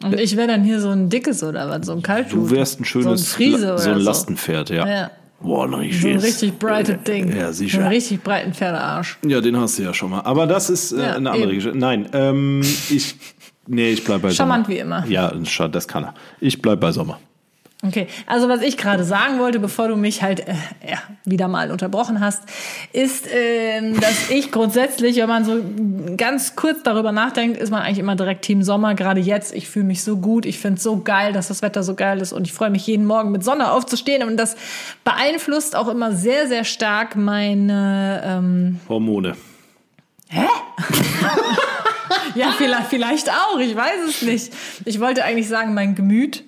Und 0.03 0.19
ich 0.19 0.35
wäre 0.37 0.47
dann 0.47 0.63
hier 0.63 0.79
so 0.79 0.89
ein 0.89 1.09
dickes 1.09 1.43
oder 1.43 1.69
was, 1.69 1.85
so 1.85 1.93
ein 1.93 2.01
Kaltblut. 2.01 2.49
Du 2.51 2.55
wärst 2.55 2.79
ein 2.79 2.85
schönes, 2.85 3.05
so 3.05 3.11
ein 3.11 3.17
Friese 3.35 3.67
oder 3.73 3.77
so 3.77 3.89
ein 3.91 3.99
so. 3.99 4.05
Lastenpferd, 4.05 4.69
ja. 4.69 4.87
Ja. 4.87 5.11
Boah, 5.41 5.65
ein 5.65 5.91
So 5.91 6.07
ein 6.07 6.17
richtig 6.19 6.59
breites 6.59 7.01
Ding. 7.03 7.29
Ja, 7.29 7.33
So 7.33 7.45
einen 7.45 7.53
sicher. 7.53 7.89
richtig 7.89 8.21
breiten 8.23 8.53
Pferdearsch. 8.53 9.17
Ja, 9.25 9.41
den 9.41 9.57
hast 9.57 9.79
du 9.79 9.83
ja 9.83 9.93
schon 9.93 10.11
mal. 10.11 10.21
Aber 10.21 10.45
das 10.47 10.69
ist 10.69 10.91
äh, 10.91 10.99
Ja, 11.01 11.15
eine 11.15 11.31
andere 11.31 11.47
eben. 11.49 11.55
Geschichte. 11.55 11.77
Nein, 11.77 12.07
ähm, 12.13 12.61
ich, 12.61 13.15
nee, 13.67 13.89
ich 13.91 14.03
bleib 14.03 14.21
bei 14.21 14.29
Charmant 14.31 14.65
Sommer. 14.67 14.75
wie 14.77 14.79
immer. 14.79 15.05
Ja, 15.07 15.31
das 15.71 15.87
kann 15.87 16.03
er. 16.03 16.13
Ich 16.39 16.61
bleib 16.61 16.79
bei 16.79 16.91
Sommer. 16.91 17.19
Okay, 17.83 18.07
also 18.27 18.47
was 18.47 18.61
ich 18.61 18.77
gerade 18.77 19.03
sagen 19.03 19.39
wollte, 19.39 19.59
bevor 19.59 19.87
du 19.87 19.95
mich 19.95 20.21
halt 20.21 20.47
äh, 20.47 20.53
ja, 20.87 20.99
wieder 21.25 21.47
mal 21.47 21.71
unterbrochen 21.71 22.19
hast, 22.19 22.43
ist, 22.93 23.25
ähm, 23.33 23.99
dass 23.99 24.29
ich 24.29 24.51
grundsätzlich, 24.51 25.17
wenn 25.17 25.27
man 25.27 25.45
so 25.45 25.63
ganz 26.15 26.55
kurz 26.55 26.83
darüber 26.83 27.11
nachdenkt, 27.11 27.57
ist 27.57 27.71
man 27.71 27.81
eigentlich 27.81 27.97
immer 27.97 28.15
direkt 28.15 28.43
Team 28.43 28.61
Sommer. 28.61 28.93
Gerade 28.93 29.19
jetzt, 29.19 29.51
ich 29.55 29.67
fühle 29.67 29.85
mich 29.85 30.03
so 30.03 30.17
gut, 30.17 30.45
ich 30.45 30.59
finde 30.59 30.77
es 30.77 30.83
so 30.83 31.01
geil, 31.01 31.33
dass 31.33 31.47
das 31.47 31.63
Wetter 31.63 31.81
so 31.81 31.95
geil 31.95 32.21
ist 32.21 32.33
und 32.33 32.45
ich 32.45 32.53
freue 32.53 32.69
mich 32.69 32.85
jeden 32.85 33.05
Morgen 33.05 33.31
mit 33.31 33.43
Sonne 33.43 33.71
aufzustehen 33.71 34.27
und 34.27 34.37
das 34.37 34.55
beeinflusst 35.03 35.75
auch 35.75 35.87
immer 35.87 36.11
sehr, 36.11 36.47
sehr 36.47 36.65
stark 36.65 37.15
meine 37.15 38.21
ähm, 38.23 38.79
Hormone. 38.87 39.35
Ja, 42.35 42.53
vielleicht, 42.57 42.87
vielleicht 42.87 43.29
auch, 43.29 43.59
ich 43.59 43.75
weiß 43.75 44.07
es 44.07 44.21
nicht. 44.21 44.53
Ich 44.85 45.01
wollte 45.01 45.25
eigentlich 45.25 45.49
sagen, 45.49 45.73
mein 45.73 45.95
Gemüt 45.95 46.45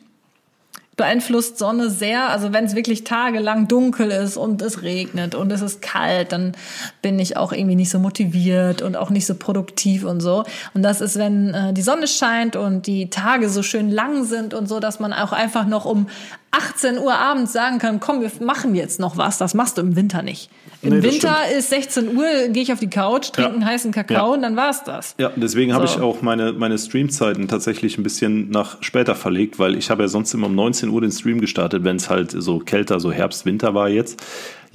beeinflusst 0.96 1.58
Sonne 1.58 1.90
sehr. 1.90 2.30
Also 2.30 2.54
wenn 2.54 2.66
es 2.66 2.76
wirklich 2.76 3.04
tagelang 3.04 3.68
dunkel 3.68 4.12
ist 4.12 4.38
und 4.38 4.62
es 4.62 4.84
regnet 4.84 5.36
und 5.36 5.52
es 5.52 5.62
ist 5.62 5.82
kalt, 5.82 6.32
dann 6.32 6.54
bin 7.02 7.18
ich 7.20 7.38
auch 7.38 7.52
irgendwie 7.52 7.76
nicht 7.76 7.90
so 7.90 8.00
motiviert 8.00 8.82
und 8.82 8.96
auch 8.96 9.10
nicht 9.10 9.26
so 9.26 9.36
produktiv 9.36 10.04
und 10.04 10.22
so. 10.22 10.44
Und 10.74 10.84
das 10.84 11.02
ist, 11.02 11.18
wenn 11.18 11.54
äh, 11.54 11.74
die 11.74 11.82
Sonne 11.82 12.08
scheint 12.08 12.56
und 12.56 12.86
die 12.86 13.10
Tage 13.10 13.50
so 13.50 13.64
schön 13.64 13.90
lang 13.90 14.24
sind 14.24 14.54
und 14.54 14.68
so, 14.68 14.80
dass 14.80 15.00
man 15.00 15.14
auch 15.14 15.32
einfach 15.32 15.66
noch 15.66 15.86
um 15.86 16.08
18 16.52 17.00
Uhr 17.00 17.16
abends 17.16 17.52
sagen 17.52 17.80
kann, 17.80 18.00
komm, 18.00 18.22
wir 18.22 18.32
machen 18.40 18.76
jetzt 18.76 19.00
noch 19.00 19.18
was. 19.18 19.40
Das 19.40 19.56
machst 19.56 19.78
du 19.78 19.82
im 19.82 19.96
Winter 19.96 20.22
nicht. 20.22 20.52
Im 20.84 20.98
Nee, 20.98 21.04
Winter 21.04 21.38
ist 21.58 21.70
16 21.70 22.16
Uhr, 22.18 22.26
gehe 22.50 22.62
ich 22.64 22.74
auf 22.74 22.80
die 22.80 22.90
Couch, 22.90 23.32
trinke 23.32 23.50
Ja. 23.52 23.56
einen 23.56 23.66
heißen 23.66 23.92
Kakao 23.92 24.16
Ja. 24.28 24.34
und 24.34 24.42
dann 24.42 24.56
war's 24.58 24.84
das. 24.84 25.16
Ja, 25.18 25.32
deswegen 25.36 25.74
habe 25.74 25.88
So. 25.88 25.96
ich 25.96 26.02
auch 26.02 26.22
meine, 26.22 26.52
meine 26.52 26.78
Streamzeiten 26.78 27.48
tatsächlich 27.48 27.98
ein 27.98 28.04
bisschen 28.04 28.50
nach 28.50 28.78
später 28.82 29.16
verlegt, 29.16 29.60
weil 29.60 29.76
ich 29.78 29.90
habe 29.90 30.04
ja 30.04 30.08
sonst 30.10 30.34
immer 30.34 30.48
um 30.48 30.56
19 30.56 30.90
Uhr 30.90 31.00
den 31.02 31.12
Stream 31.12 31.40
gestartet, 31.40 31.84
wenn 31.86 31.96
es 31.96 32.10
halt 32.10 32.32
so 32.32 32.60
kälter, 32.60 33.00
so 33.00 33.12
Herbst, 33.14 33.46
Winter 33.46 33.74
war 33.74 33.88
jetzt. 33.88 34.22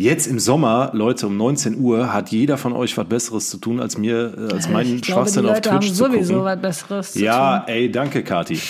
Jetzt 0.01 0.29
im 0.29 0.39
Sommer, 0.39 0.91
Leute, 0.95 1.27
um 1.27 1.37
19 1.37 1.77
Uhr 1.81 2.13
hat 2.13 2.29
jeder 2.29 2.57
von 2.57 2.73
euch 2.73 2.97
was 2.97 3.07
Besseres 3.09 3.51
zu 3.51 3.57
tun, 3.59 3.81
als 3.81 3.99
mir, 3.99 4.33
äh, 4.49 4.55
als 4.55 4.69
meinen 4.69 4.95
ich 4.95 5.03
glaube, 5.03 5.25
die 5.25 5.33
Schwachsinn 5.33 5.47
auf 5.47 5.55
Leute 5.57 5.71
haben 5.73 5.81
Twitch 5.81 5.91
zu 5.93 5.97
sowieso 6.05 6.35
gucken. 6.35 6.45
was 6.47 6.61
Besseres 6.61 7.13
zu 7.15 7.19
Ja, 7.19 7.59
tun. 7.59 7.75
ey, 7.75 7.91
danke, 7.91 8.23
Kati. 8.23 8.61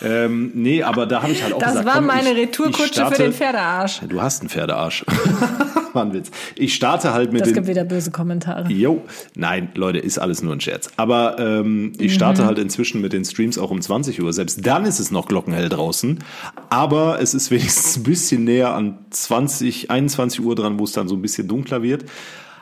ähm, 0.00 0.50
nee, 0.54 0.82
aber 0.82 1.04
da 1.04 1.20
habe 1.22 1.32
ich 1.32 1.42
halt 1.42 1.52
auch 1.52 1.58
Das 1.58 1.72
gesagt, 1.72 1.86
war 1.86 1.94
komm, 1.96 2.06
meine 2.06 2.30
ich- 2.30 2.36
ich 2.38 2.42
Retourkutsche 2.48 3.06
für 3.06 3.22
den 3.22 3.34
Pferdearsch. 3.34 4.00
Du 4.08 4.22
hast 4.22 4.40
einen 4.40 4.48
Pferdearsch. 4.48 5.04
War 5.94 6.04
ein 6.04 6.12
Witz. 6.12 6.30
Ich 6.54 6.74
starte 6.74 7.14
halt 7.14 7.32
mit 7.32 7.40
Das 7.40 7.48
den 7.48 7.54
gibt 7.54 7.66
wieder 7.66 7.82
böse 7.82 8.10
Kommentare. 8.10 8.70
Jo, 8.70 9.02
nein, 9.34 9.70
Leute, 9.74 9.98
ist 9.98 10.18
alles 10.18 10.42
nur 10.42 10.52
ein 10.52 10.60
Scherz. 10.60 10.90
Aber 10.98 11.38
ähm, 11.38 11.94
ich 11.98 12.12
starte 12.12 12.42
Mhm. 12.42 12.46
halt 12.46 12.58
inzwischen 12.58 13.00
mit 13.00 13.14
den 13.14 13.24
Streams 13.24 13.56
auch 13.56 13.70
um 13.70 13.80
20 13.80 14.20
Uhr. 14.22 14.34
Selbst 14.34 14.66
dann 14.66 14.84
ist 14.84 14.98
es 15.00 15.10
noch 15.10 15.26
glockenhell 15.28 15.70
draußen. 15.70 16.18
Aber 16.68 17.22
es 17.22 17.32
ist 17.32 17.50
wenigstens 17.50 17.96
ein 17.96 18.02
bisschen 18.02 18.44
näher 18.44 18.74
an 18.74 18.98
20, 19.08 19.90
21 19.90 20.44
Uhr 20.44 20.54
dran, 20.54 20.77
wo 20.78 20.84
es 20.84 20.92
dann 20.92 21.08
so 21.08 21.14
ein 21.14 21.22
bisschen 21.22 21.48
dunkler 21.48 21.82
wird. 21.82 22.04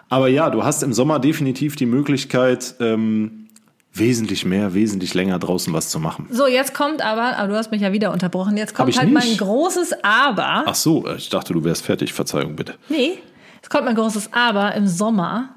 Aber 0.08 0.28
ja, 0.28 0.50
du 0.50 0.64
hast 0.64 0.82
im 0.82 0.92
Sommer 0.92 1.18
definitiv 1.18 1.76
die 1.76 1.86
Möglichkeit, 1.86 2.76
ähm, 2.80 3.48
wesentlich 3.92 4.44
mehr, 4.44 4.74
wesentlich 4.74 5.14
länger 5.14 5.38
draußen 5.38 5.72
was 5.72 5.88
zu 5.88 5.98
machen. 5.98 6.26
So, 6.30 6.46
jetzt 6.46 6.74
kommt 6.74 7.02
aber, 7.02 7.36
aber 7.38 7.48
du 7.48 7.56
hast 7.56 7.70
mich 7.70 7.80
ja 7.80 7.92
wieder 7.92 8.12
unterbrochen, 8.12 8.56
jetzt 8.56 8.74
kommt 8.74 8.96
halt 8.96 9.10
mein 9.12 9.26
nicht. 9.26 9.38
großes 9.38 9.94
Aber. 10.02 10.64
Ach 10.66 10.74
so, 10.74 11.06
ich 11.16 11.28
dachte, 11.28 11.52
du 11.54 11.64
wärst 11.64 11.84
fertig. 11.84 12.12
Verzeihung 12.12 12.56
bitte. 12.56 12.74
Nee, 12.88 13.18
es 13.62 13.70
kommt 13.70 13.86
mein 13.86 13.94
großes 13.96 14.32
Aber. 14.32 14.74
Im 14.74 14.86
Sommer 14.86 15.50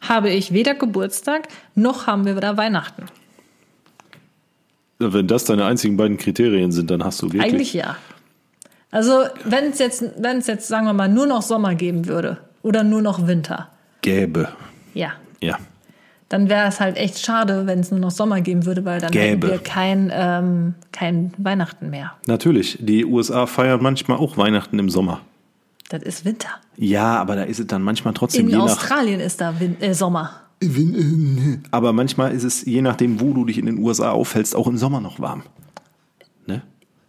habe 0.00 0.30
ich 0.30 0.52
weder 0.52 0.74
Geburtstag, 0.74 1.48
noch 1.74 2.06
haben 2.06 2.24
wir 2.24 2.36
wieder 2.36 2.56
Weihnachten. 2.56 3.06
Wenn 4.98 5.26
das 5.26 5.44
deine 5.44 5.64
einzigen 5.64 5.96
beiden 5.96 6.18
Kriterien 6.18 6.72
sind, 6.72 6.90
dann 6.90 7.04
hast 7.04 7.22
du 7.22 7.32
wirklich. 7.32 7.42
Eigentlich 7.42 7.72
ja. 7.72 7.96
Also, 8.90 9.24
wenn 9.44 9.64
es 9.70 9.78
jetzt, 9.78 10.02
wenn 10.18 10.38
es 10.38 10.46
jetzt, 10.46 10.66
sagen 10.68 10.86
wir 10.86 10.92
mal, 10.94 11.08
nur 11.08 11.26
noch 11.26 11.42
Sommer 11.42 11.74
geben 11.74 12.06
würde 12.06 12.38
oder 12.62 12.82
nur 12.84 13.02
noch 13.02 13.26
Winter, 13.26 13.68
Gäbe. 14.02 14.48
ja, 14.94 15.10
Ja. 15.42 15.58
dann 16.30 16.48
wäre 16.48 16.68
es 16.68 16.80
halt 16.80 16.96
echt 16.96 17.18
schade, 17.24 17.66
wenn 17.66 17.80
es 17.80 17.90
nur 17.90 18.00
noch 18.00 18.10
Sommer 18.10 18.40
geben 18.40 18.64
würde, 18.64 18.84
weil 18.84 19.00
dann 19.00 19.12
hätten 19.12 19.40
Gäbe. 19.40 19.48
wir 19.52 19.58
kein, 19.58 20.10
ähm, 20.12 20.74
kein 20.92 21.32
Weihnachten 21.36 21.90
mehr. 21.90 22.12
Natürlich, 22.26 22.78
die 22.80 23.04
USA 23.04 23.46
feiern 23.46 23.82
manchmal 23.82 24.16
auch 24.18 24.36
Weihnachten 24.38 24.78
im 24.78 24.88
Sommer. 24.88 25.20
Das 25.90 26.02
ist 26.02 26.24
Winter. 26.24 26.48
Ja, 26.76 27.16
aber 27.18 27.36
da 27.36 27.42
ist 27.44 27.60
es 27.60 27.66
dann 27.66 27.82
manchmal 27.82 28.14
trotzdem 28.14 28.44
In 28.46 28.50
je 28.50 28.56
nach. 28.56 28.64
Australien 28.64 29.20
ist 29.20 29.40
da 29.40 29.58
Win 29.60 29.80
äh, 29.80 29.94
Sommer. 29.94 30.32
Aber 31.70 31.92
manchmal 31.92 32.32
ist 32.32 32.42
es 32.44 32.64
je 32.64 32.82
nachdem, 32.82 33.20
wo 33.20 33.32
du 33.32 33.44
dich 33.44 33.58
in 33.58 33.66
den 33.66 33.78
USA 33.78 34.10
aufhältst, 34.10 34.56
auch 34.56 34.66
im 34.66 34.76
Sommer 34.76 35.00
noch 35.00 35.20
warm. 35.20 35.44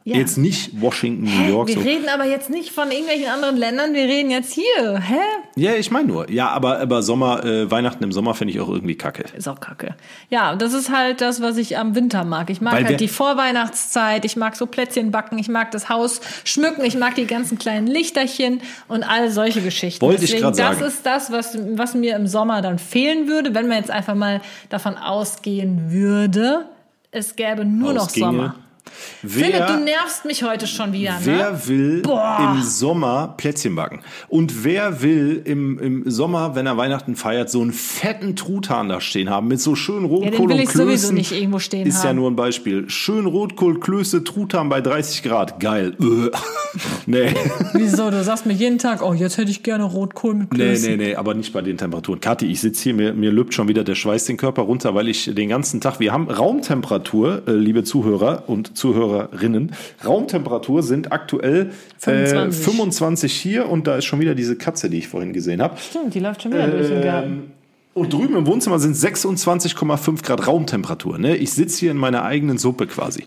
Ja. 0.06 0.16
Jetzt 0.16 0.38
nicht 0.38 0.82
Washington, 0.82 1.26
New 1.26 1.50
York. 1.50 1.68
wir 1.68 1.76
So. 1.76 1.82
reden 1.82 2.08
aber 2.08 2.26
jetzt 2.26 2.50
nicht 2.50 2.72
von 2.72 2.90
irgendwelchen 2.90 3.28
anderen 3.28 3.58
Ländern, 3.58 3.94
wir 3.94 4.06
reden 4.06 4.32
jetzt 4.32 4.54
hier. 4.54 4.98
Hä? 4.98 5.20
Ja, 5.56 5.74
ich 5.74 5.92
meine 5.92 6.08
nur. 6.08 6.32
Ja, 6.32 6.50
aber, 6.50 6.80
aber 6.80 7.04
Sommer, 7.04 7.44
äh, 7.44 7.70
Weihnachten 7.70 8.04
im 8.04 8.12
Sommer 8.14 8.34
finde 8.34 8.54
ich 8.54 8.62
auch 8.62 8.70
irgendwie 8.70 8.96
kacke. 8.96 9.26
Ist 9.36 9.50
auch 9.50 9.60
kacke. 9.60 9.96
Ja, 10.30 10.56
das 10.56 10.74
ist 10.74 10.90
halt 10.90 11.20
das, 11.20 11.42
was 11.42 11.58
ich 11.58 11.78
am 11.78 11.96
Winter 11.96 12.24
mag. 12.24 12.50
Ich 12.50 12.62
mag 12.62 12.74
Weil 12.74 12.86
halt 12.86 13.00
die 13.02 13.10
Vorweihnachtszeit, 13.10 14.24
ich 14.24 14.38
mag 14.38 14.56
so 14.56 14.68
Plätzchen 14.68 15.12
backen, 15.12 15.38
ich 15.38 15.50
mag 15.50 15.72
das 15.72 15.90
Haus 15.90 16.22
schmücken, 16.46 16.86
ich 16.86 16.98
mag 16.98 17.16
die 17.16 17.28
ganzen 17.28 17.60
kleinen 17.60 17.86
Lichterchen 17.86 18.62
und 18.88 19.04
all 19.04 19.30
solche 19.30 19.62
Geschichten. 19.62 20.02
Wollte 20.02 20.24
ich 20.24 20.32
Deswegen, 20.32 20.44
grad 20.44 20.56
sagen. 20.56 20.80
Das 20.80 20.94
ist 20.94 21.06
das, 21.06 21.32
was, 21.32 21.58
was 21.74 21.94
mir 21.94 22.16
im 22.16 22.26
Sommer 22.26 22.62
dann 22.62 22.80
fehlen 22.80 23.28
würde, 23.28 23.54
wenn 23.54 23.68
man 23.68 23.78
jetzt 23.78 23.92
einfach 23.92 24.16
mal 24.16 24.42
davon 24.70 24.98
ausgehen 24.98 25.92
würde, 25.92 26.66
es 27.12 27.36
gäbe 27.36 27.66
nur 27.66 27.94
noch 27.94 28.04
Ausginge. 28.04 28.26
Sommer. 28.26 28.56
Wer, 29.22 29.46
Philipp, 29.46 29.68
du 29.68 29.84
nervst 29.84 30.26
mich 30.26 30.44
heute 30.44 30.68
schon 30.68 30.94
wieder, 30.94 31.14
ne? 31.14 31.20
wer 31.26 31.68
will 31.68 32.02
Boah. 32.02 32.54
im 32.56 32.64
Sommer 32.64 33.34
Plätzchen 33.38 33.76
backen? 33.76 34.02
Und 34.28 34.64
wer 34.64 35.02
will 35.02 35.42
im, 35.46 35.78
im 35.80 36.10
Sommer, 36.10 36.56
wenn 36.56 36.66
er 36.66 36.78
Weihnachten 36.78 37.16
feiert, 37.16 37.50
so 37.50 37.62
einen 37.62 37.74
fetten 37.74 38.36
Truthahn 38.36 38.90
da 38.90 39.02
stehen 39.02 39.30
haben 39.30 39.48
mit 39.48 39.60
so 39.62 39.76
schön 39.76 40.06
Rotkohl 40.06 40.32
den 40.32 40.50
will 40.50 40.56
und 40.56 40.60
ich 40.62 40.70
Klößen? 40.70 40.88
sowieso 40.88 41.14
nicht 41.14 41.32
irgendwo 41.32 41.60
stehen 41.60 41.86
Ist 41.88 42.04
ja 42.04 42.10
haben. 42.10 42.18
nur 42.18 42.30
ein 42.32 42.36
Beispiel. 42.36 42.90
Schön 42.90 43.26
Rotkohl, 43.26 43.80
Klöße, 43.80 44.24
Truthahn 44.24 44.70
bei 44.70 44.82
30 44.82 45.24
Grad. 45.24 45.60
Geil. 45.60 45.96
Äh. 46.00 46.30
nee. 47.06 47.34
Wieso? 47.74 48.10
Du 48.12 48.24
sagst 48.24 48.46
mir 48.46 48.54
jeden 48.54 48.78
Tag, 48.78 49.02
oh, 49.02 49.14
jetzt 49.14 49.38
hätte 49.38 49.52
ich 49.52 49.64
gerne 49.64 49.84
Rotkohl 49.84 50.34
mit 50.36 50.52
Nee, 50.54 50.58
Klößen. 50.58 50.92
nee, 50.92 50.98
nee, 51.10 51.16
aber 51.16 51.34
nicht 51.34 51.52
bei 51.54 51.62
den 51.62 51.78
Temperaturen. 51.78 52.20
Kathi, 52.22 52.46
ich 52.48 52.60
sitze 52.62 52.84
hier, 52.84 52.94
mir, 52.94 53.14
mir 53.14 53.32
lübt 53.32 53.54
schon 53.54 53.68
wieder 53.68 53.84
der 53.84 53.96
Schweiß 53.96 54.26
den 54.26 54.38
Körper 54.38 54.64
runter, 54.64 54.96
weil 54.96 55.08
ich 55.10 55.34
den 55.34 55.50
ganzen 55.50 55.82
Tag, 55.82 56.00
wir 56.00 56.12
haben 56.14 56.30
Raumtemperatur, 56.30 57.44
äh, 57.48 57.52
liebe 57.52 57.84
Zuhörer 57.84 58.44
und 58.48 58.78
Zuhörerinnen. 58.80 59.72
Raumtemperatur 60.06 60.82
sind 60.84 61.12
aktuell 61.12 61.72
äh, 62.02 62.26
25. 62.26 62.64
25 62.66 63.34
hier 63.34 63.70
und 63.70 63.88
da 63.88 63.98
ist 63.98 64.06
schon 64.06 64.20
wieder 64.20 64.36
diese 64.36 64.56
Katze, 64.56 64.90
die 64.90 64.98
ich 65.00 65.08
vorhin 65.08 65.34
gesehen 65.34 65.62
habe. 65.62 65.78
Stimmt, 65.78 66.14
die 66.16 66.20
läuft 66.20 66.42
schon 66.44 66.54
wieder 66.54 66.68
durch 66.68 66.88
den 66.88 67.02
Garten. 67.02 67.52
Und 67.94 68.14
drüben 68.14 68.36
im 68.38 68.48
Wohnzimmer 68.48 68.80
sind 68.80 68.96
26,5 68.96 70.24
Grad 70.24 70.48
Raumtemperatur. 70.48 71.18
Ne? 71.18 71.36
Ich 71.36 71.52
sitze 71.52 71.80
hier 71.80 71.92
in 71.92 71.98
meiner 71.98 72.24
eigenen 72.24 72.58
Suppe 72.58 72.88
quasi. 72.88 73.26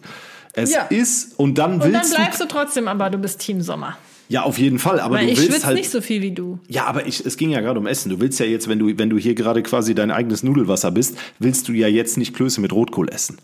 Es 0.55 0.73
Ja. 0.73 0.83
ist, 0.83 1.39
und 1.39 1.59
dann 1.59 1.75
Und 1.75 1.85
dann 1.85 1.93
willst 1.95 2.15
bleibst 2.15 2.41
du 2.41 2.47
trotzdem, 2.47 2.89
aber 2.89 3.11
du 3.11 3.19
bist 3.19 3.41
Team 3.41 3.61
Sommer. 3.61 3.97
du, 4.29 4.35
ja, 4.35 4.43
auf 4.45 4.59
jeden 4.59 4.79
Fall, 4.79 5.01
aber 5.01 5.17
Weil 5.17 5.27
du 5.27 5.33
ich 5.33 5.39
willst 5.39 5.53
schwitze 5.53 5.67
halt, 5.67 5.77
nicht 5.77 5.91
so 5.91 6.01
viel 6.01 6.23
wie 6.23 6.31
du. 6.33 6.59
Ja, 6.69 6.85
aber 6.87 7.07
ich, 7.07 7.25
es 7.27 7.37
ging 7.37 7.51
ja 7.51 7.61
gerade 7.61 7.79
um 7.81 7.87
Essen. 7.87 8.09
Du 8.11 8.21
willst 8.21 8.39
ja 8.41 8.47
jetzt, 8.47 8.69
wenn 8.69 8.79
du, 8.79 8.97
wenn 8.99 9.11
du 9.11 9.19
hier 9.19 9.35
gerade 9.35 9.63
quasi 9.63 9.95
dein 9.95 10.11
eigenes 10.11 10.43
Nudelwasser 10.43 10.91
bist, 10.91 11.17
willst 11.39 11.69
du 11.69 11.73
ja 11.73 11.89
jetzt 11.89 12.17
nicht 12.17 12.35
Klöße 12.35 12.61
mit 12.61 12.73
Rotkohl 12.73 13.09
essen. 13.11 13.39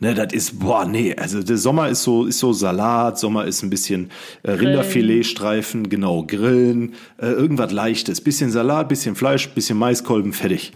Ne, 0.00 0.14
das 0.14 0.32
ist, 0.32 0.60
boah, 0.60 0.84
nee, 0.84 1.14
also 1.16 1.42
der 1.42 1.56
Sommer 1.56 1.88
ist 1.88 2.04
so, 2.04 2.26
ist 2.26 2.38
so 2.38 2.52
Salat, 2.52 3.18
Sommer 3.18 3.46
ist 3.46 3.62
ein 3.64 3.70
bisschen 3.70 4.10
äh, 4.44 4.52
Rinderfiletstreifen, 4.52 5.88
genau, 5.88 6.24
Grillen, 6.24 6.94
äh, 7.20 7.26
irgendwas 7.26 7.72
Leichtes, 7.72 8.20
bisschen 8.20 8.50
Salat, 8.50 8.88
bisschen 8.88 9.16
Fleisch, 9.16 9.48
bisschen 9.50 9.78
Maiskolben, 9.78 10.32
fertig. 10.32 10.72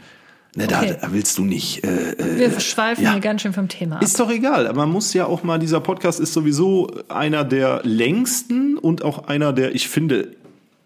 Ne, 0.56 0.64
Okay. 0.64 0.96
da, 1.00 1.06
da 1.06 1.12
willst 1.14 1.38
du 1.38 1.44
nicht. 1.44 1.82
Äh, 1.84 2.12
äh, 2.12 2.38
Wir 2.38 2.60
schweifen 2.60 3.04
ja. 3.04 3.12
hier 3.12 3.20
ganz 3.20 3.40
schön 3.42 3.52
vom 3.54 3.68
Thema 3.68 3.96
ab. 3.96 4.02
ist 4.02 4.20
doch 4.20 4.30
egal. 4.30 4.70
Man 4.74 4.90
muss 4.90 5.14
ja 5.14 5.24
auch 5.24 5.42
mal, 5.44 5.58
dieser 5.58 5.80
Podcast 5.80 6.20
ist 6.20 6.32
sowieso 6.34 6.90
einer 7.08 7.42
der 7.44 7.80
längsten 7.84 8.76
und 8.76 9.02
auch 9.02 9.28
einer 9.28 9.52
der, 9.54 9.74
ich 9.74 9.88
finde, 9.88 10.28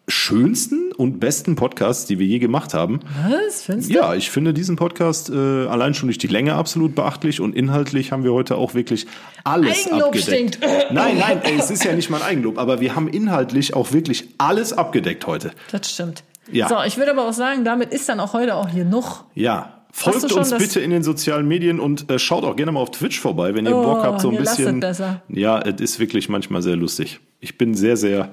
schönsten 0.08 0.92
und 0.92 1.18
besten 1.18 1.56
Podcasts, 1.56 2.04
die 2.06 2.18
wir 2.18 2.26
je 2.26 2.38
gemacht 2.38 2.74
haben. 2.74 3.00
Was? 3.28 3.62
Findest 3.62 3.90
du? 3.90 3.94
Ja, 3.94 4.14
ich 4.14 4.30
finde 4.30 4.54
diesen 4.54 4.76
Podcast 4.76 5.30
äh, 5.30 5.66
allein 5.66 5.94
schon 5.94 6.06
durch 6.08 6.18
die 6.18 6.28
Länge 6.28 6.54
absolut 6.54 6.94
beachtlich 6.94 7.40
und 7.40 7.56
inhaltlich 7.56 8.12
haben 8.12 8.22
wir 8.22 8.32
heute 8.32 8.56
auch 8.56 8.74
wirklich 8.74 9.06
alles 9.42 9.86
Eigenlob 9.86 10.06
abgedeckt. 10.14 10.54
stinkt. 10.56 10.60
Nein, 10.92 11.18
nein, 11.18 11.40
ey, 11.42 11.58
es 11.58 11.70
ist 11.70 11.84
ja 11.84 11.92
nicht 11.92 12.10
mal 12.10 12.18
ein 12.18 12.22
Eigenlob, 12.28 12.58
aber 12.58 12.80
wir 12.80 12.94
haben 12.94 13.08
inhaltlich 13.08 13.74
auch 13.74 13.92
wirklich 13.92 14.28
alles 14.38 14.72
abgedeckt 14.72 15.26
heute. 15.26 15.50
Das 15.72 15.90
stimmt. 15.90 16.22
Ja. 16.52 16.68
So, 16.68 16.76
ich 16.86 16.96
würde 16.96 17.10
aber 17.10 17.26
auch 17.28 17.32
sagen, 17.32 17.64
damit 17.64 17.92
ist 17.92 18.08
dann 18.08 18.20
auch 18.20 18.32
heute 18.32 18.54
auch 18.54 18.68
hier 18.68 18.84
noch. 18.84 19.24
Ja. 19.34 19.72
Folgt 19.90 20.30
uns 20.30 20.50
bitte 20.56 20.80
in 20.80 20.90
den 20.90 21.02
sozialen 21.02 21.48
Medien 21.48 21.80
und 21.80 22.10
äh, 22.10 22.18
schaut 22.18 22.44
auch 22.44 22.54
gerne 22.54 22.70
mal 22.70 22.80
auf 22.80 22.90
Twitch 22.90 23.18
vorbei, 23.18 23.54
wenn 23.54 23.64
ihr 23.66 23.74
Oh, 23.74 23.82
Bock 23.82 24.04
habt, 24.04 24.20
so 24.20 24.30
ein 24.30 24.36
bisschen. 24.36 24.84
Ja, 25.28 25.58
es 25.62 25.80
ist 25.80 25.98
wirklich 25.98 26.28
manchmal 26.28 26.60
sehr 26.60 26.76
lustig. 26.76 27.18
Ich 27.40 27.56
bin 27.56 27.74
sehr, 27.74 27.96
sehr 27.96 28.30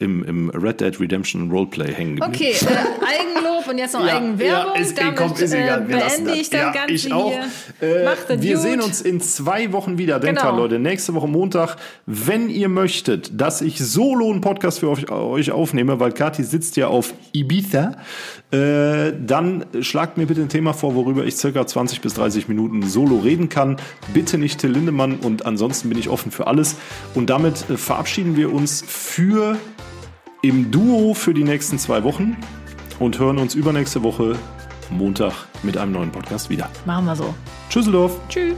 im, 0.00 0.22
im 0.24 0.50
Red 0.50 0.80
Dead 0.80 1.00
Redemption 1.00 1.50
Roleplay 1.50 1.92
hängen 1.92 2.16
geblieben. 2.16 2.34
Okay, 2.34 2.52
äh, 2.52 3.04
Eigenlob 3.04 3.66
und 3.68 3.78
jetzt 3.78 3.94
noch 3.94 4.06
Eigenwerbung. 4.06 4.76
ist, 4.80 4.96
ey, 4.96 5.04
Damit 5.04 5.16
komm, 5.18 5.32
ist 5.32 5.52
egal, 5.52 5.82
äh, 5.82 5.88
wir 5.88 5.96
beende 5.96 6.34
ich 6.34 6.50
das 6.50 6.60
ja, 6.60 6.72
Ganze 6.72 6.94
ich 6.94 7.12
auch. 7.12 7.32
Äh, 7.80 7.86
es 8.04 8.42
wir 8.42 8.54
gut. 8.54 8.62
sehen 8.62 8.80
uns 8.80 9.00
in 9.00 9.20
zwei 9.20 9.72
Wochen 9.72 9.98
wieder. 9.98 10.20
Denkt 10.20 10.38
Genau. 10.40 10.50
dran, 10.52 10.60
Leute, 10.60 10.78
nächste 10.78 11.14
Woche 11.14 11.26
Montag. 11.26 11.76
Wenn 12.06 12.48
ihr 12.48 12.68
möchtet, 12.68 13.40
dass 13.40 13.60
ich 13.60 13.78
solo 13.80 14.30
einen 14.30 14.40
Podcast 14.40 14.78
für 14.80 14.90
euch, 14.90 15.10
euch 15.10 15.50
aufnehme, 15.50 15.98
weil 15.98 16.12
Kathi 16.12 16.44
sitzt 16.44 16.76
ja 16.76 16.86
auf 16.86 17.12
Ibiza, 17.32 17.96
äh, 18.52 19.12
dann 19.18 19.66
schlagt 19.80 20.16
mir 20.16 20.26
bitte 20.26 20.42
ein 20.42 20.48
Thema 20.48 20.74
vor, 20.74 20.94
worüber 20.94 21.24
ich 21.24 21.36
circa 21.36 21.66
20 21.66 22.00
bis 22.02 22.14
30 22.14 22.46
Minuten 22.48 22.82
solo 22.86 23.18
reden 23.18 23.48
kann. 23.48 23.76
Bitte 24.14 24.38
nicht 24.38 24.60
Till 24.60 24.70
Lindemann 24.70 25.16
und 25.16 25.44
ansonsten 25.44 25.88
bin 25.88 25.98
ich 25.98 26.08
offen 26.08 26.30
für 26.30 26.46
alles. 26.46 26.76
Und 27.14 27.30
damit 27.30 27.68
äh, 27.68 27.76
verabschieden 27.76 28.36
wir 28.36 28.52
uns 28.52 28.84
für 28.86 29.56
im 30.42 30.70
Duo 30.70 31.14
für 31.14 31.34
die 31.34 31.44
nächsten 31.44 31.78
zwei 31.78 32.04
Wochen 32.04 32.36
und 32.98 33.18
hören 33.18 33.38
uns 33.38 33.54
übernächste 33.54 34.02
Woche 34.02 34.36
Montag 34.90 35.32
mit 35.62 35.76
einem 35.76 35.92
neuen 35.92 36.10
Podcast 36.10 36.48
wieder. 36.50 36.70
Machen 36.86 37.06
wir 37.06 37.16
so. 37.16 37.34
Tschüsseldorf. 37.68 38.18
Tschüss. 38.28 38.56